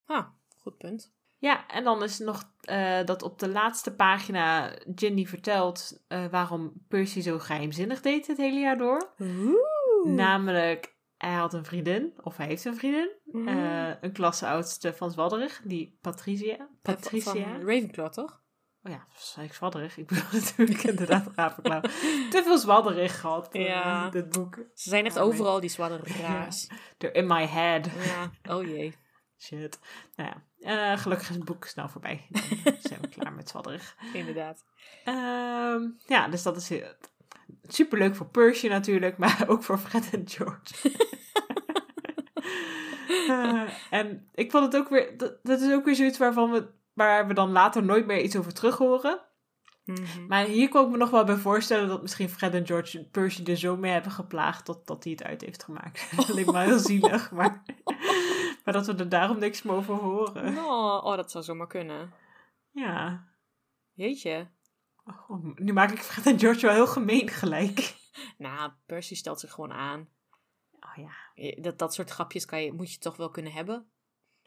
Ah, 0.06 0.28
goed 0.58 0.78
punt. 0.78 1.14
Ja, 1.41 1.67
en 1.67 1.83
dan 1.83 2.03
is 2.03 2.19
nog 2.19 2.51
eh, 2.61 3.03
dat 3.05 3.21
op 3.23 3.39
de 3.39 3.49
laatste 3.49 3.95
pagina 3.95 4.73
Ginny 4.95 5.25
vertelt 5.25 6.03
eh, 6.07 6.25
waarom 6.25 6.73
Percy 6.87 7.21
zo 7.21 7.39
geheimzinnig 7.39 8.01
deed 8.01 8.27
het 8.27 8.37
hele 8.37 8.59
jaar 8.59 8.77
door. 8.77 9.13
Oeh. 9.19 9.55
Namelijk, 10.05 10.95
hij 11.17 11.33
had 11.33 11.53
een 11.53 11.65
vriendin, 11.65 12.13
of 12.23 12.37
hij 12.37 12.45
heeft 12.45 12.65
een 12.65 12.75
vriendin, 12.75 13.09
Mhm. 13.25 13.47
eh, 13.47 13.91
een 14.01 14.11
klasseoudste 14.11 14.93
van 14.93 15.11
Zwadderig, 15.11 15.61
die 15.63 15.97
Patricia. 16.01 16.69
Patricia. 16.81 17.31
Van 17.31 17.67
Ravenclaw, 17.67 18.11
toch? 18.11 18.41
Oh 18.83 18.91
ja, 18.91 19.07
zei 19.15 19.45
ik 19.45 19.53
Zwadderig? 19.53 19.97
Ik 19.97 20.07
bedoel 20.07 20.23
natuurlijk 20.41 20.83
inderdaad 20.83 21.27
Ravenclaw. 21.35 21.83
Te 22.29 22.41
veel 22.43 22.57
Zwadderig 22.57 23.19
gehad, 23.19 23.49
eh, 23.53 23.67
Ja. 23.67 24.09
dit 24.09 24.29
boek. 24.29 24.55
Ze 24.73 24.89
zijn 24.89 25.05
echt 25.05 25.15
nee. 25.15 25.23
overal 25.23 25.59
die 25.59 25.69
zwadderaars. 25.69 26.67
They're 26.97 27.15
in 27.15 27.27
my 27.27 27.45
head. 27.45 27.85
Ja, 28.05 28.53
oh 28.55 28.63
jee. 28.63 28.95
Shit. 29.37 29.79
Nou 30.15 30.29
ja, 30.29 30.43
eh, 30.62 30.97
gelukkig 30.97 31.30
is 31.30 31.36
het 31.36 31.45
boek 31.45 31.66
snel 31.66 31.89
voorbij. 31.89 32.28
Dan 32.64 32.74
zijn 32.80 33.01
we 33.01 33.07
klaar 33.07 33.34
met 33.34 33.49
Zwadderig. 33.49 33.95
Inderdaad. 34.14 34.64
Ehm, 35.03 35.82
ja, 36.07 36.28
dus 36.28 36.43
dat 36.43 36.57
is 36.57 36.70
heel- 36.70 36.93
superleuk 37.68 38.16
voor 38.16 38.28
Percy 38.28 38.68
natuurlijk, 38.68 39.18
maar 39.18 39.43
ook 39.47 39.64
voor 39.64 39.78
Fred 39.78 40.10
en 40.12 40.24
George. 40.26 40.74
Eh, 43.28 43.62
en 43.89 44.28
ik 44.34 44.51
vond 44.51 44.66
het 44.66 44.76
ook 44.82 44.89
weer, 44.89 45.18
dat, 45.18 45.34
dat 45.43 45.62
is 45.62 45.74
ook 45.74 45.86
weer 45.86 45.95
zoiets 45.95 46.18
waarvan 46.18 46.51
we, 46.51 46.68
waar 46.93 47.28
we 47.28 47.34
dan 47.34 47.51
later 47.51 47.84
nooit 47.84 48.05
meer 48.05 48.22
iets 48.22 48.36
over 48.36 48.53
terug 48.53 48.78
horen. 48.78 49.20
Mhm. 49.86 50.26
Maar 50.28 50.43
hier 50.45 50.70
kon 50.70 50.86
ik 50.86 50.91
me 50.91 50.97
nog 50.97 51.10
wel 51.10 51.24
bij 51.24 51.36
voorstellen 51.36 51.88
dat 51.88 52.01
misschien 52.01 52.30
Fred 52.30 52.53
en 52.53 52.66
George 52.66 53.05
Percy 53.05 53.43
er 53.43 53.57
zo 53.57 53.78
mee 53.78 53.91
hebben 53.91 54.12
geplaagd 54.12 54.66
dat, 54.66 54.88
dat 54.88 55.03
hij 55.03 55.14
het 55.14 55.24
uit 55.24 55.41
heeft 55.41 55.64
gemaakt. 55.64 56.12
Lijkt 56.28 56.51
me 56.51 56.60
heel 56.60 56.80
zielig, 56.80 57.32
maar, 57.32 57.62
maar 58.64 58.74
dat 58.74 58.86
we 58.86 58.95
er 58.95 59.10
daarom 59.10 59.39
niks 59.39 59.62
meer 59.62 59.76
over 59.76 59.95
horen. 59.95 60.57
Oh, 60.57 61.05
oh, 61.05 61.16
dat 61.16 61.32
zou 61.32 61.43
zomaar 61.43 61.68
kunnen. 61.68 62.14
Ja. 62.72 63.28
Jeetje. 63.93 64.47
Oh, 65.05 65.55
nu 65.55 65.74
maak 65.74 65.91
ik 65.91 65.99
Fred 65.99 66.26
en 66.26 66.39
George 66.39 66.66
wel 66.66 66.76
heel 66.76 66.88
gemeen 66.88 67.30
gelijk. 67.30 67.78
Nou, 68.38 68.72
Percy 68.86 69.16
stelt 69.16 69.39
zich 69.39 69.51
gewoon 69.51 69.72
aan. 69.72 70.10
Oh 70.80 70.95
ja. 70.95 71.62
Dat, 71.62 71.78
dat 71.80 71.93
soort 71.93 72.10
grapjes 72.10 72.45
kan 72.45 72.64
je, 72.64 72.74
moet 72.74 72.91
je 72.93 72.99
toch 72.99 73.16
wel 73.16 73.30
kunnen 73.30 73.51
hebben? 73.51 73.89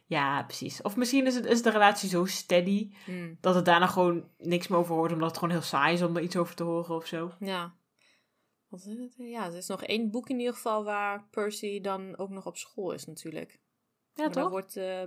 Ja, 0.06 0.42
precies. 0.42 0.82
Of 0.82 0.96
misschien 0.96 1.26
is, 1.26 1.34
het, 1.34 1.44
is 1.44 1.62
de 1.62 1.70
relatie 1.70 2.08
zo 2.08 2.24
steady 2.24 2.94
Hmm, 3.04 3.38
dat 3.40 3.54
het 3.54 3.64
daarna 3.64 3.86
gewoon 3.86 4.28
niks 4.38 4.68
meer 4.68 4.78
over 4.78 4.94
hoort, 4.94 5.12
omdat 5.12 5.28
het 5.28 5.38
gewoon 5.38 5.54
heel 5.54 5.62
saai 5.62 5.94
is 5.94 6.02
om 6.02 6.16
er 6.16 6.22
iets 6.22 6.36
over 6.36 6.54
te 6.54 6.62
horen 6.62 6.96
of 6.96 7.06
zo. 7.06 7.32
Ja. 7.40 7.74
Wat 8.68 8.84
is 8.84 8.98
het? 8.98 9.14
Ja, 9.16 9.46
er 9.46 9.56
is 9.56 9.66
nog 9.66 9.82
één 9.82 10.10
boek 10.10 10.28
in 10.28 10.38
ieder 10.38 10.54
geval 10.54 10.84
waar 10.84 11.28
Percy 11.30 11.80
dan 11.80 12.16
ook 12.16 12.30
nog 12.30 12.46
op 12.46 12.56
school 12.56 12.92
is 12.92 13.06
natuurlijk. 13.06 13.60
Ja, 14.14 14.24
Maar 14.24 14.32
toch? 14.32 14.50
Wordt, 14.50 14.76
eh, 14.76 15.02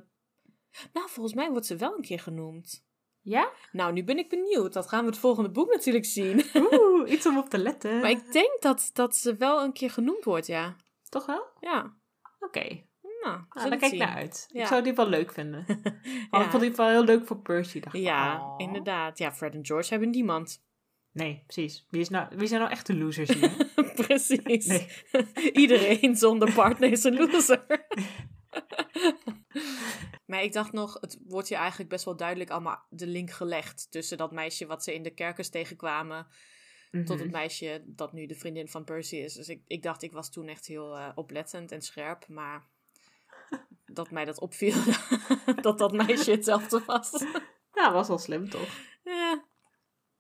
Nou, 0.93 1.10
volgens 1.10 1.36
mij 1.36 1.49
wordt 1.49 1.66
ze 1.66 1.76
wel 1.76 1.95
een 1.95 2.01
keer 2.01 2.20
genoemd. 2.20 2.86
Ja? 3.22 3.51
Nou, 3.72 3.93
nu 3.93 4.03
ben 4.03 4.18
ik 4.18 4.30
benieuwd. 4.30 4.74
Dat 4.74 4.88
gaan 4.88 5.03
we 5.03 5.10
het 5.10 5.20
volgende 5.20 5.49
boek 5.49 5.72
natuurlijk 5.72 6.06
zien. 6.06 6.43
Oeh, 6.72 7.12
iets 7.12 7.26
om 7.26 7.38
op 7.38 7.49
te 7.49 7.58
letten. 7.58 7.99
Maar 7.99 8.10
ik 8.10 8.32
denk 8.32 8.62
dat, 8.62 8.89
dat 8.93 9.16
ze 9.16 9.36
wel 9.36 9.64
een 9.64 9.74
keer 9.74 9.91
genoemd 9.91 10.24
wordt, 10.24 10.47
ja. 10.47 10.76
Toch 11.10 11.26
wel? 11.26 11.45
Ja. 11.60 11.97
Oké. 12.39 12.84
Nou, 13.22 13.38
Nou, 13.38 13.45
daar 13.53 13.70
het 13.70 13.80
kijk 13.80 13.91
ik 13.91 13.99
naar 13.99 14.16
uit. 14.16 14.47
Ik 14.51 14.66
zou 14.66 14.84
die 14.84 14.93
wel 14.93 15.08
leuk 15.08 15.32
vinden. 15.32 15.66
Ja. 16.32 16.43
ik 16.43 16.49
vond 16.49 16.64
die 16.64 16.72
wel 16.72 16.88
heel 16.88 17.03
leuk 17.03 17.26
voor 17.28 17.38
Percy. 17.39 17.80
Dacht 17.80 17.95
ik, 17.95 18.01
Ja, 18.01 18.41
oh. 18.41 18.53
inderdaad. 18.58 19.18
Ja, 19.18 19.32
Fred 19.32 19.53
en 19.53 19.66
George 19.66 19.89
hebben 19.89 20.10
niemand. 20.10 20.64
Nee, 21.12 21.43
precies. 21.45 21.86
Wie, 21.89 22.01
is 22.01 22.10
nou, 22.10 22.28
wie 22.36 22.47
zijn 22.47 22.60
nou 22.60 22.72
echt 22.72 22.88
de 22.88 22.95
losers 22.95 23.30
hier? 23.30 23.72
Precies. 24.08 24.86
Iedereen 25.53 26.16
zonder 26.16 26.53
partner 26.53 26.91
is 26.91 27.03
een 27.03 27.16
loser. 27.16 27.88
maar 30.26 30.43
ik 30.43 30.53
dacht 30.53 30.72
nog, 30.72 30.97
het 31.01 31.20
wordt 31.26 31.49
hier 31.49 31.58
eigenlijk 31.58 31.89
best 31.89 32.06
wel 32.06 32.16
duidelijk 32.16 32.49
allemaal 32.49 32.86
de 32.89 33.08
link 33.08 33.32
gelegd 33.32 33.88
tussen 33.91 34.18
dat 34.18 34.32
meisje 34.32 34.66
wat 34.66 34.84
ze 34.84 34.93
in 34.93 35.03
de 35.03 35.14
kerkers 35.14 35.49
tegenkwamen 35.49 36.28
tot 36.91 37.08
Mhm. 37.16 37.20
het 37.20 37.32
meisje 37.32 37.84
dat 37.86 38.14
nu 38.14 38.26
de 38.26 38.36
vriendin 38.36 38.68
van 38.68 38.84
Percy 38.84 39.16
is. 39.16 39.34
Dus 39.34 39.49
ik, 39.49 39.62
ik 39.68 39.84
dacht, 39.84 40.03
ik 40.03 40.12
was 40.12 40.32
toen 40.32 40.47
echt 40.47 40.66
heel 40.68 40.97
eh, 40.97 41.10
oplettend 41.16 41.72
en 41.72 41.82
scherp, 41.82 42.28
maar 42.28 42.68
dat 43.86 44.12
mij 44.12 44.26
dat 44.26 44.39
opviel 44.39 44.84
dat 45.62 45.78
dat 45.78 45.91
meisje 45.91 46.32
hetzelfde 46.32 46.82
was. 46.86 47.26
Ja, 47.74 47.91
was 47.93 48.08
wel 48.08 48.18
slim 48.18 48.49
toch? 48.49 48.70
ja. 49.03 49.45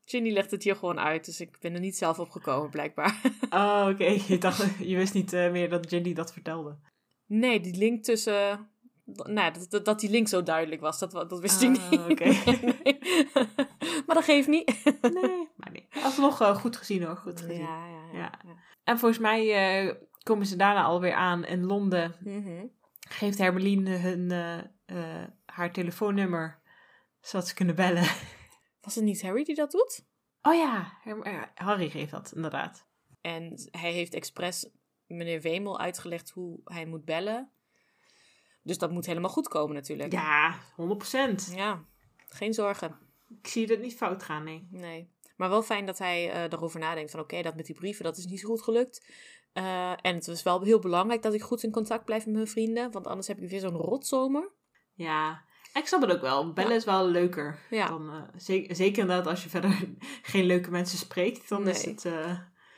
Ginny 0.07 0.31
legt 0.31 0.51
het 0.51 0.63
hier 0.63 0.75
gewoon 0.75 0.99
uit, 0.99 1.25
dus 1.25 1.39
ik 1.39 1.59
ben 1.59 1.73
er 1.73 1.79
niet 1.79 1.97
zelf 1.97 2.19
op 2.19 2.29
gekomen, 2.29 2.69
blijkbaar. 2.69 3.21
Oh, 3.49 3.87
oké. 3.91 4.05
Je, 4.27 4.37
dacht, 4.37 4.77
je 4.79 4.95
wist 4.95 5.13
niet 5.13 5.33
eh, 5.33 5.51
meer 5.51 5.69
dat 5.69 5.87
Ginny 5.89 6.13
dat 6.13 6.33
vertelde. 6.33 6.79
Nee, 7.25 7.59
die 7.59 7.75
link 7.77 8.03
tussen. 8.03 8.69
Nou, 9.05 9.53
dat, 9.53 9.69
dat, 9.69 9.85
dat 9.85 9.99
die 9.99 10.09
link 10.09 10.27
zo 10.27 10.43
duidelijk 10.43 10.81
was, 10.81 10.99
dat, 10.99 11.11
dat 11.11 11.39
wist 11.39 11.61
ik 11.61 11.77
Ah, 11.77 11.89
niet. 11.91 11.99
oké. 11.99 12.23
Nee. 12.83 12.99
maar 14.05 14.15
dat 14.15 14.23
geeft 14.23 14.47
niet. 14.47 14.81
Nee, 15.01 15.49
maar 15.55 15.71
nee. 15.71 15.87
Alsnog 16.03 16.41
eh, 16.41 16.55
goed 16.55 16.77
gezien 16.77 17.03
hoor, 17.03 17.17
goed 17.17 17.41
gezien. 17.41 17.59
Ja, 17.61 17.87
ja, 17.87 18.05
ja. 18.13 18.17
Ja. 18.19 18.39
ja. 18.45 18.55
En 18.83 18.99
volgens 18.99 19.19
mij 19.21 19.53
eh, 19.87 19.95
komen 20.23 20.45
ze 20.45 20.55
daarna 20.55 20.83
alweer 20.83 21.13
aan 21.13 21.45
in 21.45 21.63
Londen. 21.65 22.15
Mhm. 22.19 22.65
Geeft 23.09 23.37
Hermeline 23.37 23.89
hun, 23.97 24.31
eh, 24.85 25.23
haar 25.45 25.71
telefoonnummer, 25.71 26.59
zodat 27.21 27.47
ze 27.47 27.53
kunnen 27.53 27.75
bellen. 27.75 28.07
Was 28.81 28.95
het 28.95 29.03
niet 29.03 29.21
Harry 29.21 29.43
die 29.43 29.55
dat 29.55 29.71
doet? 29.71 30.05
Oh 30.41 30.53
ja, 30.55 30.91
Harry 31.55 31.89
geeft 31.89 32.11
dat, 32.11 32.31
inderdaad. 32.35 32.85
En 33.21 33.53
hij 33.71 33.91
heeft 33.91 34.13
expres 34.13 34.69
meneer 35.07 35.41
Wemel 35.41 35.79
uitgelegd 35.79 36.29
hoe 36.29 36.59
hij 36.63 36.85
moet 36.85 37.05
bellen. 37.05 37.49
Dus 38.61 38.77
dat 38.77 38.91
moet 38.91 39.05
helemaal 39.05 39.29
goed 39.29 39.47
komen 39.47 39.75
natuurlijk. 39.75 40.11
Ja, 40.11 40.55
100%. 40.55 41.55
Ja, 41.55 41.83
geen 42.27 42.53
zorgen. 42.53 42.97
Ik 43.41 43.47
zie 43.47 43.67
het 43.67 43.81
niet 43.81 43.95
fout 43.95 44.23
gaan, 44.23 44.43
nee. 44.43 44.67
Nee. 44.71 45.13
Maar 45.35 45.49
wel 45.49 45.63
fijn 45.63 45.85
dat 45.85 45.97
hij 45.97 46.31
eh 46.31 46.43
erover 46.43 46.79
nadenkt 46.79 47.11
van 47.11 47.19
oké, 47.19 47.41
dat 47.41 47.55
met 47.55 47.65
die 47.65 47.75
brieven, 47.75 48.03
dat 48.03 48.17
is 48.17 48.25
niet 48.25 48.39
zo 48.39 48.47
goed 48.47 48.61
gelukt. 48.61 49.05
Eh, 49.53 49.91
en 49.91 50.15
het 50.15 50.27
was 50.27 50.43
wel 50.43 50.61
heel 50.61 50.79
belangrijk 50.79 51.21
dat 51.21 51.33
ik 51.33 51.41
goed 51.41 51.63
in 51.63 51.71
contact 51.71 52.05
blijf 52.05 52.25
met 52.25 52.35
mijn 52.35 52.47
vrienden. 52.47 52.91
Want 52.91 53.07
anders 53.07 53.27
heb 53.27 53.39
ik 53.39 53.49
weer 53.49 53.59
zo'n 53.59 53.75
rotzomer. 53.75 54.51
Ja, 54.93 55.43
Ik 55.73 55.87
snap 55.87 56.01
het 56.01 56.11
ook 56.11 56.21
wel. 56.21 56.53
Bellen 56.53 56.75
is 56.75 56.85
wel 56.85 57.07
leuker. 57.07 57.59
Ja. 57.69 57.87
Dan, 57.87 58.09
eh, 58.09 58.21
zeker, 58.35 58.75
zeker 58.75 59.01
inderdaad 59.01 59.27
als 59.27 59.43
je 59.43 59.49
verder 59.59 59.89
geen 60.21 60.45
leuke 60.45 60.71
mensen 60.71 60.97
spreekt, 60.97 61.49
dan 61.49 61.67
is 61.67 61.85
het 61.85 62.03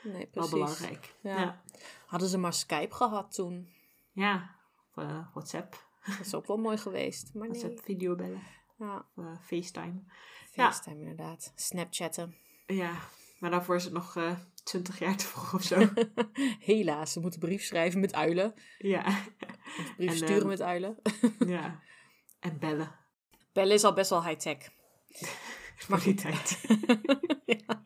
Nee, 0.04 0.30
wel 0.34 0.50
belangrijk. 0.50 1.16
Ja. 1.22 1.40
Ja. 1.40 1.62
Hadden 2.08 2.30
ze 2.30 2.38
maar 2.38 2.54
Skype 2.54 2.96
gehad 2.96 3.34
toen. 3.34 3.70
Ja. 4.12 4.56
Of, 4.96 5.04
eh, 5.04 5.28
WhatsApp. 5.34 5.86
Dat 6.06 6.26
is 6.26 6.34
ook 6.34 6.48
wel 6.48 6.58
mooi 6.58 6.78
geweest. 6.78 7.34
Maar 7.34 7.48
nee. 7.50 7.60
WhatsApp 7.60 7.86
videobellen. 7.86 8.42
Ja, 8.78 9.06
Of 9.16 9.26
eh, 9.26 9.32
FaceTime. 9.42 10.04
Ja. 10.54 10.72
FaceTime 10.72 11.00
inderdaad. 11.00 11.52
Snapchatten. 11.56 12.36
Ja. 12.68 12.92
Maar 13.40 13.50
daarvoor 13.52 13.76
is 13.76 13.84
het 13.84 13.94
nog 13.94 14.16
eh 14.16 14.32
20 14.64 15.00
jaar 15.00 15.16
te 15.18 15.26
vroeg 15.26 15.54
of 15.54 15.64
zo. 15.64 15.90
Helaas, 16.70 17.12
ze 17.12 17.20
moeten 17.20 17.40
brief 17.40 17.64
schrijven 17.64 18.00
met 18.00 18.14
uilen. 18.14 18.54
ja. 18.78 19.24
Brief 19.98 20.10
En, 20.10 20.16
sturen 20.16 20.38
ehm, 20.38 20.48
met 20.48 20.62
uilen. 20.62 20.98
ja. 21.56 21.80
En 22.40 22.60
bellen. 22.60 22.96
Bellen 23.54 23.74
is 23.74 23.84
al 23.84 23.94
best 23.94 24.10
wel 24.10 24.26
high-tech. 24.26 24.58
Maar 25.88 26.02
die 26.02 26.14
tijd. 26.14 26.66
ja. 27.46 27.84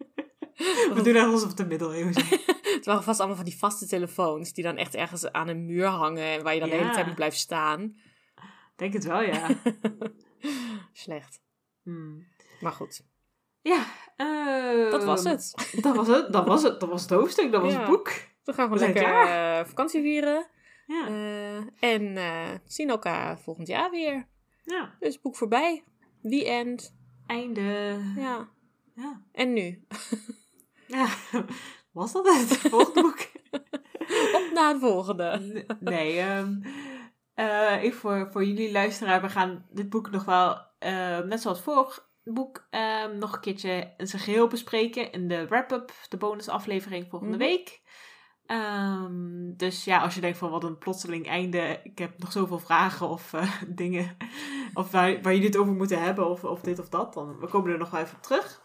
We 0.93 1.01
doen 1.03 1.13
net 1.13 1.25
alsof 1.25 1.47
het 1.47 1.57
de 1.57 1.65
middeleeuwen 1.65 2.13
zijn. 2.13 2.27
Het 2.75 2.85
waren 2.85 3.03
vast 3.03 3.19
allemaal 3.19 3.37
van 3.37 3.45
die 3.45 3.57
vaste 3.57 3.87
telefoons 3.87 4.53
die 4.53 4.63
dan 4.63 4.77
echt 4.77 4.95
ergens 4.95 5.31
aan 5.31 5.47
een 5.47 5.65
muur 5.65 5.85
hangen 5.87 6.23
en 6.23 6.43
waar 6.43 6.53
je 6.53 6.59
dan 6.59 6.69
de 6.69 6.75
hele 6.75 6.91
tijd 6.91 7.05
moet 7.05 7.15
blijven 7.15 7.39
staan. 7.39 7.95
Denk 8.75 8.93
het 8.93 9.03
wel, 9.03 9.21
ja. 9.21 9.47
Slecht. 10.93 11.41
Hmm. 11.83 12.27
Maar 12.59 12.71
goed, 12.71 13.01
Ja. 13.61 13.85
dat 14.89 15.03
was 15.03 15.23
het. 15.23 15.53
Dat 15.81 15.95
was 15.95 16.07
het. 16.07 16.33
Dat 16.33 16.45
was 16.47 16.63
het. 16.63 16.79
Dat 16.79 16.89
was 16.89 17.01
het 17.01 17.09
hoofdstuk. 17.09 17.51
Dat 17.51 17.61
was 17.61 17.71
Ja. 17.73 17.79
het 17.79 17.89
boek. 17.89 18.07
We 18.43 18.53
gaan 18.53 18.69
We 18.69 18.77
gewoon 18.77 18.77
zijn 18.77 18.93
lekker 18.93 19.59
eh, 19.59 19.65
vakantie 19.65 20.01
vieren. 20.01 20.47
Ja. 20.87 21.07
Eh, 21.07 21.93
en 21.93 22.17
eh, 22.17 22.49
zien 22.65 22.89
elkaar 22.89 23.39
volgend 23.39 23.67
jaar 23.67 23.89
weer. 23.91 24.27
ja. 24.63 24.95
Dus 24.99 25.21
boek 25.21 25.35
voorbij. 25.35 25.83
The 26.23 26.45
end. 26.45 26.95
Einde. 27.27 27.99
Ja. 28.15 28.49
Ja. 28.95 29.21
En 29.31 29.53
nu? 29.53 29.85
Ja. 30.91 31.07
Was 31.91 32.11
dat 32.11 32.25
het? 32.25 32.57
Volgende 32.57 33.01
boek? 33.01 33.19
Op 34.37 34.51
naar 34.53 34.71
het 34.71 34.79
volgende. 34.79 35.65
Nee, 35.79 36.19
ehm, 36.19 36.61
eh, 37.33 37.83
even 37.83 37.99
voor, 37.99 38.29
voor 38.31 38.45
jullie 38.45 38.71
luisteraar. 38.71 39.21
We 39.21 39.29
gaan 39.29 39.65
dit 39.69 39.89
boek 39.89 40.11
nog 40.11 40.25
wel, 40.25 40.57
eh, 40.79 41.19
net 41.19 41.41
zoals 41.41 41.61
vorig 41.61 42.09
boek, 42.23 42.67
ehm, 42.69 43.17
nog 43.17 43.33
een 43.33 43.39
keertje 43.39 43.93
in 43.97 44.07
zijn 44.07 44.21
geheel 44.21 44.47
bespreken. 44.47 45.11
In 45.11 45.27
de 45.27 45.47
wrap-up, 45.47 45.91
de 46.09 46.17
bonusaflevering 46.17 47.07
volgende 47.09 47.37
Mhm. 47.37 47.45
week. 47.45 47.81
Ehm, 48.45 49.53
dus 49.55 49.83
ja, 49.83 50.01
als 50.01 50.15
je 50.15 50.21
denkt 50.21 50.37
van 50.37 50.49
wat 50.51 50.63
een 50.63 50.77
plotseling 50.77 51.27
einde. 51.27 51.79
Ik 51.83 51.97
heb 51.97 52.17
nog 52.19 52.31
zoveel 52.31 52.59
vragen 52.59 53.07
of 53.09 53.33
eh, 53.33 53.51
dingen. 53.67 54.17
Of 54.73 54.91
waar, 54.91 55.21
waar 55.21 55.33
jullie 55.33 55.47
het 55.47 55.57
over 55.57 55.73
moeten 55.73 56.01
hebben. 56.03 56.29
Of, 56.29 56.43
of 56.43 56.61
dit 56.61 56.79
of 56.79 56.89
dat. 56.89 57.13
Dan 57.13 57.39
we 57.39 57.47
komen 57.47 57.71
er 57.71 57.77
nog 57.77 57.89
wel 57.89 58.01
even 58.01 58.15
op 58.15 58.23
terug. 58.23 58.60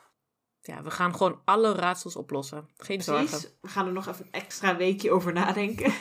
Ja, 0.66 0.82
we 0.82 0.90
gaan 0.90 1.14
gewoon 1.14 1.40
alle 1.44 1.72
raadsels 1.72 2.16
oplossen. 2.16 2.68
Geen 2.76 3.02
zorgen. 3.02 3.26
Precies. 3.26 3.56
We 3.60 3.68
gaan 3.68 3.86
er 3.86 3.92
nog 3.92 4.06
even 4.06 4.24
een 4.24 4.32
extra 4.32 4.76
weekje 4.76 5.10
over 5.10 5.32
nadenken. 5.32 5.92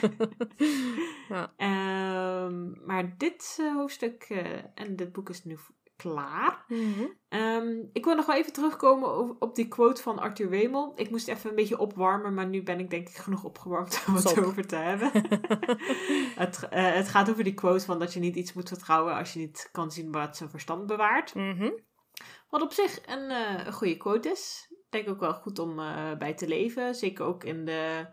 Ja. 1.28 1.52
Ehm, 1.56 2.86
maar 2.86 3.14
dit 3.18 3.58
eh, 3.60 3.74
hoofdstuk 3.74 4.26
eh, 4.28 4.62
en 4.74 4.96
dit 4.96 5.12
boek 5.12 5.28
is 5.28 5.44
nu 5.44 5.58
klaar. 5.96 6.64
Mhm. 6.68 7.04
Ehm, 7.28 7.68
ik 7.92 8.04
wil 8.04 8.14
nog 8.14 8.26
wel 8.26 8.36
even 8.36 8.52
terugkomen 8.52 9.40
op, 9.40 9.54
die 9.54 9.68
quote 9.68 10.02
van 10.02 10.18
Arthur 10.18 10.48
Wemel. 10.48 10.92
Ik 10.96 11.10
moest 11.10 11.28
even 11.28 11.50
een 11.50 11.56
beetje 11.56 11.78
opwarmen, 11.78 12.34
maar 12.34 12.46
nu 12.46 12.62
ben 12.62 12.80
ik 12.80 12.90
denk 12.90 13.08
ik 13.08 13.16
genoeg 13.16 13.44
opgewarmd 13.44 14.04
om 14.08 14.14
het 14.14 14.44
over 14.44 14.66
te 14.66 14.76
hebben. 14.76 15.10
het, 16.42 16.68
eh, 16.68 16.94
het 16.94 17.08
gaat 17.08 17.30
over 17.30 17.44
die 17.44 17.54
quote 17.54 17.84
van 17.84 17.98
dat 17.98 18.12
je 18.12 18.20
niet 18.20 18.36
iets 18.36 18.52
moet 18.52 18.68
vertrouwen 18.68 19.14
als 19.14 19.32
je 19.32 19.38
niet 19.38 19.68
kan 19.72 19.90
zien 19.90 20.12
wat 20.12 20.36
zijn 20.36 20.50
verstand 20.50 20.86
bewaart. 20.86 21.34
Mhm. 21.34 21.70
Wat 22.48 22.62
op 22.62 22.72
zich 22.72 23.06
een, 23.06 23.30
een 23.30 23.72
goede 23.72 23.96
quote 23.96 24.28
is. 24.28 24.66
Ik 24.70 24.86
denk 24.90 25.08
ook 25.08 25.20
wel 25.20 25.34
goed 25.34 25.58
om 25.58 25.78
eh, 25.78 26.16
bij 26.16 26.34
te 26.34 26.48
leven. 26.48 26.94
Zeker 26.94 27.24
ook 27.24 27.44
in 27.44 27.64
de 27.64 28.06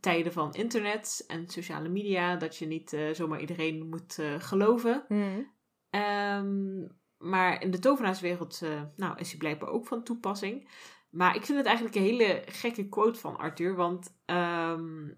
tijden 0.00 0.32
van 0.32 0.54
internet 0.54 1.24
en 1.26 1.48
sociale 1.48 1.88
media. 1.88 2.36
Dat 2.36 2.56
je 2.56 2.66
niet 2.66 2.92
eh, 2.92 3.10
zomaar 3.12 3.40
iedereen 3.40 3.88
moet 3.88 4.18
geloven. 4.38 5.04
Mhm. 5.08 5.42
Ehm, 5.90 6.86
maar 7.18 7.62
in 7.62 7.70
de 7.70 7.78
tovenaarswereld 7.78 8.60
nou, 8.96 9.18
is 9.18 9.28
hij 9.28 9.38
blijkbaar 9.38 9.68
ook 9.68 9.86
van 9.86 10.04
toepassing. 10.04 10.68
Maar 11.10 11.36
ik 11.36 11.44
vind 11.44 11.58
het 11.58 11.66
eigenlijk 11.66 11.96
een 11.96 12.02
hele 12.02 12.42
gekke 12.46 12.88
quote 12.88 13.20
van 13.20 13.36
Arthur. 13.36 13.76
Want 13.76 14.20
ehm, 14.24 15.08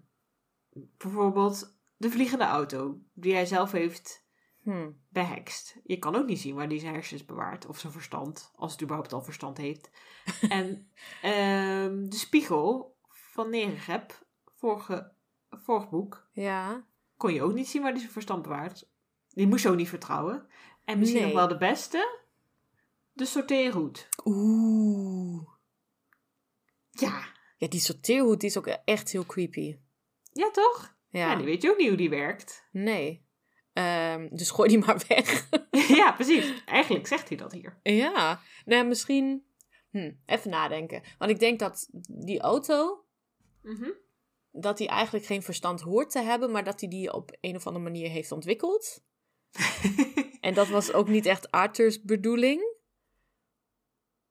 bijvoorbeeld 0.97 1.79
de 1.97 2.09
vliegende 2.09 2.43
auto 2.43 3.01
die 3.13 3.33
hij 3.33 3.45
zelf 3.45 3.71
heeft 3.71 4.24
Hm. 4.65 4.91
behekst. 5.09 5.79
Je 5.83 5.97
kan 5.97 6.15
ook 6.15 6.25
niet 6.27 6.39
zien 6.39 6.55
waar 6.55 6.67
hij 6.67 6.79
zijn 6.79 6.93
hersens 6.93 7.25
bewaart. 7.25 7.65
Of 7.65 7.79
zijn 7.79 7.93
verstand. 7.93 8.51
Als 8.55 8.71
het 8.71 8.81
überhaupt 8.81 9.13
al 9.13 9.21
verstand 9.21 9.57
heeft. 9.57 9.89
en 10.49 10.91
ehm, 11.21 12.09
de 12.09 12.15
spiegel 12.15 12.97
van 13.07 13.49
Nerigep, 13.49 14.25
vorige, 14.55 15.11
vorig 15.49 15.89
boek, 15.89 16.29
Ja. 16.31 16.85
kon 17.17 17.33
je 17.33 17.43
ook 17.43 17.53
niet 17.53 17.67
zien 17.67 17.81
waar 17.81 17.91
hij 17.91 17.99
zijn 17.99 18.11
verstand 18.11 18.41
bewaart. 18.41 18.89
Die 19.29 19.47
moest 19.47 19.63
je 19.63 19.69
ook 19.69 19.75
niet 19.75 19.89
vertrouwen. 19.89 20.47
En 20.85 20.99
misschien 20.99 21.21
Nee. 21.21 21.31
nog 21.33 21.39
wel 21.39 21.47
de 21.47 21.57
beste. 21.57 22.19
De 23.13 23.25
sorteerhoed. 23.25 24.09
Oeh. 24.25 25.47
Ja. 26.89 27.33
Ja, 27.57 27.67
die 27.67 27.79
sorteerhoed 27.79 28.39
die 28.39 28.49
is 28.49 28.57
ook 28.57 28.67
echt 28.67 29.11
heel 29.11 29.25
creepy. 29.25 29.77
Ja, 30.33 30.51
toch? 30.51 30.95
Ja. 31.09 31.29
Ja. 31.29 31.35
die 31.35 31.45
weet 31.45 31.61
je 31.61 31.69
ook 31.71 31.77
niet 31.77 31.87
hoe 31.87 31.97
die 31.97 32.09
werkt. 32.09 32.67
Nee. 32.71 33.24
Ehm, 33.75 34.27
dus 34.31 34.49
gooi 34.51 34.69
die 34.69 34.77
maar 34.85 35.03
weg. 35.07 35.49
ja, 35.97 36.11
precies. 36.11 36.63
Eigenlijk 36.65 37.07
zegt 37.07 37.27
hij 37.29 37.37
dat 37.37 37.51
hier. 37.51 37.79
ja. 37.83 38.41
Nou, 38.65 38.85
misschien... 38.85 39.45
Hm, 39.89 40.11
even 40.25 40.49
nadenken. 40.49 41.03
Want 41.17 41.31
ik 41.31 41.39
denk 41.39 41.59
dat 41.59 41.89
die 42.09 42.39
auto... 42.39 43.05
Mhm. 43.61 43.89
dat 44.51 44.79
hij 44.79 44.87
eigenlijk 44.87 45.25
geen 45.25 45.43
verstand 45.43 45.81
hoort 45.81 46.11
te 46.11 46.21
hebben... 46.21 46.51
maar 46.51 46.63
dat 46.63 46.79
hij 46.79 46.89
die 46.89 47.13
op 47.13 47.37
een 47.41 47.55
of 47.55 47.67
andere 47.67 47.83
manier 47.83 48.09
heeft 48.09 48.31
ontwikkeld. 48.31 49.03
En 50.39 50.53
dat 50.53 50.67
was 50.67 50.93
ook 50.93 51.07
niet 51.07 51.25
echt 51.25 51.51
Arthur's 51.51 52.01
bedoeling. 52.01 52.75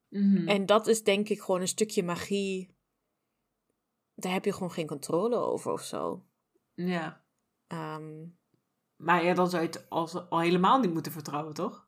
Mhm. 0.08 0.48
En 0.48 0.66
dat 0.66 0.86
is 0.86 1.02
denk 1.02 1.28
ik 1.28 1.40
gewoon 1.40 1.60
een 1.60 1.68
stukje 1.68 2.02
magie. 2.02 2.76
Daar 4.14 4.32
heb 4.32 4.44
je 4.44 4.52
gewoon 4.52 4.70
geen 4.70 4.86
controle 4.86 5.36
over 5.36 5.72
of 5.72 5.82
zo. 5.82 6.24
Ja. 6.74 7.24
Ehm, 7.66 8.24
Maar 8.96 9.24
ja, 9.24 9.34
dan 9.34 9.50
zou 9.50 9.62
je 9.62 9.68
het 9.68 9.90
al 10.30 10.40
helemaal 10.40 10.80
niet 10.80 10.92
moeten 10.92 11.12
vertrouwen, 11.12 11.54
toch? 11.54 11.86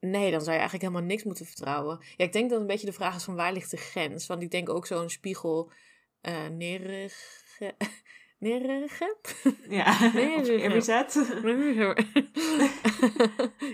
nee, 0.00 0.30
dan 0.30 0.40
zou 0.40 0.52
je 0.52 0.58
eigenlijk 0.60 0.82
helemaal 0.82 1.08
niks 1.08 1.24
moeten 1.24 1.46
vertrouwen. 1.46 1.98
Ja, 2.16 2.24
ik 2.24 2.32
denk 2.32 2.50
dat 2.50 2.60
een 2.60 2.66
beetje 2.66 2.86
de 2.86 2.92
vraag 2.92 3.16
is 3.16 3.24
van 3.24 3.34
waar 3.34 3.52
ligt 3.52 3.70
de 3.70 3.76
grens? 3.76 4.26
Want 4.26 4.42
ik 4.42 4.50
denk 4.50 4.68
ook 4.68 4.86
zo'n 4.86 5.10
spiegel 5.10 5.72
uh, 6.22 6.46
neerige... 6.48 7.14
Neerige? 8.38 9.16
Ja, 9.68 10.12
Nee, 10.12 10.36
of 10.36 10.46
nee, 10.46 10.56
nee. 10.56 10.68
reset. 10.68 11.14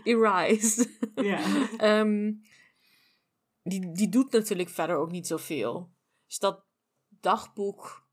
Erased. 0.04 0.98
ja. 1.14 1.68
Ehm, 1.76 2.32
die, 3.62 3.92
die 3.92 4.08
doet 4.08 4.32
natuurlijk 4.32 4.68
verder 4.68 4.96
ook 4.96 5.10
niet 5.10 5.26
zoveel. 5.26 5.90
Dus 6.26 6.38
dat 6.38 6.64
dagboek 7.08 8.08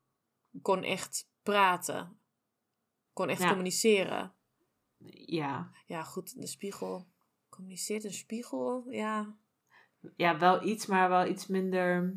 kon 0.62 0.82
echt 0.82 1.28
praten. 1.42 2.20
Kon 3.12 3.28
echt 3.28 3.42
Ja. 3.42 3.48
communiceren. 3.48 4.34
Ja. 5.26 5.70
Ja, 5.86 6.02
goed, 6.02 6.40
de 6.40 6.46
spiegel. 6.46 7.06
Communiceert 7.48 8.04
een 8.04 8.12
spiegel? 8.12 8.84
Ja. 8.90 9.36
Ja, 10.16 10.38
wel 10.38 10.62
iets, 10.66 10.86
maar 10.86 11.08
wel 11.08 11.26
iets 11.26 11.46
minder 11.46 12.16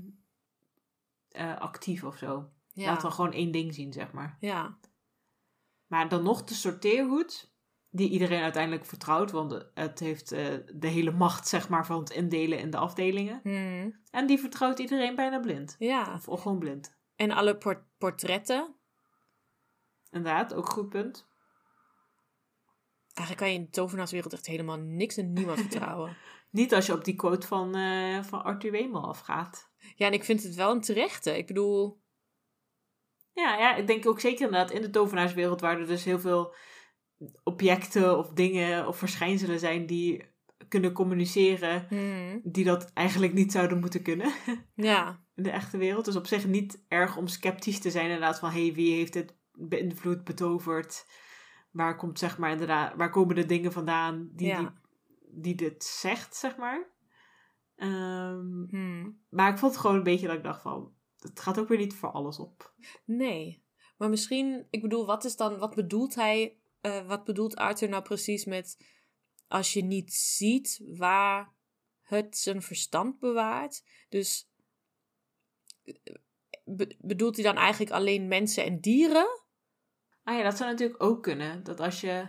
eh, 1.29 1.57
actief 1.57 2.03
of 2.03 2.17
zo. 2.17 2.49
Ja. 2.73 2.85
Laat 2.85 3.01
dan 3.01 3.11
gewoon 3.11 3.31
één 3.33 3.51
ding 3.51 3.73
zien, 3.73 3.93
zeg 3.93 4.11
maar. 4.11 4.37
ja. 4.39 4.77
Maar 5.87 6.09
dan 6.09 6.23
nog 6.23 6.43
de 6.43 6.53
sorteerhoed, 6.53 7.51
die 7.89 8.09
iedereen 8.09 8.41
uiteindelijk 8.41 8.85
vertrouwt, 8.85 9.31
want 9.31 9.65
het 9.73 9.99
heeft 9.99 10.31
eh, 10.31 10.57
de 10.75 10.87
hele 10.87 11.11
macht, 11.11 11.47
zeg 11.47 11.69
maar, 11.69 11.85
van 11.85 11.99
het 11.99 12.09
indelen 12.09 12.59
in 12.59 12.69
de 12.71 12.77
afdelingen. 12.77 13.39
Hmm. 13.43 13.99
En 14.11 14.27
die 14.27 14.39
vertrouwt 14.39 14.79
iedereen 14.79 15.15
bijna 15.15 15.39
blind. 15.39 15.75
Ja. 15.79 16.21
Of 16.25 16.41
gewoon 16.41 16.59
blind. 16.59 16.97
En 17.15 17.31
alle 17.31 17.57
por- 17.57 17.85
portretten. 17.97 18.75
Inderdaad, 20.09 20.53
ook 20.53 20.69
goed 20.69 20.89
punt. 20.89 21.27
Eigenlijk 23.13 23.37
kan 23.37 23.49
je 23.49 23.59
in 23.59 23.65
de 23.65 23.69
tovenaarswereld 23.69 24.33
echt 24.33 24.47
helemaal 24.47 24.77
niks 24.77 25.17
en 25.17 25.33
niemand 25.33 25.59
vertrouwen. 25.67 26.17
Niet 26.49 26.73
als 26.73 26.85
je 26.85 26.93
op 26.93 27.05
die 27.05 27.15
quote 27.15 27.47
van, 27.47 27.75
eh, 27.75 28.23
van 28.23 28.43
Arthur 28.43 28.71
Wemel 28.71 29.07
afgaat. 29.07 29.69
Ja, 29.95 30.07
en 30.07 30.13
ik 30.13 30.23
vind 30.23 30.43
het 30.43 30.55
wel 30.55 30.71
een 30.71 30.81
terechte. 30.81 31.37
Ik 31.37 31.47
bedoel, 31.47 32.01
Ja, 33.33 33.57
ja, 33.57 33.75
ik 33.75 33.87
denk 33.87 34.07
ook 34.07 34.19
zeker 34.19 34.45
inderdaad 34.45 34.71
in 34.71 34.81
de 34.81 34.89
tovenaarswereld 34.89 35.61
waar 35.61 35.79
er 35.79 35.87
dus 35.87 36.03
heel 36.03 36.19
veel 36.19 36.55
objecten 37.43 38.17
of 38.17 38.29
dingen 38.29 38.87
of 38.87 38.97
verschijnselen 38.97 39.59
zijn 39.59 39.85
die 39.85 40.29
kunnen 40.67 40.91
communiceren, 40.91 41.85
hmm. 41.89 42.41
die 42.43 42.63
dat 42.63 42.91
eigenlijk 42.93 43.33
niet 43.33 43.51
zouden 43.51 43.79
moeten 43.79 44.01
kunnen 44.01 44.33
ja. 44.75 45.23
in 45.35 45.43
de 45.43 45.51
echte 45.51 45.77
wereld. 45.77 46.05
Dus 46.05 46.15
op 46.15 46.27
zich 46.27 46.47
niet 46.47 46.83
erg 46.87 47.17
om 47.17 47.27
sceptisch 47.27 47.79
te 47.79 47.91
zijn 47.91 48.05
inderdaad 48.05 48.39
van 48.39 48.51
hé, 48.51 48.65
hey, 48.65 48.73
wie 48.73 48.95
heeft 48.95 49.13
dit 49.13 49.35
beïnvloed, 49.51 50.23
betoverd? 50.23 51.05
Waar 51.71 51.95
komt 51.97 52.19
zeg 52.19 52.37
maar 52.37 52.51
inderdaad, 52.51 52.95
waar 52.95 53.09
komen 53.09 53.35
de 53.35 53.45
dingen 53.45 53.71
vandaan 53.71 54.29
die, 54.33 54.47
Ja. 54.47 54.59
die 54.59 54.69
die 55.33 55.55
dit 55.55 55.83
zegt, 55.83 56.35
zeg 56.35 56.57
maar. 56.57 56.89
Ehm, 57.75 58.63
Hmm. 58.69 59.21
maar 59.29 59.51
ik 59.51 59.57
vond 59.57 59.71
het 59.71 59.81
gewoon 59.81 59.95
een 59.95 60.03
beetje 60.03 60.27
dat 60.27 60.35
ik 60.37 60.43
dacht 60.43 60.61
van... 60.61 60.93
Het 61.19 61.39
gaat 61.39 61.59
ook 61.59 61.67
weer 61.67 61.77
niet 61.77 61.93
voor 61.93 62.09
alles 62.11 62.39
op. 62.39 62.73
Nee. 63.05 63.63
Maar 63.97 64.09
misschien, 64.09 64.67
ik 64.69 64.81
bedoel, 64.81 65.05
wat 65.05 65.23
is 65.23 65.35
dan, 65.35 65.57
wat 65.57 65.75
bedoelt 65.75 66.15
hij, 66.15 66.57
eh, 66.81 67.07
wat 67.07 67.23
bedoelt 67.23 67.55
Arthur 67.55 67.89
nou 67.89 68.03
precies 68.03 68.45
met 68.45 68.77
als 69.47 69.73
je 69.73 69.83
niet 69.83 70.13
ziet 70.13 70.83
waar 70.97 71.53
het 72.01 72.37
zijn 72.37 72.61
verstand 72.61 73.19
bewaart? 73.19 73.83
Dus 74.09 74.49
eh, 75.83 75.93
be- 76.65 76.95
bedoelt 76.99 77.35
hij 77.35 77.45
dan 77.45 77.55
eigenlijk 77.57 77.91
alleen 77.91 78.27
mensen 78.27 78.63
en 78.65 78.79
dieren? 78.79 79.39
Ah 80.23 80.37
ja, 80.37 80.43
dat 80.43 80.57
zou 80.57 80.69
natuurlijk 80.69 81.03
ook 81.03 81.23
kunnen. 81.23 81.63
Dat 81.63 81.79
als 81.79 82.01
je 82.01 82.25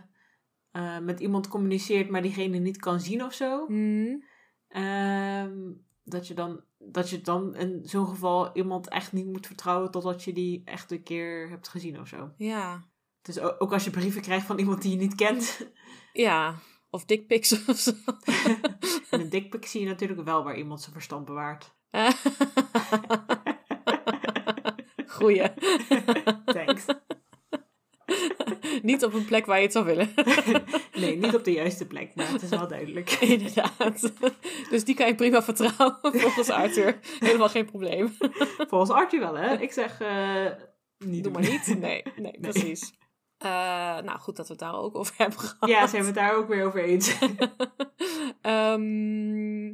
eh, 0.71 0.99
met 0.99 1.21
iemand 1.21 1.49
communiceert, 1.49 2.11
maar 2.11 2.23
diegene 2.23 2.59
niet 2.59 2.77
kan 2.77 3.01
zien 3.01 3.25
of 3.25 3.33
zo... 3.33 3.67
Hmm. 3.67 4.25
Ehm, 4.69 5.73
dat 6.05 6.27
je 6.27 6.35
dan, 6.35 6.65
dat 6.79 7.11
je 7.11 7.21
dan 7.21 7.55
in 7.55 7.81
zo'n 7.85 8.07
geval 8.07 8.57
iemand 8.57 8.89
echt 8.89 9.13
niet 9.13 9.27
moet 9.27 9.47
vertrouwen 9.47 9.91
totdat 9.91 10.25
je 10.25 10.33
die 10.33 10.63
echt 10.65 10.91
een 10.91 11.03
keer 11.03 11.49
hebt 11.49 11.69
gezien 11.69 12.01
of 12.01 12.09
zo. 12.09 12.33
Ja. 12.37 12.87
Dus 13.23 13.41
ook 13.41 13.73
als 13.73 13.85
je 13.85 13.91
brieven 13.91 14.23
krijgt 14.23 14.47
van 14.47 14.59
iemand 14.59 14.83
die 14.83 14.91
je 14.91 14.97
niet 14.97 15.15
kent. 15.15 15.51
Ja. 16.13 16.55
Of 16.91 17.05
dickpics 17.05 17.65
of 17.69 17.77
zo. 17.77 17.93
In 19.11 19.21
een 19.21 19.29
dikpik 19.29 19.67
zie 19.67 19.81
je 19.81 19.87
natuurlijk 19.87 20.25
wel 20.25 20.45
waar 20.45 20.57
iemand 20.57 20.81
zijn 20.81 20.93
verstand 20.93 21.25
bewaart. 21.25 21.75
Goeie. 25.15 25.53
Thanks. 26.45 26.85
Niet 28.83 29.05
op 29.05 29.15
een 29.15 29.25
plek 29.25 29.47
waar 29.47 29.57
je 29.57 29.63
het 29.63 29.73
zou 29.73 29.85
willen. 29.85 30.11
Nee, 30.93 31.17
niet 31.17 31.35
op 31.35 31.45
de 31.45 31.53
juiste 31.53 31.87
plek, 31.87 32.15
maar 32.15 32.33
het 32.33 32.43
is 32.43 32.49
wel 32.49 32.69
duidelijk. 32.69 33.11
Inderdaad. 33.21 34.13
Dus 34.71 34.85
die 34.85 34.95
kan 34.95 35.07
je 35.07 35.15
prima 35.15 35.43
vertrouwen, 35.43 35.99
volgens 36.03 36.51
Arthur. 36.51 36.99
Helemaal 37.19 37.49
geen 37.49 37.65
probleem. 37.65 38.17
Volgens 38.69 38.91
Arthur 38.91 39.21
wel, 39.21 39.37
hè? 39.37 39.61
Ik 39.61 39.73
zeg, 39.73 40.01
eh 40.01 40.47
niet 40.99 41.23
Doe 41.23 41.33
maar 41.33 41.43
niet. 41.43 41.79
Nee, 41.79 42.03
nee, 42.17 42.41
precies. 42.41 42.93
Eh, 43.39 43.49
nou, 44.01 44.19
goed 44.19 44.37
dat 44.37 44.47
we 44.47 44.53
het 44.53 44.63
daar 44.63 44.75
ook 44.75 44.97
over 44.97 45.15
hebben 45.17 45.39
gehad. 45.39 45.69
Ja, 45.69 45.87
zijn 45.87 46.01
we 46.01 46.07
het 46.07 46.17
daar 46.17 46.35
ook 46.35 46.49
weer 46.49 46.67
over 46.67 46.85
eens. 46.85 47.19
Ehm, 48.41 49.67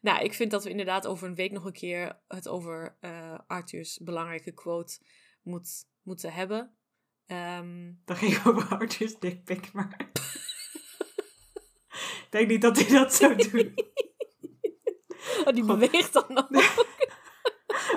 nou, 0.00 0.22
ik 0.22 0.34
vind 0.34 0.50
dat 0.50 0.64
we 0.64 0.70
inderdaad 0.70 1.06
over 1.06 1.28
een 1.28 1.34
week 1.34 1.52
nog 1.52 1.64
een 1.64 1.72
keer 1.72 2.20
het 2.28 2.48
over 2.48 2.96
eh, 3.00 3.38
Arthur's 3.46 4.00
belangrijke 4.02 4.52
quote 4.52 4.98
moet, 5.42 5.84
moeten 6.02 6.32
hebben. 6.32 6.74
Ehm, 7.30 7.90
Dan 8.04 8.16
ging 8.16 8.38
over 8.46 8.68
Arthur's 8.78 9.18
dikpik, 9.18 9.72
maar... 9.72 9.96
Ik 11.90 12.26
denk 12.30 12.48
niet 12.48 12.62
dat 12.62 12.78
hij 12.78 12.88
dat 12.98 13.14
zou 13.14 13.34
doen. 13.50 13.74
oh, 15.44 15.52
die 15.54 15.64
beweegt 15.64 16.12
dan 16.12 16.24
nog. 16.28 16.84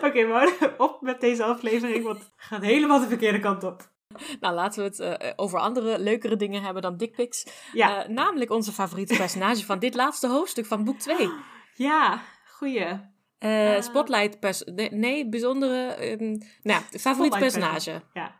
Oké, 0.04 0.24
maar 0.26 0.74
op 0.78 1.02
met 1.02 1.22
deze 1.22 1.44
aflevering, 1.44 2.04
want 2.04 2.18
het 2.20 2.32
gaat 2.38 2.62
helemaal 2.62 3.00
de 3.00 3.08
verkeerde 3.08 3.40
kant 3.40 3.64
op. 3.64 3.92
Nou, 4.40 4.54
laten 4.56 4.80
we 4.84 4.90
het 4.90 5.00
eh, 5.22 5.32
over 5.36 5.60
andere, 5.60 6.00
leukere 6.00 6.36
dingen 6.36 6.62
hebben 6.64 6.82
dan 6.82 6.98
dickpics. 6.98 7.46
Ja, 7.74 8.04
Eh, 8.04 8.10
namelijk 8.10 8.52
onze 8.52 8.72
favoriete 8.72 9.16
personage 9.16 9.66
van 9.66 9.80
dit 9.80 9.94
laatste 9.96 10.28
hoofdstuk 10.28 10.66
van 10.66 10.84
boek 10.84 11.00
2. 11.00 11.30
ja, 11.90 12.22
goeie. 12.48 13.12
Eh, 13.38 13.82
spotlight 13.82 14.40
pers 14.40 14.64
nee, 14.64 14.92
nee, 14.92 15.30
bijzondere. 15.30 15.86
ehm, 15.94 16.38
nou, 16.62 16.82
favoriete 17.00 17.38
personage. 17.38 18.02
Ja. 18.14 18.36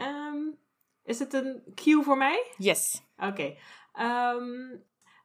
Ehm, 0.00 0.36
is 1.04 1.18
het 1.18 1.32
een 1.34 1.62
cue 1.74 2.02
voor 2.02 2.16
mij? 2.16 2.52
Yes. 2.56 3.02
Oké. 3.16 3.56
Ehm, 3.92 4.76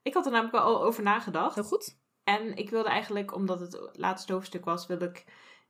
ik 0.04 0.14
had 0.14 0.26
er 0.26 0.32
namelijk 0.32 0.64
al 0.64 0.84
over 0.84 1.04
nagedacht. 1.04 1.56
Heel 1.56 1.64
goed. 1.64 1.98
En 2.24 2.56
ik 2.56 2.70
wilde 2.70 2.90
eigenlijk, 2.90 3.36
omdat 3.36 3.60
het 3.60 3.72
het 3.74 3.98
laatste 3.98 4.34
hoofdstuk 4.34 4.66
was, 4.66 4.88
wil 4.88 5.02
ik 5.02 5.26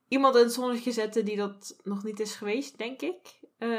iemand 0.07 0.35
in 0.35 0.41
het 0.41 0.53
zonnetje 0.53 0.91
zetten 0.91 1.25
die 1.25 1.35
dat 1.35 1.79
nog 1.83 2.03
niet 2.03 2.19
is 2.19 2.35
geweest, 2.35 2.77
denk 2.77 3.01
ik. 3.01 3.39
Eh, 3.57 3.69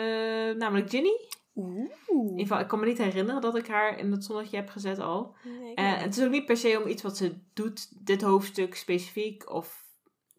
namelijk 0.57 0.91
Ginny. 0.91 1.29
Oeh. 1.55 1.91
In 2.09 2.29
ieder 2.29 2.39
geval, 2.39 2.59
ik 2.59 2.69
kan 2.69 2.81
me 2.81 2.87
niet 2.87 2.99
herinneren 2.99 3.41
dat 3.41 3.57
ik 3.57 3.67
haar 3.67 3.99
in 3.99 4.13
het 4.13 4.25
zonnetje 4.25 4.57
heb 4.57 4.69
gezet 4.69 4.99
al. 4.99 5.37
Nee, 5.45 5.75
Eh, 5.75 5.97
het 5.97 6.17
is 6.17 6.25
ook 6.25 6.31
niet 6.31 6.45
per 6.47 6.57
se 6.57 6.81
om 6.83 6.89
iets 6.89 7.03
wat 7.03 7.17
ze 7.17 7.39
doet, 7.53 8.07
dit 8.07 8.23
hoofdstuk 8.23 8.75
specifiek, 8.75 9.51
of 9.51 9.86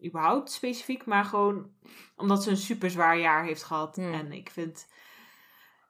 überhaupt 0.04 0.50
specifiek, 0.52 1.04
maar 1.06 1.24
gewoon 1.24 1.70
omdat 2.16 2.42
ze 2.42 2.50
een 2.50 2.56
super 2.56 2.90
zwaar 2.90 3.18
jaar 3.18 3.44
heeft 3.44 3.62
gehad. 3.64 3.98
En 3.98 4.32
ik 4.32 4.50
vind 4.50 4.88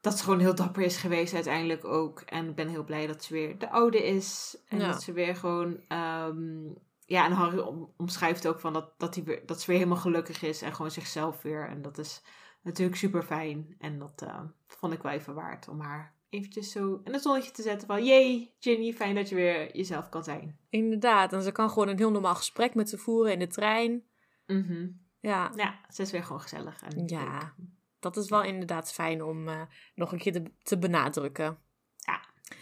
dat 0.01 0.19
ze 0.19 0.25
gewoon 0.25 0.39
heel 0.41 0.55
dapper 0.55 0.83
is 0.83 0.97
geweest 0.97 1.35
uiteindelijk 1.35 1.85
ook. 1.85 2.21
En 2.21 2.49
ik 2.49 2.55
ben 2.55 2.69
heel 2.69 2.85
blij 2.85 3.07
dat 3.07 3.25
ze 3.25 3.33
weer 3.33 3.59
de 3.59 3.71
oude 3.71 4.07
is. 4.07 4.59
En 4.69 4.79
Ja. 4.79 4.87
dat 4.91 5.03
ze 5.03 5.13
weer 5.13 5.37
gewoon... 5.37 5.81
ehm, 5.89 6.67
ja, 7.07 7.25
en 7.25 7.33
Harry 7.33 7.59
om- 7.59 7.93
omschrijft 7.97 8.47
ook 8.49 8.61
van 8.61 8.73
dat, 8.73 8.99
dat, 8.99 9.15
hij 9.15 9.25
weer, 9.25 9.47
dat 9.47 9.61
ze 9.61 9.67
weer 9.67 9.77
helemaal 9.79 9.99
gelukkig 10.01 10.43
is 10.43 10.63
en 10.63 10.75
gewoon 10.75 10.91
zichzelf 10.91 11.43
weer. 11.43 11.69
En 11.69 11.83
dat 11.83 11.99
is 11.99 12.23
natuurlijk 12.63 12.99
super 12.99 13.23
fijn. 13.23 13.75
En 13.79 13.99
dat 13.99 14.23
eh, 14.23 14.41
vond 14.67 14.93
ik 14.93 15.03
wel 15.03 15.13
even 15.13 15.35
waard 15.35 15.69
om 15.69 15.81
haar 15.81 16.15
eventjes 16.31 16.71
zo 16.73 17.01
in 17.05 17.13
het 17.13 17.23
zonnetje 17.23 17.51
te 17.51 17.63
zetten 17.63 17.87
van... 17.87 18.05
Jee, 18.05 18.55
Ginny, 18.59 18.93
fijn 18.93 19.15
dat 19.15 19.29
je 19.29 19.35
weer 19.35 19.77
jezelf 19.77 20.09
kan 20.09 20.25
zijn. 20.25 20.59
Inderdaad. 20.71 21.33
En 21.33 21.43
ze 21.43 21.53
kan 21.53 21.69
gewoon 21.69 21.89
een 21.89 21.97
heel 21.97 22.11
normaal 22.11 22.35
gesprek 22.35 22.75
met 22.75 22.89
ze 22.89 22.99
voeren 22.99 23.33
in 23.33 23.39
de 23.39 23.47
trein. 23.47 24.05
Mhm. 24.47 24.89
Ja, 25.21 25.53
Ja, 25.57 25.81
ze 25.93 26.03
is 26.03 26.11
weer 26.11 26.25
gewoon 26.25 26.41
gezellig. 26.41 26.83
En 26.83 26.97
leuk. 26.97 27.11
ja. 27.11 27.55
Dat 28.01 28.17
is 28.17 28.29
wel 28.29 28.43
inderdaad 28.43 28.93
fijn 28.93 29.23
om 29.23 29.49
eh, 29.49 29.63
nog 29.95 30.13
een 30.13 30.19
keer 30.19 30.33
te, 30.33 30.43
te 30.63 30.79
benadrukken. 30.79 31.59
Ja. 31.97 32.21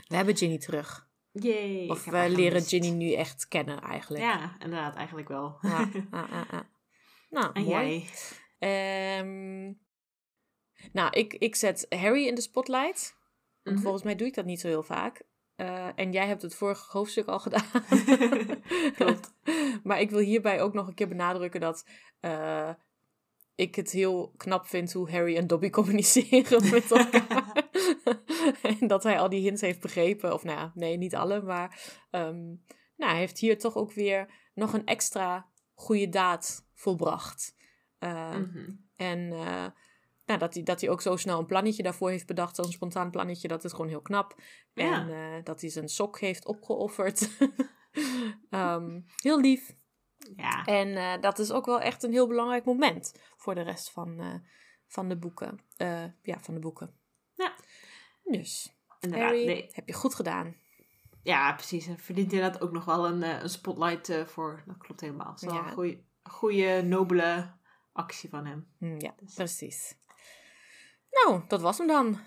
We 0.09 0.17
hebben 0.17 0.37
Ginny 0.37 0.59
terug. 0.59 1.09
Yay, 1.33 1.89
Of 1.89 2.05
we 2.05 2.31
leren. 2.31 2.63
Ginny 2.63 2.91
nu 2.91 3.13
echt 3.13 3.49
kennen 3.49 3.81
eigenlijk. 3.81 4.23
Ja, 4.25 4.57
inderdaad, 4.59 4.95
eigenlijk 4.95 5.29
wel. 5.29 5.59
Ja, 5.61 5.91
ah, 6.11 6.33
ah, 6.33 6.53
ah. 6.53 6.61
Nou, 7.31 7.51
en 7.53 7.65
mooi. 7.65 8.05
jij? 8.59 9.19
Ehm, 9.19 9.73
nou, 10.93 11.11
ik, 11.11 11.35
ik 11.35 11.55
zet 11.55 11.87
Harry 11.89 12.27
in 12.27 12.35
de 12.35 12.41
spotlight. 12.41 13.16
Want 13.67 13.77
Mhm. 13.77 13.85
volgens 13.85 14.05
mij 14.05 14.17
doe 14.17 14.27
ik 14.27 14.35
dat 14.35 14.45
niet 14.45 14.61
zo 14.61 14.69
heel 14.69 14.83
vaak. 14.83 15.23
Eh, 15.57 15.89
en 15.95 16.13
jij 16.13 16.27
hebt 16.27 16.43
het 16.43 16.55
vorige 16.55 16.91
hoofdstuk 16.91 17.27
al 17.27 17.39
gedaan. 17.39 17.65
Klopt. 18.97 19.33
maar 19.85 20.01
ik 20.01 20.11
wil 20.11 20.19
hierbij 20.19 20.61
ook 20.63 20.73
nog 20.75 20.87
een 20.89 20.95
keer 20.95 21.09
benadrukken 21.09 21.61
dat 21.61 21.85
eh, 22.21 22.71
ik 23.55 23.75
het 23.75 23.91
heel 23.91 24.33
knap 24.37 24.67
vind 24.67 24.93
hoe 24.93 25.11
Harry 25.11 25.37
en 25.37 25.47
Dobby 25.47 25.71
communiceren 25.71 26.71
met 26.71 26.91
elkaar. 26.91 27.65
en 28.63 28.87
dat 28.87 29.03
hij 29.03 29.19
al 29.19 29.29
die 29.29 29.41
hints 29.43 29.61
heeft 29.61 29.81
begrepen. 29.81 30.33
Of 30.33 30.45
nou 30.45 30.59
ja, 30.59 30.73
nee, 30.75 30.97
niet 30.97 31.15
alle. 31.15 31.43
Maar 31.43 31.99
ehm, 32.11 32.45
nou, 32.97 33.11
hij 33.11 33.19
heeft 33.19 33.39
hier 33.39 33.59
toch 33.59 33.77
ook 33.77 33.93
weer 33.93 34.51
nog 34.55 34.73
een 34.73 34.87
extra 34.87 35.47
goede 35.75 36.09
daad 36.09 36.67
volbracht. 36.75 37.55
Eh, 37.99 38.37
Mhm. 38.37 38.71
en 38.97 39.33
nou, 40.27 40.39
dat, 40.39 40.55
hij, 40.55 40.63
dat 40.63 40.81
hij 40.81 40.91
ook 40.91 41.01
zo 41.01 41.17
snel 41.17 41.39
een 41.39 41.47
plannetje 41.47 41.83
daarvoor 41.83 42.11
heeft 42.11 42.27
bedacht, 42.27 42.57
zo'n 42.57 42.73
spontaan 42.73 43.11
plannetje, 43.11 43.49
dat 43.49 43.65
is 43.65 43.71
gewoon 43.73 43.89
heel 43.89 44.03
knap. 44.03 44.35
Ja. 44.73 45.01
En 45.01 45.09
eh, 45.09 45.45
dat 45.45 45.61
hij 45.61 45.71
zijn 45.71 45.89
sok 45.89 46.19
heeft 46.21 46.47
opgeofferd. 46.47 47.29
Ehm, 48.51 49.01
heel 49.17 49.41
lief. 49.41 49.77
Ja. 50.37 50.65
En 50.65 50.97
eh, 50.97 51.21
dat 51.21 51.39
is 51.39 51.51
ook 51.53 51.67
wel 51.67 51.81
echt 51.81 52.03
een 52.03 52.13
heel 52.13 52.27
belangrijk 52.27 52.65
moment 52.65 53.15
voor 53.37 53.55
de 53.55 53.61
rest 53.63 53.91
van, 53.91 54.21
eh, 54.21 54.35
van 54.87 55.09
de 55.09 55.17
boeken. 55.17 55.61
Ja, 56.23 56.41
van 56.41 56.55
de 56.55 56.61
boeken. 56.61 56.95
Ja. 57.35 57.55
Dus, 58.25 58.77
Inderdaad, 59.01 59.29
Harry, 59.29 59.47
nee. 59.47 59.69
heb 59.73 59.89
je 59.89 59.95
goed 59.95 60.15
gedaan. 60.15 60.57
Ja, 61.23 61.55
precies. 61.55 61.87
En 61.87 61.99
verdient 61.99 62.33
inderdaad 62.33 62.61
ook 62.61 62.73
nog 62.73 62.85
wel 62.85 63.07
een, 63.07 63.23
een 63.23 63.49
spotlight 63.49 64.13
voor. 64.27 64.63
Dat 64.67 64.77
klopt 64.79 65.01
helemaal. 65.01 65.31
Het 65.33 65.43
is 65.43 65.49
wel 65.49 65.57
Ja. 65.57 65.67
een 65.67 65.73
goede, 65.73 66.03
goede, 66.23 66.83
nobele 66.83 67.53
actie 67.93 68.29
van 68.29 68.47
hem. 68.47 68.69
Hm, 68.79 68.99
ja, 68.99 69.15
Dus- 69.21 69.35
precies. 69.35 69.97
Nou, 71.25 71.41
dat 71.49 71.61
was 71.61 71.79
hem 71.79 71.87
dan. 71.87 72.21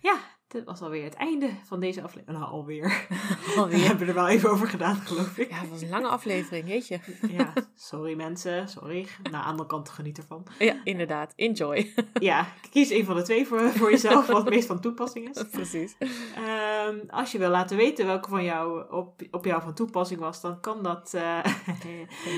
Ja, 0.00 0.18
dit 0.48 0.64
was 0.64 0.80
alweer 0.80 1.04
het 1.04 1.14
einde 1.14 1.50
van 1.64 1.80
deze 1.80 2.02
aflevering. 2.02 2.38
Nou, 2.38 2.50
alweer. 2.52 2.88
We 3.08 3.54
Alweer. 3.56 3.86
hebben 3.86 4.08
er 4.08 4.14
wel 4.14 4.28
even 4.28 4.50
over 4.50 4.68
gedaan, 4.68 4.96
geloof 4.96 5.38
ik. 5.38 5.50
Ja, 5.50 5.56
het 5.56 5.70
was 5.70 5.82
een 5.82 5.88
lange 5.88 6.08
aflevering, 6.08 6.66
weet 6.66 6.88
je. 6.88 6.98
Ja, 7.30 7.52
sorry 7.74 8.14
mensen, 8.14 8.68
sorry. 8.68 9.06
Nou, 9.22 9.34
aan 9.34 9.40
de 9.40 9.46
andere 9.48 9.68
kant 9.68 9.88
geniet 9.88 10.18
ervan. 10.18 10.46
Ja, 10.58 10.76
inderdaad. 10.84 11.32
Enjoy. 11.36 11.92
Ja, 12.20 12.46
kies 12.70 12.90
een 12.90 13.04
van 13.04 13.16
de 13.16 13.22
twee 13.22 13.46
voor, 13.46 13.60
voor 13.70 13.90
jezelf, 13.90 14.26
wat 14.26 14.36
het 14.44 14.54
meest 14.54 14.66
van 14.66 14.80
toepassing 14.80 15.28
is. 15.36 15.42
precies. 15.50 15.96
Ehm, 16.34 16.98
als 17.08 17.32
je 17.32 17.38
wil 17.38 17.50
laten 17.50 17.76
weten 17.76 18.06
welke 18.06 18.28
van 18.28 18.44
jou 18.44 18.90
op, 18.92 19.22
op 19.30 19.44
jou 19.44 19.62
van 19.62 19.74
toepassing 19.74 20.20
was, 20.20 20.40
dan 20.40 20.60
kan 20.60 20.82
dat 20.82 21.14
eh, 21.14 21.44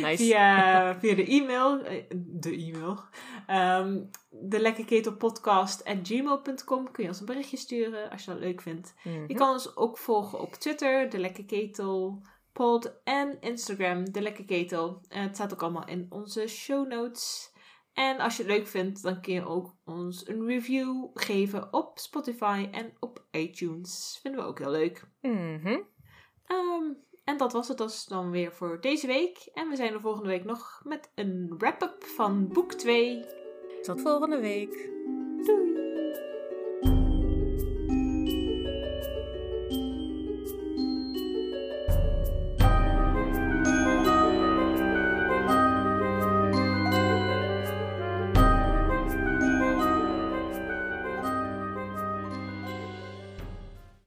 Nice. 0.02 0.16
via, 0.24 0.98
via 1.00 1.14
de 1.14 1.24
e-mail. 1.26 1.80
eh, 1.84 2.04
De 2.10 2.56
e-mail. 2.56 3.00
Ehm 3.46 3.98
de 4.40 4.60
lekkerketelpodcast.gmail.com 4.60 6.90
kun 6.90 7.02
je 7.02 7.08
ons 7.08 7.20
een 7.20 7.26
berichtje 7.26 7.56
sturen 7.56 7.95
als 8.10 8.24
je 8.24 8.31
dat 8.31 8.40
leuk 8.40 8.60
vindt. 8.60 8.94
Mhm. 9.05 9.24
Je 9.27 9.35
kan 9.35 9.51
ons 9.51 9.77
ook 9.77 9.98
volgen 9.98 10.40
op 10.40 10.52
Twitter, 10.52 11.10
de 11.10 11.18
Lekkerketel 11.18 12.23
pod 12.52 12.93
en 13.05 13.40
Instagram, 13.40 14.12
de 14.12 14.20
Lekkerketel. 14.20 15.01
Eh, 15.09 15.20
het 15.20 15.35
staat 15.35 15.52
ook 15.52 15.62
allemaal 15.62 15.86
in 15.86 16.06
onze 16.09 16.47
show 16.47 16.89
notes. 16.89 17.55
En 17.93 18.18
als 18.18 18.36
je 18.36 18.43
het 18.43 18.52
leuk 18.52 18.66
vindt, 18.66 19.02
dan 19.02 19.20
kun 19.20 19.35
je 19.35 19.47
ook 19.47 19.74
ons 19.85 20.28
een 20.28 20.47
review 20.47 21.06
geven 21.14 21.73
op 21.73 21.98
Spotify 21.98 22.68
en 22.70 22.93
op 23.01 23.24
iTunes. 23.31 24.18
Vinden 24.23 24.40
we 24.40 24.47
ook 24.47 24.59
heel 24.59 24.70
leuk. 24.70 25.05
Mhm. 25.20 25.78
Ehm, 26.47 26.93
en 27.24 27.36
dat 27.36 27.52
was 27.52 27.68
het 27.68 27.78
dus 27.78 28.05
dan 28.05 28.31
weer 28.31 28.52
voor 28.52 28.81
deze 28.81 29.06
week. 29.06 29.51
En 29.55 29.68
we 29.68 29.77
zijn 29.77 29.93
er 29.93 30.01
volgende 30.01 30.28
week 30.28 30.44
nog 30.44 30.81
met 30.85 31.10
een 31.14 31.55
wrap-up 31.59 32.05
van 32.05 32.48
boek 32.48 32.73
2. 32.73 33.24
Tot 33.82 34.01
volgende 34.01 34.40
week. 34.40 34.90